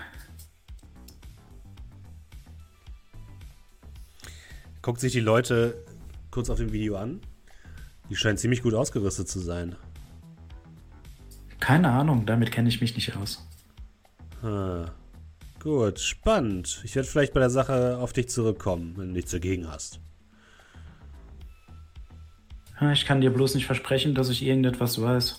Guckt 4.83 5.01
sich 5.01 5.13
die 5.13 5.21
Leute 5.21 5.85
kurz 6.33 6.51
auf 6.51 6.59
dem 6.59 6.73
Video 6.73 6.97
an. 6.97 7.21
Die 8.11 8.17
scheinen 8.17 8.39
ziemlich 8.39 8.63
gut 8.63 8.75
ausgerüstet 8.75 9.29
zu 9.29 9.39
sein. 9.39 9.77
Keine 11.61 11.91
Ahnung, 11.91 12.27
damit 12.27 12.51
kenne 12.51 12.69
ich 12.69 12.81
mich 12.81 12.97
nicht 12.97 13.17
aus. 13.17 13.47
Hm. 14.41 14.91
Gut, 15.61 16.01
spannend. 16.01 16.81
Ich 16.85 16.97
werde 16.97 17.07
vielleicht 17.07 17.35
bei 17.35 17.41
der 17.41 17.51
Sache 17.51 17.99
auf 17.99 18.15
dich 18.15 18.29
zurückkommen, 18.29 18.95
wenn 18.97 19.09
du 19.09 19.13
nichts 19.13 19.31
dagegen 19.31 19.71
hast. 19.71 20.01
Ich 22.93 23.05
kann 23.05 23.21
dir 23.21 23.31
bloß 23.31 23.55
nicht 23.55 23.67
versprechen, 23.67 24.15
dass 24.15 24.31
ich 24.31 24.43
irgendetwas 24.43 25.01
weiß. 25.01 25.37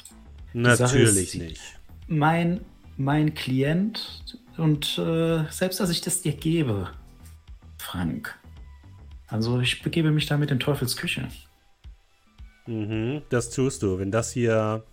Natürlich 0.54 1.34
nicht. 1.34 1.62
Mein, 2.08 2.62
mein 2.98 3.34
Klient 3.34 4.24
und 4.58 5.00
äh, 5.00 5.46
selbst, 5.50 5.80
dass 5.80 5.90
ich 5.90 6.02
das 6.02 6.22
dir 6.22 6.34
gebe, 6.34 6.92
Frank. 7.80 8.38
Also 9.28 9.60
ich 9.60 9.82
begebe 9.82 10.12
mich 10.12 10.28
damit 10.28 10.52
in 10.52 10.60
Teufels 10.60 10.96
Küche. 10.98 11.28
Mhm, 12.68 13.24
das 13.30 13.50
tust 13.50 13.82
du. 13.82 13.98
Wenn 13.98 14.12
das 14.12 14.32
hier 14.32 14.84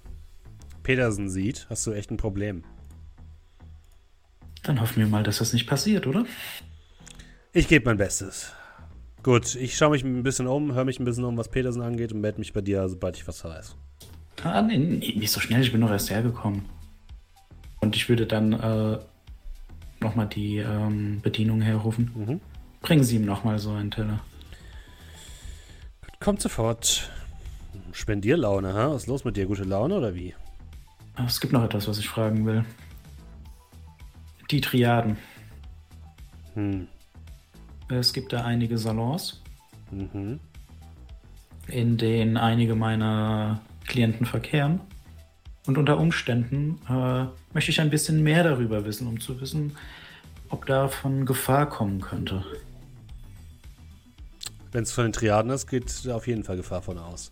Petersen 0.82 1.28
sieht, 1.28 1.66
hast 1.68 1.86
du 1.86 1.92
echt 1.92 2.10
ein 2.10 2.16
Problem. 2.16 2.64
Dann 4.62 4.80
hoffen 4.80 4.96
wir 4.96 5.06
mal, 5.06 5.22
dass 5.22 5.38
das 5.38 5.52
nicht 5.52 5.66
passiert, 5.66 6.06
oder? 6.06 6.24
Ich 7.52 7.68
gebe 7.68 7.86
mein 7.86 7.96
Bestes. 7.96 8.52
Gut, 9.22 9.54
ich 9.54 9.76
schaue 9.76 9.90
mich 9.90 10.04
ein 10.04 10.22
bisschen 10.22 10.46
um, 10.46 10.74
höre 10.74 10.84
mich 10.84 11.00
ein 11.00 11.04
bisschen 11.04 11.24
um, 11.24 11.36
was 11.36 11.48
Petersen 11.48 11.82
angeht 11.82 12.12
und 12.12 12.20
melde 12.20 12.38
mich 12.38 12.52
bei 12.52 12.60
dir, 12.60 12.88
sobald 12.88 13.16
ich 13.16 13.26
was 13.26 13.44
weiß. 13.44 13.76
Ah, 14.44 14.62
nee, 14.62 14.78
nee, 14.78 15.14
nicht 15.16 15.32
so 15.32 15.40
schnell, 15.40 15.62
ich 15.62 15.72
bin 15.72 15.80
noch 15.80 15.90
erst 15.90 16.10
hergekommen. 16.10 16.62
Und 17.80 17.96
ich 17.96 18.08
würde 18.08 18.26
dann 18.26 18.52
äh, 18.52 18.98
nochmal 20.00 20.26
die 20.26 20.58
ähm, 20.58 21.20
Bedienung 21.22 21.60
herrufen. 21.60 22.10
Mhm. 22.14 22.40
Bringen 22.80 23.02
Sie 23.02 23.16
ihm 23.16 23.24
nochmal 23.24 23.58
so 23.58 23.70
einen 23.72 23.90
Teller. 23.90 24.20
Kommt 26.20 26.40
sofort. 26.40 27.10
Spendierlaune, 27.92 28.74
ha? 28.74 28.90
Was 28.90 29.02
ist 29.02 29.08
los 29.08 29.24
mit 29.24 29.36
dir? 29.36 29.46
Gute 29.46 29.64
Laune 29.64 29.96
oder 29.96 30.14
wie? 30.14 30.34
Es 31.26 31.40
gibt 31.40 31.52
noch 31.52 31.64
etwas, 31.64 31.88
was 31.88 31.98
ich 31.98 32.08
fragen 32.08 32.46
will. 32.46 32.64
Die 34.50 34.60
Triaden. 34.60 35.16
Hm. 36.54 36.88
Es 37.88 38.12
gibt 38.12 38.32
da 38.32 38.44
einige 38.44 38.78
Salons, 38.78 39.42
Mhm. 39.90 40.40
in 41.68 41.96
denen 41.96 42.36
einige 42.36 42.74
meiner 42.74 43.60
Klienten 43.86 44.26
verkehren. 44.26 44.80
Und 45.66 45.78
unter 45.78 45.98
Umständen 45.98 46.78
äh, 46.88 47.26
möchte 47.52 47.70
ich 47.70 47.80
ein 47.80 47.90
bisschen 47.90 48.22
mehr 48.22 48.42
darüber 48.42 48.84
wissen, 48.84 49.06
um 49.06 49.20
zu 49.20 49.40
wissen, 49.40 49.76
ob 50.48 50.66
da 50.66 50.88
von 50.88 51.26
Gefahr 51.26 51.68
kommen 51.68 52.00
könnte. 52.00 52.44
Wenn 54.72 54.82
es 54.82 54.92
von 54.92 55.04
den 55.04 55.12
Triaden 55.12 55.50
ist, 55.50 55.66
geht 55.66 56.08
auf 56.08 56.26
jeden 56.26 56.44
Fall 56.44 56.56
Gefahr 56.56 56.82
von 56.82 56.98
aus. 56.98 57.30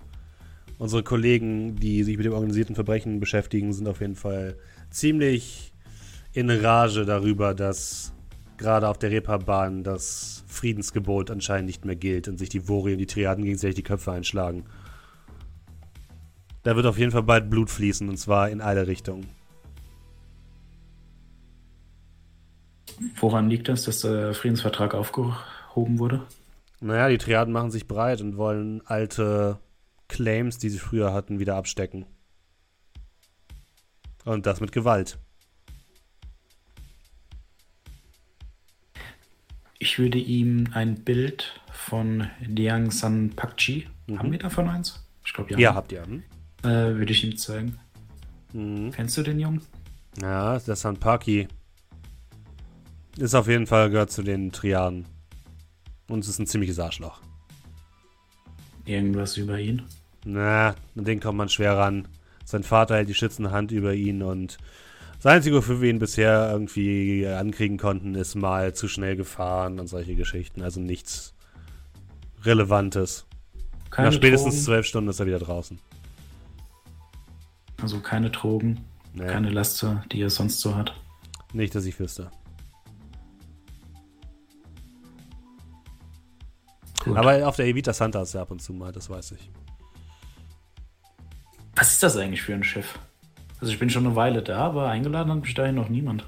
Unsere 0.79 1.03
Kollegen, 1.03 1.77
die 1.77 2.03
sich 2.03 2.17
mit 2.17 2.27
dem 2.27 2.33
organisierten 2.33 2.75
Verbrechen 2.75 3.21
beschäftigen, 3.21 3.73
sind 3.73 3.89
auf 3.89 4.01
jeden 4.01 4.17
Fall 4.17 4.57
ziemlich 4.91 5.73
in 6.37 6.51
Rage 6.51 7.07
darüber, 7.07 7.55
dass 7.55 8.13
gerade 8.59 8.89
auf 8.89 8.99
der 8.99 9.11
Reeperbahn 9.11 9.83
das 9.83 10.45
Friedensgebot 10.47 11.31
anscheinend 11.31 11.67
nicht 11.67 11.87
mehr 11.87 11.97
gilt 11.97 12.29
und 12.29 12.39
sich 12.39 12.51
die 12.51 12.69
Vori 12.69 12.93
und 12.93 12.99
die 12.99 13.07
Triaden 13.07 13.43
gegenseitig 13.43 13.77
die 13.77 13.83
Köpfe 13.83 14.13
einschlagen. 14.13 14.65
Da 16.63 16.77
wird 16.77 16.85
auf 16.85 16.99
jeden 16.99 17.11
Fall 17.11 17.23
bald 17.23 17.49
Blut 17.49 17.71
fließen 17.71 18.07
und 18.07 18.19
zwar 18.19 18.51
in 18.51 18.61
alle 18.61 18.87
Richtungen. 18.87 19.29
Woran 23.19 23.49
liegt 23.49 23.69
das, 23.69 23.85
dass 23.85 24.01
der 24.03 24.35
Friedensvertrag 24.35 24.95
aufgehoben 24.95 25.99
wurde? 25.99 26.27
Naja, 26.81 27.09
die 27.09 27.19
Triaden 27.19 27.53
machen 27.53 27.71
sich 27.71 27.89
breit 27.89 28.21
und 28.21 28.37
wollen 28.37 28.83
alte 28.87 29.59
Claims, 30.09 30.59
die 30.59 30.69
sie 30.69 30.79
früher 30.79 31.15
hatten, 31.15 31.39
wieder 31.39 31.57
abstecken. 31.57 32.05
Und 34.27 34.45
das 34.45 34.61
mit 34.61 34.73
Gewalt. 34.73 35.19
Ich 39.87 40.01
würde 40.01 40.19
ihm 40.19 40.67
ein 40.73 40.97
Bild 40.97 41.61
von 41.71 42.29
Liang 42.45 42.91
San 42.91 43.31
Pakchi, 43.31 43.87
haben 44.17 44.33
wir 44.33 44.39
davon 44.41 44.69
eins? 44.69 45.07
Ich 45.25 45.33
glaube 45.33 45.53
ja. 45.53 45.59
Ja, 45.61 45.75
habt 45.77 45.93
ihr. 45.93 46.05
Hm? 46.05 46.25
Äh, 46.65 46.97
würde 46.97 47.13
ich 47.13 47.23
ihm 47.23 47.37
zeigen. 47.37 47.79
Mhm. 48.53 48.91
Kennst 48.91 49.17
du 49.17 49.23
den 49.23 49.39
Jungen? 49.39 49.63
Ja, 50.21 50.59
der 50.59 50.75
Sanpaki 50.75 51.47
ist 53.17 53.37
auf 53.37 53.47
jeden 53.47 53.69
Fall 53.69 53.89
gehört 53.91 54.11
zu 54.11 54.25
den 54.25 54.51
Triaden. 54.51 55.07
Und 56.09 56.19
es 56.19 56.31
ist 56.31 56.41
ein 56.41 56.49
ziemliches 56.49 56.81
Arschloch. 56.81 57.21
Irgendwas 58.87 59.37
über 59.37 59.61
ihn? 59.61 59.83
Na, 60.25 60.75
an 60.97 61.05
den 61.05 61.21
kommt 61.21 61.39
man 61.39 61.49
schwer 61.49 61.79
ran. 61.79 62.09
Sein 62.45 62.65
Vater 62.65 62.97
hält 62.97 63.09
die 63.09 63.15
schützende 63.15 63.53
Hand 63.53 63.71
über 63.71 63.95
ihn 63.95 64.25
und 64.25 64.59
das 65.17 65.27
Einzige, 65.27 65.57
wofür 65.57 65.81
wir 65.81 65.91
ihn 65.91 65.99
bisher 65.99 66.51
irgendwie 66.53 67.27
ankriegen 67.27 67.79
konnten, 67.79 68.15
ist 68.15 68.35
mal 68.35 68.75
zu 68.75 68.89
schnell 68.89 69.17
gefahren 69.17 69.81
und 69.81 69.87
solche 69.89 70.15
Geschichten. 70.15 70.63
Also 70.63 70.81
nichts 70.81 71.35
Relevantes. 72.45 73.27
Keine 73.91 74.09
Nach 74.09 74.15
spätestens 74.15 74.65
zwölf 74.65 74.87
Stunden 74.87 75.11
ist 75.11 75.21
er 75.21 75.27
wieder 75.27 75.39
draußen. 75.39 75.79
Also 77.81 78.01
keine 78.01 78.31
Drogen, 78.31 78.85
Nee, 79.15 79.27
keine 79.27 79.51
Laster, 79.51 80.05
die 80.13 80.21
er 80.21 80.31
sonst 80.31 80.61
so 80.61 80.75
hat. 80.75 80.95
nicht, 81.53 81.75
dass 81.75 81.85
ich 81.87 81.99
wüsste. 81.99 82.31
Gut. 87.03 87.17
Aber 87.17 87.47
auf 87.47 87.57
der 87.57 87.67
Evita 87.67 87.93
Santa 87.93 88.23
ist 88.23 88.35
er 88.35 88.43
ab 88.43 88.51
und 88.51 88.61
zu 88.61 88.73
mal, 88.73 88.93
das 88.93 89.09
weiß 89.09 89.33
ich. 89.33 89.51
Was 91.77 91.93
ist 91.93 92.03
das 92.03 92.17
eigentlich 92.17 92.43
für 92.43 92.55
ein 92.55 92.65
Schiff? 92.65 92.99
Also 93.61 93.73
ich 93.73 93.79
bin 93.79 93.91
schon 93.91 94.07
eine 94.07 94.17
Weile 94.17 94.43
da, 94.43 94.59
aber 94.59 94.89
eingeladen 94.89 95.33
hat 95.33 95.41
mich 95.41 95.55
dahin 95.55 95.77
noch 95.77 95.89
niemand. 95.89 96.25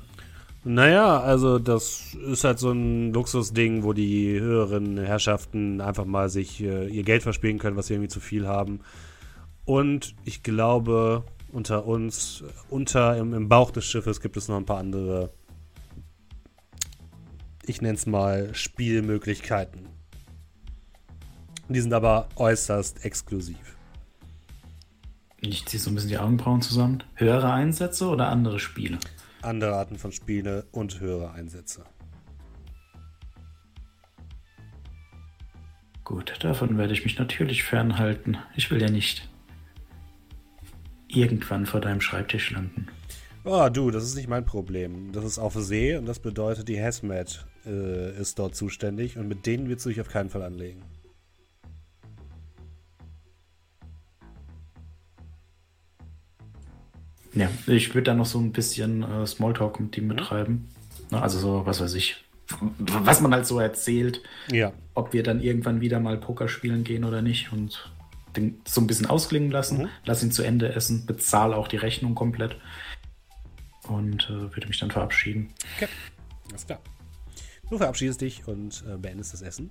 Naja, 0.64 1.20
also 1.20 1.58
das 1.58 2.14
ist 2.14 2.44
halt 2.44 2.58
so 2.58 2.72
ein 2.72 3.12
Luxusding, 3.12 3.84
wo 3.84 3.92
die 3.92 4.38
höheren 4.40 4.98
Herrschaften 4.98 5.80
einfach 5.80 6.04
mal 6.04 6.28
sich 6.28 6.62
äh, 6.62 6.88
ihr 6.88 7.04
Geld 7.04 7.22
verspielen 7.22 7.58
können, 7.58 7.76
was 7.76 7.86
sie 7.86 7.94
irgendwie 7.94 8.08
zu 8.08 8.20
viel 8.20 8.46
haben. 8.46 8.80
Und 9.64 10.14
ich 10.24 10.42
glaube, 10.42 11.24
unter 11.52 11.86
uns, 11.86 12.44
unter 12.70 13.16
im, 13.16 13.34
im 13.34 13.48
Bauch 13.48 13.70
des 13.70 13.84
Schiffes 13.84 14.20
gibt 14.20 14.36
es 14.36 14.48
noch 14.48 14.56
ein 14.56 14.66
paar 14.66 14.78
andere, 14.78 15.30
ich 17.64 17.80
nenne 17.80 17.94
es 17.94 18.06
mal 18.06 18.54
Spielmöglichkeiten. 18.54 19.88
Die 21.68 21.80
sind 21.80 21.92
aber 21.92 22.28
äußerst 22.36 23.04
exklusiv. 23.04 23.77
Ich 25.40 25.66
ziehe 25.66 25.80
so 25.80 25.90
ein 25.90 25.94
bisschen 25.94 26.10
die 26.10 26.18
Augenbrauen 26.18 26.62
zusammen. 26.62 27.04
Höhere 27.14 27.52
Einsätze 27.52 28.08
oder 28.08 28.28
andere 28.28 28.58
Spiele? 28.58 28.98
Andere 29.42 29.74
Arten 29.76 29.96
von 29.96 30.10
Spiele 30.10 30.66
und 30.72 31.00
höhere 31.00 31.30
Einsätze. 31.30 31.84
Gut, 36.02 36.32
davon 36.40 36.76
werde 36.78 36.92
ich 36.92 37.04
mich 37.04 37.18
natürlich 37.18 37.62
fernhalten. 37.62 38.38
Ich 38.56 38.70
will 38.70 38.80
ja 38.80 38.90
nicht 38.90 39.28
irgendwann 41.06 41.66
vor 41.66 41.80
deinem 41.80 42.00
Schreibtisch 42.00 42.50
landen. 42.50 42.88
Oh, 43.44 43.68
du, 43.68 43.90
das 43.90 44.04
ist 44.04 44.16
nicht 44.16 44.28
mein 44.28 44.44
Problem. 44.44 45.12
Das 45.12 45.24
ist 45.24 45.38
auf 45.38 45.54
See 45.54 45.96
und 45.96 46.06
das 46.06 46.18
bedeutet, 46.18 46.68
die 46.68 46.82
Hazmat 46.82 47.46
äh, 47.64 48.18
ist 48.18 48.38
dort 48.38 48.56
zuständig 48.56 49.16
und 49.16 49.28
mit 49.28 49.46
denen 49.46 49.68
willst 49.68 49.86
du 49.86 49.90
dich 49.90 50.00
auf 50.00 50.08
keinen 50.08 50.30
Fall 50.30 50.42
anlegen. 50.42 50.82
Ja, 57.38 57.48
ich 57.66 57.94
würde 57.94 58.04
da 58.04 58.14
noch 58.14 58.26
so 58.26 58.38
ein 58.38 58.52
bisschen 58.52 59.02
äh, 59.02 59.26
Smalltalk 59.26 59.78
mit 59.80 59.96
ihm 59.96 60.08
betreiben. 60.08 60.68
Na, 61.10 61.22
also 61.22 61.38
so, 61.38 61.64
was 61.66 61.80
weiß 61.80 61.94
ich, 61.94 62.16
was 62.78 63.20
man 63.20 63.32
halt 63.32 63.46
so 63.46 63.58
erzählt, 63.60 64.22
Ja. 64.50 64.72
ob 64.94 65.12
wir 65.12 65.22
dann 65.22 65.40
irgendwann 65.40 65.80
wieder 65.80 66.00
mal 66.00 66.18
Poker 66.18 66.48
spielen 66.48 66.84
gehen 66.84 67.04
oder 67.04 67.22
nicht 67.22 67.52
und 67.52 67.90
den 68.36 68.60
so 68.66 68.80
ein 68.80 68.86
bisschen 68.86 69.06
ausklingen 69.06 69.50
lassen, 69.50 69.82
Mhm. 69.82 69.88
lass 70.04 70.22
ihn 70.22 70.32
zu 70.32 70.42
Ende 70.42 70.74
essen, 70.74 71.06
bezahle 71.06 71.56
auch 71.56 71.68
die 71.68 71.76
Rechnung 71.76 72.14
komplett 72.14 72.56
und 73.88 74.24
äh, 74.28 74.54
würde 74.54 74.66
mich 74.68 74.78
dann 74.78 74.90
verabschieden. 74.90 75.50
Alles 76.50 76.66
klar. 76.66 76.80
Du 77.70 77.76
verabschiedest 77.78 78.20
dich 78.20 78.48
und 78.48 78.82
äh, 78.90 78.96
beendest 78.96 79.32
das 79.34 79.42
Essen. 79.42 79.70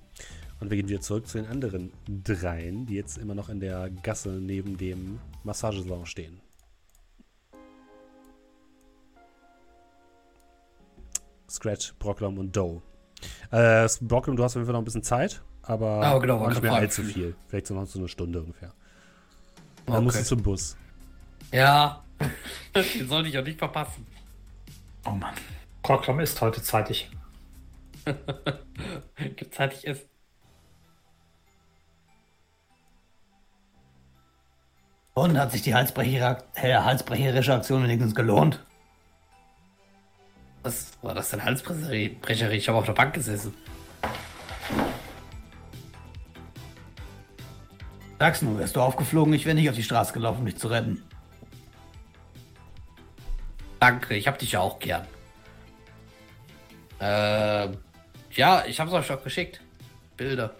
Und 0.60 0.70
wir 0.70 0.76
gehen 0.76 0.88
wieder 0.88 1.00
zurück 1.00 1.26
zu 1.28 1.38
den 1.38 1.46
anderen 1.46 1.92
dreien, 2.08 2.86
die 2.86 2.94
jetzt 2.94 3.18
immer 3.18 3.34
noch 3.34 3.48
in 3.48 3.60
der 3.60 3.90
Gasse 4.02 4.30
neben 4.40 4.76
dem 4.76 5.18
Massagesalon 5.44 6.06
stehen. 6.06 6.40
Scratch, 11.50 11.94
Brocklom 11.98 12.38
und 12.38 12.54
Doe. 12.56 12.82
Äh, 13.50 13.88
Brocklom, 14.00 14.36
du 14.36 14.44
hast 14.44 14.52
auf 14.52 14.56
jeden 14.56 14.66
Fall 14.66 14.74
noch 14.74 14.80
ein 14.80 14.84
bisschen 14.84 15.02
Zeit, 15.02 15.42
aber 15.62 16.02
Ah, 16.02 16.18
genau, 16.18 16.46
nicht 16.48 16.62
mehr 16.62 16.70
fragen. 16.70 16.84
allzu 16.84 17.02
viel. 17.02 17.34
Vielleicht 17.48 17.66
so 17.66 17.74
noch 17.74 17.86
so 17.86 17.98
eine 17.98 18.08
Stunde 18.08 18.40
ungefähr. 18.40 18.72
Und 19.86 19.86
dann 19.88 19.96
Okay. 19.96 20.04
musst 20.04 20.20
du 20.20 20.24
zum 20.24 20.42
Bus. 20.42 20.76
Ja, 21.52 22.04
den 22.74 23.08
sollte 23.08 23.28
ich 23.30 23.38
auch 23.38 23.44
nicht 23.44 23.58
verpassen. 23.58 24.06
Oh 25.06 25.10
Mann. 25.10 25.34
Krocklom 25.82 26.20
ist 26.20 26.40
heute 26.40 26.62
zeitig. 26.62 27.10
Gibt 29.36 29.54
zeitig 29.54 29.86
Essen. 29.86 30.08
Und 35.14 35.36
hat 35.38 35.50
sich 35.50 35.62
die 35.62 35.70
äh, 35.70 35.74
halsbrecherische 35.74 37.54
Aktion 37.54 37.82
wenigstens 37.82 38.14
gelohnt? 38.14 38.64
Was 40.68 40.92
war 41.00 41.14
das 41.14 41.30
denn 41.30 41.42
Halsbrecherie? 41.42 42.18
Ich 42.58 42.68
habe 42.68 42.76
auf 42.76 42.84
der 42.84 42.92
Bank 42.92 43.14
gesessen. 43.14 43.54
Sag's 48.18 48.42
nur, 48.42 48.58
wärst 48.58 48.76
du 48.76 48.82
aufgeflogen, 48.82 49.32
ich 49.32 49.46
wäre 49.46 49.54
nicht 49.54 49.70
auf 49.70 49.76
die 49.76 49.82
Straße 49.82 50.12
gelaufen, 50.12 50.40
um 50.40 50.44
dich 50.44 50.58
zu 50.58 50.68
retten. 50.68 51.02
Danke, 53.80 54.14
ich 54.14 54.28
hab 54.28 54.38
dich 54.38 54.52
ja 54.52 54.60
auch 54.60 54.78
gern. 54.78 55.06
Äh, 57.00 57.68
ja, 58.32 58.66
ich 58.66 58.78
hab's 58.78 58.92
euch 58.92 59.10
auch 59.10 59.24
geschickt. 59.24 59.62
Bilder. 60.18 60.54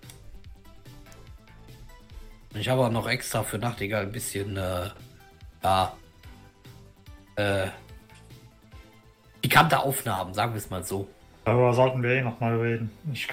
Ich 2.55 2.71
habe 2.71 2.87
auch 2.87 2.91
noch 2.91 3.07
extra 3.07 3.43
für 3.43 3.59
Nachtigall 3.59 4.05
ein 4.05 4.13
bisschen, 4.13 4.57
äh, 4.57 4.89
ja, 5.63 5.93
äh, 7.37 7.69
pikante 9.49 9.79
Aufnahmen, 9.79 10.35
sagen 10.35 10.53
wir 10.53 10.59
es 10.59 10.69
mal 10.69 10.85
so. 10.85 11.09
Darüber 11.47 11.73
sollten 11.73 12.03
wir 12.03 12.11
eh 12.11 12.21
nochmal 12.21 12.61
reden. 12.61 12.91
Ich 13.15 13.27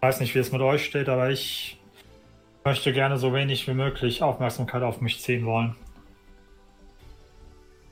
weiß 0.00 0.20
nicht, 0.20 0.32
wie 0.34 0.38
es 0.38 0.52
mit 0.52 0.60
euch 0.60 0.84
steht, 0.84 1.08
aber 1.08 1.30
ich 1.30 1.76
möchte 2.64 2.92
gerne 2.92 3.18
so 3.18 3.34
wenig 3.34 3.66
wie 3.66 3.74
möglich 3.74 4.22
Aufmerksamkeit 4.22 4.84
auf 4.84 5.00
mich 5.00 5.20
ziehen 5.20 5.44
wollen. 5.44 5.74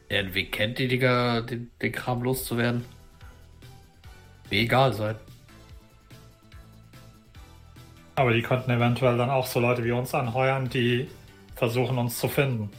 Ja, 0.08 0.22
wie 0.32 0.48
kennt 0.48 0.78
ihr, 0.78 0.86
Digga, 0.86 1.40
den, 1.40 1.72
den 1.80 1.90
Kram 1.90 2.22
loszuwerden? 2.22 2.84
Mir 4.48 4.60
egal 4.60 4.92
sein. 4.92 5.16
Aber 8.14 8.32
die 8.34 8.42
könnten 8.42 8.70
eventuell 8.70 9.16
dann 9.16 9.30
auch 9.30 9.46
so 9.46 9.58
Leute 9.58 9.82
wie 9.82 9.90
uns 9.90 10.14
anheuern, 10.14 10.68
die 10.68 11.08
versuchen 11.56 11.98
uns 11.98 12.18
zu 12.18 12.28
finden. 12.28 12.70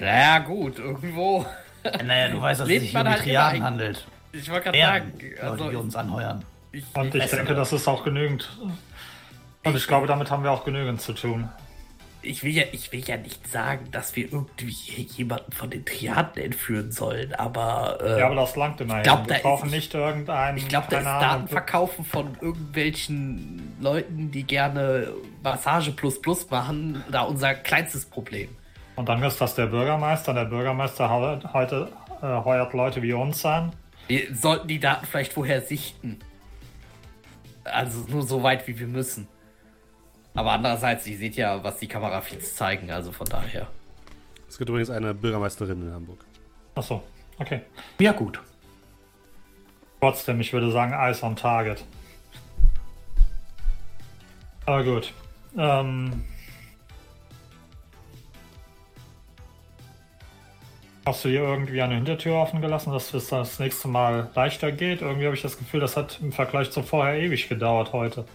Ja, 0.00 0.38
gut, 0.40 0.78
irgendwo. 0.78 1.46
Naja, 2.04 2.28
du 2.28 2.40
weißt, 2.40 2.60
dass 2.60 2.68
es 2.68 2.80
sich 2.80 2.92
man 2.92 3.06
um 3.06 3.12
halt 3.12 3.22
Triaden 3.22 3.62
handelt. 3.62 4.06
Ich 4.32 4.50
wollte 4.50 4.64
gerade 4.72 4.78
sagen, 4.78 5.12
Leute, 5.20 5.42
also 5.42 5.70
die 5.70 5.76
uns 5.76 5.96
anheuern. 5.96 6.44
ich, 6.72 6.84
Und 6.94 7.14
ich 7.14 7.24
ich, 7.24 7.30
denke, 7.30 7.54
das 7.54 7.72
ist 7.72 7.86
auch 7.88 8.04
genügend. 8.04 8.48
Und 9.64 9.76
ich 9.76 9.86
glaube, 9.86 10.06
damit 10.06 10.30
haben 10.30 10.42
wir 10.44 10.50
auch 10.52 10.64
genügend 10.64 11.00
zu 11.00 11.12
tun. 11.12 11.48
ich, 12.22 12.42
will 12.42 12.50
ja, 12.52 12.64
ich 12.72 12.90
will 12.92 13.00
ja 13.04 13.16
nicht 13.16 13.46
sagen, 13.48 13.88
dass 13.92 14.16
wir 14.16 14.24
irgendwie 14.32 14.72
jemanden 15.16 15.52
von 15.52 15.70
den 15.70 15.84
Triaden 15.84 16.42
entführen 16.42 16.90
sollen, 16.92 17.32
aber, 17.34 17.98
äh, 18.02 18.18
Ja, 18.20 18.26
aber 18.26 18.34
das 18.34 18.56
langt 18.56 18.80
immerhin. 18.80 19.04
glaub, 19.04 19.22
da 19.24 19.28
wir 19.30 19.36
ist- 19.36 19.42
brauchen 19.42 19.70
nicht 19.70 19.94
irgendeinen. 19.94 20.58
ich 20.58 20.68
glaube, 20.68 20.88
da 20.90 20.98
ist 20.98 21.04
keine 21.04 21.16
Ahnung, 21.16 21.30
Datenverkaufen 21.42 22.04
von 22.04 22.36
irgendwelchen 22.40 23.76
Leuten, 23.80 24.30
die 24.32 24.42
gerne 24.42 25.12
Massage 25.42 25.92
plus 25.92 26.20
plus 26.20 26.50
machen, 26.50 27.02
da 27.10 27.22
unser 27.22 27.54
kleinstes 27.54 28.04
Problem. 28.06 28.48
Und 28.96 29.08
dann 29.08 29.22
ist 29.22 29.40
das 29.40 29.54
der 29.54 29.66
Bürgermeister. 29.66 30.30
Und 30.30 30.36
der 30.36 30.44
Bürgermeister 30.46 31.08
hau- 31.08 31.38
heute 31.52 31.92
äh, 32.22 32.26
heuert 32.44 32.72
Leute 32.72 33.02
wie 33.02 33.12
uns 33.12 33.44
an. 33.44 33.72
Wir 34.08 34.34
sollten 34.34 34.68
die 34.68 34.80
Daten 34.80 35.06
vielleicht 35.06 35.32
vorher 35.32 35.60
sichten. 35.60 36.18
Also 37.64 38.06
nur 38.08 38.22
so 38.22 38.42
weit, 38.42 38.66
wie 38.68 38.78
wir 38.78 38.86
müssen. 38.86 39.28
Aber 40.34 40.52
andererseits, 40.52 41.06
ihr 41.06 41.16
seht 41.18 41.36
ja, 41.36 41.62
was 41.64 41.78
die 41.78 41.88
Kamerafeeds 41.88 42.54
zeigen, 42.54 42.90
also 42.90 43.10
von 43.10 43.26
daher. 43.26 43.66
Es 44.48 44.58
gibt 44.58 44.68
übrigens 44.68 44.90
eine 44.90 45.14
Bürgermeisterin 45.14 45.82
in 45.82 45.92
Hamburg. 45.92 46.24
Achso, 46.74 47.02
okay. 47.38 47.62
Ja, 47.98 48.12
gut. 48.12 48.40
Trotzdem, 50.00 50.40
ich 50.40 50.52
würde 50.52 50.70
sagen, 50.70 50.92
Eyes 50.92 51.22
on 51.22 51.34
Target. 51.36 51.84
Aber 54.66 54.84
gut. 54.84 55.12
Ähm, 55.56 56.24
hast 61.06 61.24
du 61.24 61.28
hier 61.28 61.40
irgendwie 61.42 61.80
eine 61.80 61.94
Hintertür 61.94 62.34
offen 62.34 62.60
gelassen, 62.60 62.92
dass 62.92 63.14
es 63.14 63.28
das 63.28 63.58
nächste 63.60 63.86
Mal 63.86 64.28
leichter 64.34 64.72
geht? 64.72 65.02
Irgendwie 65.02 65.26
habe 65.26 65.36
ich 65.36 65.42
das 65.42 65.56
Gefühl, 65.56 65.80
das 65.80 65.96
hat 65.96 66.18
im 66.20 66.32
Vergleich 66.32 66.70
zu 66.72 66.82
vorher 66.82 67.16
ewig 67.18 67.48
gedauert 67.48 67.92
heute. 67.92 68.26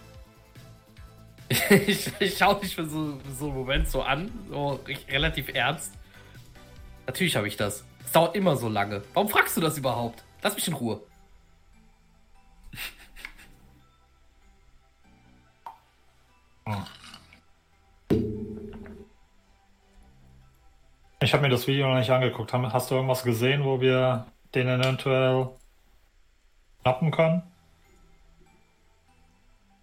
ich, 1.86 2.10
ich 2.18 2.38
schaue 2.38 2.58
dich 2.60 2.74
für 2.74 2.88
so, 2.88 3.18
für 3.22 3.32
so 3.32 3.46
einen 3.46 3.54
Moment 3.54 3.90
so 3.90 4.02
an, 4.02 4.30
so 4.48 4.80
re- 4.86 4.96
relativ 5.10 5.50
ernst. 5.54 5.92
Natürlich 7.06 7.36
habe 7.36 7.46
ich 7.46 7.58
das. 7.58 7.84
Es 8.06 8.12
dauert 8.12 8.34
immer 8.34 8.56
so 8.56 8.68
lange. 8.68 9.02
Warum 9.12 9.28
fragst 9.28 9.56
du 9.56 9.60
das 9.60 9.76
überhaupt? 9.76 10.24
Lass 10.42 10.54
mich 10.54 10.66
in 10.66 10.74
Ruhe. 10.74 11.02
Ich 21.22 21.32
habe 21.32 21.42
mir 21.42 21.50
das 21.50 21.66
Video 21.66 21.88
noch 21.88 21.98
nicht 21.98 22.10
angeguckt. 22.10 22.52
Hast 22.52 22.90
du 22.90 22.96
irgendwas 22.96 23.22
gesehen, 23.22 23.64
wo 23.64 23.80
wir 23.80 24.26
den 24.54 24.66
eventuell 24.68 25.48
schnappen 26.80 27.10
können? 27.12 27.42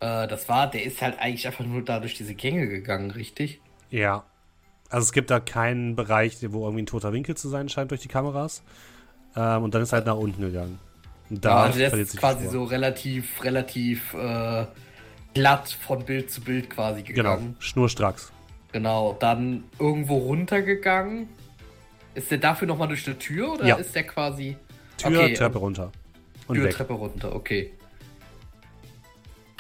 Äh, 0.02 0.28
das 0.28 0.50
war, 0.50 0.70
der 0.70 0.84
ist 0.84 1.02
halt 1.02 1.18
eigentlich 1.20 1.48
einfach 1.48 1.64
nur 1.66 1.82
da 1.84 2.00
durch 2.00 2.16
diese 2.16 2.34
Gänge 2.36 2.68
gegangen, 2.68 3.12
richtig? 3.12 3.62
Ja. 3.90 4.24
Also 4.90 5.06
es 5.06 5.12
gibt 5.14 5.30
da 5.30 5.40
keinen 5.40 5.96
Bereich, 5.96 6.38
wo 6.52 6.66
irgendwie 6.66 6.82
ein 6.84 6.88
toter 6.88 7.14
Winkel 7.14 7.38
zu 7.38 7.48
sein 7.48 7.70
scheint 7.70 7.92
durch 7.92 8.02
die 8.02 8.08
Kameras. 8.08 8.64
Ähm, 9.36 9.64
und 9.64 9.74
dann 9.74 9.82
ist 9.82 9.94
er 9.94 9.98
halt 9.98 10.08
nach 10.08 10.16
unten 10.18 10.42
gegangen. 10.42 10.80
Und 11.30 11.46
da 11.46 11.50
Ja, 11.50 11.64
also 11.66 11.80
der 11.80 11.94
ist 11.94 12.18
quasi 12.18 12.48
so 12.48 12.64
relativ, 12.64 13.44
relativ 13.44 14.14
äh, 14.16 14.66
glatt 15.36 15.70
von 15.70 16.04
Bild 16.04 16.32
zu 16.32 16.42
Bild 16.42 16.70
quasi 16.70 17.04
Genau, 17.04 17.36
gegangen. 17.36 17.56
schnurstracks. 17.60 18.34
Genau, 18.72 19.16
dann 19.20 19.64
irgendwo 19.80 20.18
runtergegangen. 20.18 21.28
Ist 22.14 22.30
der 22.32 22.38
dafür 22.40 22.68
nochmal 22.68 22.88
durch 22.88 23.06
eine 23.08 23.18
Tür 23.18 23.54
oder 23.54 23.66
Ja. 23.66 23.76
ist 23.76 23.96
der 23.96 24.04
quasi 24.06 24.58
Tür, 24.98 25.22
Okay, 25.22 25.34
Treppe 25.34 25.58
runter. 25.60 25.92
Und 26.48 26.56
Tür, 26.56 26.66
weg. 26.66 26.74
Treppe 26.76 26.94
runter? 26.94 27.36
Okay. 27.36 27.72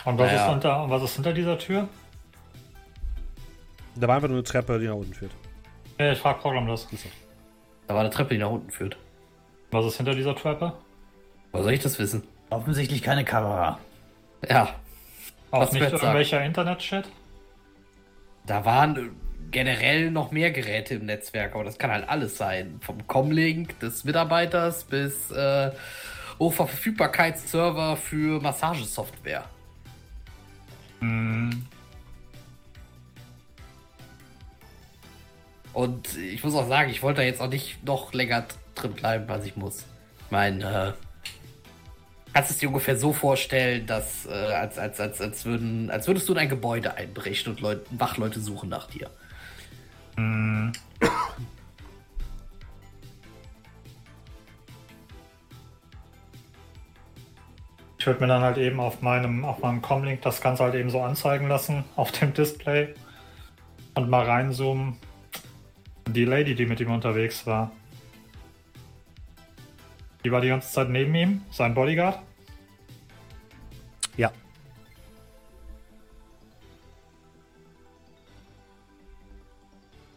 Und 0.06 0.18
was, 0.18 0.32
Naja. 0.32 0.48
ist, 0.48 0.54
unter, 0.54 0.84
und 0.84 0.90
was 0.90 1.04
ist 1.04 1.16
hinter 1.16 1.34
dieser 1.34 1.58
Tür? 1.58 1.88
Da 3.96 4.08
war 4.08 4.16
einfach 4.16 4.28
nur 4.30 4.38
eine 4.38 4.44
Treppe, 4.44 4.80
die 4.80 4.88
nach 4.88 4.96
unten 4.96 5.14
führt. 5.14 5.32
Ich 5.98 6.20
frage 6.20 6.40
Programm 6.40 6.68
das. 6.68 6.88
Da 7.88 7.94
war 7.94 8.02
eine 8.02 8.10
Treppe, 8.10 8.36
die 8.36 8.40
nach 8.40 8.50
unten 8.50 8.70
führt. 8.72 8.98
Was 9.72 9.86
ist 9.86 9.98
hinter 9.98 10.16
dieser 10.16 10.36
Treppe? 10.36 10.74
Woher 11.52 11.64
soll 11.64 11.74
ich 11.74 11.82
das 11.82 12.00
wissen? 12.00 12.24
Offensichtlich 12.50 13.02
keine 13.04 13.26
Kamera. 13.26 13.80
Ja, 14.48 14.76
Auch 15.52 15.62
Was 15.62 15.72
nicht 15.74 15.82
irgendwelcher 15.84 16.44
Internet-Chat? 16.46 17.10
Da 18.50 18.66
waren 18.66 18.96
äh, 18.98 19.10
generell 19.52 20.12
noch 20.12 20.32
mehr 20.32 20.52
Geräte 20.52 20.96
im 20.96 21.06
Netzwerk, 21.06 21.56
aber 21.56 21.64
das 21.64 21.78
kann 21.78 21.92
halt 21.92 22.08
alles 22.10 22.38
sein. 22.38 22.80
Vom 22.82 23.08
Comlink 23.08 23.80
des 23.80 24.04
Mitarbeiters 24.04 24.84
bis 24.84 25.32
äh, 25.32 25.72
Hochverfügbarkeitsserver 26.40 27.98
für 27.98 28.42
Massagesoftware. 28.42 29.46
Hm, 31.00 31.66
Und 35.74 36.18
ich 36.18 36.44
muss 36.44 36.56
auch 36.56 36.68
sagen, 36.68 36.90
ich 36.90 37.04
wollte 37.04 37.22
da 37.22 37.26
jetzt 37.26 37.42
auch 37.42 37.50
nicht 37.50 37.84
noch 37.86 38.12
länger 38.14 38.46
drin 38.76 38.94
bleiben, 38.94 39.30
als 39.30 39.46
ich 39.46 39.56
muss. 39.56 39.86
Ich 40.26 40.32
meine, 40.32 40.96
äh, 40.98 41.09
kannst 42.34 42.50
du 42.50 42.54
es 42.54 42.60
dir 42.60 42.70
ungefähr 42.70 42.98
so 42.98 43.14
vorstellen, 43.14 43.86
dass 43.86 44.26
äh, 44.26 44.30
als, 44.30 44.78
als, 44.78 45.00
als, 45.00 45.22
als, 45.22 45.46
würden, 45.46 45.90
als 45.90 46.08
würdest 46.08 46.28
du 46.30 46.34
in 46.34 46.40
ein 46.40 46.50
Gebäude 46.50 46.94
einbrechen 46.96 47.52
und 47.52 47.62
Leute, 47.62 47.86
Wachleute 47.92 48.40
suchen 48.40 48.70
nach 48.70 48.88
dir. 48.88 49.10
Ich 57.98 58.06
würde 58.06 58.22
mir 58.22 58.28
dann 58.28 58.42
halt 58.42 58.58
eben 58.58 58.80
auf 58.80 59.02
meinem, 59.02 59.44
auf 59.46 59.60
meinem 59.60 59.82
Comlink 59.82 60.22
das 60.22 60.42
Ganze 60.42 60.64
halt 60.64 60.76
eben 60.76 60.90
so 60.90 61.02
anzeigen 61.02 61.48
lassen 61.48 61.84
auf 61.96 62.12
dem 62.12 62.34
Display 62.34 62.94
und 63.96 64.10
mal 64.10 64.26
reinzoomen. 64.26 64.98
Die 66.08 66.26
Lady, 66.26 66.56
die 66.56 66.66
mit 66.66 66.80
ihm 66.80 66.92
unterwegs 66.92 67.46
war. 67.46 67.72
Die 70.24 70.32
war 70.32 70.42
die 70.42 70.50
ganze 70.50 70.72
Zeit 70.72 70.90
neben 70.90 71.14
ihm, 71.16 71.42
sein 71.52 71.74
Bodyguard. 71.74 72.20
Ja. 74.18 74.32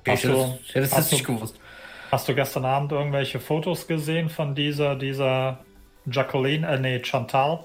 Hast 0.06 0.24
ich 0.24 0.30
hätte 0.30 0.34
du- 0.34 0.80
es- 0.80 1.12
nicht 1.12 1.28
du- 1.28 1.34
gewusst. 1.36 1.56
Hast 2.10 2.28
du 2.28 2.34
gestern 2.34 2.64
Abend 2.64 2.92
irgendwelche 2.92 3.40
Fotos 3.40 3.86
gesehen 3.86 4.28
von 4.28 4.54
dieser, 4.54 4.96
dieser 4.96 5.60
Jacqueline, 6.06 6.66
äh 6.68 6.78
nee, 6.78 7.02
Chantal? 7.02 7.60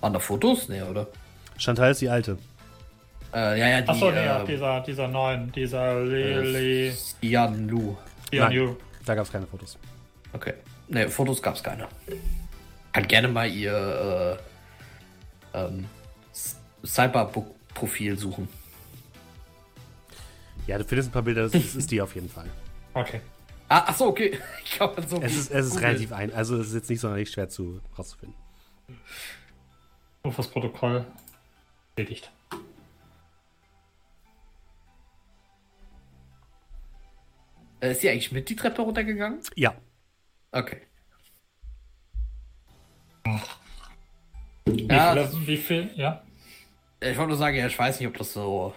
Waren 0.00 0.12
da 0.12 0.18
Fotos? 0.20 0.68
Nee, 0.68 0.82
oder? 0.82 1.08
Chantal 1.56 1.90
ist 1.90 2.00
die 2.00 2.08
alte. 2.08 2.38
Äh, 3.34 3.58
ja, 3.58 3.68
ja, 3.68 3.80
die. 3.80 3.88
Achso, 3.88 4.10
nee, 4.12 4.24
äh, 4.24 4.44
dieser, 4.46 4.80
dieser 4.82 5.08
neuen, 5.08 5.50
dieser 5.52 6.00
Lily. 6.04 6.92
Jan 7.20 7.66
Lu. 7.68 7.96
Ian 8.30 8.44
Nein. 8.44 8.52
Yu. 8.52 8.76
Da 9.04 9.14
gab 9.14 9.24
es 9.24 9.32
keine 9.32 9.46
Fotos. 9.46 9.76
Okay. 10.32 10.54
Ne, 10.88 11.08
Fotos 11.10 11.42
gab's 11.42 11.62
keine. 11.62 11.88
Kann 12.92 13.06
gerne 13.06 13.28
mal 13.28 13.50
ihr 13.50 14.38
äh, 15.54 15.58
ähm, 15.58 15.86
Cyberbook-Profil 16.84 18.18
suchen. 18.18 18.48
Ja, 20.66 20.78
du 20.78 20.84
findest 20.84 21.10
ein 21.10 21.12
paar 21.12 21.22
Bilder, 21.22 21.42
das 21.42 21.54
ist, 21.54 21.74
ist 21.74 21.90
die 21.90 22.00
auf 22.00 22.14
jeden 22.14 22.28
Fall. 22.28 22.48
Okay. 22.94 23.20
Ah, 23.68 23.84
ach 23.86 23.96
so, 23.96 24.06
okay. 24.06 24.38
Ich 24.64 24.72
glaube, 24.72 25.02
so 25.02 25.20
Es 25.20 25.34
ist, 25.36 25.50
es 25.50 25.66
ist 25.66 25.80
relativ 25.80 26.12
ein, 26.12 26.32
also 26.32 26.56
es 26.60 26.68
ist 26.68 26.74
jetzt 26.74 26.90
nicht 26.90 27.00
sonderlich 27.00 27.30
schwer 27.30 27.48
zu 27.48 27.80
rauszufinden. 27.98 28.36
Nur 30.24 30.32
fürs 30.32 30.48
Protokoll 30.48 31.04
erledigt. 31.96 32.30
Äh, 37.80 37.92
Ist 37.92 38.00
sie 38.00 38.10
eigentlich 38.10 38.32
mit 38.32 38.48
die 38.48 38.56
Treppe 38.56 38.82
runtergegangen? 38.82 39.40
Ja. 39.54 39.74
Okay. 40.52 40.80
Wie, 44.66 44.86
Ja, 44.86 45.12
viele, 45.12 45.46
wie 45.46 45.56
viel? 45.56 45.90
Ja. 45.96 46.22
Ich 47.00 47.16
wollte 47.16 47.28
nur 47.28 47.36
sagen, 47.38 47.56
ja, 47.56 47.66
ich 47.66 47.78
weiß 47.78 48.00
nicht, 48.00 48.08
ob 48.08 48.16
das 48.18 48.32
so 48.32 48.66
eine 48.66 48.74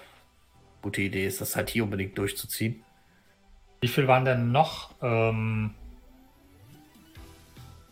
gute 0.81 1.01
Idee 1.01 1.25
ist, 1.25 1.41
das 1.41 1.55
halt 1.55 1.69
hier 1.69 1.83
unbedingt 1.83 2.17
durchzuziehen. 2.17 2.83
Wie 3.81 3.87
viel 3.87 4.07
waren 4.07 4.25
denn 4.25 4.51
noch? 4.51 4.91
Ähm, 5.01 5.73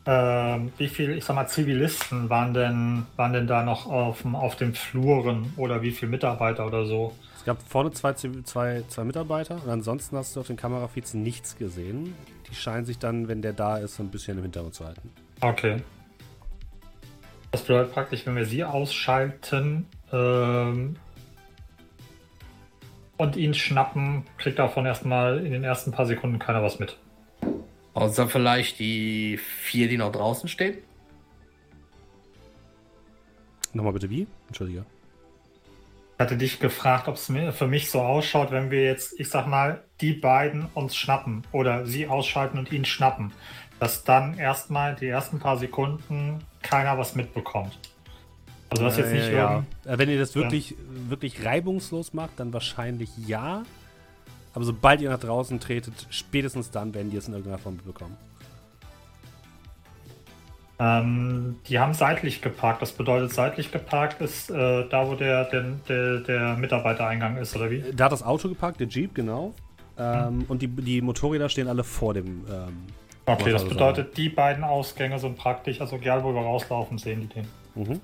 ähm, 0.06 0.72
wie 0.77 0.88
viel, 0.88 1.18
ich 1.18 1.26
sag 1.26 1.35
mal, 1.35 1.47
Zivilisten 1.47 2.30
waren 2.30 2.53
denn, 2.53 3.06
waren 3.15 3.34
denn 3.34 3.47
da 3.47 3.64
noch 3.64 3.88
auf, 3.88 4.22
dem- 4.22 4.35
auf 4.35 4.56
den 4.56 4.76
Fluren 4.76 5.51
oder 5.57 5.81
wie 5.81 5.91
viele 5.91 6.11
Mitarbeiter 6.11 6.65
oder 6.68 6.85
so? 6.85 7.15
Gab 7.49 7.63
vorne 7.63 7.89
zwei, 7.89 8.13
zwei, 8.13 8.84
zwei 8.89 9.03
Mitarbeiter 9.03 9.55
und 9.63 9.71
ansonsten 9.71 10.15
hast 10.15 10.35
du 10.35 10.39
auf 10.39 10.45
den 10.45 10.55
Kamerafeeds 10.55 11.15
nichts 11.15 11.57
gesehen. 11.57 12.13
Die 12.47 12.53
scheinen 12.53 12.85
sich 12.85 12.99
dann, 12.99 13.27
wenn 13.27 13.41
der 13.41 13.53
da 13.53 13.77
ist, 13.77 13.95
so 13.95 14.03
ein 14.03 14.11
bisschen 14.11 14.38
im 14.38 14.43
Hintergrund 14.43 14.76
zu 14.76 14.85
halten. 14.85 15.09
Okay. 15.41 15.81
Das 17.49 17.63
bedeutet 17.63 17.91
praktisch, 17.91 18.27
wenn 18.27 18.35
wir 18.35 18.45
sie 18.45 18.63
ausschalten 18.63 19.88
ähm, 20.11 20.97
und 23.17 23.35
ihn 23.35 23.55
schnappen, 23.55 24.27
kriegt 24.38 24.59
davon 24.59 24.85
erstmal 24.85 25.43
in 25.43 25.51
den 25.51 25.63
ersten 25.63 25.91
paar 25.91 26.05
Sekunden 26.05 26.38
keiner 26.38 26.61
was 26.61 26.77
mit. 26.77 26.99
Außer 27.95 28.27
vielleicht 28.27 28.77
die 28.77 29.38
vier, 29.38 29.89
die 29.89 29.97
noch 29.97 30.11
draußen 30.11 30.47
stehen. 30.47 30.77
Nochmal 33.73 33.93
bitte 33.93 34.11
wie? 34.11 34.27
Entschuldige. 34.49 34.85
Ich 36.20 36.22
hatte 36.22 36.36
dich 36.36 36.60
gefragt, 36.60 37.08
ob 37.08 37.16
es 37.16 37.32
für 37.56 37.66
mich 37.68 37.90
so 37.90 38.02
ausschaut, 38.02 38.52
wenn 38.52 38.72
wir 38.72 38.84
jetzt, 38.84 39.18
ich 39.22 39.30
sag 39.30 39.48
mal, 39.48 39.86
die 40.02 40.12
beiden 40.12 40.66
uns 40.74 40.94
schnappen 40.98 41.44
oder 41.54 41.86
sie 41.86 42.08
ausschalten 42.08 42.60
und 42.60 42.74
ihn 42.74 42.84
schnappen, 42.84 43.32
dass 43.80 44.04
dann 44.04 44.38
erstmal 44.38 44.96
die 44.96 45.08
ersten 45.08 45.40
paar 45.40 45.56
Sekunden 45.58 46.40
keiner 46.62 46.98
was 46.98 47.16
mitbekommt. 47.16 47.80
Also 48.70 48.84
das 48.84 48.98
jetzt 48.98 49.14
nicht 49.14 49.32
ja. 49.32 49.54
irgend- 49.54 49.68
Äh, 49.86 49.98
Wenn 49.98 50.10
ihr 50.10 50.20
das 50.20 50.36
wirklich, 50.36 50.76
wirklich 51.08 51.46
reibungslos 51.46 52.14
macht, 52.14 52.32
dann 52.36 52.52
wahrscheinlich 52.52 53.12
ja. 53.26 53.64
Aber 54.54 54.66
sobald 54.66 55.00
ihr 55.00 55.10
nach 55.10 55.22
draußen 55.22 55.62
tretet, 55.62 56.06
spätestens 56.10 56.70
dann 56.70 56.94
werden 56.94 57.12
die 57.12 57.16
es 57.16 57.30
in 57.30 57.34
irgendeiner 57.34 57.60
Form 57.60 57.76
mitbekommen. 57.78 58.18
Ähm, 60.80 61.57
die 61.68 61.77
haben 61.77 61.93
seitlich 61.93 62.41
geparkt. 62.41 62.81
Das 62.81 62.93
bedeutet, 62.93 63.34
seitlich 63.34 63.72
geparkt 63.72 64.22
ist 64.22 64.49
äh, 64.49 64.88
da, 64.89 65.07
wo 65.07 65.15
der, 65.15 65.45
der, 65.45 65.64
der, 65.88 66.19
der 66.22 66.57
Mitarbeitereingang 66.57 67.38
ist, 67.38 67.56
oder 67.56 67.69
wie? 67.69 67.84
Da 67.93 68.06
hat 68.06 68.11
das 68.14 68.23
Auto 68.23 68.47
geparkt, 68.47 68.80
der 68.80 68.88
Jeep, 68.88 69.14
genau. 69.14 69.53
Ähm, 69.97 70.45
Und 70.47 70.61
die, 70.61 70.68
die 70.68 71.01
Motorräder 71.01 71.49
stehen 71.49 71.68
alle 71.68 71.84
vor 71.84 72.14
dem. 72.14 72.45
Ähm, 72.49 72.85
Okay, 73.26 73.51
das 73.51 73.64
bedeutet, 73.64 74.18
die 74.18 74.30
beiden 74.30 74.64
Ausgänge 74.64 75.19
sind 75.19 75.38
praktisch, 75.38 75.80
also 75.81 75.97
egal 75.97 76.23
wo 76.23 76.34
wir 76.34 76.41
rauslaufen, 76.41 76.97
sehen 76.97 77.22
die 77.22 77.27
den. 77.27 77.47
mhm. 77.76 78.01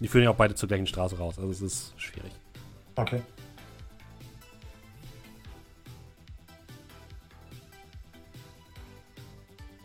Die 0.00 0.08
führen 0.08 0.24
ja 0.24 0.30
auch 0.30 0.36
beide 0.36 0.54
zur 0.54 0.68
gleichen 0.68 0.86
Straße 0.86 1.18
raus, 1.18 1.38
also 1.38 1.50
es 1.50 1.60
ist 1.60 1.94
schwierig. 1.96 2.32
Okay. 2.96 3.20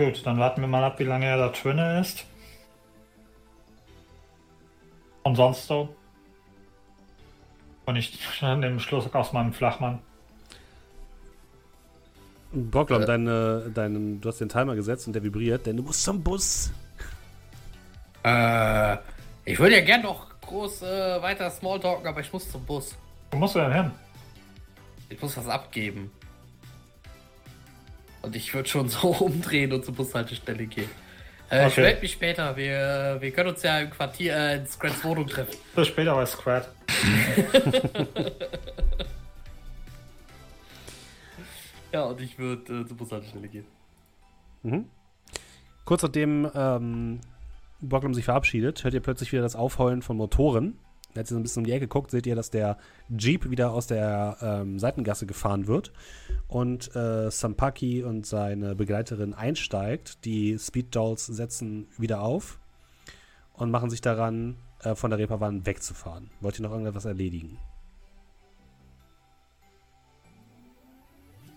Gut, 0.03 0.25
dann 0.25 0.37
warten 0.37 0.59
wir 0.59 0.67
mal 0.67 0.83
ab, 0.83 0.99
wie 0.99 1.05
lange 1.05 1.25
er 1.27 1.37
da 1.37 1.47
drinne 1.49 2.01
ist. 2.01 2.25
Und 5.23 5.35
sonst 5.35 5.65
so? 5.65 5.95
Und 7.85 7.95
ich 7.95 8.19
nehme 8.41 8.79
Schluss 8.81 9.13
aus 9.13 9.31
meinem 9.31 9.53
Flachmann. 9.53 9.99
Brocklom, 12.51 13.03
Äh. 13.03 13.05
deine, 13.05 13.71
deinen, 13.73 14.19
du 14.19 14.27
hast 14.27 14.39
den 14.41 14.49
Timer 14.49 14.75
gesetzt 14.75 15.07
und 15.07 15.13
der 15.13 15.23
vibriert, 15.23 15.65
denn 15.65 15.77
du 15.77 15.83
musst 15.83 16.03
zum 16.03 16.21
Bus. 16.21 16.71
Äh, 18.23 18.97
ich 19.45 19.57
würde 19.57 19.75
ja 19.77 19.85
gern 19.85 20.01
noch 20.01 20.27
groß 20.41 20.81
äh, 20.81 21.21
weiter 21.21 21.49
Smalltalken, 21.49 22.07
aber 22.07 22.19
ich 22.19 22.31
muss 22.31 22.51
zum 22.51 22.65
Bus. 22.65 22.95
Wo 23.31 23.37
musst 23.37 23.55
du 23.55 23.59
denn 23.59 23.71
hin? 23.71 23.91
Ich 25.09 25.21
muss 25.21 25.37
was 25.37 25.47
abgeben. 25.47 26.11
Und 28.23 28.35
ich 28.35 28.51
würde 28.53 28.67
schon 28.67 28.89
so 28.89 29.09
umdrehen 29.09 29.71
und 29.71 29.85
zur 29.85 29.93
Bushaltestelle 29.93 30.65
gehen. 30.65 30.89
Äh, 31.51 31.67
Ich 31.67 31.73
Okay. 31.73 31.81
melde 31.81 32.01
mich 32.01 32.13
später. 32.13 32.57
Wir, 32.57 33.17
wir 33.19 33.31
können 33.31 33.49
uns 33.49 33.61
ja 33.61 33.79
im 33.79 33.91
Quartier 33.91 34.35
äh, 34.35 34.55
in 34.57 34.65
Scrats 34.65 35.03
Wohnung 35.03 35.27
treffen. 35.27 35.55
Bis 35.75 35.87
später 35.89 36.15
bei 36.15 36.25
Squad. 36.25 36.67
Ja, 41.91 42.03
und 42.05 42.19
ich 42.21 42.39
würde 42.39 42.81
äh, 42.81 42.85
zur 42.87 42.97
Bushaltestelle 42.97 43.47
gehen. 43.47 43.65
Mhm. 44.63 44.85
Kurz 45.85 46.01
nachdem 46.01 46.49
ähm, 46.55 47.19
Brocklom 47.81 48.13
sich 48.13 48.25
verabschiedet, 48.25 48.83
hört 48.83 48.93
ihr 48.93 49.01
plötzlich 49.01 49.31
wieder 49.31 49.41
das 49.41 49.55
Aufheulen 49.55 50.01
von 50.01 50.17
Motoren. 50.17 50.79
Als 51.15 51.29
ihr 51.29 51.35
so 51.35 51.39
ein 51.39 51.43
bisschen 51.43 51.61
um 51.61 51.65
die 51.65 51.71
Ecke 51.71 51.87
guckt, 51.87 52.11
seht 52.11 52.25
ihr, 52.25 52.35
dass 52.35 52.49
der 52.49 52.77
Jeep 53.09 53.49
wieder 53.49 53.71
aus 53.71 53.87
der 53.87 54.37
ähm, 54.41 54.79
Seitengasse 54.79 55.25
gefahren 55.25 55.67
wird 55.67 55.91
und 56.47 56.95
äh, 56.95 57.29
Sampaki 57.29 58.03
und 58.03 58.25
seine 58.25 58.75
Begleiterin 58.75 59.33
einsteigt. 59.33 60.25
Die 60.25 60.57
Speed 60.57 60.95
Dolls 60.95 61.25
setzen 61.27 61.87
wieder 61.97 62.21
auf 62.21 62.59
und 63.53 63.71
machen 63.71 63.89
sich 63.89 64.01
daran, 64.01 64.57
äh, 64.83 64.95
von 64.95 65.09
der 65.11 65.19
Reeperbahn 65.19 65.65
wegzufahren. 65.65 66.29
Wollt 66.41 66.59
ihr 66.59 66.63
noch 66.63 66.71
irgendetwas 66.71 67.05
erledigen? 67.05 67.57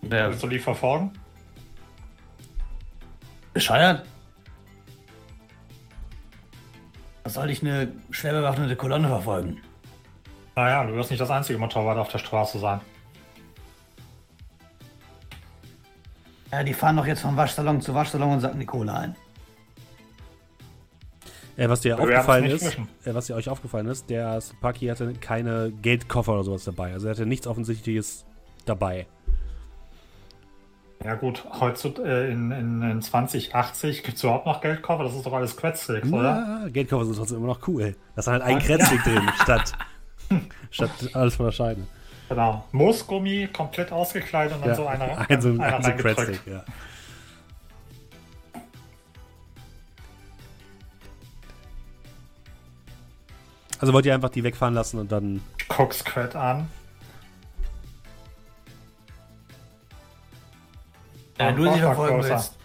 Der 0.02 0.28
Willst 0.30 0.42
du 0.42 0.48
die 0.48 0.58
verfolgen? 0.58 1.10
bescheuert? 3.52 4.04
Soll 7.28 7.50
ich 7.50 7.62
eine 7.62 7.92
schwer 8.10 8.32
bewaffnete 8.32 8.76
Kolonne 8.76 9.08
verfolgen? 9.08 9.60
Naja, 10.54 10.84
du 10.84 10.94
wirst 10.94 11.10
nicht 11.10 11.20
das 11.20 11.30
einzige 11.30 11.58
Motorrad 11.58 11.98
auf 11.98 12.08
der 12.08 12.18
Straße 12.18 12.58
sein. 12.58 12.80
Ja, 16.52 16.62
die 16.62 16.74
fahren 16.74 16.96
doch 16.96 17.06
jetzt 17.06 17.20
vom 17.20 17.36
Waschsalon 17.36 17.80
zu 17.80 17.94
Waschsalon 17.94 18.32
und 18.32 18.40
sacken 18.40 18.60
die 18.60 18.66
Kohle 18.66 18.94
ein. 18.94 19.16
Äh, 21.56 21.68
was 21.68 21.80
dir 21.80 21.98
aufgefallen 21.98 22.46
ist, 22.46 22.78
äh, 23.04 23.14
was 23.14 23.26
dir 23.26 23.34
euch 23.34 23.48
aufgefallen 23.48 23.86
ist, 23.86 24.10
der 24.10 24.40
Sapaki 24.40 24.86
hatte 24.86 25.12
keine 25.14 25.72
Geldkoffer 25.82 26.34
oder 26.34 26.44
sowas 26.44 26.64
dabei. 26.64 26.92
Also 26.92 27.08
er 27.08 27.12
hatte 27.12 27.26
nichts 27.26 27.46
Offensichtliches 27.46 28.26
dabei. 28.66 29.06
Ja 31.04 31.14
gut, 31.14 31.44
heutzutage 31.60 32.08
äh, 32.08 32.32
in, 32.32 32.50
in, 32.50 32.82
in 32.82 33.02
2080 33.02 34.02
gibt 34.02 34.16
es 34.16 34.24
überhaupt 34.24 34.46
noch 34.46 34.60
Geldkoffer? 34.60 35.04
Das 35.04 35.14
ist 35.14 35.26
doch 35.26 35.32
alles 35.32 35.56
Quetzsticks, 35.56 36.10
oder? 36.10 36.62
Ja, 36.62 36.68
Geldkoffer 36.68 37.04
sind 37.04 37.16
trotzdem 37.16 37.38
immer 37.38 37.48
noch 37.48 37.68
cool. 37.68 37.94
Da 38.14 38.20
ist 38.20 38.26
halt 38.26 38.42
ein 38.42 38.58
Kretzweg 38.58 39.02
drin, 39.04 39.30
statt, 39.42 39.72
statt 40.70 40.90
alles 41.12 41.36
von 41.36 41.46
der 41.46 41.52
Scheide. 41.52 41.82
Genau. 42.28 42.64
Moosgummi, 42.72 43.48
komplett 43.52 43.92
ausgekleidet 43.92 44.56
und 44.56 44.62
dann 44.62 44.70
Ja, 44.70 44.74
so 44.74 44.86
einer, 44.86 45.28
ein 45.30 45.40
so, 45.40 45.50
einer 45.50 45.76
ein 45.76 45.82
so. 45.82 45.90
Kretzweg, 45.92 46.40
ja. 46.46 46.64
Also 53.78 53.92
wollt 53.92 54.06
ihr 54.06 54.14
einfach 54.14 54.30
die 54.30 54.42
wegfahren 54.42 54.74
lassen 54.74 54.98
und 54.98 55.12
dann. 55.12 55.42
Guck 55.68 55.92
Squad 55.92 56.34
an. 56.34 56.68
Ja, 61.38 61.54
sie 61.54 61.56
Vorschlag 61.56 61.78
verfolgen 61.80 62.22
willst. 62.22 62.56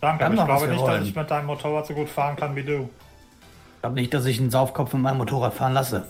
Danke, 0.00 0.24
aber 0.24 0.34
ich 0.34 0.44
glaube 0.44 0.68
nicht, 0.68 0.86
dass 0.86 1.06
ich 1.06 1.14
mit 1.14 1.30
deinem 1.30 1.46
Motorrad 1.46 1.86
so 1.86 1.94
gut 1.94 2.08
fahren 2.08 2.36
kann 2.36 2.56
wie 2.56 2.62
du. 2.62 2.88
Ich 3.76 3.82
glaube 3.82 3.94
nicht, 3.96 4.14
dass 4.14 4.24
ich 4.26 4.38
einen 4.40 4.50
Saufkopf 4.50 4.92
mit 4.94 5.02
meinem 5.02 5.18
Motorrad 5.18 5.52
fahren 5.52 5.74
lasse. 5.74 6.06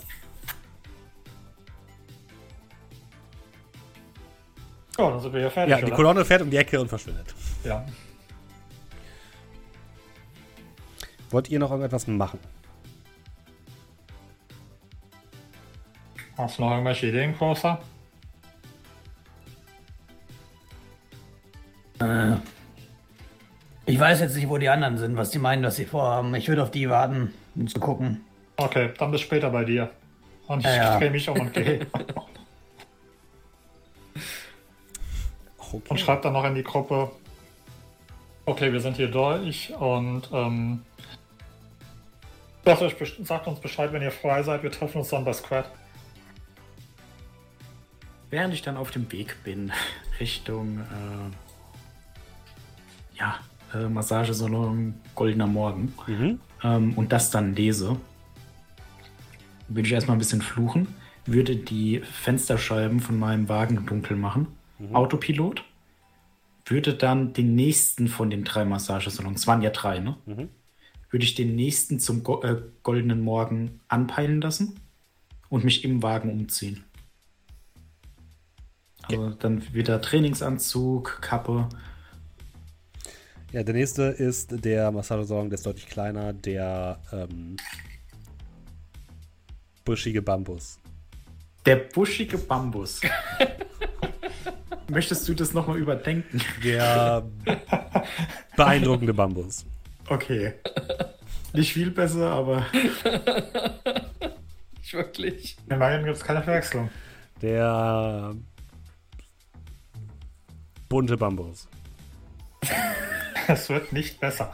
So, 4.95 5.09
dann 5.09 5.19
sind 5.19 5.33
wir 5.33 5.41
hier 5.41 5.51
fertig, 5.51 5.71
Ja, 5.71 5.77
die 5.77 5.85
oder? 5.85 5.95
Kolonne 5.95 6.25
fährt 6.25 6.41
um 6.41 6.49
die 6.49 6.57
Ecke 6.57 6.79
und 6.79 6.87
verschwindet. 6.87 7.33
Ja. 7.63 7.85
Wollt 11.29 11.49
ihr 11.49 11.59
noch 11.59 11.71
irgendetwas 11.71 12.07
machen? 12.07 12.39
Hast 16.37 16.57
du 16.57 16.63
noch 16.63 16.71
irgendwelche 16.71 17.07
Ideen, 17.07 17.37
Großer? 17.37 17.79
Äh, 22.01 22.37
ich 23.85 23.99
weiß 23.99 24.19
jetzt 24.21 24.35
nicht, 24.35 24.47
wo 24.49 24.57
die 24.57 24.69
anderen 24.69 24.97
sind, 24.97 25.17
was 25.17 25.31
die 25.31 25.39
meinen, 25.39 25.63
was 25.63 25.75
sie 25.75 25.85
vorhaben. 25.85 26.33
Ich 26.35 26.47
würde 26.47 26.63
auf 26.63 26.71
die 26.71 26.89
warten, 26.89 27.33
um 27.55 27.67
zu 27.67 27.79
gucken. 27.79 28.21
Okay, 28.57 28.91
dann 28.97 29.11
bis 29.11 29.21
später 29.21 29.49
bei 29.49 29.63
dir. 29.65 29.89
Und 30.47 30.59
ich 30.59 30.65
Ja, 30.65 30.75
ja. 30.75 30.99
drehe 30.99 31.11
mich 31.11 31.27
um 31.29 31.39
und 31.39 31.53
gehe. 31.53 31.85
Okay. 35.73 35.81
Und 35.87 35.99
schreibt 36.01 36.25
dann 36.25 36.33
noch 36.33 36.43
in 36.43 36.53
die 36.53 36.63
Gruppe, 36.63 37.09
okay, 38.45 38.73
wir 38.73 38.81
sind 38.81 38.97
hier 38.97 39.07
durch 39.09 39.73
und 39.79 40.23
ähm, 40.33 40.81
sagt, 42.65 42.81
euch, 42.81 42.95
sagt 43.23 43.47
uns 43.47 43.61
Bescheid, 43.61 43.93
wenn 43.93 44.01
ihr 44.01 44.11
frei 44.11 44.43
seid. 44.43 44.63
Wir 44.63 44.71
treffen 44.71 44.97
uns 44.97 45.07
dann 45.09 45.23
bei 45.23 45.31
Squad. 45.31 45.71
Während 48.29 48.53
ich 48.53 48.61
dann 48.61 48.75
auf 48.75 48.91
dem 48.91 49.09
Weg 49.13 49.41
bin 49.45 49.71
Richtung 50.19 50.79
äh, 50.79 51.50
ja, 53.21 53.39
äh, 53.73 53.87
Massagesalon 53.87 54.95
Goldener 55.15 55.47
Morgen 55.47 55.93
Mhm. 56.07 56.39
ähm, 56.63 56.93
und 56.95 57.11
das 57.11 57.29
dann 57.29 57.55
lese, 57.55 57.97
würde 59.67 59.87
ich 59.87 59.93
erstmal 59.93 60.17
ein 60.17 60.19
bisschen 60.19 60.41
fluchen, 60.41 60.87
würde 61.25 61.55
die 61.55 61.99
Fensterscheiben 61.99 62.99
von 62.99 63.17
meinem 63.19 63.47
Wagen 63.47 63.85
dunkel 63.85 64.17
machen, 64.17 64.47
Autopilot, 64.93 65.63
würde 66.65 66.95
dann 66.95 67.33
den 67.33 67.53
nächsten 67.53 68.07
von 68.07 68.31
den 68.31 68.43
drei 68.43 68.65
Massagesalons, 68.65 69.41
es 69.41 69.47
waren 69.47 69.61
ja 69.61 69.69
drei, 69.69 69.99
ne? 69.99 70.17
Mhm. 70.25 70.49
Würde 71.11 71.25
ich 71.25 71.35
den 71.35 71.55
nächsten 71.55 71.99
zum 71.99 72.23
Go 72.23 72.41
äh, 72.41 72.61
Goldenen 72.81 73.21
Morgen 73.21 73.81
anpeilen 73.89 74.41
lassen 74.41 74.79
und 75.49 75.63
mich 75.63 75.83
im 75.83 76.01
Wagen 76.01 76.31
umziehen. 76.31 76.83
Also 79.03 79.29
dann 79.31 79.73
wieder 79.73 80.01
Trainingsanzug, 80.01 81.19
Kappe. 81.21 81.67
Ja, 83.51 83.63
der 83.63 83.73
nächste 83.73 84.03
ist 84.03 84.63
der 84.63 84.91
Massagesalon, 84.91 85.49
der 85.49 85.57
ist 85.57 85.65
deutlich 85.65 85.87
kleiner, 85.87 86.31
der 86.31 86.97
ähm, 87.11 87.57
buschige 89.83 90.21
Bambus. 90.21 90.79
Der 91.65 91.75
buschige 91.75 92.37
Bambus. 92.37 93.01
Möchtest 94.89 95.27
du 95.27 95.33
das 95.33 95.53
nochmal 95.53 95.77
überdenken? 95.77 96.41
Der 96.63 97.27
beeindruckende 98.55 99.13
Bambus. 99.13 99.65
Okay. 100.07 100.53
Nicht 101.51 101.73
viel 101.73 101.91
besser, 101.91 102.31
aber 102.31 102.65
Nicht 104.79 104.93
wirklich. 104.93 105.57
Immerhin 105.69 106.05
gibt 106.05 106.15
es 106.15 106.23
keine 106.23 106.41
Verwechslung. 106.41 106.89
Der 107.41 108.33
bunte 110.87 111.17
Bambus. 111.17 111.67
Es 113.47 113.69
wird 113.69 113.91
nicht 113.93 114.19
besser. 114.19 114.51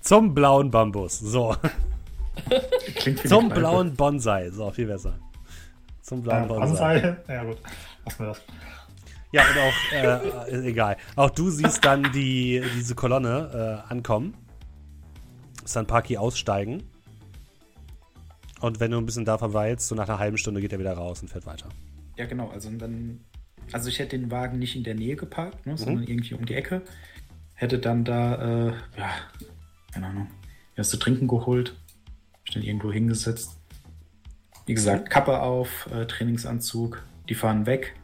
Zum 0.00 0.34
blauen 0.34 0.70
Bambus. 0.70 1.18
So. 1.18 1.54
klingt 2.96 3.24
wie 3.24 3.28
Zum 3.28 3.48
blauen 3.48 3.94
Bonsai. 3.94 4.50
So, 4.50 4.70
viel 4.70 4.86
besser. 4.86 5.18
Zum 6.02 6.22
blauen 6.22 6.44
Äh, 6.44 6.46
Bonsai. 6.46 7.00
Bonsai. 7.00 7.34
Ja 7.34 7.44
gut, 7.44 7.58
lassen 8.04 8.18
wir 8.18 8.26
das. 8.28 8.42
Ja, 9.30 9.42
und 9.42 9.58
auch, 9.58 10.46
äh, 10.46 10.50
ist 10.52 10.64
egal. 10.64 10.96
Auch 11.16 11.30
du 11.30 11.50
siehst 11.50 11.84
dann 11.84 12.10
die, 12.12 12.62
diese 12.76 12.94
Kolonne 12.94 13.84
äh, 13.86 13.92
ankommen. 13.92 14.34
Sanpaki 15.64 16.16
aussteigen. 16.16 16.82
Und 18.60 18.80
wenn 18.80 18.90
du 18.90 18.96
ein 18.98 19.04
bisschen 19.04 19.26
da 19.26 19.36
verweilst, 19.36 19.86
so 19.88 19.94
nach 19.94 20.08
einer 20.08 20.18
halben 20.18 20.38
Stunde 20.38 20.60
geht 20.62 20.72
er 20.72 20.78
wieder 20.78 20.94
raus 20.94 21.20
und 21.20 21.28
fährt 21.28 21.44
weiter. 21.46 21.68
Ja, 22.16 22.24
genau. 22.26 22.48
Also 22.48 22.70
dann. 22.70 23.20
Also 23.72 23.88
ich 23.88 23.98
hätte 23.98 24.18
den 24.18 24.30
Wagen 24.30 24.58
nicht 24.58 24.76
in 24.76 24.84
der 24.84 24.94
Nähe 24.94 25.16
geparkt, 25.16 25.66
ne, 25.66 25.76
sondern 25.76 26.04
irgendwie 26.04 26.34
um 26.34 26.44
die 26.46 26.54
Ecke. 26.54 26.82
Hätte 27.54 27.78
dann 27.78 28.04
da, 28.04 28.68
äh, 28.68 28.72
ja, 28.96 29.10
keine 29.92 30.06
Ahnung, 30.06 30.28
erst 30.76 30.90
zu 30.90 30.96
trinken 30.96 31.28
geholt. 31.28 31.74
Mich 32.44 32.54
dann 32.54 32.62
irgendwo 32.62 32.92
hingesetzt. 32.92 33.58
Wie 34.66 34.74
gesagt, 34.74 35.10
Kappe 35.10 35.40
auf, 35.40 35.88
äh, 35.92 36.06
Trainingsanzug. 36.06 37.02
Die 37.28 37.34
fahren 37.34 37.66
weg. 37.66 37.94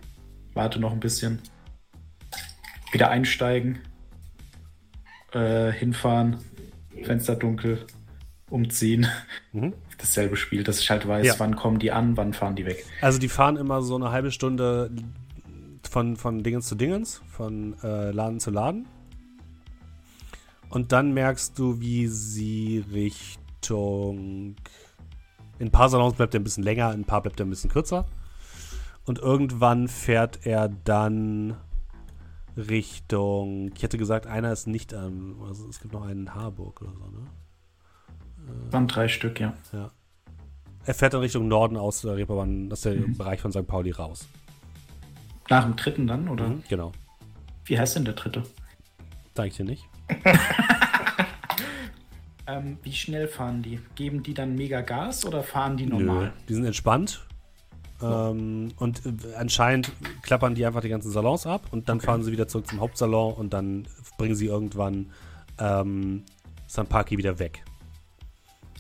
Warte 0.55 0.81
noch 0.81 0.93
ein 0.93 1.01
bisschen. 1.01 1.41
Wieder 2.93 3.11
einsteigen. 3.11 3.79
Äh, 5.33 5.73
hinfahren. 5.73 6.39
Fenster 7.03 7.37
dunkel. 7.37 7.87
Umziehen. 8.51 9.07
Mhm. 9.53 9.73
Dasselbe 9.99 10.37
Spiel, 10.37 10.65
dass 10.65 10.81
ich 10.81 10.91
halt 10.91 11.07
weiß, 11.09 11.27
Ja. 11.27 11.35
wann 11.39 11.57
kommen 11.57 11.79
die 11.79 11.91
an, 11.93 12.17
wann 12.17 12.35
fahren 12.35 12.57
die 12.57 12.67
weg. 12.67 12.85
Also 13.01 13.19
die 13.19 13.29
fahren 13.29 13.57
immer 13.57 13.81
so 13.83 13.95
eine 13.97 14.11
halbe 14.11 14.31
Stunde 14.31 14.91
von, 15.89 16.17
von 16.17 16.43
Dingens 16.43 16.69
zu 16.69 16.75
Dingens, 16.75 17.23
von 17.27 17.77
äh, 17.83 18.11
Laden 18.11 18.41
zu 18.41 18.51
Laden. 18.51 18.87
Und 20.69 20.93
dann 20.93 21.13
merkst 21.15 21.59
du, 21.59 21.81
wie 21.81 22.07
sie 22.09 22.85
Richtung. 22.93 24.57
In 25.59 25.69
ein 25.69 25.71
paar 25.71 25.89
Salons 25.89 26.15
bleibt 26.15 26.35
er 26.35 26.41
ein 26.41 26.45
bisschen 26.45 26.65
länger, 26.65 26.93
in 26.93 27.01
ein 27.01 27.05
paar 27.05 27.23
bleibt 27.23 27.39
er 27.41 27.47
ein 27.47 27.51
bisschen 27.51 27.71
kürzer. 27.71 28.07
Und 29.07 29.19
irgendwann 29.21 29.87
fährt 29.89 30.47
er 30.47 30.69
dann 30.69 31.57
Richtung. 32.57 33.71
Ich 33.77 33.83
hätte 33.83 33.99
gesagt, 33.99 34.27
einer 34.27 34.53
ist 34.53 34.67
nicht 34.67 34.95
am. 34.95 35.43
Also 35.47 35.69
es 35.69 35.81
gibt 35.81 35.93
noch 35.93 36.03
einen 36.05 36.23
in 36.23 36.35
Harburg 36.35 36.83
oder 36.83 36.93
so, 36.93 37.05
ne? 37.07 37.27
Waren 38.71 38.89
drei 38.89 39.09
Stück, 39.09 39.41
ja. 39.41 39.55
Ja. 39.73 39.91
Er 40.87 40.95
fährt 40.95 41.15
dann 41.15 41.21
Richtung 41.21 41.49
Norden 41.49 41.77
aus 41.77 42.03
der 42.03 42.17
Reeperbahn, 42.17 42.71
aus 42.71 42.83
dem 42.83 43.11
Mhm. 43.11 43.17
Bereich 43.17 43.41
von 43.41 43.53
St. 43.53 43.67
Pauli 43.67 43.91
raus. 43.91 44.27
Nach 45.51 45.65
dem 45.65 45.77
dritten 45.77 46.07
dann, 46.07 46.29
oder? 46.29 46.49
Mhm, 46.49 46.63
genau. 46.69 46.93
Wie 47.65 47.79
heißt 47.79 47.97
denn 47.97 48.05
der 48.05 48.15
dritte? 48.15 48.43
Sag 49.35 49.47
ich 49.49 49.57
dir 49.57 49.65
nicht. 49.65 49.85
Ähm, 52.47 52.77
wie 52.83 52.93
schnell 52.93 53.27
fahren 53.27 53.63
die? 53.63 53.81
Geben 53.95 54.23
die 54.23 54.35
dann 54.35 54.55
mega 54.55 54.83
Gas 54.83 55.25
oder 55.25 55.43
fahren 55.43 55.79
die 55.79 55.87
normal? 55.87 56.25
Nö, 56.27 56.31
die 56.47 56.55
sind 56.55 56.67
entspannt. 56.67 57.25
Ähm, 58.03 58.73
und 58.77 59.01
äh, 59.07 59.35
anscheinend 59.37 59.91
klappern 60.23 60.55
die 60.55 60.67
einfach 60.67 60.83
die 60.83 60.91
ganzen 60.91 61.11
Salons 61.11 61.47
ab 61.47 61.63
und 61.71 61.89
dann 61.89 61.97
Okay. 61.99 62.07
fahren 62.07 62.23
sie 62.23 62.33
wieder 62.33 62.47
zurück 62.47 62.67
zum 62.67 62.81
Hauptsalon 62.81 63.33
und 63.33 63.55
dann 63.55 63.87
bringen 64.19 64.35
sie 64.35 64.45
irgendwann 64.47 65.11
ähm, 65.59 66.25
Sanpaki 66.67 67.17
wieder 67.17 67.39
weg. 67.39 67.65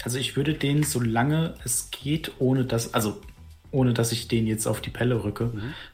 Also 0.02 0.18
ich 0.18 0.36
würde 0.36 0.52
den, 0.52 0.82
solange 0.82 1.54
es 1.64 1.90
geht, 1.90 2.32
ohne 2.40 2.66
dass, 2.66 2.92
also 2.92 3.22
ohne 3.74 3.92
dass 3.92 4.12
ich 4.12 4.28
den 4.28 4.46
jetzt 4.46 4.66
auf 4.66 4.80
die 4.80 4.90
Pelle 4.90 5.24
rücke, 5.24 5.50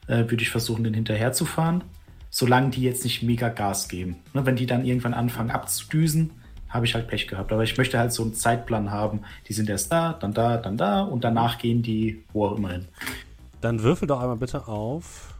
äh, 0.07 0.29
würde 0.29 0.43
ich 0.43 0.49
versuchen, 0.49 0.83
den 0.83 0.93
hinterher 0.93 1.33
zu 1.33 1.45
fahren, 1.45 1.83
solange 2.29 2.69
die 2.69 2.83
jetzt 2.83 3.03
nicht 3.03 3.23
mega 3.23 3.49
Gas 3.49 3.89
geben. 3.89 4.17
Ne, 4.33 4.45
wenn 4.45 4.55
die 4.55 4.67
dann 4.67 4.85
irgendwann 4.85 5.13
anfangen 5.13 5.51
abzudüsen, 5.51 6.31
habe 6.69 6.85
ich 6.85 6.93
halt 6.95 7.07
Pech 7.07 7.27
gehabt. 7.27 7.51
Aber 7.51 7.63
ich 7.63 7.77
möchte 7.77 7.99
halt 7.99 8.13
so 8.13 8.23
einen 8.23 8.33
Zeitplan 8.33 8.91
haben. 8.91 9.21
Die 9.49 9.53
sind 9.53 9.69
erst 9.69 9.91
da, 9.91 10.13
dann 10.13 10.33
da, 10.33 10.57
dann 10.57 10.77
da 10.77 11.01
und 11.01 11.23
danach 11.23 11.57
gehen 11.57 11.81
die 11.81 12.23
wo 12.31 12.45
auch 12.45 12.55
immer 12.55 12.71
hin. 12.71 12.87
Dann 13.59 13.81
würfel 13.83 14.07
doch 14.07 14.21
einmal 14.21 14.37
bitte 14.37 14.67
auf. 14.67 15.35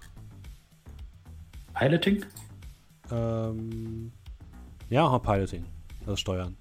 Piloting? 1.73 2.25
Ähm, 3.11 4.11
ja, 4.89 5.07
auch 5.07 5.23
Piloting. 5.23 5.63
Das 6.05 6.19
Steuern. 6.19 6.57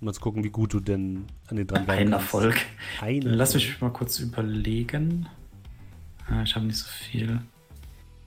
Um 0.00 0.06
mal 0.06 0.14
zu 0.14 0.20
gucken, 0.20 0.44
wie 0.44 0.50
gut 0.50 0.72
du 0.72 0.80
denn 0.80 1.26
an 1.48 1.56
den 1.56 1.66
dran 1.66 1.88
Ein. 1.88 2.12
Erfolg. 2.12 2.56
Ein 3.00 3.22
Lass 3.22 3.54
Erfolg. 3.54 3.70
mich 3.72 3.80
mal 3.80 3.92
kurz 3.92 4.18
überlegen. 4.20 5.28
Ah, 6.28 6.42
Ich 6.42 6.54
habe 6.54 6.66
nicht 6.66 6.78
so 6.78 6.86
viel. 6.88 7.40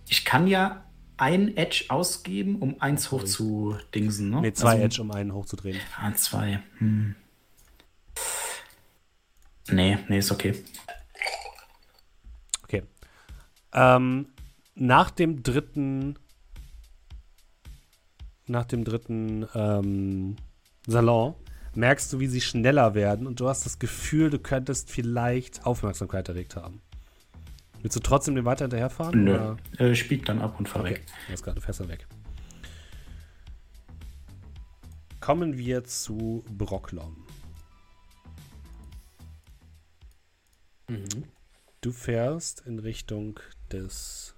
Ich 0.10 0.26
kann 0.26 0.48
ja 0.48 0.84
ein 1.18 1.56
Edge 1.56 1.85
ausgeben, 1.89 2.56
um 2.57 2.81
eins 2.81 3.11
hoch 3.11 3.23
zu 3.23 3.77
dingsen. 3.93 4.31
Ne? 4.31 4.41
Nee, 4.41 4.53
zwei 4.53 4.72
Also- 4.72 4.84
Edge, 4.84 5.02
um 5.02 5.11
einen 5.11 5.34
hochzudrehen. 5.34 5.80
Ah, 5.99 6.11
zwei. 6.15 6.61
Hm. 6.80 7.15
Nee, 9.69 9.98
nee, 10.10 10.18
ist 10.18 10.31
okay. 10.31 10.56
Okay. 12.64 12.84
Ähm, 13.73 14.27
nach 14.76 15.11
dem 15.11 15.43
dritten, 15.43 16.18
nach 18.48 18.65
dem 18.65 18.84
dritten 18.84 19.45
ähm, 19.53 20.35
Salon 20.88 21.35
merkst 21.76 22.11
du, 22.11 22.19
wie 22.19 22.27
sie 22.27 22.41
schneller 22.41 22.93
werden 22.95 23.27
und 23.27 23.39
du 23.39 23.48
hast 23.48 23.65
das 23.65 23.80
Gefühl, 23.80 24.30
du 24.30 24.39
könntest 24.39 24.89
vielleicht 24.89 25.65
Aufmerksamkeit 25.65 26.27
erregt 26.30 26.56
haben. 26.56 26.81
Willst 27.81 27.95
du 27.95 28.02
trotzdem 28.02 28.35
den 28.35 28.45
weiter 28.45 28.65
hinterherfahren? 28.65 29.23
Nö. 29.23 29.56
Äh, 29.77 29.95
spielt 29.95 30.30
dann 30.30 30.39
ab 30.41 30.60
und 30.60 30.69
fahr 30.69 30.81
Okay, 30.84 30.91
weg. 30.95 31.06
alles 31.27 31.41
klar, 31.41 31.56
du 31.56 31.61
fährst 31.61 31.80
dann 31.80 31.88
weg. 31.89 32.06
Kommen 35.19 35.57
wir 35.57 35.84
zu 35.84 36.43
Brocklom. 36.57 37.26
Mhm. 40.89 41.23
Du 41.81 41.91
fährst 41.91 42.61
in 42.68 42.80
Richtung 42.80 43.39
des 43.72 44.35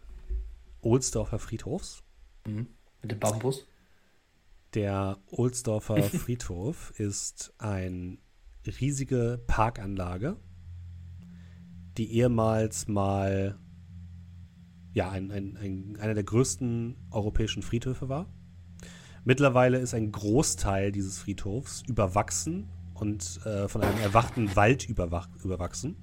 Ohlsdorfer 0.82 1.40
Friedhofs. 1.40 2.04
Mhm. 2.46 2.68
Mit 3.02 3.12
dem 3.12 3.20
Bambus. 3.20 3.66
Der 4.74 5.18
Ohlsdorfer 5.28 6.02
Friedhof 6.04 6.92
ist 6.98 7.54
eine 7.58 8.18
riesige 8.80 9.44
Parkanlage, 9.46 10.38
die 11.98 12.12
ehemals 12.14 12.88
mal 12.88 13.60
ja, 14.94 15.10
ein, 15.10 15.32
ein, 15.32 15.58
ein, 15.58 15.98
einer 16.00 16.14
der 16.14 16.24
größten 16.24 16.96
europäischen 17.12 17.64
Friedhöfe 17.64 18.10
war. 18.10 18.34
Mittlerweile 19.26 19.80
ist 19.80 19.94
ein 19.94 20.12
Großteil 20.12 20.92
dieses 20.92 21.20
Friedhofs 21.20 21.84
überwachsen 21.88 22.70
und 22.94 23.46
äh, 23.46 23.68
von 23.68 23.82
einem 23.82 24.00
erwachten 24.00 24.56
Wald 24.56 24.88
überwach 24.88 25.30
überwachsen. 25.44 25.96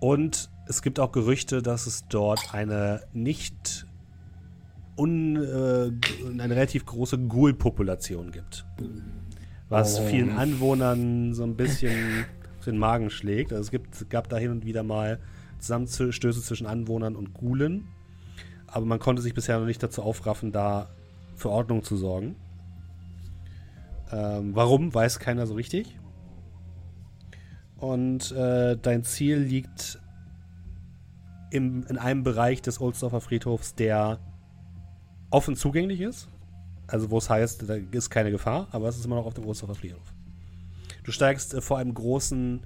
Und 0.00 0.50
es 0.66 0.82
gibt 0.82 1.00
auch 1.00 1.12
Gerüchte, 1.12 1.62
dass 1.62 1.86
es 1.86 2.06
dort 2.08 2.52
eine 2.52 3.02
nicht 3.12 3.86
un, 4.96 5.36
äh, 5.36 5.90
eine 6.40 6.54
relativ 6.54 6.86
große 6.86 7.18
Ghoul-Population 7.18 8.30
gibt. 8.30 8.64
Was 9.68 9.98
Oh. 9.98 10.04
vielen 10.04 10.30
Anwohnern 10.30 11.34
so 11.34 11.42
ein 11.42 11.56
bisschen 11.56 12.26
auf 12.58 12.64
den 12.66 12.78
Magen 12.78 13.10
schlägt. 13.10 13.52
Also 13.52 13.62
es 13.62 13.70
gibt, 13.70 14.10
gab 14.10 14.28
da 14.28 14.36
hin 14.36 14.50
und 14.50 14.64
wieder 14.64 14.82
mal 14.82 15.18
Zusammenstöße 15.58 16.42
zwischen 16.42 16.66
Anwohnern 16.66 17.16
und 17.16 17.34
Ghoulen. 17.34 17.88
Aber 18.66 18.86
man 18.86 18.98
konnte 18.98 19.22
sich 19.22 19.34
bisher 19.34 19.58
noch 19.58 19.66
nicht 19.66 19.82
dazu 19.82 20.02
aufraffen, 20.02 20.52
da 20.52 20.88
für 21.36 21.50
Ordnung 21.50 21.82
zu 21.82 21.96
sorgen. 21.96 22.36
Ähm, 24.12 24.54
warum, 24.54 24.92
weiß 24.94 25.18
keiner 25.18 25.46
so 25.46 25.54
richtig. 25.54 25.98
Und 27.76 28.32
äh, 28.32 28.76
dein 28.76 29.02
Ziel 29.02 29.38
liegt 29.38 30.00
im, 31.50 31.84
in 31.86 31.98
einem 31.98 32.22
Bereich 32.22 32.62
des 32.62 32.80
Oldstoffer 32.80 33.20
Friedhofs, 33.20 33.74
der 33.74 34.18
offen 35.34 35.56
zugänglich 35.56 36.00
ist. 36.00 36.28
Also 36.86 37.10
wo 37.10 37.18
es 37.18 37.28
heißt, 37.28 37.68
da 37.68 37.74
ist 37.90 38.10
keine 38.10 38.30
Gefahr, 38.30 38.68
aber 38.70 38.88
es 38.88 38.96
ist 38.96 39.04
immer 39.04 39.16
noch 39.16 39.26
auf 39.26 39.34
dem 39.34 39.46
Oldstoffer 39.46 39.74
Friedhof. 39.74 40.14
Du 41.02 41.12
steigst 41.12 41.54
äh, 41.54 41.60
vor 41.60 41.78
einem 41.78 41.92
großen, 41.92 42.60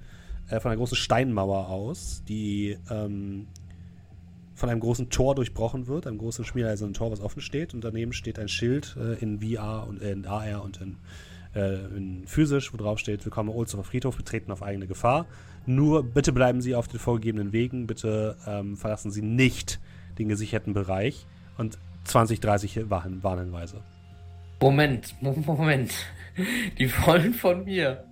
äh, 0.49 0.59
von 0.59 0.71
einer 0.71 0.77
großen 0.77 0.97
Steinmauer 0.97 1.69
aus, 1.69 2.23
die 2.27 2.77
ähm, 2.89 3.47
von 4.53 4.69
einem 4.69 4.81
großen 4.81 5.09
Tor 5.09 5.35
durchbrochen 5.35 5.87
wird, 5.87 6.05
einem 6.05 6.17
großen 6.17 6.45
schmiereisernen 6.45 6.93
Tor, 6.93 7.11
was 7.11 7.21
offen 7.21 7.41
steht. 7.41 7.73
Und 7.73 7.83
daneben 7.83 8.13
steht 8.13 8.37
ein 8.37 8.49
Schild 8.49 8.95
äh, 8.99 9.13
in 9.15 9.39
VR 9.39 9.87
und 9.87 10.01
äh, 10.01 10.11
in 10.11 10.25
AR 10.25 10.63
und 10.63 10.81
in, 10.81 10.97
in 11.55 12.27
physisch, 12.27 12.71
wo 12.71 12.77
drauf 12.77 12.99
steht, 12.99 13.25
willkommen 13.25 13.49
im 13.49 13.83
Friedhof, 13.83 14.15
betreten 14.15 14.51
auf 14.51 14.61
eigene 14.61 14.85
Gefahr. 14.85 15.25
Nur 15.65 16.03
bitte 16.03 16.31
bleiben 16.31 16.61
Sie 16.61 16.75
auf 16.75 16.87
den 16.87 16.99
vorgegebenen 16.99 17.51
Wegen, 17.51 17.87
bitte 17.87 18.37
ähm, 18.45 18.77
verlassen 18.77 19.09
Sie 19.09 19.23
nicht 19.23 19.79
den 20.19 20.29
gesicherten 20.29 20.75
Bereich 20.75 21.25
und 21.57 21.79
20, 22.09 22.39
30 22.39 22.89
Warn 22.89 23.23
Warnhinweise. 23.23 23.81
Moment, 24.61 25.15
Mo- 25.21 25.33
Moment. 25.45 25.93
Die 26.77 26.91
wollen 27.05 27.33
von 27.33 27.65
mir, 27.65 28.05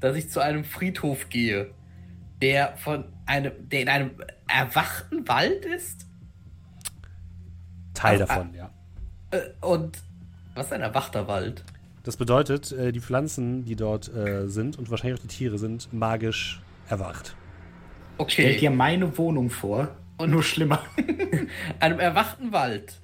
dass 0.00 0.16
ich 0.16 0.30
zu 0.30 0.40
einem 0.40 0.64
Friedhof 0.64 1.28
gehe, 1.28 1.70
der 2.42 2.76
von 2.76 3.04
einem, 3.26 3.52
der 3.68 3.82
in 3.82 3.88
einem 3.88 4.10
erwachten 4.48 5.26
Wald 5.28 5.64
ist. 5.64 6.06
Teil 7.94 8.20
Also, 8.22 8.26
davon, 8.26 8.54
ja. 8.54 8.70
Äh, 9.30 9.40
Und 9.60 9.98
was 10.54 10.66
ist 10.66 10.72
ein 10.72 10.80
erwachter 10.82 11.26
Wald? 11.28 11.64
Das 12.02 12.16
bedeutet, 12.16 12.70
äh, 12.72 12.92
die 12.92 13.00
Pflanzen, 13.00 13.64
die 13.64 13.76
dort 13.76 14.12
äh, 14.14 14.46
sind 14.48 14.78
und 14.78 14.90
wahrscheinlich 14.90 15.18
auch 15.18 15.22
die 15.22 15.28
Tiere 15.34 15.58
sind 15.58 15.92
magisch 15.92 16.60
erwacht. 16.88 17.34
Stell 18.28 18.46
Okay, 18.52 18.56
dir 18.58 18.70
meine 18.70 19.16
Wohnung 19.18 19.50
vor. 19.50 19.88
Und 20.16 20.30
nur 20.30 20.42
schlimmer. 20.44 20.80
einem 21.80 21.98
erwachten 21.98 22.52
Wald 22.52 23.00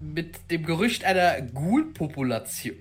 mit 0.00 0.50
dem 0.50 0.64
Gerücht 0.64 1.04
einer 1.04 1.40
Ghoul-Population. 1.42 2.76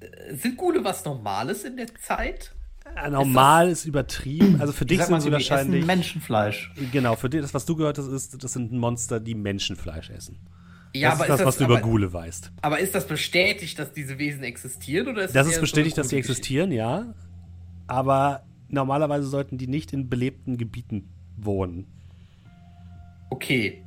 Äh, 0.00 0.34
Sind 0.34 0.56
Ghule 0.56 0.84
was 0.84 1.04
Normales 1.04 1.64
in 1.64 1.76
der 1.76 1.94
Zeit? 1.96 2.54
Äh, 2.96 3.10
Normal 3.10 3.70
ist 3.70 3.84
übertrieben. 3.84 4.60
Also 4.60 4.72
für 4.72 4.84
dich 4.86 5.02
sind 5.02 5.20
sie 5.20 5.28
so, 5.28 5.32
wahrscheinlich. 5.32 5.84
Menschenfleisch. 5.84 6.72
Genau, 6.92 7.16
für 7.16 7.30
dich, 7.30 7.40
das, 7.40 7.54
was 7.54 7.64
du 7.66 7.76
gehört 7.76 7.98
hast, 7.98 8.08
ist, 8.08 8.42
das 8.42 8.52
sind 8.52 8.72
Monster, 8.72 9.20
die 9.20 9.34
Menschenfleisch 9.34 10.10
essen. 10.10 10.38
Ja, 10.94 11.10
das 11.10 11.22
ist 11.22 11.28
das, 11.28 11.44
was 11.44 11.56
du 11.56 11.64
aber, 11.64 11.78
über 11.78 11.82
Gule 11.82 12.12
weißt. 12.12 12.52
aber 12.62 12.78
ist 12.78 12.94
das 12.94 13.06
bestätigt, 13.06 13.78
dass 13.80 13.92
diese 13.92 14.18
Wesen 14.18 14.44
existieren? 14.44 15.08
Oder 15.08 15.24
ist 15.24 15.34
Das 15.34 15.46
eher 15.46 15.50
ist 15.50 15.56
so 15.56 15.60
bestätigt, 15.62 15.96
eine 15.96 16.02
dass 16.04 16.10
sie 16.10 16.16
existieren, 16.16 16.70
ja. 16.70 17.14
Aber 17.88 18.44
normalerweise 18.68 19.26
sollten 19.26 19.58
die 19.58 19.66
nicht 19.66 19.92
in 19.92 20.08
belebten 20.08 20.56
Gebieten 20.56 21.08
wohnen. 21.36 21.86
Okay. 23.30 23.84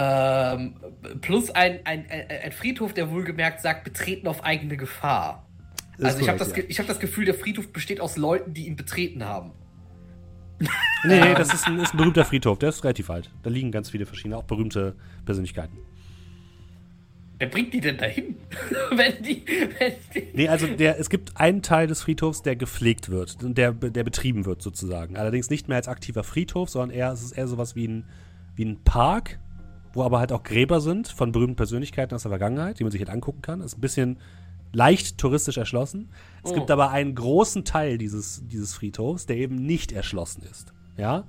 Ähm, 0.00 0.74
plus 1.20 1.50
ein, 1.50 1.80
ein, 1.84 2.06
ein 2.08 2.52
Friedhof, 2.52 2.94
der 2.94 3.10
wohlgemerkt 3.10 3.60
sagt, 3.60 3.82
betreten 3.82 4.28
auf 4.28 4.44
eigene 4.44 4.76
Gefahr. 4.76 5.44
Das 5.98 6.14
also 6.14 6.20
ich 6.20 6.28
habe 6.28 6.38
das, 6.38 6.52
ich 6.56 6.78
hab 6.78 6.86
das 6.86 7.00
Gefühl, 7.00 7.24
der 7.24 7.34
Friedhof 7.34 7.72
besteht 7.72 8.00
aus 8.00 8.16
Leuten, 8.16 8.54
die 8.54 8.68
ihn 8.68 8.76
betreten 8.76 9.24
haben. 9.24 9.52
ja. 10.60 10.68
Nee, 11.04 11.20
nee, 11.20 11.34
das 11.34 11.52
ist 11.52 11.66
ein, 11.66 11.80
ist 11.80 11.94
ein 11.94 11.96
berühmter 11.96 12.24
Friedhof, 12.24 12.58
der 12.58 12.68
ist 12.68 12.84
relativ 12.84 13.10
alt. 13.10 13.30
Da 13.42 13.50
liegen 13.50 13.72
ganz 13.72 13.90
viele 13.90 14.06
verschiedene, 14.06 14.36
auch 14.36 14.44
berühmte 14.44 14.94
Persönlichkeiten. 15.24 15.78
Wer 17.38 17.48
bringt 17.48 17.72
die 17.72 17.80
denn 17.80 17.96
dahin? 17.96 18.36
wenn 18.90 19.20
die, 19.22 19.44
wenn 19.78 19.92
die. 20.14 20.28
Nee, 20.34 20.48
also 20.48 20.66
der, 20.68 21.00
es 21.00 21.10
gibt 21.10 21.36
einen 21.36 21.62
Teil 21.62 21.88
des 21.88 22.02
Friedhofs, 22.02 22.42
der 22.42 22.54
gepflegt 22.54 23.08
wird, 23.08 23.36
der, 23.40 23.72
der 23.72 24.04
betrieben 24.04 24.44
wird 24.44 24.62
sozusagen. 24.62 25.16
Allerdings 25.16 25.50
nicht 25.50 25.66
mehr 25.66 25.76
als 25.76 25.88
aktiver 25.88 26.22
Friedhof, 26.22 26.68
sondern 26.68 26.96
eher, 26.96 27.12
es 27.12 27.22
ist 27.22 27.32
eher 27.32 27.48
sowas 27.48 27.74
wie 27.74 27.88
ein, 27.88 28.04
wie 28.54 28.64
ein 28.64 28.82
Park, 28.84 29.38
wo 29.92 30.02
aber 30.04 30.18
halt 30.18 30.32
auch 30.32 30.42
Gräber 30.42 30.80
sind 30.80 31.08
von 31.08 31.32
berühmten 31.32 31.56
Persönlichkeiten 31.56 32.14
aus 32.14 32.22
der 32.22 32.30
Vergangenheit, 32.30 32.78
die 32.78 32.84
man 32.84 32.90
sich 32.92 33.00
halt 33.00 33.10
angucken 33.10 33.42
kann. 33.42 33.60
Ist 33.60 33.78
ein 33.78 33.80
bisschen 33.80 34.18
leicht 34.72 35.18
touristisch 35.18 35.56
erschlossen. 35.56 36.10
Es 36.44 36.50
Oh. 36.50 36.54
gibt 36.54 36.70
aber 36.70 36.90
einen 36.90 37.14
großen 37.14 37.64
Teil 37.64 37.96
dieses, 37.98 38.42
dieses 38.46 38.74
Friedhofs, 38.74 39.26
der 39.26 39.36
eben 39.36 39.56
nicht 39.56 39.92
erschlossen 39.92 40.42
ist. 40.50 40.72
Ja? 40.96 41.24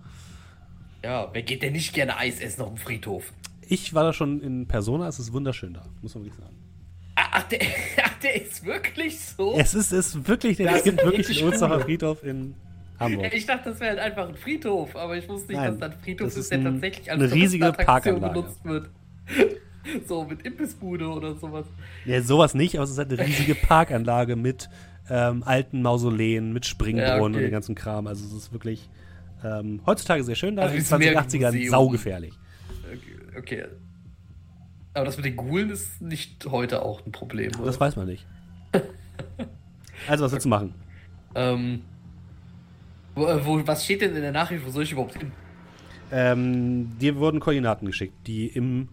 Ja, 1.03 1.29
wer 1.31 1.41
geht 1.43 1.63
denn 1.63 1.73
nicht 1.73 1.93
gerne 1.93 2.17
Eis 2.17 2.39
essen 2.41 2.61
auf 2.61 2.69
dem 2.69 2.77
Friedhof? 2.77 3.31
Ich 3.67 3.93
war 3.93 4.03
da 4.03 4.11
schon 4.13 4.41
in 4.41 4.67
Persona, 4.67 5.07
es 5.07 5.19
ist 5.19 5.31
wunderschön 5.31 5.73
da, 5.73 5.85
muss 6.01 6.15
man 6.15 6.25
wirklich 6.25 6.43
sagen. 6.43 6.55
Ach, 7.15 7.43
der, 7.43 7.59
ach, 8.03 8.19
der 8.19 8.41
ist 8.41 8.65
wirklich 8.65 9.19
so? 9.19 9.53
Es 9.57 9.73
ist, 9.73 9.91
ist 9.93 10.27
wirklich, 10.27 10.59
es 10.59 10.83
gibt 10.83 11.03
wirklich 11.03 11.27
den 11.27 11.49
coole. 11.51 11.79
Friedhof 11.81 12.23
in 12.23 12.55
Hamburg. 12.99 13.33
Ich 13.33 13.45
dachte, 13.45 13.69
das 13.69 13.79
wäre 13.79 13.91
halt 13.91 13.99
einfach 13.99 14.27
ein 14.29 14.35
Friedhof, 14.35 14.95
aber 14.95 15.17
ich 15.17 15.27
wusste 15.29 15.49
nicht, 15.53 15.57
Nein, 15.61 15.71
dass 15.71 15.79
das 15.79 15.91
ein 15.97 16.03
Friedhof 16.03 16.27
das 16.27 16.37
ist, 16.37 16.51
der 16.51 16.59
ein- 16.59 16.63
tatsächlich 16.65 17.11
als 17.11 17.21
eine 17.21 17.31
riesige 17.33 17.71
Parkanlage. 17.73 18.33
benutzt 18.33 18.65
wird. 18.65 18.89
So, 20.07 20.23
mit 20.23 20.43
Imbissbude 20.43 21.07
oder 21.07 21.33
sowas. 21.35 21.65
Ja, 22.05 22.21
sowas 22.21 22.53
nicht, 22.53 22.75
aber 22.75 22.83
es 22.83 22.91
ist 22.91 22.99
halt 22.99 23.11
eine 23.11 23.25
riesige 23.25 23.55
Parkanlage 23.55 24.35
mit 24.35 24.69
ähm, 25.09 25.41
alten 25.43 25.81
Mausoleen, 25.81 26.53
mit 26.53 26.67
Springbrunnen 26.67 27.07
Ja, 27.09 27.15
okay. 27.23 27.25
und 27.25 27.33
den 27.41 27.49
ganzen 27.51 27.73
Kram. 27.73 28.05
Also 28.05 28.23
es 28.25 28.33
ist 28.33 28.51
wirklich 28.53 28.87
ähm, 29.43 29.81
heutzutage 29.87 30.23
sehr 30.23 30.35
schön 30.35 30.57
da, 30.57 30.63
Also 30.63 30.75
in 30.75 31.01
den 31.01 31.17
ein 31.17 31.25
2080ern 31.25 31.45
Museum. 31.53 31.69
saugefährlich. 31.71 32.33
Okay, 32.93 33.37
okay. 33.39 33.65
Aber 34.93 35.05
das 35.05 35.15
mit 35.17 35.25
den 35.25 35.37
Ghoulen 35.37 35.71
ist 35.71 36.01
nicht 36.01 36.45
heute 36.45 36.83
auch 36.83 37.03
ein 37.07 37.11
Problem, 37.11 37.51
oder? 37.55 37.65
Das 37.65 37.79
weiß 37.79 37.95
man 37.95 38.05
nicht. 38.05 38.27
Also, 40.07 40.25
was 40.25 40.31
willst 40.31 40.45
du 40.45 40.49
machen? 40.49 40.73
Ähm, 41.35 41.81
wo, 43.19 43.27
äh, 43.27 43.45
wo, 43.45 43.67
was 43.67 43.85
steht 43.85 44.01
denn 44.01 44.15
in 44.15 44.21
der 44.21 44.31
Nachricht? 44.31 44.65
Wo 44.65 44.69
soll 44.69 44.83
ich 44.83 44.91
überhaupt 44.91 45.17
hin? 45.17 45.31
Ähm, 46.11 46.97
dir 46.97 47.17
wurden 47.17 47.39
Koordinaten 47.39 47.85
geschickt, 47.85 48.15
die 48.25 48.47
im 48.47 48.89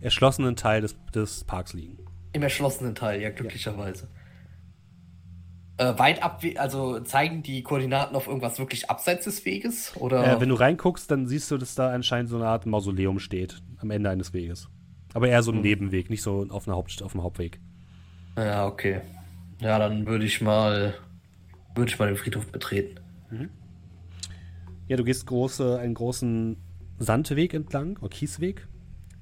erschlossenen 0.00 0.56
Teil 0.56 0.82
des, 0.82 0.96
des 1.14 1.44
Parks 1.44 1.72
liegen. 1.72 1.98
Im 2.32 2.42
erschlossenen 2.42 2.94
Teil, 2.94 3.20
ja, 3.20 3.30
glücklicherweise. 3.30 4.08
Äh, 5.78 5.98
weit 5.98 6.22
ab, 6.22 6.42
also 6.56 7.00
zeigen 7.00 7.42
die 7.42 7.62
Koordinaten 7.62 8.14
auf 8.14 8.26
irgendwas 8.28 8.58
wirklich 8.58 8.88
abseits 8.88 9.24
des 9.24 9.44
Weges? 9.44 9.96
Oder? 9.96 10.36
Äh, 10.36 10.40
wenn 10.40 10.48
du 10.48 10.54
reinguckst, 10.54 11.10
dann 11.10 11.26
siehst 11.26 11.50
du, 11.50 11.58
dass 11.58 11.74
da 11.74 11.90
anscheinend 11.90 12.30
so 12.30 12.36
eine 12.36 12.46
Art 12.46 12.66
Mausoleum 12.66 13.18
steht 13.18 13.62
am 13.78 13.90
Ende 13.90 14.10
eines 14.10 14.32
Weges. 14.32 14.68
Aber 15.14 15.26
eher 15.28 15.42
so 15.42 15.50
ein 15.50 15.56
Hm. 15.56 15.62
Nebenweg, 15.62 16.08
nicht 16.08 16.22
so 16.22 16.46
auf, 16.50 16.68
einer 16.68 16.76
Haupt, 16.76 17.02
auf 17.02 17.12
dem 17.12 17.22
Hauptweg. 17.22 17.58
ja, 18.36 18.66
okay. 18.66 19.00
Ja, 19.60 19.78
dann 19.78 20.06
würde 20.06 20.24
ich 20.24 20.40
mal, 20.40 20.94
würde 21.74 21.90
ich 21.90 21.98
mal 21.98 22.06
den 22.06 22.16
Friedhof 22.16 22.46
betreten. 22.46 23.00
Ja, 24.90 24.96
du 24.96 25.04
gehst 25.04 25.24
große, 25.26 25.78
einen 25.78 25.94
großen 25.94 26.56
Sandweg 26.98 27.54
entlang, 27.54 27.96
oder 27.98 28.08
Kiesweg. 28.08 28.66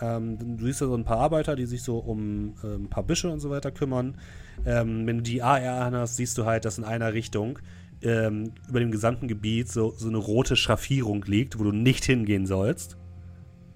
Ähm, 0.01 0.57
du 0.57 0.65
siehst 0.65 0.81
da 0.81 0.86
so 0.86 0.95
ein 0.95 1.05
paar 1.05 1.19
Arbeiter, 1.19 1.57
die 1.57 1.66
sich 1.66 1.82
so 1.82 1.99
um 1.99 2.55
äh, 2.65 2.77
ein 2.77 2.89
paar 2.89 3.03
Büsche 3.03 3.28
und 3.28 3.40
so 3.40 3.51
weiter 3.51 3.70
kümmern. 3.70 4.16
Ähm, 4.65 5.07
wenn 5.07 5.19
du 5.19 5.23
die 5.24 5.43
AR 5.43 5.85
anhast, 5.85 6.16
siehst 6.16 6.39
du 6.39 6.47
halt, 6.47 6.65
dass 6.65 6.78
in 6.78 6.85
einer 6.85 7.12
Richtung 7.12 7.59
ähm, 8.01 8.53
über 8.66 8.81
dem 8.81 8.90
gesamten 8.90 9.28
Gebiet 9.28 9.70
so, 9.70 9.93
so 9.95 10.09
eine 10.09 10.16
rote 10.16 10.57
Schraffierung 10.57 11.23
liegt, 11.27 11.59
wo 11.59 11.65
du 11.65 11.73
nicht 11.73 12.03
hingehen 12.07 12.47
sollst. 12.47 12.97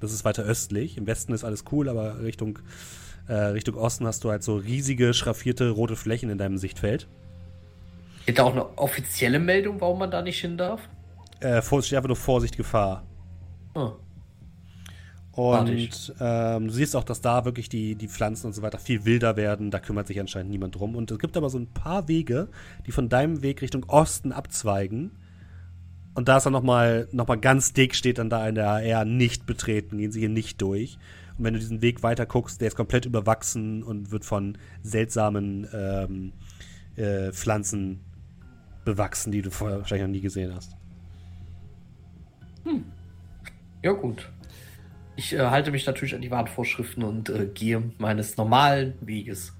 Das 0.00 0.14
ist 0.14 0.24
weiter 0.24 0.44
östlich. 0.44 0.96
Im 0.96 1.06
Westen 1.06 1.34
ist 1.34 1.44
alles 1.44 1.64
cool, 1.72 1.90
aber 1.90 2.22
Richtung, 2.22 2.60
äh, 3.28 3.34
Richtung 3.34 3.74
Osten 3.74 4.06
hast 4.06 4.24
du 4.24 4.30
halt 4.30 4.42
so 4.42 4.56
riesige 4.56 5.12
schraffierte 5.12 5.68
rote 5.68 5.96
Flächen 5.96 6.30
in 6.30 6.38
deinem 6.38 6.56
Sichtfeld. 6.56 7.06
Gibt 8.24 8.38
da 8.38 8.44
auch 8.44 8.52
eine 8.52 8.78
offizielle 8.78 9.38
Meldung, 9.38 9.78
warum 9.82 9.98
man 9.98 10.10
da 10.10 10.22
nicht 10.22 10.40
hin 10.40 10.56
darf? 10.56 10.88
Äh, 11.42 11.62
vor, 11.62 11.82
steht 11.82 11.96
einfach 11.96 12.08
nur 12.08 12.16
Vorsicht, 12.16 12.56
Gefahr. 12.56 13.04
Ah. 13.74 13.92
Warte 15.34 15.72
Und 15.72 16.14
ähm, 16.20 16.66
du 16.68 16.72
siehst 16.72 16.94
auch, 16.94 17.04
dass 17.04 17.22
da 17.22 17.44
wirklich 17.44 17.68
die, 17.68 17.94
die 17.94 18.08
Pflanzen 18.08 18.48
und 18.48 18.52
so 18.52 18.62
weiter 18.62 18.78
viel 18.78 19.04
wilder 19.06 19.36
werden. 19.36 19.70
Da 19.70 19.80
kümmert 19.80 20.06
sich 20.06 20.20
anscheinend 20.20 20.50
niemand 20.50 20.74
drum. 20.74 20.94
Und 20.94 21.10
es 21.10 21.18
gibt 21.18 21.36
aber 21.36 21.48
so 21.48 21.58
ein 21.58 21.68
paar 21.68 22.06
Wege, 22.08 22.48
die 22.86 22.92
von 22.92 23.08
deinem 23.08 23.42
Weg 23.42 23.62
Richtung 23.62 23.84
Osten 23.88 24.32
abzweigen. 24.32 25.12
Und 26.14 26.28
da 26.28 26.36
ist 26.36 26.44
dann 26.44 26.52
nochmal 26.52 27.08
noch 27.12 27.28
mal 27.28 27.38
ganz 27.38 27.72
dick, 27.72 27.94
steht 27.94 28.18
dann 28.18 28.28
da 28.28 28.46
in 28.46 28.54
der 28.54 28.68
AR 28.68 29.06
nicht 29.06 29.46
betreten, 29.46 29.96
gehen 29.96 30.12
sie 30.12 30.20
hier 30.20 30.28
nicht 30.28 30.60
durch. 30.60 30.98
Und 31.38 31.44
wenn 31.44 31.54
du 31.54 31.60
diesen 31.60 31.80
Weg 31.80 32.02
weiter 32.02 32.26
guckst, 32.26 32.60
der 32.60 32.68
ist 32.68 32.76
komplett 32.76 33.06
überwachsen 33.06 33.82
und 33.82 34.10
wird 34.10 34.26
von 34.26 34.58
seltsamen 34.82 35.66
ähm, 35.72 36.32
äh, 36.96 37.32
Pflanzen 37.32 38.00
bewachsen, 38.84 39.32
die 39.32 39.40
du 39.40 39.50
vorher 39.50 39.78
wahrscheinlich 39.78 40.06
noch 40.06 40.12
nie 40.12 40.20
gesehen 40.20 40.54
hast. 40.54 40.76
Ja, 43.82 43.92
gut. 43.92 44.30
Ich 45.16 45.34
äh, 45.34 45.40
halte 45.40 45.70
mich 45.70 45.86
natürlich 45.86 46.14
an 46.14 46.22
die 46.22 46.30
Warnvorschriften 46.30 47.02
und 47.02 47.28
äh, 47.28 47.46
gehe 47.52 47.82
meines 47.98 48.36
normalen 48.36 48.94
Weges. 49.00 49.54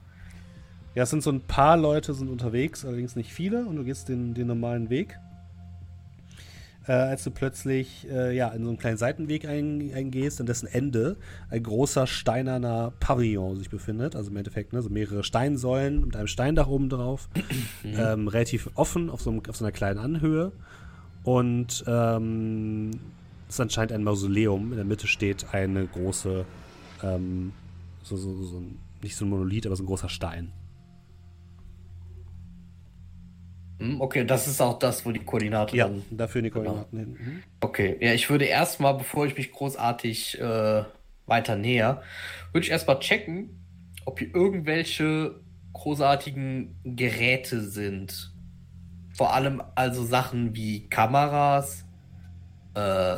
Ja, 0.95 1.05
es 1.05 1.11
sind 1.11 1.23
so 1.23 1.31
ein 1.31 1.41
paar 1.41 1.77
Leute 1.77 2.15
sind 2.15 2.29
unterwegs, 2.29 2.85
allerdings 2.85 3.17
nicht 3.17 3.33
viele, 3.33 3.65
und 3.65 3.77
du 3.77 3.85
gehst 3.85 4.09
den, 4.09 4.35
den 4.35 4.47
normalen 4.47 4.91
Weg. 4.91 5.19
Äh, 6.87 6.93
als 6.93 7.23
du 7.23 7.31
plötzlich 7.31 8.09
äh, 8.11 8.35
ja, 8.35 8.49
in 8.49 8.65
so 8.65 8.69
einen 8.71 8.79
kleinen 8.79 8.97
Seitenweg 8.97 9.47
ein, 9.47 9.93
eingehst, 9.95 10.41
an 10.41 10.47
dessen 10.47 10.67
Ende 10.67 11.17
ein 11.49 11.63
großer 11.63 12.07
steinerner 12.09 12.93
Pavillon 12.99 13.57
sich 13.57 13.71
befindet. 13.71 14.17
Also 14.17 14.31
im 14.31 14.37
Endeffekt 14.37 14.73
ne, 14.73 14.83
so 14.83 14.91
mehrere 14.91 15.23
Steinsäulen 15.23 16.05
mit 16.05 16.17
einem 16.17 16.27
Steindach 16.27 16.67
oben 16.67 16.89
drauf. 16.89 17.29
ähm, 17.85 18.27
relativ 18.27 18.71
offen 18.75 19.11
auf 19.11 19.23
so, 19.23 19.31
einem, 19.31 19.43
auf 19.49 19.57
so 19.57 19.65
einer 19.65 19.73
kleinen 19.73 20.01
Anhöhe. 20.01 20.51
Und 21.25 21.85
ähm, 21.87 22.91
es 23.49 23.55
ist 23.55 23.61
anscheinend 23.61 23.93
ein 23.93 24.05
Mausoleum. 24.05 24.73
In 24.73 24.77
der 24.77 24.85
Mitte 24.85 25.07
steht 25.07 25.53
eine 25.53 25.87
große, 25.87 26.45
ähm, 27.03 27.53
so, 28.03 28.17
so, 28.17 28.43
so 28.43 28.63
nicht 29.03 29.17
so 29.17 29.25
ein 29.25 29.29
Monolith, 29.31 29.67
aber 29.67 29.77
so 29.77 29.83
ein 29.83 29.87
großer 29.87 30.09
Stein. 30.09 30.53
Hm, 33.79 34.01
okay, 34.01 34.25
das 34.25 34.47
ist 34.47 34.61
auch 34.61 34.79
das, 34.79 35.05
wo 35.05 35.11
die 35.11 35.25
Koordinate 35.25 35.77
Ja, 35.77 35.89
dann. 35.89 36.03
dafür 36.11 36.43
die 36.43 36.51
Koordinaten 36.51 36.99
hin. 36.99 37.09
Mhm. 37.21 37.43
Okay, 37.61 37.97
ja, 38.01 38.13
ich 38.15 38.31
würde 38.31 38.45
erstmal, 38.45 38.95
bevor 38.95 39.27
ich 39.27 39.37
mich 39.37 39.51
großartig 39.51 40.41
äh, 40.41 40.85
weiter 41.27 41.57
näher, 41.57 42.03
würde 42.53 42.65
ich 42.65 42.71
erstmal 42.71 43.01
checken, 43.01 43.61
ob 44.05 44.19
hier 44.21 44.35
irgendwelche 44.35 45.41
großartigen 45.73 46.77
Geräte 46.85 47.61
sind. 47.63 48.32
Vor 49.15 49.35
allem 49.35 49.63
also 49.75 50.05
Sachen 50.05 50.55
wie 50.55 50.89
Kameras, 50.89 51.85
äh, 52.75 53.17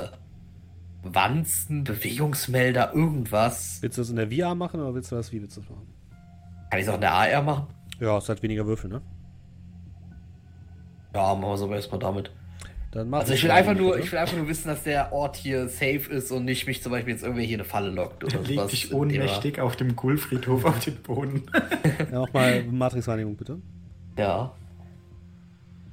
Wanzen, 1.02 1.84
Bewegungsmelder, 1.84 2.92
irgendwas. 2.94 3.78
Willst 3.82 3.98
du 3.98 4.02
das 4.02 4.10
in 4.10 4.16
der 4.16 4.30
VR 4.30 4.54
machen 4.54 4.80
oder 4.80 4.94
willst 4.94 5.12
du 5.12 5.16
das 5.16 5.30
wie 5.32 5.40
willst 5.40 5.56
du 5.56 5.60
das 5.60 5.70
machen? 5.70 5.86
Kann 6.70 6.80
ich 6.80 6.86
es 6.86 6.90
auch 6.90 6.96
in 6.96 7.00
der 7.02 7.12
AR 7.12 7.42
machen? 7.42 7.66
Ja, 8.00 8.18
es 8.18 8.28
hat 8.28 8.42
weniger 8.42 8.66
Würfel, 8.66 8.90
ne? 8.90 9.02
Ja, 11.14 11.34
machen 11.34 11.42
wir 11.50 11.54
es 11.54 11.62
aber 11.62 11.76
erstmal 11.76 12.00
damit. 12.00 12.30
Dann 12.90 13.12
Also 13.12 13.34
ich 13.34 13.42
will 13.42 13.50
einfach 13.50 13.74
nur, 13.74 13.98
ich 13.98 14.10
will 14.10 14.18
einfach 14.18 14.36
nur 14.36 14.48
wissen, 14.48 14.68
dass 14.68 14.82
der 14.84 15.12
Ort 15.12 15.36
hier 15.36 15.68
safe 15.68 16.10
ist 16.10 16.30
und 16.30 16.44
nicht 16.44 16.66
mich 16.66 16.82
zum 16.82 16.92
Beispiel 16.92 17.12
jetzt 17.12 17.22
irgendwer 17.22 17.44
hier 17.44 17.54
in 17.56 17.60
eine 17.60 17.68
Falle 17.68 17.90
lockt 17.90 18.24
oder 18.24 18.38
Leg 18.42 18.56
sowas. 18.56 18.70
dich 18.70 18.92
ohnmächtig 18.92 19.60
auf 19.60 19.76
dem 19.76 19.94
Ghoul-Friedhof 19.94 20.64
auf 20.64 20.78
den 20.80 20.96
Boden. 21.02 21.42
Ja, 22.10 22.20
auch 22.20 22.32
mal 22.32 22.62
Matrix-Wahrnehmung, 22.64 23.36
bitte. 23.36 23.58
Ja. 24.16 24.52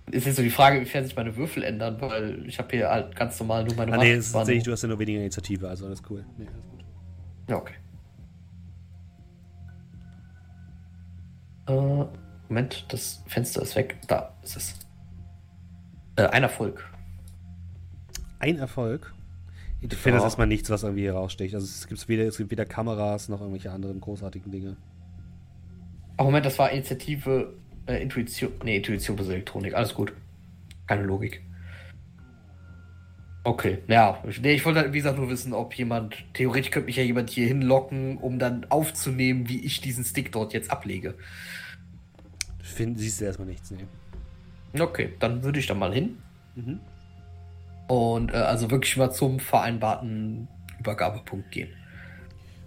Ist 0.10 0.26
jetzt 0.26 0.36
so 0.36 0.42
die 0.42 0.50
Frage, 0.50 0.78
inwiefern 0.78 1.06
sich 1.06 1.16
meine 1.16 1.36
Würfel 1.38 1.64
ändern, 1.64 2.00
weil 2.02 2.46
ich 2.48 2.58
habe 2.60 2.76
hier 2.76 2.90
halt 2.90 3.16
ganz 3.16 3.40
normal 3.40 3.64
nur 3.64 3.76
meine 3.76 3.94
Ah, 3.94 3.98
nee, 3.98 4.12
ist 4.14 4.34
Matrix-Warnung. 4.34 4.42
tatsächlich, 4.42 4.64
du 4.64 4.72
hast 4.72 4.82
ja 4.82 4.88
nur 4.90 5.00
weniger 5.00 5.20
Initiative, 5.20 5.70
also 5.70 5.86
alles 5.86 6.02
cool. 6.10 6.26
Nee, 6.38 6.48
alles 6.52 6.66
gut. 6.70 6.84
Ja, 7.50 7.56
okay. 7.58 7.74
Äh, 11.68 12.06
Moment, 12.50 12.86
das 12.90 13.24
Fenster 13.28 13.62
ist 13.62 13.76
weg. 13.76 13.98
Da 14.08 14.34
ist 14.44 14.58
es. 14.58 14.76
Äh, 16.18 16.26
ein 16.28 16.44
Erfolg. 16.44 16.90
Ein 18.40 18.58
Erfolg. 18.58 19.14
Ich 19.80 19.92
Ja. 19.92 19.98
finde 19.98 20.18
das 20.18 20.24
erstmal 20.26 20.48
nichts, 20.48 20.70
was 20.70 20.84
irgendwie 20.84 21.04
hier 21.04 21.14
raussticht. 21.14 21.56
Also 21.56 21.66
es 21.66 21.88
gibt 21.88 22.08
weder, 22.10 22.24
es 22.26 22.38
gibt 22.38 22.52
weder 22.52 22.66
Kameras 22.66 23.30
noch 23.30 23.40
irgendwelche 23.40 23.72
anderen 23.72 24.02
großartigen 24.02 24.52
Dinge. 24.52 24.76
Ach, 26.18 26.26
Moment, 26.26 26.46
das 26.46 26.60
war 26.60 26.72
Initiative, 26.72 27.54
äh, 27.92 28.02
Intuition. 28.02 28.52
Nee, 28.64 28.78
Intuition 28.78 29.16
plus 29.16 29.30
Elektronik. 29.30 29.74
Alles 29.74 29.94
gut. 29.94 30.14
Keine 30.88 31.04
Logik. 31.04 31.42
Okay, 33.44 33.80
ja. 33.88 34.24
Ich, 34.28 34.40
nee, 34.42 34.54
ich 34.54 34.66
wollte 34.66 34.80
halt, 34.82 34.94
wie 34.94 34.98
gesagt, 34.98 35.18
nur 35.18 35.30
wissen, 35.30 35.54
ob 35.54 35.74
jemand. 35.74 36.16
Theoretisch 36.34 36.72
könnte 36.72 36.88
mich 36.88 36.98
ja 36.98 37.04
jemand 37.04 37.30
hier 37.30 37.48
hinlocken, 37.48 38.18
um 38.18 38.38
dann 38.38 38.66
aufzunehmen, 38.70 39.50
wie 39.50 39.66
ich 39.66 39.82
diesen 39.82 40.04
Stick 40.04 40.32
dort 40.32 40.54
jetzt 40.54 40.70
ablege. 40.70 41.16
Find, 42.62 43.00
siehst 43.00 43.20
du 43.20 43.26
erstmal 43.26 43.48
nichts, 43.48 43.72
nee. 43.72 43.86
Okay, 44.80 45.14
dann 45.20 45.44
würde 45.44 45.60
ich 45.60 45.68
da 45.68 45.74
mal 45.74 45.94
hin. 45.94 46.18
Mhm. 46.56 46.80
Und 47.88 48.32
äh, 48.32 48.38
also 48.38 48.70
wirklich 48.70 48.96
mal 48.96 49.12
zum 49.12 49.40
vereinbarten 49.40 50.48
Übergabepunkt 50.80 51.52
gehen. 51.52 51.70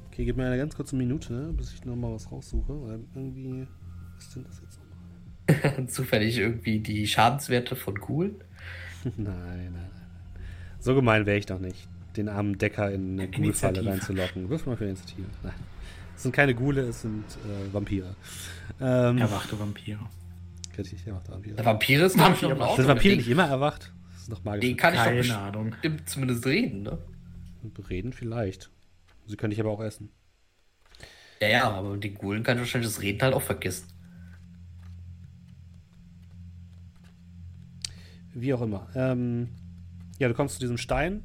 Okay, 0.09 0.25
gib 0.25 0.37
mir 0.37 0.47
eine 0.47 0.59
ganz 0.59 0.77
kurze 0.77 0.97
Minute, 0.97 1.53
bis 1.57 1.73
ich 1.73 1.85
nochmal 1.85 2.13
was 2.13 2.31
raussuche. 2.31 2.73
Weil 2.83 3.01
irgendwie. 3.15 3.67
Was 4.17 4.27
ist 4.27 4.37
denn 4.37 4.45
das? 4.45 4.63
Zufällig 5.89 6.39
irgendwie 6.39 6.79
die 6.81 7.07
Schadenswerte 7.07 7.77
von 7.77 7.95
Ghoul. 7.97 8.35
nein, 9.05 9.15
nein, 9.27 9.73
nein. 9.73 9.91
So 10.81 10.95
gemein 10.95 11.27
wäre 11.27 11.39
ich 11.39 11.47
doch 11.47 11.59
nicht, 11.59 11.89
den 12.16 12.29
armen 12.29 12.59
Decker 12.59 12.91
in 12.91 13.19
eine 13.19 13.31
Ghoul-Falle 13.31 13.85
reinzulocken. 13.85 14.49
Wirf 14.51 14.66
mal 14.66 14.77
für 14.77 14.85
Initiative. 14.85 15.27
Nein. 15.43 15.53
Es 16.16 16.23
sind 16.23 16.33
keine 16.33 16.55
Ghule, 16.55 16.83
es 16.83 17.03
sind 17.03 17.25
äh, 17.45 17.73
Vampire. 17.73 18.15
Ähm, 18.81 19.19
Erwachte 19.19 19.59
Vampire. 19.59 19.99
Richtig, 20.79 21.07
erwachte 21.07 21.33
Vampire. 21.33 21.57
Der 21.57 21.65
Vampir 21.65 22.05
ist 22.07 22.15
ich 22.15 22.21
noch 22.21 22.43
Ordnung. 22.43 22.77
Sind 22.77 22.87
Vampire 22.89 23.09
Den- 23.15 23.19
nicht 23.19 23.29
immer 23.29 23.47
erwacht? 23.49 23.93
Das 24.12 24.23
ist 24.23 24.33
doch 24.33 24.45
magisch. 24.45 24.61
Den 24.65 24.77
kann 24.77 24.95
ich 24.95 24.99
doch 25.01 25.05
Keine 25.07 25.16
bestimmt 25.19 25.39
Ahnung. 25.41 25.75
zumindest 26.07 26.47
reden, 26.47 26.83
ne? 26.83 26.99
Reden 27.89 28.12
vielleicht. 28.12 28.71
Sie 29.27 29.37
können 29.37 29.51
dich 29.51 29.61
aber 29.61 29.71
auch 29.71 29.83
essen. 29.83 30.11
Ja, 31.41 31.49
ja, 31.49 31.71
aber 31.71 31.91
mit 31.91 32.05
den 32.05 32.15
Ghoulen 32.15 32.43
kann 32.43 32.57
ich 32.57 32.61
wahrscheinlich 32.61 32.91
das 32.91 33.03
Reden 33.03 33.21
halt 33.23 33.35
auch 33.35 33.43
vergessen. 33.43 33.87
Wie 38.35 38.52
auch 38.52 38.62
immer. 38.62 38.89
Ähm, 38.97 39.48
ja, 40.19 40.27
du 40.27 40.35
kommst 40.35 40.55
zu 40.55 40.61
diesem 40.61 40.77
Stein 40.77 41.23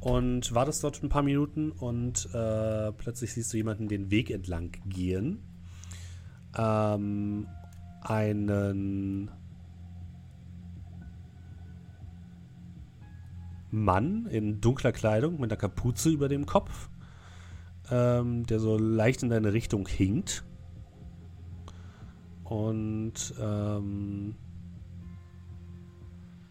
und 0.00 0.54
wartest 0.54 0.82
dort 0.82 1.02
ein 1.02 1.10
paar 1.10 1.22
Minuten 1.22 1.70
und 1.72 2.26
äh, 2.32 2.92
plötzlich 2.92 3.34
siehst 3.34 3.52
du 3.52 3.58
jemanden 3.58 3.88
den 3.88 4.10
Weg 4.10 4.30
entlang 4.30 4.72
gehen. 4.86 5.42
Ähm, 6.56 7.46
einen 8.00 9.30
Mann 13.70 14.26
in 14.26 14.62
dunkler 14.62 14.92
Kleidung 14.92 15.38
mit 15.38 15.50
einer 15.50 15.58
Kapuze 15.58 16.08
über 16.08 16.28
dem 16.28 16.46
Kopf, 16.46 16.88
ähm, 17.90 18.46
der 18.46 18.58
so 18.58 18.78
leicht 18.78 19.22
in 19.22 19.28
deine 19.28 19.52
Richtung 19.52 19.86
hinkt. 19.86 20.44
Und 22.44 23.34
ähm, 23.38 24.36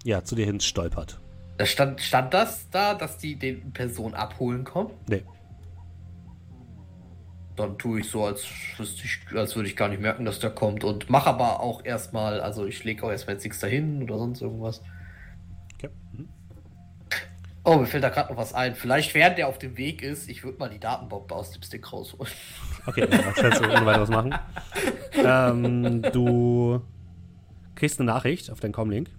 ja, 0.05 0.23
zu 0.23 0.35
dir 0.35 0.45
hin 0.45 0.59
stolpert. 0.59 1.19
Da 1.57 1.65
stand, 1.65 1.99
stand 1.99 2.33
das 2.33 2.69
da, 2.69 2.93
dass 2.93 3.17
die 3.17 3.35
den 3.37 3.73
Person 3.73 4.13
abholen 4.13 4.63
kommen? 4.63 4.91
Nee. 5.09 5.23
Dann 7.55 7.77
tue 7.77 8.01
ich 8.01 8.09
so, 8.09 8.25
als, 8.25 8.45
ich, 8.77 9.19
als 9.35 9.55
würde 9.55 9.67
ich 9.67 9.75
gar 9.75 9.87
nicht 9.87 10.01
merken, 10.01 10.25
dass 10.25 10.39
der 10.39 10.51
kommt 10.51 10.83
und 10.83 11.09
mache 11.09 11.29
aber 11.29 11.61
auch 11.61 11.83
erstmal, 11.83 12.39
also 12.39 12.65
ich 12.65 12.83
lege 12.83 13.03
auch 13.03 13.09
erstmal 13.09 13.35
jetzt 13.35 13.43
nichts 13.45 13.59
dahin 13.59 14.03
oder 14.03 14.19
sonst 14.19 14.41
irgendwas. 14.41 14.81
Okay. 15.73 15.89
Mhm. 16.11 16.29
Oh, 17.63 17.77
mir 17.77 17.87
fällt 17.87 18.03
da 18.03 18.09
gerade 18.09 18.31
noch 18.31 18.37
was 18.37 18.53
ein. 18.53 18.75
Vielleicht 18.75 19.15
während 19.15 19.39
der 19.39 19.47
auf 19.47 19.57
dem 19.57 19.75
Weg 19.77 20.03
ist, 20.03 20.29
ich 20.29 20.43
würde 20.43 20.59
mal 20.59 20.69
die 20.69 20.79
Datenbombe 20.79 21.33
aus 21.33 21.49
dem 21.51 21.63
Stick 21.63 21.91
rausholen. 21.91 22.31
Okay, 22.85 23.07
dann 23.07 23.33
kannst 23.33 23.59
du 23.59 23.65
ohne 23.67 23.85
weiteres 23.87 24.09
machen. 24.09 24.35
ähm, 25.13 26.03
du 26.03 26.81
kriegst 27.73 27.99
eine 27.99 28.05
Nachricht 28.05 28.51
auf 28.51 28.59
deinen 28.59 28.73
Comlink 28.73 29.09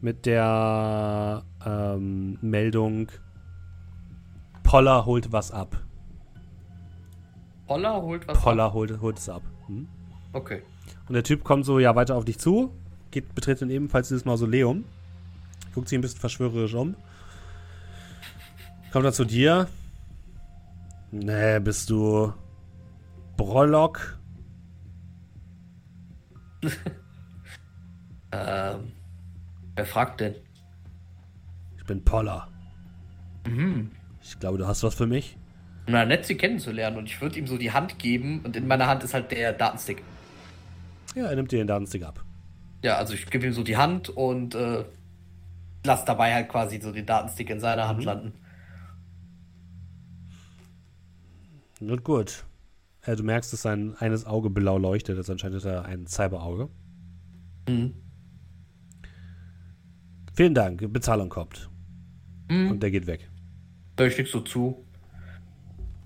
mit 0.00 0.26
der 0.26 1.44
ähm, 1.64 2.38
Meldung 2.40 3.08
Poller 4.62 5.04
holt 5.04 5.32
was 5.32 5.50
ab. 5.50 5.82
Poller 7.66 8.02
holt 8.02 8.26
was. 8.28 8.36
ab. 8.36 8.42
Poller 8.42 8.72
holt, 8.72 9.00
holt 9.00 9.18
es 9.18 9.28
ab. 9.28 9.42
Mhm. 9.68 9.88
Okay. 10.32 10.62
Und 11.08 11.14
der 11.14 11.24
Typ 11.24 11.44
kommt 11.44 11.64
so 11.64 11.78
ja 11.78 11.94
weiter 11.96 12.16
auf 12.16 12.24
dich 12.24 12.38
zu, 12.38 12.72
geht, 13.10 13.34
betritt 13.34 13.62
dann 13.62 13.70
ebenfalls 13.70 14.08
dieses 14.08 14.24
Mausoleum, 14.24 14.84
guckt 15.74 15.88
sich 15.88 15.98
ein 15.98 16.02
bisschen 16.02 16.20
verschwörerisch 16.20 16.74
um, 16.74 16.94
kommt 18.92 19.04
dann 19.04 19.12
zu 19.12 19.24
dir. 19.24 19.68
Nee, 21.10 21.58
bist 21.58 21.90
du 21.90 22.32
Brollock? 23.36 24.18
Ähm, 28.32 28.92
wer 29.80 29.86
fragt 29.86 30.20
denn? 30.20 30.34
Ich 31.78 31.84
bin 31.86 32.04
Poller. 32.04 32.48
Mhm. 33.48 33.90
Ich 34.22 34.38
glaube, 34.38 34.58
du 34.58 34.66
hast 34.66 34.82
was 34.82 34.94
für 34.94 35.06
mich. 35.06 35.38
Na, 35.86 36.04
nett 36.04 36.26
sie 36.26 36.36
kennenzulernen 36.36 36.98
und 36.98 37.06
ich 37.06 37.18
würde 37.22 37.38
ihm 37.38 37.46
so 37.46 37.56
die 37.56 37.72
Hand 37.72 37.98
geben 37.98 38.42
und 38.44 38.54
in 38.56 38.66
meiner 38.66 38.86
Hand 38.86 39.02
ist 39.02 39.14
halt 39.14 39.30
der 39.30 39.54
Datenstick. 39.54 40.02
Ja, 41.14 41.28
er 41.28 41.34
nimmt 41.34 41.50
dir 41.50 41.60
den 41.60 41.66
Datenstick 41.66 42.02
ab. 42.02 42.22
Ja, 42.84 42.96
also 42.96 43.14
ich 43.14 43.24
gebe 43.30 43.46
ihm 43.46 43.54
so 43.54 43.62
die 43.62 43.78
Hand 43.78 44.10
und 44.10 44.54
äh, 44.54 44.84
lass 45.86 46.04
dabei 46.04 46.34
halt 46.34 46.50
quasi 46.50 46.78
so 46.78 46.92
den 46.92 47.06
Datenstick 47.06 47.48
in 47.48 47.58
seiner 47.58 47.88
Hand 47.88 48.04
landen. 48.04 48.34
Nun 51.80 52.04
gut. 52.04 52.44
Äh, 53.06 53.16
du 53.16 53.22
merkst, 53.22 53.50
dass 53.54 53.62
sein 53.62 53.96
eines 53.96 54.26
Auge 54.26 54.50
blau 54.50 54.76
leuchtet. 54.76 55.16
Das 55.16 55.24
ist 55.24 55.30
anscheinend 55.30 55.56
ist 55.56 55.64
er 55.64 55.86
ein 55.86 56.06
Cyberauge. 56.06 56.68
Mhm. 57.66 58.09
Vielen 60.40 60.54
Dank. 60.54 60.90
Bezahlung 60.90 61.28
kommt. 61.28 61.68
Hm. 62.48 62.70
Und 62.70 62.82
der 62.82 62.90
geht 62.90 63.06
weg. 63.06 63.28
Nichts 63.98 64.30
so 64.30 64.40
zu. 64.40 64.86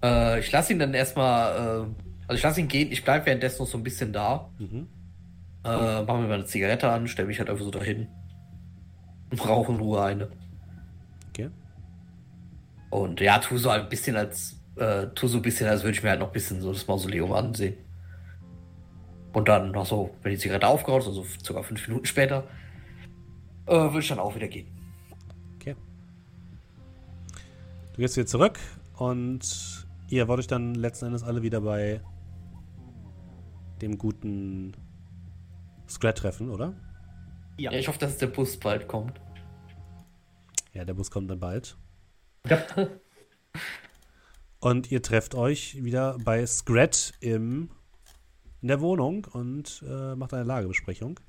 Äh, 0.02 0.40
ich 0.40 0.51
lasse 0.51 0.73
ihn 0.73 0.81
dann 0.81 0.93
erstmal, 0.93 1.52
äh, 1.52 1.86
also 2.27 2.35
ich 2.35 2.43
lasse 2.43 2.59
ihn 2.59 2.66
gehen, 2.66 2.90
ich 2.90 3.05
bleibe 3.05 3.27
währenddessen 3.27 3.62
noch 3.62 3.69
so 3.69 3.78
ein 3.78 3.85
bisschen 3.85 4.12
da. 4.12 4.51
Mhm. 4.59 4.89
Äh, 5.65 6.02
mach 6.02 6.19
mir 6.19 6.27
mal 6.27 6.32
eine 6.32 6.47
Zigarette 6.47 6.90
an, 6.90 7.06
stelle 7.06 7.28
mich 7.28 7.39
halt 7.39 7.48
einfach 7.48 7.65
so 7.65 7.70
dahin. 7.70 8.09
Und 9.31 9.48
rauche 9.48 9.70
in 9.70 9.78
Ruhe 9.78 10.02
eine. 10.02 10.28
Okay. 11.28 11.51
Und 12.90 13.20
ja, 13.20 13.39
tu 13.39 13.56
so 13.56 13.69
ein 13.69 13.89
bisschen 13.89 14.16
als, 14.16 14.61
äh, 14.74 15.06
tu 15.15 15.28
so 15.28 15.39
ein 15.39 15.43
bisschen, 15.43 15.69
als 15.69 15.85
würde 15.85 15.97
ich 15.97 16.02
mir 16.02 16.11
halt 16.11 16.19
noch 16.19 16.31
ein 16.31 16.32
bisschen 16.32 16.61
so 16.61 16.73
das 16.73 16.89
Mausoleum 16.89 17.32
ansehen. 17.32 17.77
Und 19.32 19.47
dann 19.47 19.70
noch 19.70 19.86
so, 19.86 20.11
wenn 20.24 20.32
die 20.32 20.39
Zigarette 20.39 20.66
aufgeraucht 20.66 21.02
ist, 21.02 21.06
also 21.06 21.24
sogar 21.40 21.62
fünf 21.62 21.86
Minuten 21.86 22.06
später, 22.06 22.48
äh, 23.66 23.72
würde 23.72 24.00
ich 24.00 24.08
dann 24.08 24.18
auch 24.18 24.34
wieder 24.34 24.48
gehen. 24.48 24.66
Okay. 25.56 25.76
Du 27.92 28.00
gehst 28.00 28.16
wieder 28.16 28.26
zurück 28.26 28.58
und 28.96 29.86
ihr 30.08 30.28
wollt 30.28 30.40
euch 30.40 30.46
dann 30.46 30.74
letzten 30.74 31.06
Endes 31.06 31.22
alle 31.22 31.42
wieder 31.42 31.60
bei 31.60 32.00
dem 33.80 33.98
guten 33.98 34.76
Scrat 35.88 36.18
treffen, 36.18 36.50
oder? 36.50 36.74
Ja. 37.56 37.72
ich 37.72 37.86
hoffe, 37.86 37.98
dass 37.98 38.18
der 38.18 38.26
Bus 38.26 38.56
bald 38.56 38.88
kommt. 38.88 39.20
Ja, 40.72 40.84
der 40.84 40.94
Bus 40.94 41.10
kommt 41.10 41.30
dann 41.30 41.38
bald. 41.38 41.76
Ja. 42.48 42.62
Und 44.60 44.90
ihr 44.90 45.02
trefft 45.02 45.34
euch 45.34 45.84
wieder 45.84 46.16
bei 46.24 46.44
Scrat 46.46 47.12
im, 47.20 47.70
in 48.62 48.68
der 48.68 48.80
Wohnung 48.80 49.26
und 49.30 49.84
äh, 49.86 50.16
macht 50.16 50.32
eine 50.32 50.44
Lagebesprechung. 50.44 51.20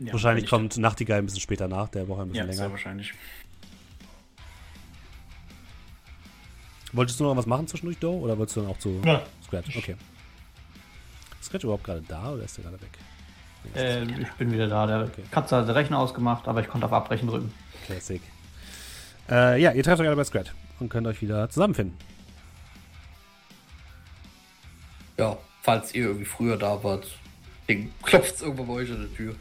Ja, 0.00 0.12
Wahrscheinlich 0.14 0.48
kommt 0.48 0.76
Nachtigall 0.78 1.18
ein 1.18 1.26
bisschen 1.26 1.40
später 1.40 1.68
nach, 1.68 1.88
der 1.90 2.04
braucht 2.04 2.20
ein 2.22 2.34
Ja, 2.34 2.42
bisschen 2.44 2.52
sehr 2.54 2.64
länger. 2.64 2.70
wahrscheinlich. 2.72 3.12
Wolltest 6.92 7.20
du 7.20 7.24
noch 7.24 7.36
was 7.36 7.46
machen 7.46 7.68
zwischendurch, 7.68 7.98
Doe? 7.98 8.18
Oder 8.20 8.36
wolltest 8.38 8.56
du 8.56 8.62
dann 8.62 8.70
auch 8.70 8.78
zu 8.78 9.00
Ja. 9.04 9.22
Scratch? 9.44 9.76
Okay. 9.76 9.96
Ist 11.38 11.46
Scratch 11.46 11.64
überhaupt 11.64 11.84
gerade 11.84 12.02
da 12.08 12.32
oder 12.32 12.44
ist 12.44 12.56
der 12.56 12.64
gerade 12.64 12.80
weg? 12.80 12.90
Nee, 13.74 13.80
Äh, 13.80 14.22
ich 14.22 14.30
bin 14.32 14.50
wieder 14.52 14.66
da. 14.68 14.86
Der 14.86 15.04
Okay. 15.04 15.22
Katze 15.30 15.56
hat 15.56 15.68
den 15.68 15.74
Rechner 15.74 15.98
ausgemacht, 15.98 16.48
aber 16.48 16.60
ich 16.62 16.68
konnte 16.68 16.86
auf 16.86 16.92
Abbrechen 16.94 17.28
drücken. 17.28 17.52
Classic. 17.86 18.22
Äh, 19.28 19.60
ja, 19.60 19.72
ihr 19.72 19.82
trefft 19.84 20.00
euch 20.00 20.06
alle 20.06 20.16
bei 20.16 20.24
Scrat 20.24 20.52
und 20.80 20.88
könnt 20.88 21.06
euch 21.06 21.20
wieder 21.20 21.48
zusammenfinden. 21.50 21.96
Ja, 25.18 25.36
falls 25.62 25.94
ihr 25.94 26.04
irgendwie 26.06 26.24
früher 26.24 26.56
da 26.56 26.82
wart, 26.82 27.06
klopft 28.02 28.34
es 28.36 28.42
irgendwann 28.42 28.66
bei 28.66 28.72
euch 28.72 28.90
an 28.90 29.00
der 29.02 29.14
Tür. 29.14 29.36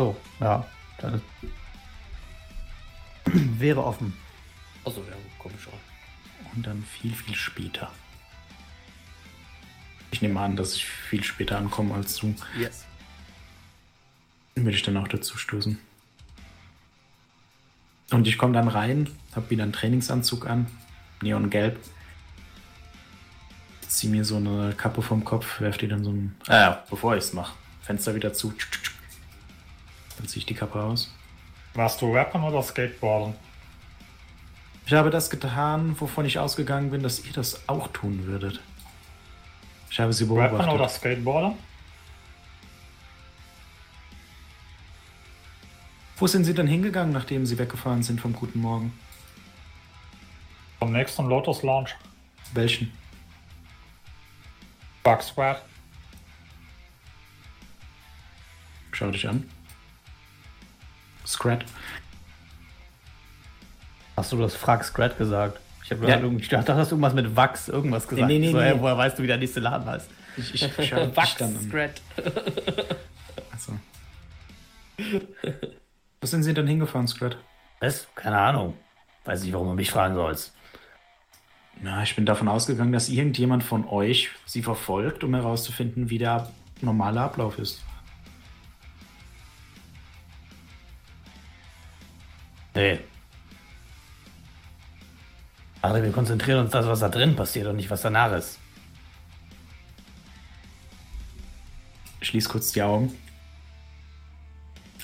So, 0.00 0.16
ja. 0.40 0.66
Dann 0.96 1.14
ist 1.14 1.22
wäre 3.60 3.84
offen. 3.84 4.14
Achso, 4.82 5.02
ja, 5.02 5.14
komm 5.38 5.52
schon. 5.58 5.74
Und 6.54 6.66
dann 6.66 6.82
viel, 6.82 7.12
viel 7.14 7.34
später. 7.34 7.90
Ich 10.10 10.22
nehme 10.22 10.40
an, 10.40 10.56
dass 10.56 10.74
ich 10.74 10.86
viel 10.86 11.22
später 11.22 11.58
ankomme 11.58 11.94
als 11.94 12.16
du. 12.16 12.34
Yes. 12.58 12.86
Dann 14.54 14.64
würde 14.64 14.76
ich 14.76 14.82
dann 14.82 14.96
auch 14.96 15.06
dazu 15.06 15.36
stoßen. 15.36 15.78
Und 18.10 18.26
ich 18.26 18.38
komme 18.38 18.54
dann 18.54 18.68
rein, 18.68 19.10
habe 19.36 19.50
wieder 19.50 19.64
einen 19.64 19.74
Trainingsanzug 19.74 20.46
an, 20.46 20.66
neongelb. 21.20 21.78
Zieh 23.86 24.08
mir 24.08 24.24
so 24.24 24.36
eine 24.36 24.72
Kappe 24.74 25.02
vom 25.02 25.26
Kopf, 25.26 25.60
werf 25.60 25.76
die 25.76 25.88
dann 25.88 26.04
so 26.04 26.10
ein. 26.10 26.36
Ah 26.46 26.56
ja, 26.56 26.84
bevor 26.88 27.16
ich 27.16 27.24
es 27.24 27.34
mache. 27.34 27.54
Fenster 27.82 28.14
wieder 28.14 28.32
zu. 28.32 28.54
Dann 30.20 30.28
ziehe 30.28 30.40
ich 30.40 30.46
die 30.46 30.54
Kappe 30.54 30.82
aus. 30.82 31.10
Warst 31.72 32.02
du 32.02 32.12
Rappern 32.12 32.44
oder 32.44 32.62
Skateboarden? 32.62 33.34
Ich 34.84 34.92
habe 34.92 35.08
das 35.08 35.30
getan, 35.30 35.98
wovon 35.98 36.26
ich 36.26 36.38
ausgegangen 36.38 36.90
bin, 36.90 37.02
dass 37.02 37.24
ihr 37.24 37.32
das 37.32 37.66
auch 37.70 37.88
tun 37.88 38.26
würdet. 38.26 38.60
Ich 39.90 39.98
habe 39.98 40.12
sie 40.12 40.24
Rappern 40.24 40.56
oder 40.56 40.66
beobachtet. 40.66 40.90
Skateboarder? 40.98 41.54
Wo 46.18 46.26
sind 46.26 46.44
sie 46.44 46.52
denn 46.52 46.66
hingegangen, 46.66 47.14
nachdem 47.14 47.46
sie 47.46 47.56
weggefahren 47.56 48.02
sind 48.02 48.20
vom 48.20 48.34
Guten 48.34 48.60
Morgen? 48.60 48.92
Vom 50.80 50.92
nächsten 50.92 51.26
Lotus 51.28 51.62
Launch. 51.62 51.96
Welchen? 52.52 52.92
Bug 55.02 55.22
Squad. 55.22 55.62
Schau 58.92 59.10
dich 59.10 59.26
an. 59.26 59.48
Scrat. 61.30 61.64
Hast 64.16 64.32
du 64.32 64.36
das 64.38 64.54
Frag 64.54 64.84
Scrat 64.84 65.16
gesagt? 65.18 65.58
Ich, 65.84 65.90
hab 65.90 66.02
Ja. 66.02 66.20
ich 66.38 66.48
dachte, 66.48 66.72
du 66.72 66.78
hast 66.78 66.90
irgendwas 66.92 67.14
mit 67.14 67.34
Wachs 67.36 67.68
irgendwas 67.68 68.06
gesagt. 68.06 68.28
nee, 68.28 68.38
nee, 68.38 68.50
so, 68.52 68.58
nee. 68.58 68.68
ey, 68.70 68.80
woher 68.80 68.96
weißt 68.96 69.18
du, 69.18 69.22
wie 69.22 69.26
der 69.26 69.38
nächste 69.38 69.60
Laden 69.60 69.86
heißt? 69.86 70.08
Ich, 70.36 70.54
ich, 70.54 70.78
ich 70.78 70.92
Wachs. 70.92 71.36
Scrat. 71.64 72.00
Achso. 73.52 73.72
Wo 76.20 76.26
sind 76.26 76.42
sie 76.42 76.54
denn 76.54 76.66
hingefahren, 76.66 77.08
Scrat? 77.08 77.36
Was? 77.80 78.06
Keine 78.14 78.38
Ahnung. 78.38 78.74
Weiß 79.24 79.42
nicht, 79.42 79.52
warum 79.52 79.68
du 79.68 79.74
mich 79.74 79.90
fragen 79.90 80.14
sollst. 80.14 80.54
Na, 81.82 82.02
ich 82.02 82.14
bin 82.14 82.26
davon 82.26 82.48
ausgegangen, 82.48 82.92
dass 82.92 83.08
irgendjemand 83.08 83.64
von 83.64 83.88
euch 83.88 84.30
sie 84.44 84.62
verfolgt, 84.62 85.24
um 85.24 85.34
herauszufinden, 85.34 86.10
wie 86.10 86.18
der 86.18 86.50
normale 86.82 87.20
Ablauf 87.22 87.58
ist. 87.58 87.82
Nee. 92.80 92.98
Also 95.82 96.02
wir 96.02 96.12
konzentrieren 96.12 96.60
uns 96.60 96.68
auf 96.68 96.80
das, 96.80 96.86
was 96.86 97.00
da 97.00 97.10
drin 97.10 97.36
passiert 97.36 97.66
und 97.66 97.76
nicht, 97.76 97.90
was 97.90 98.00
danach 98.00 98.32
ist. 98.32 98.58
Schließ 102.22 102.48
kurz 102.48 102.72
die 102.72 102.80
Augen. 102.80 103.14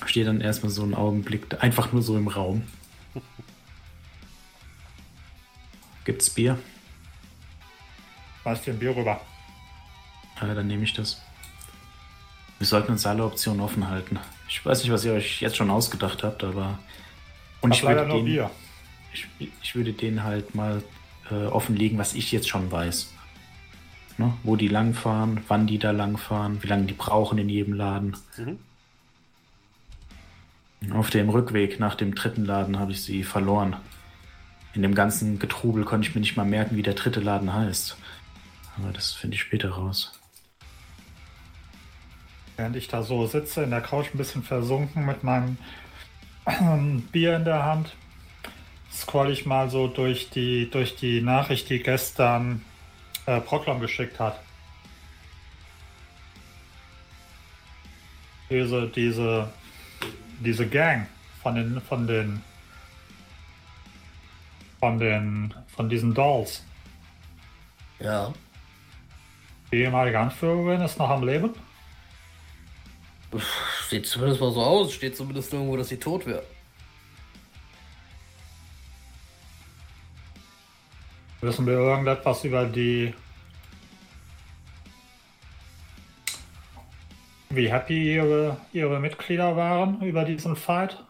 Stehe 0.07 0.25
dann 0.25 0.41
erstmal 0.41 0.71
so 0.71 0.81
einen 0.81 0.95
Augenblick 0.95 1.61
einfach 1.61 1.93
nur 1.93 2.01
so 2.01 2.17
im 2.17 2.27
Raum. 2.27 2.63
Gibt's 6.05 6.31
Bier? 6.31 6.57
Weißt 8.43 8.65
du 8.65 8.71
ein 8.71 8.79
Bier 8.79 8.95
rüber? 8.95 9.21
Ja, 10.41 10.51
dann 10.55 10.65
nehme 10.65 10.83
ich 10.83 10.93
das. 10.93 11.21
Wir 12.57 12.65
sollten 12.65 12.93
uns 12.93 13.05
alle 13.05 13.23
Optionen 13.23 13.61
offen 13.61 13.87
halten. 13.87 14.17
Ich 14.49 14.65
weiß 14.65 14.81
nicht, 14.81 14.91
was 14.91 15.05
ihr 15.05 15.13
euch 15.13 15.41
jetzt 15.41 15.57
schon 15.57 15.69
ausgedacht 15.69 16.23
habt, 16.23 16.43
aber. 16.43 16.79
Und 17.61 17.73
Ich 17.73 17.83
würde, 17.83 18.05
den, 18.07 18.27
ich, 19.13 19.27
ich 19.61 19.75
würde 19.75 19.93
denen 19.93 20.23
halt 20.23 20.55
mal 20.55 20.83
äh, 21.31 21.45
offenlegen, 21.45 21.97
was 21.97 22.13
ich 22.13 22.31
jetzt 22.31 22.49
schon 22.49 22.71
weiß. 22.71 23.13
Ne? 24.17 24.33
Wo 24.43 24.55
die 24.55 24.67
langfahren, 24.67 25.41
wann 25.47 25.67
die 25.67 25.77
da 25.77 25.91
langfahren, 25.91 26.63
wie 26.63 26.67
lange 26.67 26.85
die 26.85 26.93
brauchen 26.93 27.37
in 27.37 27.49
jedem 27.49 27.73
Laden. 27.73 28.17
Mhm. 28.37 28.57
Auf 30.93 31.09
dem 31.09 31.29
Rückweg 31.29 31.79
nach 31.79 31.95
dem 31.95 32.13
dritten 32.15 32.45
Laden 32.45 32.79
habe 32.79 32.91
ich 32.91 33.03
sie 33.03 33.23
verloren. 33.23 33.75
In 34.73 34.83
dem 34.83 34.93
ganzen 34.93 35.39
Getrubel 35.39 35.85
konnte 35.85 36.07
ich 36.07 36.15
mir 36.15 36.21
nicht 36.21 36.37
mal 36.37 36.45
merken, 36.45 36.75
wie 36.75 36.83
der 36.83 36.93
dritte 36.93 37.19
Laden 37.19 37.51
heißt. 37.51 37.97
Aber 38.77 38.91
das 38.91 39.13
finde 39.13 39.35
ich 39.35 39.41
später 39.41 39.69
raus. 39.69 40.19
Während 42.57 42.75
ich 42.75 42.87
da 42.87 43.01
so 43.03 43.25
sitze, 43.25 43.63
in 43.63 43.71
der 43.71 43.81
Couch 43.81 44.07
ein 44.13 44.17
bisschen 44.17 44.43
versunken 44.43 45.05
mit 45.05 45.23
meinem 45.23 45.57
Bier 47.11 47.35
in 47.35 47.45
der 47.45 47.63
Hand, 47.65 47.93
scroll 48.91 49.31
ich 49.31 49.45
mal 49.45 49.69
so 49.69 49.87
durch 49.87 50.29
die, 50.29 50.69
durch 50.69 50.95
die 50.95 51.21
Nachricht, 51.21 51.69
die 51.69 51.83
gestern 51.83 52.63
äh, 53.25 53.41
Proclam 53.41 53.79
geschickt 53.79 54.19
hat. 54.19 54.39
Diese, 58.49 58.87
diese, 58.87 59.51
diese 60.39 60.67
Gang 60.67 61.07
von 61.43 61.55
den, 61.55 61.81
von 61.81 62.07
den, 62.07 62.41
von 64.79 64.99
den, 64.99 65.53
von 65.75 65.89
diesen 65.89 66.13
Dolls. 66.13 66.63
Ja. 67.99 68.33
Die 69.71 69.77
ehemalige 69.77 70.17
Anführerin 70.17 70.79
ist 70.79 70.97
noch 70.97 71.09
am 71.09 71.25
Leben. 71.25 71.53
Sieht 73.89 74.05
zumindest 74.05 74.41
mal 74.41 74.51
so 74.51 74.61
aus. 74.61 74.93
Steht 74.93 75.17
zumindest 75.17 75.51
irgendwo, 75.53 75.77
dass 75.77 75.89
sie 75.89 75.97
tot 75.97 76.25
wäre. 76.25 76.43
Wissen 81.41 81.65
wir 81.65 81.73
irgendetwas 81.73 82.43
über 82.43 82.65
die. 82.65 83.13
Wie 87.49 87.71
happy 87.71 88.15
ihre, 88.15 88.57
ihre 88.73 88.99
Mitglieder 88.99 89.55
waren 89.55 90.01
über 90.01 90.25
diesen 90.25 90.55
Fight? 90.55 91.03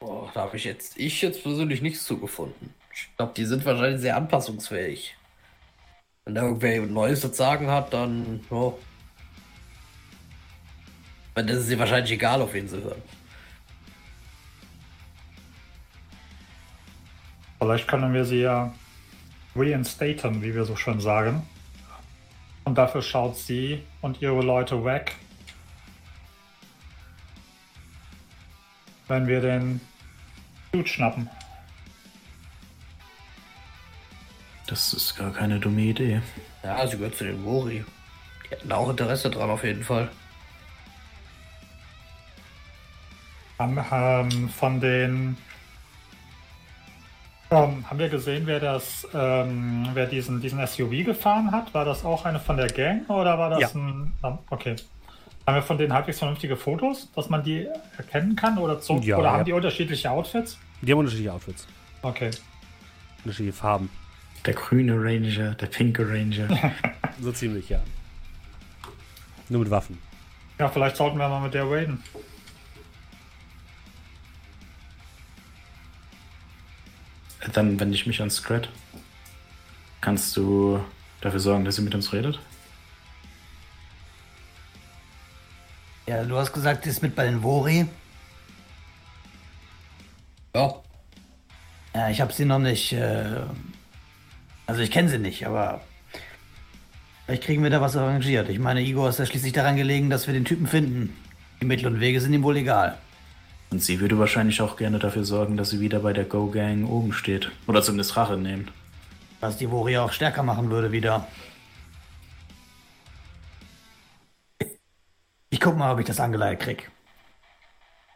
Boah, 0.00 0.30
da 0.34 0.42
habe 0.42 0.56
ich 0.56 0.64
jetzt, 0.64 0.98
ich 0.98 1.22
jetzt 1.22 1.42
persönlich 1.42 1.82
nichts 1.82 2.04
zugefunden. 2.04 2.74
Ich 2.92 3.08
glaube, 3.16 3.32
die 3.36 3.44
sind 3.44 3.64
wahrscheinlich 3.64 4.00
sehr 4.00 4.16
anpassungsfähig. 4.16 5.16
Wenn 6.24 6.34
da 6.34 6.42
irgendwer 6.42 6.80
Neues 6.86 7.20
zu 7.20 7.32
sagen 7.32 7.70
hat, 7.70 7.92
dann, 7.92 8.44
oh. 8.50 8.78
Weil 11.34 11.46
das 11.46 11.58
ist 11.58 11.70
dir 11.70 11.78
wahrscheinlich 11.78 12.12
egal, 12.12 12.42
auf 12.42 12.52
wen 12.52 12.68
sie 12.68 12.82
hören. 12.82 13.02
Vielleicht 17.60 17.86
können 17.88 18.12
wir 18.14 18.24
sie 18.24 18.40
ja 18.40 18.72
reinstaten, 19.54 20.42
wie 20.42 20.54
wir 20.54 20.64
so 20.64 20.76
schön 20.76 21.00
sagen. 21.00 21.46
Und 22.64 22.78
dafür 22.78 23.02
schaut 23.02 23.36
sie 23.36 23.82
und 24.00 24.22
ihre 24.22 24.42
Leute 24.42 24.84
weg. 24.84 25.16
Wenn 29.08 29.26
wir 29.26 29.40
den 29.40 29.80
Dude 30.72 30.88
schnappen. 30.88 31.28
Das 34.66 34.92
ist 34.92 35.16
gar 35.16 35.32
keine 35.32 35.58
dumme 35.58 35.82
Idee. 35.82 36.22
Ja, 36.62 36.86
sie 36.86 36.96
gehört 36.96 37.16
zu 37.16 37.24
den 37.24 37.42
Mori. 37.42 37.84
Die 38.44 38.50
hätten 38.50 38.70
auch 38.70 38.88
Interesse 38.88 39.30
dran, 39.30 39.50
auf 39.50 39.64
jeden 39.64 39.82
Fall. 39.82 40.08
Haben, 43.60 43.78
ähm, 43.92 44.48
von 44.48 44.80
den. 44.80 45.36
Ähm, 47.50 47.84
haben 47.90 47.98
wir 47.98 48.08
gesehen, 48.08 48.46
wer 48.46 48.58
das, 48.58 49.06
ähm, 49.12 49.86
wer 49.92 50.06
diesen, 50.06 50.40
diesen 50.40 50.64
SUV 50.66 51.04
gefahren 51.04 51.50
hat? 51.52 51.74
War 51.74 51.84
das 51.84 52.02
auch 52.04 52.24
eine 52.24 52.40
von 52.40 52.56
der 52.56 52.68
Gang 52.68 53.08
oder 53.10 53.36
war 53.38 53.50
das 53.50 53.60
Ja. 53.60 53.68
ein. 53.74 54.12
ah, 54.22 54.38
Okay. 54.48 54.76
Haben 55.46 55.56
wir 55.56 55.62
von 55.62 55.76
denen 55.78 55.92
halbwegs 55.92 56.18
vernünftige 56.20 56.56
Fotos, 56.56 57.10
dass 57.14 57.28
man 57.28 57.42
die 57.42 57.66
erkennen 57.98 58.34
kann? 58.36 58.56
Oder, 58.56 58.80
so, 58.80 58.98
Ja, 59.00 59.16
oder 59.18 59.26
ja. 59.26 59.32
haben 59.32 59.44
die 59.44 59.52
unterschiedliche 59.52 60.10
Outfits? 60.10 60.58
Die 60.80 60.92
haben 60.92 60.98
unterschiedliche 61.00 61.32
Outfits, 61.32 61.66
Okay. 62.02 62.30
unterschiedliche 63.24 63.56
Farben. 63.58 63.90
Der 64.46 64.54
grüne 64.54 64.94
Ranger, 64.94 65.54
der 65.54 65.66
pinke 65.66 66.08
Ranger. 66.08 66.48
So 67.20 67.30
ziemlich, 67.32 67.68
ja. 67.68 67.80
Nur 69.50 69.60
mit 69.60 69.70
Waffen. 69.70 69.98
Ja, 70.58 70.68
vielleicht 70.68 70.96
sollten 70.96 71.18
wir 71.18 71.28
mal 71.28 71.40
mit 71.40 71.52
der 71.52 71.64
raiden. 71.70 72.02
Dann 77.52 77.80
wende 77.80 77.94
ich 77.94 78.06
mich 78.06 78.22
an 78.22 78.30
Scrat. 78.30 78.68
Kannst 80.00 80.36
du 80.36 80.80
dafür 81.20 81.40
sorgen, 81.40 81.64
dass 81.64 81.76
sie 81.76 81.82
mit 81.82 81.94
uns 81.94 82.12
redet? 82.12 82.38
Ja, 86.06 86.24
du 86.24 86.36
hast 86.36 86.52
gesagt, 86.52 86.84
die 86.84 86.88
ist 86.88 87.02
mit 87.02 87.14
bei 87.14 87.24
den 87.24 87.42
Vori. 87.42 87.86
Ja, 90.54 90.74
Ja, 91.94 92.10
ich 92.10 92.20
habe 92.20 92.32
sie 92.32 92.44
noch 92.44 92.58
nicht. 92.58 92.92
Äh, 92.92 93.42
also 94.66 94.80
ich 94.80 94.90
kenne 94.90 95.08
sie 95.08 95.18
nicht, 95.18 95.46
aber 95.46 95.80
vielleicht 97.26 97.44
kriegen 97.44 97.62
wir 97.62 97.70
da 97.70 97.80
was 97.80 97.96
arrangiert. 97.96 98.48
Ich 98.48 98.58
meine, 98.58 98.80
Igor 98.82 99.08
ist 99.08 99.18
ja 99.18 99.26
schließlich 99.26 99.52
daran 99.52 99.76
gelegen, 99.76 100.10
dass 100.10 100.26
wir 100.26 100.34
den 100.34 100.44
Typen 100.44 100.66
finden. 100.66 101.16
Die 101.60 101.66
Mittel 101.66 101.86
und 101.86 102.00
Wege 102.00 102.20
sind 102.20 102.32
ihm 102.32 102.42
wohl 102.42 102.56
egal. 102.56 102.98
Und 103.70 103.82
sie 103.82 104.00
würde 104.00 104.18
wahrscheinlich 104.18 104.60
auch 104.62 104.76
gerne 104.76 104.98
dafür 104.98 105.24
sorgen, 105.24 105.56
dass 105.56 105.70
sie 105.70 105.80
wieder 105.80 106.00
bei 106.00 106.12
der 106.12 106.24
Go-Gang 106.24 106.86
oben 106.86 107.12
steht. 107.12 107.50
Oder 107.66 107.82
zumindest 107.82 108.16
Rache 108.16 108.36
nehmen. 108.36 108.68
Was 109.40 109.56
die 109.56 109.70
Vori 109.70 109.96
auch 109.96 110.12
stärker 110.12 110.42
machen 110.42 110.70
würde 110.70 110.92
wieder. 110.92 111.26
Ich 115.50 115.60
guck 115.60 115.76
mal, 115.76 115.92
ob 115.92 116.00
ich 116.00 116.06
das 116.06 116.20
angeleitet 116.20 116.60
krieg. 116.60 116.90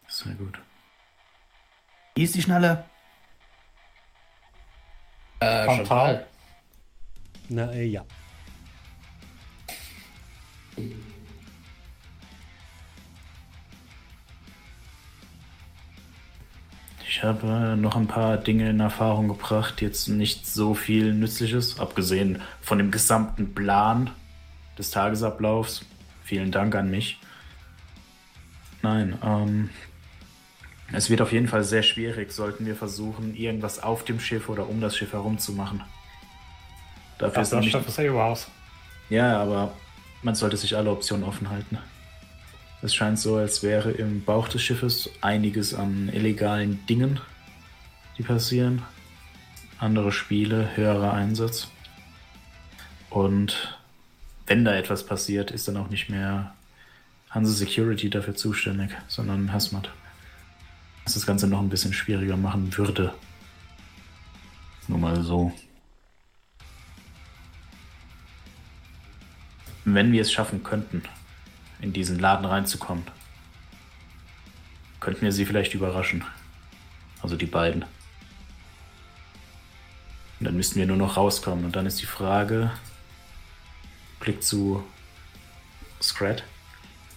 Sehr 0.09 0.35
gut. 0.35 0.60
Wie 2.14 2.24
ist 2.24 2.35
die 2.35 2.43
Schnalle? 2.43 2.85
äh, 5.44 5.66
Chantal. 5.66 5.76
Chantal. 5.76 6.26
Na, 7.48 7.72
äh, 7.72 7.85
ja. 7.85 8.05
Ich 17.15 17.23
habe 17.23 17.77
noch 17.77 17.95
ein 17.95 18.09
paar 18.09 18.39
Dinge 18.39 18.69
in 18.69 18.81
Erfahrung 18.81 19.28
gebracht, 19.28 19.81
jetzt 19.81 20.09
nicht 20.09 20.49
so 20.49 20.74
viel 20.74 21.15
Nützliches, 21.15 21.78
abgesehen 21.78 22.43
von 22.61 22.78
dem 22.78 22.91
gesamten 22.91 23.55
Plan 23.55 24.11
des 24.77 24.91
Tagesablaufs. 24.91 25.85
Vielen 26.24 26.51
Dank 26.51 26.74
an 26.74 26.91
mich. 26.91 27.20
Nein, 28.82 29.16
ähm, 29.23 29.70
es 30.93 31.09
wird 31.09 31.20
auf 31.20 31.31
jeden 31.31 31.47
Fall 31.47 31.62
sehr 31.62 31.85
schwierig, 31.85 32.32
sollten 32.32 32.66
wir 32.66 32.74
versuchen, 32.74 33.36
irgendwas 33.36 33.81
auf 33.81 34.05
dem 34.05 34.19
Schiff 34.19 34.49
oder 34.49 34.69
um 34.69 34.81
das 34.81 34.97
Schiff 34.97 35.12
herum 35.12 35.39
zu 35.39 35.53
machen. 35.53 35.85
Dafür 37.19 37.35
Das, 37.35 37.47
ist 37.47 37.53
das 37.53 37.61
nämlich, 37.61 37.70
Schiff 37.70 37.86
ist 37.86 37.99
eh 38.01 38.09
raus. 38.09 38.49
ja, 39.09 39.41
aber 39.41 39.73
man 40.24 40.35
sollte 40.35 40.57
sich 40.57 40.77
alle 40.77 40.91
Optionen 40.91 41.24
offen 41.24 41.49
halten. 41.49 41.78
Es 42.85 42.94
scheint 42.94 43.19
so, 43.19 43.36
als 43.36 43.62
wäre 43.62 43.93
im 43.93 44.23
Bauch 44.27 44.47
des 44.47 44.61
Schiffes 44.61 45.09
einiges 45.23 45.73
an 45.73 46.11
illegalen 46.11 46.85
Dingen, 46.85 47.19
die 48.19 48.23
passieren. 48.23 48.82
Andere 49.78 50.12
Spiele, 50.12 50.77
höherer 50.77 51.15
Einsatz. 51.15 51.69
Und 53.09 53.78
wenn 54.47 54.66
da 54.66 54.74
etwas 54.74 55.06
passiert, 55.06 55.51
ist 55.51 55.66
dann 55.66 55.78
auch 55.78 55.89
nicht 55.89 56.11
mehr 56.11 56.55
Hanse 57.31 57.55
Security 57.55 58.11
dafür 58.11 58.35
zuständig, 58.35 58.90
sondern 59.09 59.51
Hasmat. 59.51 59.89
Was 61.05 61.15
das 61.15 61.24
Ganze 61.24 61.47
noch 61.47 61.61
ein 61.61 61.70
bisschen 61.70 61.94
schwieriger 61.94 62.36
machen 62.36 62.77
würde. 62.77 63.15
Nur 64.89 64.98
mal 64.98 65.23
so. 65.23 65.55
Wenn 69.86 70.12
wir 70.12 70.20
es 70.20 70.31
schaffen 70.31 70.62
könnten, 70.62 71.02
in 71.85 71.93
diesen 71.93 72.19
Laden 72.19 72.47
reinzukommen, 72.47 73.05
könnten 75.01 75.20
wir 75.20 75.32
sie 75.32 75.44
vielleicht 75.44 75.74
überraschen. 75.74 76.24
Also 77.23 77.36
die 77.36 77.47
beiden. 77.47 77.82
Und 80.40 80.47
dann 80.47 80.56
müssten 80.56 80.77
wir 80.77 80.86
nur 80.86 80.97
noch 80.97 81.16
rauskommen. 81.16 81.65
Und 81.65 81.77
dann 81.77 81.86
ist 81.86 82.01
die 82.01 82.06
Frage, 82.06 82.70
Blick 84.19 84.43
zu 84.43 84.82
Scrat, 86.02 86.43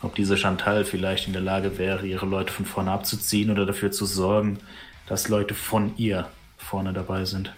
ob 0.02 0.16
diese 0.16 0.38
Chantal 0.38 0.86
vielleicht 0.86 1.28
in 1.28 1.34
der 1.34 1.42
Lage 1.42 1.78
wäre, 1.78 2.06
ihre 2.06 2.26
Leute 2.26 2.52
von 2.52 2.66
vorne 2.66 2.92
abzuziehen 2.92 3.50
oder 3.50 3.66
dafür 3.66 3.92
zu 3.92 4.06
sorgen, 4.06 4.60
dass 5.08 5.30
Leute 5.30 5.56
von 5.56 5.96
ihr 5.98 6.30
vorne 6.58 6.92
dabei 6.94 7.26
sind. 7.26 7.54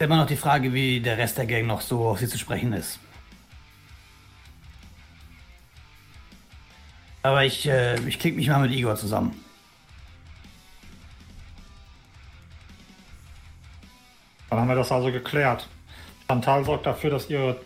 Immer 0.00 0.16
noch 0.16 0.26
die 0.26 0.36
Frage, 0.36 0.72
wie 0.72 1.00
der 1.00 1.18
Rest 1.18 1.38
der 1.38 1.46
Gang 1.46 1.68
noch 1.68 1.80
so 1.80 2.08
auf 2.08 2.18
sie 2.18 2.26
zu 2.26 2.38
sprechen 2.38 2.72
ist. 2.72 2.98
Aber 7.22 7.44
ich, 7.44 7.68
äh, 7.68 7.96
ich 8.08 8.18
klicke 8.18 8.36
mich 8.36 8.48
mal 8.48 8.60
mit 8.60 8.72
Igor 8.72 8.96
zusammen. 8.96 9.42
Dann 14.50 14.60
haben 14.60 14.68
wir 14.68 14.74
das 14.74 14.92
also 14.92 15.10
geklärt. 15.10 15.68
Chantal 16.28 16.64
sorgt 16.64 16.86
dafür, 16.86 17.10
dass 17.10 17.30
ihre 17.30 17.60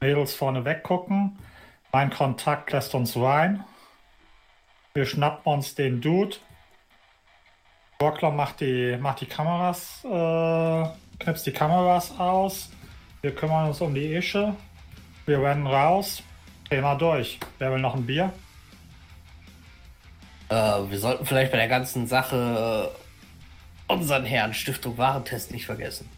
Mädels 0.00 0.34
vorne 0.34 0.64
weggucken. 0.64 1.38
Mein 1.92 2.10
Kontakt 2.10 2.72
lässt 2.72 2.94
uns 2.94 3.16
rein. 3.16 3.64
Wir 4.94 5.06
schnappen 5.06 5.52
uns 5.52 5.74
den 5.74 6.00
Dude. 6.00 6.36
Borkler 7.98 8.30
macht 8.30 8.60
die, 8.60 8.96
macht 9.00 9.20
die 9.20 9.26
Kameras, 9.26 10.04
äh, 10.04 10.84
knipst 11.18 11.46
die 11.46 11.52
Kameras 11.52 12.18
aus. 12.18 12.70
Wir 13.22 13.34
kümmern 13.34 13.68
uns 13.68 13.80
um 13.80 13.94
die 13.94 14.14
Ische. 14.14 14.54
Wir 15.26 15.42
rennen 15.42 15.66
raus. 15.66 16.22
Thema 16.68 16.94
durch. 16.94 17.40
Wer 17.58 17.72
will 17.72 17.80
noch 17.80 17.94
ein 17.94 18.06
Bier? 18.06 18.32
Äh, 20.48 20.54
wir 20.90 20.98
sollten 20.98 21.26
vielleicht 21.26 21.52
bei 21.52 21.58
der 21.58 21.68
ganzen 21.68 22.06
Sache 22.06 22.92
äh, 23.88 23.92
unseren 23.92 24.24
Herrn 24.24 24.54
Stiftung 24.54 24.96
Warentest 24.98 25.50
nicht 25.50 25.66
vergessen. 25.66 26.08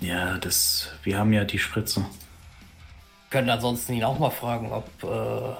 Ja, 0.00 0.38
das. 0.38 0.88
Wir 1.02 1.18
haben 1.18 1.32
ja 1.32 1.44
die 1.44 1.58
Spritze. 1.58 2.04
können 3.30 3.50
ansonsten 3.50 3.94
ihn 3.94 4.04
auch 4.04 4.18
mal 4.18 4.30
fragen, 4.30 4.72
ob. 4.72 4.86
Äh, 5.02 5.56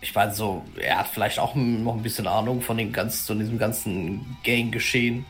ich 0.00 0.14
meine, 0.14 0.34
so, 0.34 0.64
er 0.76 0.98
hat 0.98 1.08
vielleicht 1.08 1.38
auch 1.38 1.54
noch 1.54 1.94
ein 1.94 2.02
bisschen 2.02 2.26
Ahnung 2.26 2.60
von, 2.60 2.76
den 2.76 2.92
ganzen, 2.92 3.26
von 3.26 3.38
diesem 3.38 3.58
ganzen 3.58 4.36
Gang-Geschehen. 4.44 5.24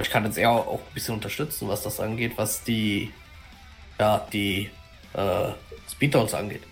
Ich 0.00 0.10
kann 0.10 0.24
jetzt 0.24 0.36
eher 0.38 0.50
auch 0.50 0.80
ein 0.80 0.94
bisschen 0.94 1.14
unterstützen, 1.14 1.68
was 1.68 1.82
das 1.82 2.00
angeht, 2.00 2.32
was 2.36 2.62
die. 2.64 3.12
Ja, 3.98 4.26
die. 4.32 4.70
Äh, 5.12 5.52
Speedholes 5.90 6.34
angeht. 6.34 6.62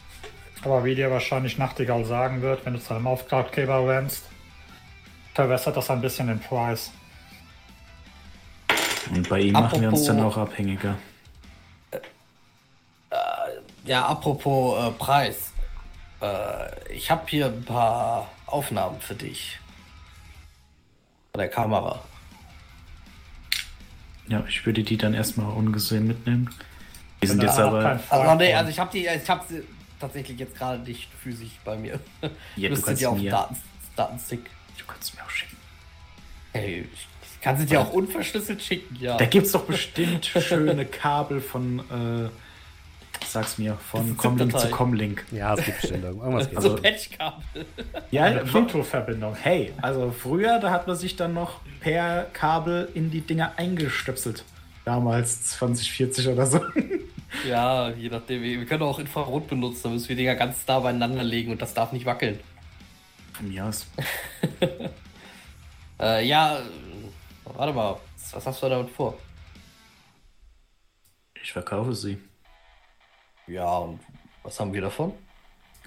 Aber 0.65 0.85
wie 0.85 0.95
dir 0.95 1.11
wahrscheinlich 1.11 1.59
Nachtigall 1.59 2.05
sagen 2.05 2.41
wird, 2.43 2.65
wenn 2.65 2.75
du 2.75 2.81
zu 2.81 2.95
einem 2.95 3.07
Auftraggeber 3.07 3.87
rennst, 3.89 4.25
verwässert 5.35 5.77
das 5.77 5.91
ein 5.91 6.01
bisschen 6.01 6.29
den 6.29 6.39
Preis. 6.41 6.93
Und 9.11 9.29
bei 9.29 9.41
ihm 9.41 9.53
machen 9.53 9.81
wir 9.81 9.89
uns 9.89 10.05
dann 10.05 10.19
Apropos- 10.21 10.37
auch 10.37 10.43
abhängiger. 10.43 10.97
Ja, 13.85 14.07
apropos 14.07 14.79
äh, 14.79 14.91
Preis. 14.93 15.53
Äh, 16.21 16.93
ich 16.95 17.11
habe 17.11 17.23
hier 17.27 17.47
ein 17.47 17.65
paar 17.65 18.31
Aufnahmen 18.47 19.01
für 19.01 19.17
dich. 19.17 19.59
Von 21.33 21.41
der 21.41 21.49
Kamera. 21.49 22.01
Ja, 24.29 24.45
ich 24.49 24.65
würde 24.65 24.85
die 24.85 24.97
dann 24.97 25.15
erstmal 25.15 25.53
ungesehen 25.53 26.07
mitnehmen. 26.07 26.49
Die 27.23 27.27
sind 27.27 27.43
jetzt 27.43 27.59
aber. 27.59 28.01
Also, 28.09 28.35
nee, 28.37 28.55
also 28.55 28.71
ich 28.71 28.79
habe 28.79 28.91
die, 28.93 29.07
ich 29.07 29.29
habe 29.29 29.45
sie 29.49 29.65
tatsächlich 30.03 30.39
jetzt 30.39 30.57
gerade 30.57 30.83
nicht 30.83 31.09
physisch 31.23 31.59
bei 31.65 31.77
mir. 31.77 31.99
Ja, 32.57 32.69
du 32.69 32.81
kannst 32.83 33.05
auf 33.07 33.17
mir- 33.19 33.31
Daten, 33.31 33.57
Datenstick. 33.97 34.45
Du 34.79 34.85
kannst 34.87 35.15
mir 35.17 35.23
auch 35.25 35.31
schicken. 35.31 35.57
Hey, 36.53 36.87
ich 36.93 37.41
kann 37.41 37.57
sie 37.57 37.65
dir 37.67 37.81
auch 37.81 37.93
unverschlüsselt 37.93 38.63
schicken, 38.63 38.97
ja. 39.01 39.17
Da 39.17 39.25
gibt's 39.25 39.53
doch 39.53 39.65
bestimmt 39.65 40.27
schöne 40.27 40.85
Kabel 40.87 41.41
von, 41.41 41.79
äh, 41.81 42.29
sag's 43.27 43.59
mir, 43.59 43.77
von 43.91 44.01
Das 44.03 44.11
ist 44.11 44.19
Comlink 44.19 44.59
zu. 44.59 44.69
Comlink. 44.71 45.25
Ja, 45.33 45.55
es 45.55 45.65
gibt 45.65 45.81
bestimmt 45.81 46.05
irgend- 46.05 46.23
irgendwas. 46.23 46.51
geht. 46.51 46.61
so 46.63 46.77
Patchkabel. 46.77 47.67
Ja, 48.11 48.25
Eine 48.25 48.45
Bluetooth-Verbindung. 48.45 49.35
hey, 49.41 49.73
also 49.81 50.11
früher, 50.11 50.59
da 50.59 50.71
hat 50.71 50.87
man 50.87 50.97
sich 50.97 51.17
dann 51.17 51.33
noch 51.35 51.61
per 51.81 52.25
Kabel 52.33 52.89
in 52.95 53.11
die 53.11 53.21
Dinger 53.23 53.53
eingestöpselt. 53.57 54.45
Damals 54.85 55.45
2040 55.45 56.29
oder 56.29 56.45
so. 56.47 56.61
Ja, 57.49 57.91
je 57.91 58.09
nachdem. 58.09 58.43
Wir 58.43 58.67
können 58.67 58.83
auch 58.83 58.99
Infrarot 58.99 59.49
benutzen, 59.49 59.83
da 59.85 59.89
müssen 59.91 60.09
wir 60.09 60.17
die 60.17 60.25
ja 60.25 60.35
ganz 60.35 60.67
nah 60.67 60.81
beieinander 60.81 61.23
legen 61.25 61.53
und 61.53 61.63
das 61.63 61.75
darf 61.75 61.93
nicht 61.93 62.07
wackeln. 62.07 62.39
Von 63.33 63.49
mir 63.49 63.67
aus. 63.67 63.87
Äh, 66.01 66.27
ja, 66.27 66.61
warte 67.45 67.73
mal. 67.73 67.97
Was 68.33 68.45
hast 68.47 68.63
du 68.63 68.69
damit 68.69 68.91
vor? 68.91 69.17
Ich 71.41 71.53
verkaufe 71.53 71.95
sie. 71.95 72.19
Ja, 73.47 73.77
und 73.79 74.01
was 74.43 74.59
haben 74.59 74.73
wir 74.73 74.81
davon? 74.81 75.13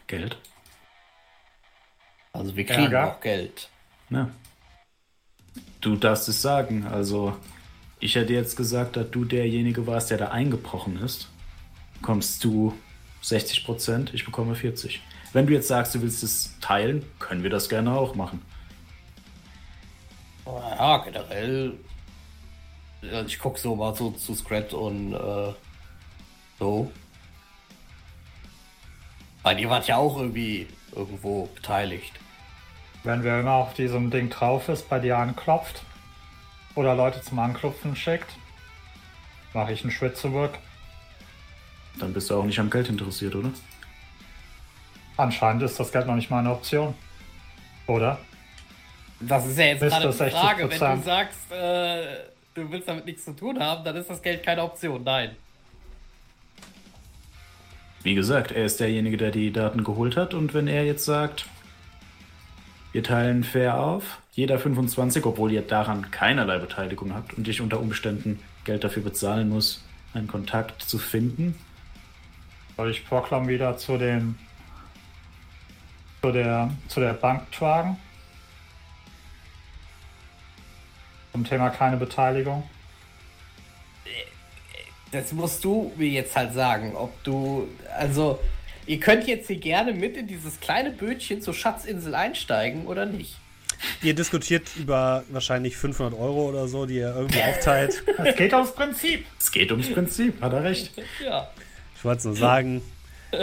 Geld. 0.08 0.38
Also 2.32 2.56
wir 2.56 2.66
kriegen 2.66 2.94
Ärger? 2.94 3.16
auch 3.16 3.20
Geld. 3.20 3.70
Ja. 4.10 4.30
Du 5.82 5.96
darfst 5.96 6.30
es 6.30 6.42
sagen. 6.42 6.86
Also, 6.88 7.36
ich 8.00 8.16
hätte 8.16 8.34
jetzt 8.34 8.56
gesagt, 8.56 8.96
dass 8.96 9.10
du 9.12 9.26
derjenige 9.26 9.86
warst, 9.88 10.12
der 10.12 10.18
da 10.18 10.28
eingebrochen 10.30 11.02
ist. 11.02 11.30
Kommst 12.06 12.44
du 12.44 12.72
60 13.22 13.66
Prozent, 13.66 14.14
ich 14.14 14.26
bekomme 14.26 14.54
40. 14.54 15.02
Wenn 15.34 15.48
du 15.48 15.54
jetzt 15.54 15.68
sagst, 15.68 15.96
du 15.96 16.04
willst 16.04 16.22
es 16.22 16.54
teilen, 16.62 17.04
können 17.18 17.42
wir 17.42 17.50
das 17.50 17.68
gerne 17.68 17.98
auch 17.98 18.14
machen. 18.14 18.44
Ja, 20.46 20.98
generell. 20.98 21.74
Ich 23.26 23.40
guck 23.40 23.58
so 23.58 23.76
mal 23.76 23.96
so 23.96 24.12
zu 24.12 24.36
Scrat 24.36 24.72
und 24.76 25.14
äh, 25.14 25.54
so. 26.60 26.92
Weil 29.42 29.60
ihr 29.60 29.72
wart 29.72 29.88
ja 29.88 29.98
auch 29.98 30.20
irgendwie 30.20 30.68
irgendwo 30.96 31.48
beteiligt. 31.56 32.14
Wenn 33.04 33.24
wir 33.24 33.40
immer 33.40 33.54
auf 33.54 33.74
diesem 33.74 34.12
Ding 34.12 34.30
drauf 34.30 34.70
ist, 34.70 34.88
bei 34.90 35.00
dir 35.00 35.18
anklopft 35.18 35.82
oder 36.76 36.94
Leute 36.94 37.24
zum 37.24 37.40
Anklopfen 37.40 37.96
schickt, 37.96 38.30
mache 39.56 39.74
ich 39.74 39.82
einen 39.82 39.92
Schwitzework. 39.92 40.60
Dann 42.00 42.14
bist 42.14 42.30
du 42.30 42.36
auch 42.36 42.44
nicht 42.44 42.60
am 42.60 42.70
Geld 42.70 42.90
interessiert, 42.90 43.36
oder? 43.36 43.52
Anscheinend 45.18 45.64
ist 45.64 45.80
das 45.80 45.92
Geld 45.92 46.08
noch 46.08 46.16
nicht 46.16 46.30
mal 46.30 46.40
eine 46.40 46.52
Option. 46.52 46.94
Oder? 47.88 48.20
Das 49.20 49.48
ist 49.48 49.58
ja 49.58 49.66
jetzt 49.66 49.80
Bis 49.80 49.94
gerade 49.94 50.10
die 50.10 50.30
Frage. 50.32 50.70
Wenn 50.70 50.80
du 50.80 50.86
60%. 50.86 51.04
sagst, 51.04 51.52
äh, 51.52 52.04
du 52.54 52.70
willst 52.70 52.88
damit 52.88 53.06
nichts 53.06 53.24
zu 53.24 53.34
tun 53.34 53.60
haben, 53.60 53.84
dann 53.84 53.96
ist 53.96 54.10
das 54.10 54.22
Geld 54.22 54.44
keine 54.44 54.64
Option. 54.64 55.04
Nein. 55.04 55.32
Wie 58.04 58.14
gesagt, 58.14 58.52
er 58.52 58.66
ist 58.66 58.80
derjenige, 58.80 59.18
der 59.18 59.32
die 59.32 59.52
Daten 59.52 59.84
geholt 59.84 60.18
hat. 60.18 60.34
Und 60.34 60.54
wenn 60.54 60.68
er 60.68 60.86
jetzt 60.86 61.06
sagt, 61.06 61.46
wir 62.92 63.04
teilen 63.04 63.44
fair 63.44 63.80
auf, 63.80 64.20
jeder 64.34 64.60
25, 64.60 65.26
obwohl 65.26 65.52
ihr 65.52 65.62
daran 65.62 66.12
keinerlei 66.12 66.60
Beteiligung 66.60 67.14
habt 67.14 67.34
und 67.34 67.48
ich 67.48 67.62
unter 67.62 67.80
Umständen 67.80 68.40
Geld 68.64 68.84
dafür 68.84 69.04
bezahlen 69.04 69.50
muss, 69.50 69.84
einen 70.14 70.28
Kontakt 70.28 70.82
zu 70.82 70.98
finden, 70.98 71.56
Soll 72.78 72.92
ich 72.92 73.08
Proklam 73.08 73.48
wieder 73.48 73.78
zu 73.78 73.98
den 73.98 74.38
zu 76.22 76.32
der 76.32 76.72
zu 76.88 77.00
der 77.00 77.14
Bank 77.14 77.52
tragen? 77.52 77.98
Zum 81.32 81.46
Thema 81.46 81.70
keine 81.70 81.98
Beteiligung. 81.98 82.64
Das 85.12 85.32
musst 85.32 85.64
du 85.64 85.94
mir 85.96 86.10
jetzt 86.10 86.36
halt 86.36 86.54
sagen, 86.54 86.96
ob 86.96 87.24
du. 87.24 87.68
Also, 87.98 88.40
ihr 88.86 89.00
könnt 89.00 89.28
jetzt 89.28 89.48
hier 89.48 89.58
gerne 89.58 89.94
mit 89.94 90.18
in 90.18 90.28
dieses 90.28 90.60
kleine 90.60 90.92
Bötchen 90.92 91.42
zur 91.42 91.54
Schatzinsel 91.54 92.16
einsteigen 92.16 92.86
oder 92.88 93.06
nicht. 93.06 93.38
Ihr 94.02 94.14
diskutiert 94.14 94.76
über 94.78 95.24
wahrscheinlich 95.30 95.78
500 95.78 96.20
Euro 96.20 96.50
oder 96.50 96.68
so, 96.68 96.86
die 96.86 96.96
ihr 96.96 97.16
irgendwie 97.16 97.42
aufteilt. 97.44 98.04
Es 98.18 98.36
geht 98.36 98.54
ums 98.54 98.74
Prinzip. 98.74 99.26
es 99.40 99.52
geht 99.52 99.72
ums 99.72 99.92
Prinzip, 99.92 100.42
hat 100.42 100.54
er 100.54 100.64
recht. 100.64 100.92
Ja. 101.24 101.50
Ich 102.06 102.08
wollte 102.08 102.20
es 102.20 102.26
nur 102.26 102.36
sagen. 102.36 102.84
Ich 103.32 103.40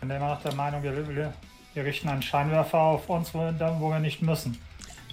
bin 0.00 0.10
immer 0.10 0.28
noch 0.30 0.40
der 0.40 0.54
Meinung, 0.54 0.82
wir, 0.82 0.96
wir, 1.14 1.34
wir 1.74 1.84
richten 1.84 2.08
einen 2.08 2.22
Scheinwerfer 2.22 2.78
auf 2.78 3.10
uns, 3.10 3.34
wo, 3.34 3.40
wo 3.40 3.90
wir 3.90 3.98
nicht 3.98 4.22
müssen. 4.22 4.56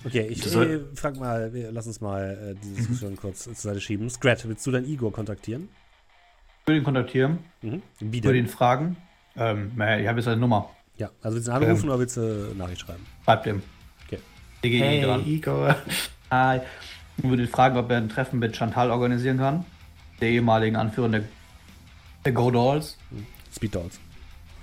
Okay, 0.06 0.28
ich 0.28 0.46
äh, 0.56 0.80
frag 0.96 1.18
mal, 1.18 1.52
wir- 1.54 1.74
lass 1.74 1.88
uns 1.88 2.00
mal 2.00 2.56
äh, 2.56 2.56
die 2.66 2.74
Diskussion 2.76 3.18
kurz 3.18 3.44
zur 3.44 3.54
Seite 3.54 3.82
schieben. 3.82 4.10
Scrat, 4.10 4.48
willst 4.48 4.66
du 4.66 4.72
deinen 4.72 4.86
Igor 4.88 5.12
kontaktieren? 5.12 5.68
Ich 6.62 6.68
will 6.70 6.78
ihn 6.78 6.86
kontaktieren, 6.86 7.40
Mhm. 7.62 7.82
Wie 8.00 8.20
ich 8.20 8.24
will 8.24 8.34
ihn 8.34 8.46
denn? 8.46 8.54
fragen. 8.54 8.96
Ähm, 9.36 9.74
naja, 9.76 10.00
ich 10.00 10.08
habe 10.08 10.20
jetzt 10.20 10.26
seine 10.26 10.40
Nummer. 10.40 10.70
Ja, 10.96 11.10
also 11.22 11.36
willst 11.36 11.50
du 11.50 11.52
ihn 11.52 11.56
anrufen 11.58 11.90
oder 11.90 12.00
willst 12.00 12.16
du 12.16 12.22
eine 12.22 12.56
Nachricht 12.56 12.80
schreiben? 12.80 13.06
Schreibt 13.26 13.46
ihm. 13.48 13.62
Okay. 14.06 14.20
DGI 14.64 14.80
Hey, 14.80 15.02
dran. 15.02 15.28
Igor. 15.28 15.76
Hi. 16.32 16.62
Ich 17.18 17.24
würde 17.24 17.44
ihn 17.44 17.50
fragen, 17.50 17.78
ob 17.78 17.90
er 17.90 17.98
ein 17.98 18.10
Treffen 18.10 18.40
mit 18.40 18.56
Chantal 18.56 18.92
organisieren 18.92 19.38
kann. 19.38 19.66
Der 20.22 20.30
ehemaligen 20.30 20.76
Anführer 20.76 21.10
der, 21.10 21.24
der 22.26 22.32
Go 22.32 22.52
Dolls. 22.52 22.98
Speed 23.56 23.76
Dolls. 23.76 24.00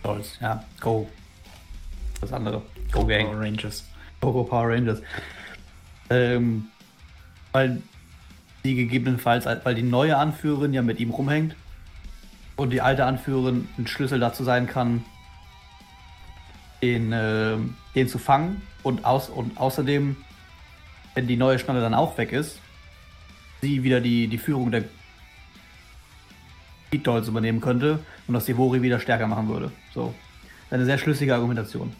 Dolls, 0.03 0.39
ja. 0.41 0.63
Go. 0.81 1.09
Das 2.21 2.33
andere. 2.33 2.63
Go 2.93 3.05
Gang. 3.05 3.27
Power 3.27 3.41
Rangers. 3.41 3.85
Go 4.21 4.33
Go 4.33 4.45
Power 4.45 4.69
Rangers. 4.69 5.03
Ähm, 6.11 6.67
weil 7.53 7.83
die 8.65 8.75
gegebenenfalls, 8.75 9.47
weil 9.47 9.75
die 9.75 9.83
neue 9.83 10.17
Anführerin 10.17 10.73
ja 10.73 10.83
mit 10.83 10.99
ihm 10.99 11.11
rumhängt 11.11 11.55
und 12.57 12.71
die 12.71 12.81
alte 12.81 13.05
Anführerin 13.05 13.69
ein 13.79 13.87
Schlüssel 13.87 14.21
dazu 14.21 14.45
sein 14.45 14.67
kann, 14.67 15.05
den, 16.83 17.13
äh, 17.13 17.57
den 17.95 18.09
zu 18.09 18.19
fangen 18.19 18.63
und, 18.83 19.05
aus, 19.05 19.29
und 19.29 19.59
außerdem, 19.59 20.17
wenn 21.15 21.27
die 21.27 21.37
neue 21.37 21.59
Schnalle 21.59 21.81
dann 21.81 21.95
auch 21.95 22.19
weg 22.19 22.33
ist, 22.33 22.61
sie 23.61 23.83
wieder 23.83 24.01
die, 24.01 24.29
die 24.29 24.39
Führung 24.39 24.71
der 24.71 24.85
Speed 26.87 27.07
Dolls 27.07 27.29
übernehmen 27.29 27.61
könnte 27.61 27.99
und 28.27 28.35
das 28.35 28.45
Devori 28.45 28.83
wieder 28.83 29.01
stärker 29.01 29.27
machen 29.27 29.49
würde. 29.49 29.73
So. 29.93 30.15
Eine 30.71 30.85
sehr 30.85 30.99
schlüssige 30.99 31.35
Argumentation. 31.35 31.93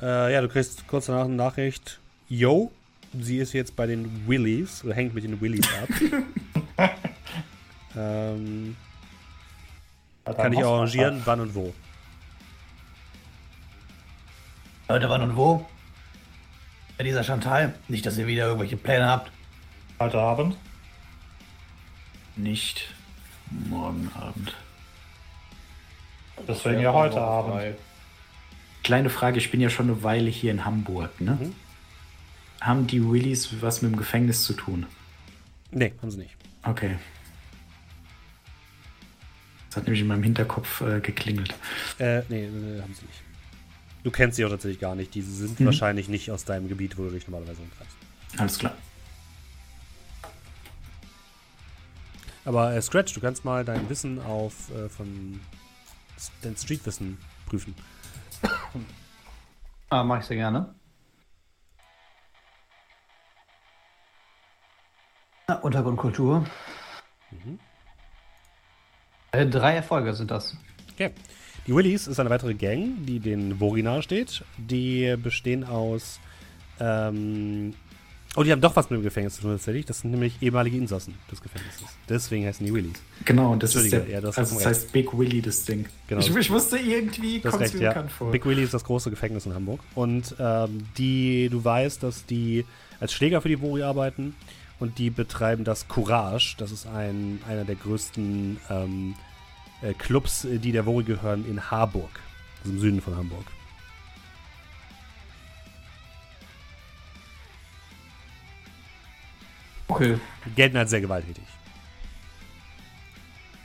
Äh, 0.00 0.32
ja, 0.32 0.40
du 0.40 0.48
kriegst 0.48 0.86
kurz 0.86 1.06
danach 1.06 1.24
eine 1.24 1.34
Nachricht. 1.34 2.00
Yo, 2.28 2.72
sie 3.18 3.38
ist 3.38 3.52
jetzt 3.52 3.76
bei 3.76 3.86
den 3.86 4.26
Willies 4.26 4.84
oder 4.84 4.94
hängt 4.94 5.14
mit 5.14 5.24
den 5.24 5.40
Willies 5.40 5.66
ab. 6.76 6.90
ähm, 7.96 8.76
kann 10.24 10.52
ich 10.52 10.64
arrangieren, 10.64 11.22
wann 11.24 11.40
und 11.40 11.54
wo. 11.54 11.72
Leute, 14.88 15.08
wann 15.08 15.22
und 15.22 15.36
wo? 15.36 15.66
Bei 16.96 17.04
dieser 17.04 17.24
Chantal. 17.24 17.74
Nicht, 17.88 18.06
dass 18.06 18.18
ihr 18.18 18.26
wieder 18.26 18.46
irgendwelche 18.46 18.76
Pläne 18.76 19.06
habt. 19.06 19.32
Heute 19.98 20.18
Abend. 20.18 20.56
Nicht 22.36 22.88
morgen 23.50 24.10
Abend. 24.14 24.54
Deswegen 26.46 26.80
ja 26.80 26.92
heute 26.92 27.20
Abend. 27.20 27.76
Kleine 28.82 29.10
Frage, 29.10 29.38
ich 29.38 29.50
bin 29.50 29.60
ja 29.60 29.70
schon 29.70 29.90
eine 29.90 30.02
Weile 30.02 30.30
hier 30.30 30.50
in 30.50 30.64
Hamburg, 30.64 31.20
ne? 31.20 31.38
Mhm. 31.40 31.54
Haben 32.60 32.86
die 32.86 33.04
Willis 33.04 33.60
was 33.60 33.82
mit 33.82 33.92
dem 33.92 33.96
Gefängnis 33.96 34.44
zu 34.44 34.52
tun? 34.52 34.86
Nee, 35.70 35.92
haben 36.00 36.10
sie 36.10 36.18
nicht. 36.18 36.36
Okay. 36.62 36.96
Das 39.68 39.76
hat 39.78 39.84
nämlich 39.84 40.02
in 40.02 40.06
meinem 40.06 40.22
Hinterkopf 40.22 40.80
äh, 40.82 41.00
geklingelt. 41.00 41.54
Äh, 41.98 42.22
nee, 42.28 42.44
äh, 42.44 42.82
haben 42.82 42.94
sie 42.94 43.04
nicht. 43.06 43.23
Du 44.04 44.10
kennst 44.10 44.36
sie 44.36 44.44
auch 44.44 44.50
tatsächlich 44.50 44.80
gar 44.80 44.94
nicht. 44.94 45.14
Diese 45.14 45.32
sind 45.32 45.58
Mhm. 45.58 45.64
wahrscheinlich 45.66 46.08
nicht 46.08 46.30
aus 46.30 46.44
deinem 46.44 46.68
Gebiet, 46.68 46.96
wo 46.98 47.04
du 47.04 47.10
dich 47.10 47.26
normalerweise 47.26 47.60
umtreibst. 47.62 47.96
Alles 48.38 48.58
klar. 48.58 48.74
Aber 52.44 52.74
äh, 52.74 52.82
Scratch, 52.82 53.14
du 53.14 53.20
kannst 53.20 53.44
mal 53.46 53.64
dein 53.64 53.88
Wissen 53.88 54.20
auf 54.20 54.70
äh, 54.70 54.88
von 54.90 55.40
dein 56.42 56.56
Streetwissen 56.56 57.16
prüfen. 57.46 57.74
Ah, 59.88 60.04
mach 60.04 60.18
ich 60.20 60.26
sehr 60.26 60.36
gerne. 60.36 60.74
Ja, 65.48 65.56
Untergrundkultur. 65.56 66.44
Äh, 69.32 69.46
drei 69.46 69.76
Erfolge 69.76 70.12
sind 70.14 70.30
das. 70.30 70.56
Okay. 70.92 71.12
Die 71.66 71.74
Willies 71.74 72.06
ist 72.06 72.20
eine 72.20 72.30
weitere 72.30 72.54
Gang, 72.54 73.06
die 73.06 73.20
den 73.20 73.58
Vori 73.58 73.84
steht. 74.02 74.44
Die 74.58 75.16
bestehen 75.16 75.64
aus. 75.64 76.20
Ähm, 76.78 77.72
oh, 78.36 78.42
die 78.42 78.52
haben 78.52 78.60
doch 78.60 78.76
was 78.76 78.90
mit 78.90 79.00
dem 79.00 79.02
Gefängnis 79.02 79.36
zu 79.36 79.42
tun, 79.42 79.52
tatsächlich. 79.52 79.86
Das 79.86 80.00
sind 80.00 80.10
nämlich 80.10 80.34
ehemalige 80.42 80.76
Insassen 80.76 81.14
des 81.30 81.40
Gefängnisses. 81.40 81.86
Deswegen 82.08 82.46
heißen 82.46 82.66
die 82.66 82.74
Willies. 82.74 83.00
Genau, 83.24 83.52
und 83.52 83.62
das 83.62 83.74
ist 83.76 83.92
der, 83.92 84.06
ja, 84.08 84.20
das 84.20 84.36
also 84.36 84.56
das 84.56 84.66
heißt 84.66 84.92
Big 84.92 85.16
Willy, 85.16 85.40
das 85.40 85.64
Ding. 85.64 85.86
Genau. 86.06 86.20
Ich, 86.20 86.34
ich 86.34 86.50
wusste 86.50 86.76
irgendwie, 86.76 87.40
kommt 87.40 87.60
recht, 87.60 87.74
mir 87.74 87.82
ja. 87.82 87.88
bekannt 87.90 88.12
vor. 88.12 88.30
Big 88.30 88.44
Willy 88.44 88.62
ist 88.62 88.74
das 88.74 88.84
große 88.84 89.08
Gefängnis 89.08 89.46
in 89.46 89.54
Hamburg. 89.54 89.80
Und 89.94 90.34
ähm, 90.38 90.86
die, 90.98 91.48
du 91.48 91.64
weißt, 91.64 92.02
dass 92.02 92.26
die 92.26 92.66
als 93.00 93.14
Schläger 93.14 93.40
für 93.40 93.48
die 93.48 93.60
Vori 93.60 93.82
arbeiten 93.82 94.34
und 94.80 94.98
die 94.98 95.08
betreiben 95.08 95.64
das 95.64 95.88
Courage. 95.88 96.56
Das 96.58 96.72
ist 96.72 96.86
ein, 96.86 97.40
einer 97.48 97.64
der 97.64 97.76
größten 97.76 98.58
ähm, 98.68 99.14
äh, 99.82 99.94
Clubs, 99.94 100.44
äh, 100.44 100.58
die 100.58 100.72
der 100.72 100.86
Vori 100.86 101.04
gehören, 101.04 101.44
in 101.48 101.70
Harburg. 101.70 102.20
Also 102.60 102.72
im 102.72 102.80
Süden 102.80 103.00
von 103.00 103.16
Hamburg. 103.16 103.46
Okay. 109.88 110.18
Gelten 110.56 110.76
als 110.76 110.90
sehr 110.90 111.00
gewalttätig. 111.00 111.44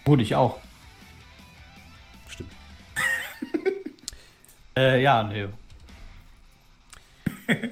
Gut, 0.03 0.21
ich 0.21 0.35
auch. 0.35 0.59
Stimmt. 2.27 2.51
Äh, 4.77 5.01
ja, 5.01 5.23
nee. 5.23 5.47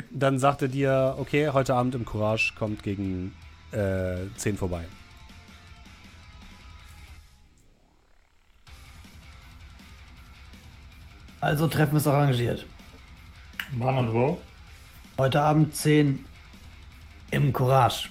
Dann 0.10 0.40
sagt 0.40 0.62
er 0.62 0.68
dir, 0.68 1.16
okay, 1.20 1.50
heute 1.50 1.74
Abend 1.74 1.96
im 1.96 2.04
Courage 2.04 2.54
kommt 2.58 2.84
gegen 2.84 3.34
äh, 3.72 4.26
10 4.36 4.58
vorbei. 4.58 4.84
Also 11.42 11.68
Treffen 11.68 11.98
ist 11.98 12.08
arrangiert. 12.08 12.66
Wann 13.74 13.98
und 13.98 14.14
wo? 14.14 14.42
Heute 15.18 15.42
Abend 15.42 15.76
10 15.76 16.26
im 17.32 17.54
Courage. 17.54 18.10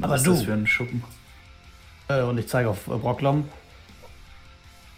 Aber 0.00 0.14
Was 0.14 0.20
ist 0.22 0.26
du, 0.26 0.32
das 0.32 0.42
für 0.42 0.52
ein 0.52 0.66
Schuppen? 0.66 1.02
äh, 2.08 2.20
und 2.22 2.36
ich 2.38 2.48
zeige 2.48 2.68
auf 2.68 2.86
äh, 2.88 2.96
Brocklom, 2.96 3.48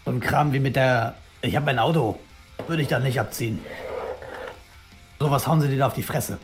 so 0.05 0.11
ein 0.11 0.19
Kram 0.19 0.51
wie 0.53 0.59
mit 0.59 0.75
der, 0.75 1.15
ich 1.41 1.55
habe 1.55 1.65
mein 1.67 1.79
Auto, 1.79 2.19
würde 2.67 2.81
ich 2.81 2.87
da 2.87 2.99
nicht 2.99 3.19
abziehen. 3.19 3.59
Sowas 5.19 5.47
hauen 5.47 5.61
sie 5.61 5.67
dir 5.67 5.77
da 5.77 5.87
auf 5.87 5.93
die 5.93 6.03
Fresse. 6.03 6.37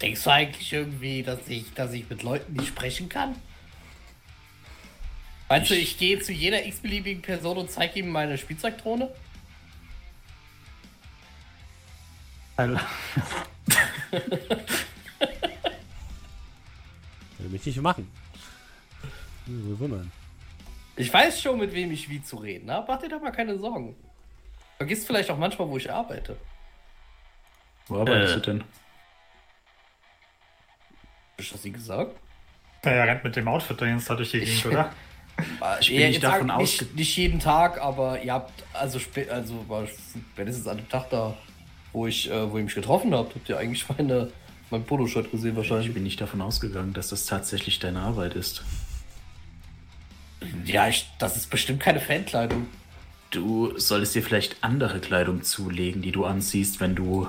Denkst 0.00 0.22
du 0.24 0.30
eigentlich 0.30 0.72
irgendwie, 0.72 1.22
dass 1.22 1.40
ich, 1.48 1.74
dass 1.74 1.92
ich 1.92 2.08
mit 2.08 2.22
Leuten 2.22 2.52
nicht 2.54 2.68
sprechen 2.68 3.08
kann? 3.08 3.34
Meinst 5.50 5.68
du, 5.68 5.74
ich 5.74 5.98
gehe 5.98 6.20
zu 6.20 6.32
jeder 6.32 6.64
x-beliebigen 6.64 7.22
Person 7.22 7.58
und 7.58 7.68
zeige 7.72 7.98
ihm 7.98 8.08
meine 8.10 8.38
Spielzeugdrohne? 8.38 9.10
Würde 12.56 12.78
mich 17.48 17.66
nicht 17.66 17.80
machen. 17.80 18.08
Mich 19.46 19.78
wundern. 19.80 20.12
Ich 20.94 21.12
weiß 21.12 21.42
schon, 21.42 21.58
mit 21.58 21.72
wem 21.74 21.90
ich 21.90 22.08
wie 22.08 22.22
zu 22.22 22.36
reden 22.36 22.70
habe. 22.70 22.86
Mach 22.86 23.00
dir 23.00 23.08
da 23.08 23.18
mal 23.18 23.32
keine 23.32 23.58
Sorgen. 23.58 23.96
Vergisst 24.76 25.04
vielleicht 25.08 25.30
auch 25.30 25.38
manchmal, 25.38 25.68
wo 25.68 25.76
ich 25.78 25.90
arbeite. 25.90 26.36
Wo 27.88 27.98
arbeitest 27.98 28.34
Äh. 28.34 28.36
du 28.36 28.40
denn? 28.52 28.60
Hab 28.60 28.68
ich 31.38 31.50
das 31.50 31.64
nie 31.64 31.72
gesagt? 31.72 32.16
Er 32.82 33.04
rennt 33.08 33.24
mit 33.24 33.34
dem 33.34 33.48
Outfit 33.48 33.80
dahin 33.80 34.00
da 34.06 34.14
durch 34.14 34.30
die 34.30 34.40
Gegend, 34.40 34.66
oder? 34.66 34.92
Ich 35.80 35.88
bin 35.88 36.08
nicht 36.08 36.22
davon 36.22 36.50
ausge- 36.50 36.60
nicht, 36.82 36.94
nicht 36.96 37.16
jeden 37.16 37.40
Tag, 37.40 37.80
aber 37.80 38.22
ihr 38.22 38.32
habt 38.32 38.62
also 38.72 38.98
also 39.28 39.64
spätestens 40.32 40.66
an 40.66 40.78
dem 40.78 40.88
Tag 40.88 41.10
da, 41.10 41.36
wo 41.92 42.06
ich, 42.06 42.30
äh, 42.30 42.50
wo 42.50 42.58
ihr 42.58 42.64
mich 42.64 42.74
getroffen 42.74 43.14
habt, 43.14 43.34
habt 43.34 43.48
ihr 43.48 43.58
eigentlich 43.58 43.84
meine, 43.88 44.30
mein 44.70 44.84
Poloshirt 44.84 45.30
gesehen 45.30 45.50
Ich 45.52 45.56
wahrscheinlich. 45.56 45.92
bin 45.94 46.02
nicht 46.04 46.20
davon 46.20 46.40
ausgegangen, 46.40 46.92
dass 46.92 47.08
das 47.08 47.26
tatsächlich 47.26 47.78
deine 47.78 48.00
Arbeit 48.00 48.34
ist. 48.34 48.62
Ja, 50.64 50.88
ich, 50.88 51.06
das 51.18 51.36
ist 51.36 51.50
bestimmt 51.50 51.80
keine 51.80 52.00
Fankleidung. 52.00 52.66
Du 53.30 53.78
solltest 53.78 54.14
dir 54.14 54.22
vielleicht 54.22 54.56
andere 54.62 54.98
Kleidung 55.00 55.42
zulegen, 55.42 56.02
die 56.02 56.12
du 56.12 56.24
anziehst, 56.24 56.80
wenn 56.80 56.94
du 56.94 57.28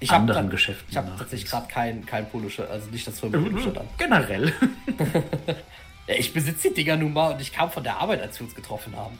Ich 0.00 0.10
anderen 0.10 0.50
Geschäften 0.50 0.86
Ich 0.90 0.96
habe 0.96 1.10
tatsächlich 1.16 1.48
gerade 1.50 1.68
kein, 1.68 2.04
kein 2.06 2.28
Poloshirt, 2.28 2.68
also 2.70 2.88
nicht 2.90 3.06
das 3.06 3.20
Firmen 3.20 3.40
Mhm. 3.42 3.50
Poloshirt 3.50 3.78
an. 3.78 3.86
Generell. 3.98 4.52
Ja, 6.06 6.14
ich 6.14 6.32
besitze 6.32 6.68
die 6.68 6.74
Dinger 6.74 6.96
nun 6.96 7.12
mal 7.12 7.32
und 7.34 7.40
ich 7.40 7.52
kam 7.52 7.70
von 7.70 7.82
der 7.82 7.96
Arbeit, 7.98 8.20
als 8.22 8.38
wir 8.38 8.46
uns 8.46 8.54
getroffen 8.54 8.94
haben. 8.96 9.18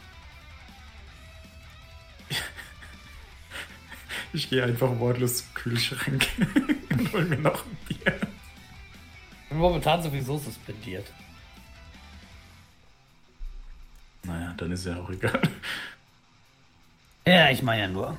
Ich 4.32 4.50
gehe 4.50 4.62
einfach 4.62 4.98
wortlos 4.98 5.38
zum 5.38 5.54
Kühlschrank 5.54 6.26
und 6.90 7.12
hol 7.12 7.24
mir 7.24 7.38
noch 7.38 7.64
ein 7.64 7.76
Bier. 7.88 8.14
Ich 9.42 9.48
bin 9.48 9.58
momentan 9.58 10.02
sowieso 10.02 10.36
suspendiert. 10.38 11.06
Naja, 14.24 14.54
dann 14.56 14.72
ist 14.72 14.84
ja 14.84 14.96
auch 15.00 15.08
egal. 15.10 15.40
Ja, 17.26 17.50
ich 17.50 17.62
meine 17.62 17.82
ja 17.82 17.88
nur. 17.88 18.16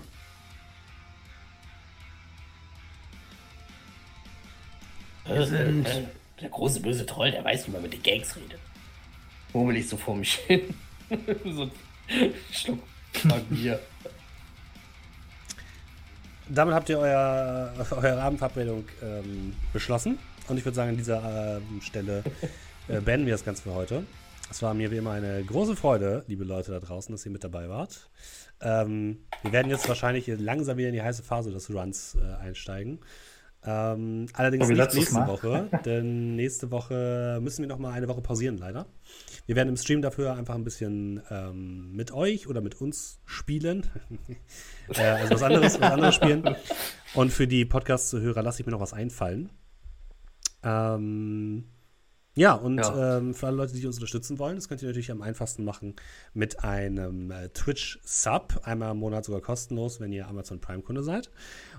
Wir 5.26 5.46
sind 5.46 5.86
Äh, 5.86 6.06
der 6.42 6.50
große 6.50 6.82
böse 6.82 7.06
Troll, 7.06 7.32
der 7.32 7.44
weiß, 7.44 7.68
wie 7.68 7.72
man 7.72 7.82
mit 7.82 7.94
den 7.94 8.04
Gangs 8.04 8.36
redet. 8.36 8.60
Murmel 9.54 9.78
ich 9.78 9.90
so 9.90 9.98
vor 9.98 10.16
mich 10.16 10.36
hin. 10.36 10.62
so 11.46 11.64
ein 11.64 11.72
Schluck 12.52 12.80
Bier. 13.50 13.80
Damit 16.50 16.76
habt 16.76 16.90
ihr 16.90 17.00
euer, 17.00 17.74
eure 17.92 18.22
Abendverabredung 18.22 18.86
ähm, 19.04 19.54
beschlossen. 19.74 20.18
Und 20.48 20.58
ich 20.58 20.64
würde 20.64 20.76
sagen, 20.76 20.92
an 20.92 20.98
dieser 20.98 21.58
ähm, 21.58 21.82
Stelle 21.82 22.24
äh, 22.88 23.02
beenden 23.02 23.26
wir 23.26 23.34
das 23.34 23.44
Ganze 23.44 23.64
für 23.64 23.74
heute. 23.74 24.04
Es 24.50 24.62
war 24.62 24.74
mir 24.74 24.92
wie 24.92 24.98
immer 24.98 25.12
eine 25.12 25.44
große 25.44 25.76
Freude, 25.76 26.24
liebe 26.28 26.46
Leute 26.46 26.72
da 26.72 26.80
draußen, 26.80 27.14
dass 27.14 27.26
ihr 27.26 27.32
mit 27.32 27.44
dabei 27.44 27.68
wart. 27.68 28.10
Ähm, 28.62 29.26
wir 29.42 29.52
werden 29.52 29.70
jetzt 29.70 29.90
wahrscheinlich 29.90 30.28
langsam 30.28 30.78
wieder 30.78 30.88
in 30.88 30.94
die 30.94 31.02
heiße 31.02 31.22
Phase 31.22 31.52
des 31.52 31.70
Runs 31.70 32.16
äh, 32.16 32.42
einsteigen. 32.42 33.00
Ähm, 33.70 34.28
allerdings 34.32 34.70
nicht 34.70 34.94
nächste 34.94 35.14
Mal. 35.16 35.28
Woche, 35.28 35.70
denn 35.86 36.38
nächste 36.38 36.72
Woche 36.72 37.40
müssen 37.42 37.64
wir 37.64 37.68
noch 37.68 37.80
mal 37.80 37.92
eine 37.92 38.08
Woche 38.08 38.22
pausieren, 38.22 38.58
leider. 38.58 38.86
Wir 39.46 39.58
werden 39.58 39.68
im 39.68 39.76
Stream 39.76 40.02
dafür 40.02 40.36
einfach 40.36 40.56
ein 40.56 40.64
bisschen 40.64 41.22
ähm, 41.30 41.92
mit 41.92 42.14
euch 42.14 42.48
oder 42.48 42.62
mit 42.62 42.80
uns 42.80 43.20
spielen. 43.26 43.86
äh, 44.94 45.02
also 45.02 45.36
was 45.36 45.44
anderes, 45.44 45.82
was 45.82 45.92
anderes 45.92 46.16
spielen. 46.16 46.56
Und 47.14 47.34
für 47.34 47.46
die 47.46 47.66
Podcast-Zuhörer 47.66 48.42
lasse 48.42 48.62
ich 48.62 48.66
mir 48.66 48.72
noch 48.72 48.80
was 48.80 48.94
einfallen. 48.94 49.50
Ähm, 50.64 51.66
ja, 52.38 52.54
und 52.54 52.78
Ja. 52.78 53.18
Ähm, 53.18 53.34
für 53.34 53.48
alle 53.48 53.58
Leute, 53.58 53.74
die 53.74 53.86
uns 53.86 53.98
unterstützen 53.98 54.40
wollen, 54.40 54.56
das 54.56 54.70
könnt 54.70 54.82
ihr 54.82 54.88
natürlich 54.88 55.12
am 55.12 55.22
einfachsten 55.22 55.66
machen 55.66 55.96
mit 56.34 56.64
einem 56.64 57.32
äh, 57.32 57.50
Twitch-Sub. 57.50 58.62
Einmal 58.64 58.92
im 58.92 58.98
Monat 58.98 59.26
sogar 59.26 59.42
kostenlos, 59.42 60.00
wenn 60.00 60.14
ihr 60.14 60.28
Amazon 60.28 60.62
Prime-Kunde 60.62 61.04
seid. 61.04 61.32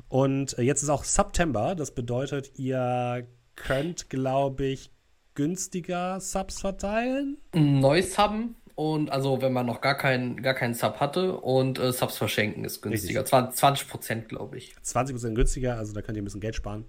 Und 0.08 0.58
äh, 0.58 0.62
jetzt 0.62 0.82
ist 0.82 0.88
auch 0.88 1.04
September. 1.04 1.74
Das 1.74 1.92
bedeutet, 1.92 2.58
ihr 2.58 3.26
könnt, 3.54 4.10
glaube 4.10 4.64
ich, 4.64 4.90
günstiger 5.34 6.20
Subs 6.20 6.60
verteilen. 6.60 7.38
Neues 7.54 8.18
haben 8.18 8.56
und 8.74 9.10
also 9.10 9.42
wenn 9.42 9.52
man 9.52 9.66
noch 9.66 9.80
gar 9.80 9.96
keinen 9.96 10.40
gar 10.42 10.54
keinen 10.54 10.74
Sub 10.74 11.00
hatte 11.00 11.36
und 11.36 11.78
äh, 11.78 11.92
Subs 11.92 12.16
verschenken 12.16 12.64
ist 12.64 12.80
günstiger. 12.80 13.24
20 13.24 13.88
Prozent, 13.88 14.28
glaube 14.28 14.58
ich. 14.58 14.74
20% 14.84 15.34
günstiger, 15.34 15.76
also 15.76 15.92
da 15.92 16.02
könnt 16.02 16.16
ihr 16.16 16.22
ein 16.22 16.24
bisschen 16.24 16.40
Geld 16.40 16.54
sparen. 16.54 16.84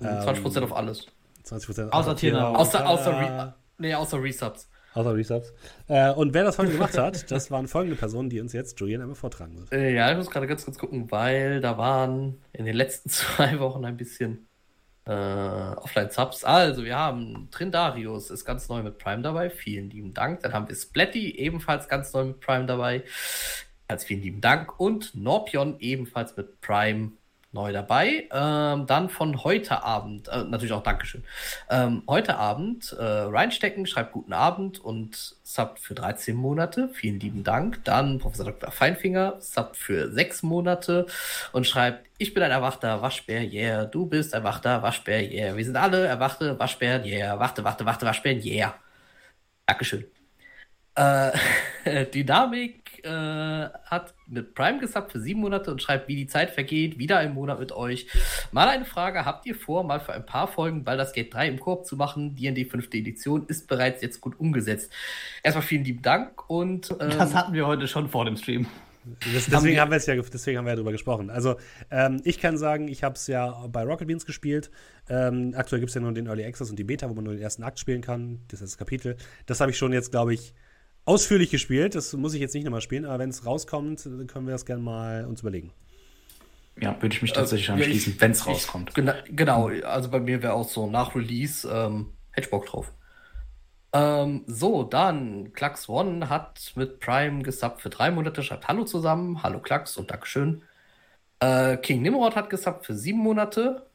Ähm, 0.00 0.20
20 0.22 0.42
Prozent 0.42 0.64
auf 0.64 0.76
alles. 0.76 1.06
20% 1.44 1.90
Außer 1.90 2.16
Tiernahrung. 2.16 2.56
Außer, 2.56 2.86
außer. 2.86 3.12
Re 3.12 3.54
nee, 3.78 3.94
außer 3.94 4.22
Resubs. 4.22 4.68
Außer 4.94 5.14
Resubs. 5.14 5.52
Äh, 5.88 6.12
und 6.12 6.34
wer 6.34 6.44
das 6.44 6.56
folgende 6.56 6.78
gemacht 6.78 6.98
hat, 6.98 7.30
das 7.30 7.50
waren 7.50 7.68
folgende 7.68 7.96
Personen, 7.96 8.28
die 8.28 8.40
uns 8.40 8.52
jetzt 8.52 8.78
Julian 8.80 9.02
einmal 9.02 9.14
vortragen 9.14 9.56
wird. 9.58 9.72
Äh, 9.72 9.94
ja, 9.94 10.10
ich 10.10 10.16
muss 10.16 10.30
gerade 10.30 10.46
ganz 10.46 10.64
kurz 10.64 10.78
gucken, 10.78 11.10
weil 11.10 11.60
da 11.60 11.78
waren 11.78 12.42
in 12.52 12.64
den 12.64 12.74
letzten 12.74 13.08
zwei 13.10 13.58
Wochen 13.60 13.84
ein 13.84 13.96
bisschen 13.96 14.48
äh, 15.06 15.12
Offline-Subs. 15.12 16.44
Also, 16.44 16.84
wir 16.84 16.96
haben 16.96 17.48
Trindarius, 17.50 18.30
ist 18.30 18.44
ganz 18.44 18.68
neu 18.68 18.82
mit 18.82 18.98
Prime 18.98 19.22
dabei. 19.22 19.48
Vielen 19.50 19.90
lieben 19.90 20.12
Dank. 20.12 20.40
Dann 20.40 20.52
haben 20.52 20.68
wir 20.68 20.74
Splatty, 20.74 21.36
ebenfalls 21.36 21.88
ganz 21.88 22.12
neu 22.12 22.24
mit 22.24 22.40
Prime 22.40 22.66
dabei. 22.66 23.04
Ganz 23.88 24.04
vielen 24.04 24.22
lieben 24.22 24.40
Dank. 24.40 24.78
Und 24.78 25.14
Norpion, 25.14 25.76
ebenfalls 25.78 26.36
mit 26.36 26.60
Prime 26.60 27.12
neu 27.52 27.72
dabei. 27.72 28.28
Ähm, 28.32 28.86
dann 28.86 29.08
von 29.08 29.42
heute 29.42 29.82
Abend, 29.82 30.28
äh, 30.28 30.44
natürlich 30.44 30.72
auch 30.72 30.82
Dankeschön. 30.82 31.24
Ähm, 31.68 32.02
heute 32.08 32.36
Abend, 32.36 32.92
äh, 32.92 33.02
reinstecken, 33.02 33.86
schreibt 33.86 34.12
guten 34.12 34.32
Abend 34.32 34.78
und 34.78 35.36
Sub 35.42 35.78
für 35.78 35.94
13 35.94 36.36
Monate. 36.36 36.88
Vielen 36.92 37.18
lieben 37.18 37.42
Dank. 37.42 37.84
Dann 37.84 38.18
Professor 38.18 38.46
Dr. 38.46 38.70
Feinfinger, 38.70 39.36
Sub 39.40 39.76
für 39.76 40.10
6 40.12 40.42
Monate 40.42 41.06
und 41.52 41.66
schreibt, 41.66 42.06
ich 42.18 42.34
bin 42.34 42.42
ein 42.42 42.50
erwachter 42.50 43.02
Waschbär, 43.02 43.42
yeah. 43.42 43.84
Du 43.86 44.06
bist 44.06 44.34
erwachter 44.34 44.82
Waschbär, 44.82 45.22
yeah. 45.22 45.56
Wir 45.56 45.64
sind 45.64 45.76
alle 45.76 46.06
erwachte 46.06 46.58
Waschbären, 46.58 47.04
yeah. 47.04 47.38
Wachte, 47.38 47.64
wachte, 47.64 47.84
wachte, 47.86 48.06
Waschbären, 48.06 48.40
yeah. 48.44 48.74
Dankeschön. 49.66 50.04
Äh, 50.94 51.32
Dynamik 52.14 52.79
äh, 53.04 53.68
hat 53.84 54.14
mit 54.26 54.54
Prime 54.54 54.78
gesubbt 54.78 55.12
für 55.12 55.20
sieben 55.20 55.40
Monate 55.40 55.70
und 55.70 55.82
schreibt, 55.82 56.08
wie 56.08 56.16
die 56.16 56.26
Zeit 56.26 56.50
vergeht. 56.50 56.98
Wieder 56.98 57.18
ein 57.18 57.34
Monat 57.34 57.60
mit 57.60 57.72
euch. 57.72 58.06
Mal 58.52 58.68
eine 58.68 58.84
Frage: 58.84 59.24
Habt 59.24 59.46
ihr 59.46 59.54
vor, 59.54 59.84
mal 59.84 60.00
für 60.00 60.12
ein 60.12 60.26
paar 60.26 60.48
Folgen 60.48 60.84
Baldur's 60.84 61.12
Gate 61.12 61.32
3 61.32 61.48
im 61.48 61.60
Koop 61.60 61.86
zu 61.86 61.96
machen? 61.96 62.34
D&D 62.34 62.64
5. 62.64 62.88
Edition 62.94 63.46
ist 63.46 63.68
bereits 63.68 64.02
jetzt 64.02 64.20
gut 64.20 64.38
umgesetzt. 64.38 64.92
Erstmal 65.42 65.62
vielen 65.62 65.84
lieben 65.84 66.02
Dank 66.02 66.48
und. 66.48 66.90
Ähm, 67.00 67.10
das 67.18 67.34
hatten 67.34 67.52
wir 67.52 67.66
heute 67.66 67.88
schon 67.88 68.08
vor 68.08 68.24
dem 68.24 68.36
Stream. 68.36 68.66
Das, 69.32 69.46
deswegen, 69.46 69.80
haben 69.80 69.90
wir 69.90 69.96
es 69.96 70.06
ja, 70.06 70.14
deswegen 70.14 70.58
haben 70.58 70.66
wir 70.66 70.72
ja 70.72 70.76
darüber 70.76 70.92
gesprochen. 70.92 71.30
Also, 71.30 71.56
ähm, 71.90 72.20
ich 72.24 72.38
kann 72.38 72.58
sagen, 72.58 72.88
ich 72.88 73.02
habe 73.02 73.14
es 73.14 73.26
ja 73.26 73.66
bei 73.68 73.82
Rocket 73.82 74.06
Beans 74.06 74.26
gespielt. 74.26 74.70
Ähm, 75.08 75.54
aktuell 75.56 75.80
gibt 75.80 75.88
es 75.88 75.94
ja 75.94 76.00
nur 76.02 76.12
den 76.12 76.26
Early 76.26 76.44
Access 76.44 76.68
und 76.70 76.78
die 76.78 76.84
Beta, 76.84 77.08
wo 77.08 77.14
man 77.14 77.24
nur 77.24 77.32
den 77.32 77.42
ersten 77.42 77.62
Akt 77.62 77.78
spielen 77.78 78.02
kann. 78.02 78.40
Das 78.48 78.60
ist 78.60 78.72
das 78.72 78.78
Kapitel. 78.78 79.16
Das 79.46 79.60
habe 79.60 79.70
ich 79.70 79.78
schon 79.78 79.92
jetzt, 79.92 80.10
glaube 80.10 80.34
ich, 80.34 80.54
ausführlich 81.10 81.50
gespielt. 81.50 81.94
Das 81.94 82.12
muss 82.12 82.34
ich 82.34 82.40
jetzt 82.40 82.54
nicht 82.54 82.64
nochmal 82.64 82.80
spielen, 82.80 83.04
aber 83.04 83.18
wenn 83.18 83.30
es 83.30 83.44
rauskommt, 83.44 84.06
dann 84.06 84.26
können 84.28 84.46
wir 84.46 84.52
das 84.52 84.64
gerne 84.64 84.82
mal 84.82 85.26
uns 85.26 85.40
überlegen. 85.40 85.72
Ja, 86.80 86.96
würde 87.02 87.14
ich 87.14 87.20
mich 87.20 87.32
tatsächlich 87.32 87.68
äh, 87.68 87.72
anschließen, 87.72 88.16
wenn 88.18 88.30
es 88.30 88.46
rauskommt. 88.46 88.94
Gena 88.94 89.16
genau, 89.28 89.68
also 89.68 90.08
bei 90.08 90.20
mir 90.20 90.42
wäre 90.42 90.54
auch 90.54 90.68
so 90.68 90.88
nach 90.88 91.14
Release 91.14 91.68
ähm, 91.68 92.12
hätte 92.30 92.46
ich 92.46 92.50
Bock 92.50 92.66
drauf. 92.66 92.92
Ähm, 93.92 94.44
so, 94.46 94.84
dann 94.84 95.52
Klax 95.52 95.88
One 95.88 96.28
hat 96.28 96.72
mit 96.76 97.00
Prime 97.00 97.42
gesubbt 97.42 97.82
für 97.82 97.90
drei 97.90 98.12
Monate, 98.12 98.44
schreibt 98.44 98.68
Hallo 98.68 98.84
zusammen, 98.84 99.42
Hallo 99.42 99.58
Klax 99.58 99.96
und 99.96 100.10
Dankeschön. 100.12 100.62
Äh, 101.40 101.76
King 101.78 102.02
Nimrod 102.02 102.36
hat 102.36 102.50
gesubbt 102.50 102.86
für 102.86 102.94
sieben 102.94 103.18
Monate, 103.18 103.89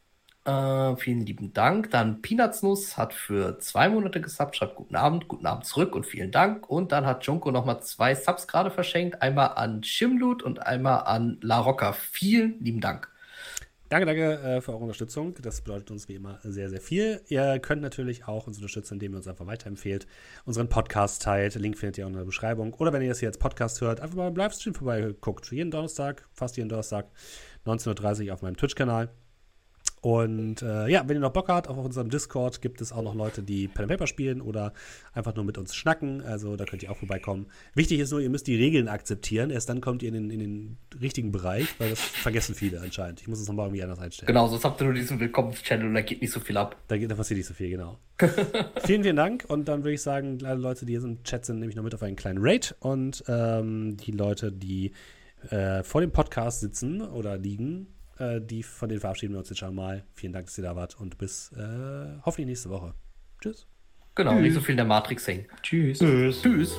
äh, 0.46 0.96
vielen 0.96 1.26
lieben 1.26 1.54
Dank. 1.54 1.92
Dann 1.92 2.22
Peanuts 2.22 2.98
hat 2.98 3.14
für 3.14 3.58
zwei 3.60 3.90
Monate 3.90 4.22
gesubbt, 4.22 4.56
schreibt 4.56 4.76
guten 4.76 4.96
Abend, 4.96 5.28
guten 5.28 5.46
Abend 5.46 5.66
zurück 5.66 5.96
und 5.96 6.06
vielen 6.06 6.32
Dank. 6.32 6.70
Und 6.70 6.92
dann 6.92 7.06
hat 7.06 7.26
Junko 7.26 7.52
nochmal 7.52 7.82
zwei 7.82 8.16
Subs 8.16 8.48
gerade 8.48 8.72
verschenkt. 8.72 9.22
Einmal 9.22 9.50
an 9.56 9.84
Shimlut 9.84 10.44
und 10.44 10.66
einmal 10.66 11.04
an 11.06 11.40
La 11.42 11.60
Rocca. 11.60 11.94
Vielen 11.94 12.64
lieben 12.64 12.80
Dank. 12.80 13.10
Danke, 13.90 14.08
danke 14.08 14.34
äh, 14.42 14.62
für 14.62 14.72
eure 14.72 14.82
Unterstützung. 14.82 15.36
Das 15.42 15.62
bedeutet 15.62 15.92
uns 15.92 16.08
wie 16.10 16.16
immer 16.16 16.40
sehr, 16.44 16.70
sehr 16.70 16.82
viel. 16.82 17.22
Ihr 17.28 17.60
könnt 17.60 17.82
natürlich 17.82 18.28
auch 18.28 18.48
uns 18.48 18.58
unterstützen, 18.58 18.96
indem 18.96 19.14
ihr 19.14 19.18
uns 19.18 19.28
einfach 19.28 19.46
weiterempfehlt, 19.46 20.08
unseren 20.46 20.70
Podcast 20.70 21.22
teilt. 21.22 21.54
Link 21.56 21.78
findet 21.78 22.00
ihr 22.00 22.06
auch 22.06 22.10
in 22.10 22.16
der 22.16 22.26
Beschreibung. 22.26 22.74
Oder 22.74 22.94
wenn 22.94 23.04
ihr 23.04 23.10
das 23.10 23.20
hier 23.20 23.30
als 23.30 23.38
Podcast 23.38 23.82
hört, 23.82 24.00
einfach 24.00 24.16
mal 24.16 24.30
beim 24.30 24.36
Livestream 24.36 24.74
vorbeigeguckt. 24.74 25.52
Jeden 25.52 25.70
Donnerstag, 25.70 26.28
fast 26.34 26.58
jeden 26.58 26.70
Donnerstag, 26.70 27.08
19.30 27.66 28.28
Uhr 28.28 28.34
auf 28.34 28.42
meinem 28.42 28.58
Twitch-Kanal. 28.58 29.10
Und 30.06 30.62
äh, 30.62 30.88
ja, 30.88 31.02
wenn 31.08 31.18
ihr 31.18 31.20
noch 31.20 31.34
Bock 31.34 31.50
habt, 31.50 31.68
auf 31.68 31.78
unserem 31.78 32.12
Discord 32.12 32.62
gibt 32.62 32.80
es 32.80 32.92
auch 32.92 33.02
noch 33.02 33.16
Leute, 33.16 33.42
die 33.42 33.68
Pen 33.68 33.86
and 33.86 33.92
Paper 33.92 34.06
spielen 34.06 34.40
oder 34.40 34.72
einfach 35.16 35.34
nur 35.34 35.44
mit 35.44 35.58
uns 35.58 35.74
schnacken. 35.74 36.22
Also 36.22 36.58
da 36.58 36.66
könnt 36.66 36.84
ihr 36.84 36.92
auch 36.92 36.98
vorbeikommen. 36.98 37.48
Wichtig 37.74 38.00
ist 38.00 38.12
nur, 38.12 38.22
ihr 38.22 38.30
müsst 38.30 38.46
die 38.46 38.56
Regeln 38.56 38.88
akzeptieren. 38.88 39.50
Erst 39.50 39.68
dann 39.68 39.82
kommt 39.82 40.04
ihr 40.04 40.10
in 40.10 40.14
den, 40.14 40.30
in 40.30 40.40
den 40.40 40.78
richtigen 41.02 41.32
Bereich, 41.32 41.74
weil 41.80 41.90
das 41.90 42.00
vergessen 42.00 42.54
viele 42.54 42.82
anscheinend. 42.82 43.20
Ich 43.22 43.28
muss 43.28 43.40
es 43.40 43.48
nochmal 43.48 43.66
irgendwie 43.66 43.82
anders 43.82 43.98
einstellen. 43.98 44.28
Genau, 44.28 44.48
sonst 44.48 44.64
habt 44.64 44.80
ihr 44.80 44.86
nur 44.86 44.94
diesen 44.94 45.20
Willkommens-Channel 45.20 45.88
und 45.88 45.96
da 45.96 46.02
geht 46.02 46.22
nicht 46.22 46.32
so 46.32 46.40
viel 46.40 46.58
ab. 46.58 46.76
Da, 46.88 46.98
geht, 47.00 47.10
da 47.10 47.16
passiert 47.16 47.40
nicht 47.40 47.48
so 47.48 47.56
viel, 47.56 47.72
genau. 47.72 47.98
vielen, 48.86 49.02
vielen 49.02 49.16
Dank. 49.16 49.46
Und 49.48 49.68
dann 49.68 49.84
würde 49.84 49.94
ich 49.94 50.04
sagen, 50.04 50.38
alle 50.46 50.60
Leute, 50.60 50.86
die 50.86 50.94
hier 50.94 51.04
im 51.04 51.24
Chat 51.24 51.46
sind, 51.46 51.58
nehme 51.58 51.72
ich 51.72 51.76
noch 51.76 51.84
mit 51.84 51.96
auf 51.96 52.04
einen 52.04 52.16
kleinen 52.16 52.38
Raid. 52.42 52.76
Und 52.80 53.24
ähm, 53.28 53.98
die 53.98 54.12
Leute, 54.12 54.52
die 54.52 54.92
äh, 55.50 55.82
vor 55.82 56.02
dem 56.02 56.12
Podcast 56.12 56.60
sitzen 56.60 57.02
oder 57.02 57.40
liegen, 57.40 57.88
äh, 58.20 58.42
die 58.42 58.64
von 58.64 58.90
denen 58.90 59.02
verabschieden 59.02 59.34
wir 59.34 59.40
uns 59.40 59.50
jetzt 59.50 59.60
schon 59.60 59.76
mal. 59.76 60.04
Vielen 60.14 60.34
Dank, 60.34 60.46
dass 60.46 60.58
ihr 60.58 60.64
da 60.64 60.76
wart 60.76 61.00
und 61.00 61.18
bis 61.18 61.52
äh, 61.54 62.20
hoffentlich 62.24 62.48
nächste 62.48 62.70
Woche. 62.70 62.94
Tschüss. 63.42 63.68
Genau, 64.16 64.32
Tschüss. 64.32 64.42
nicht 64.42 64.54
so 64.54 64.62
viel 64.62 64.72
in 64.74 64.78
der 64.78 64.86
Matrix 64.86 65.28
hängen. 65.28 65.46
Tschüss. 65.62 66.00
Tschüss. 66.00 66.42
Tschüss. 66.42 66.78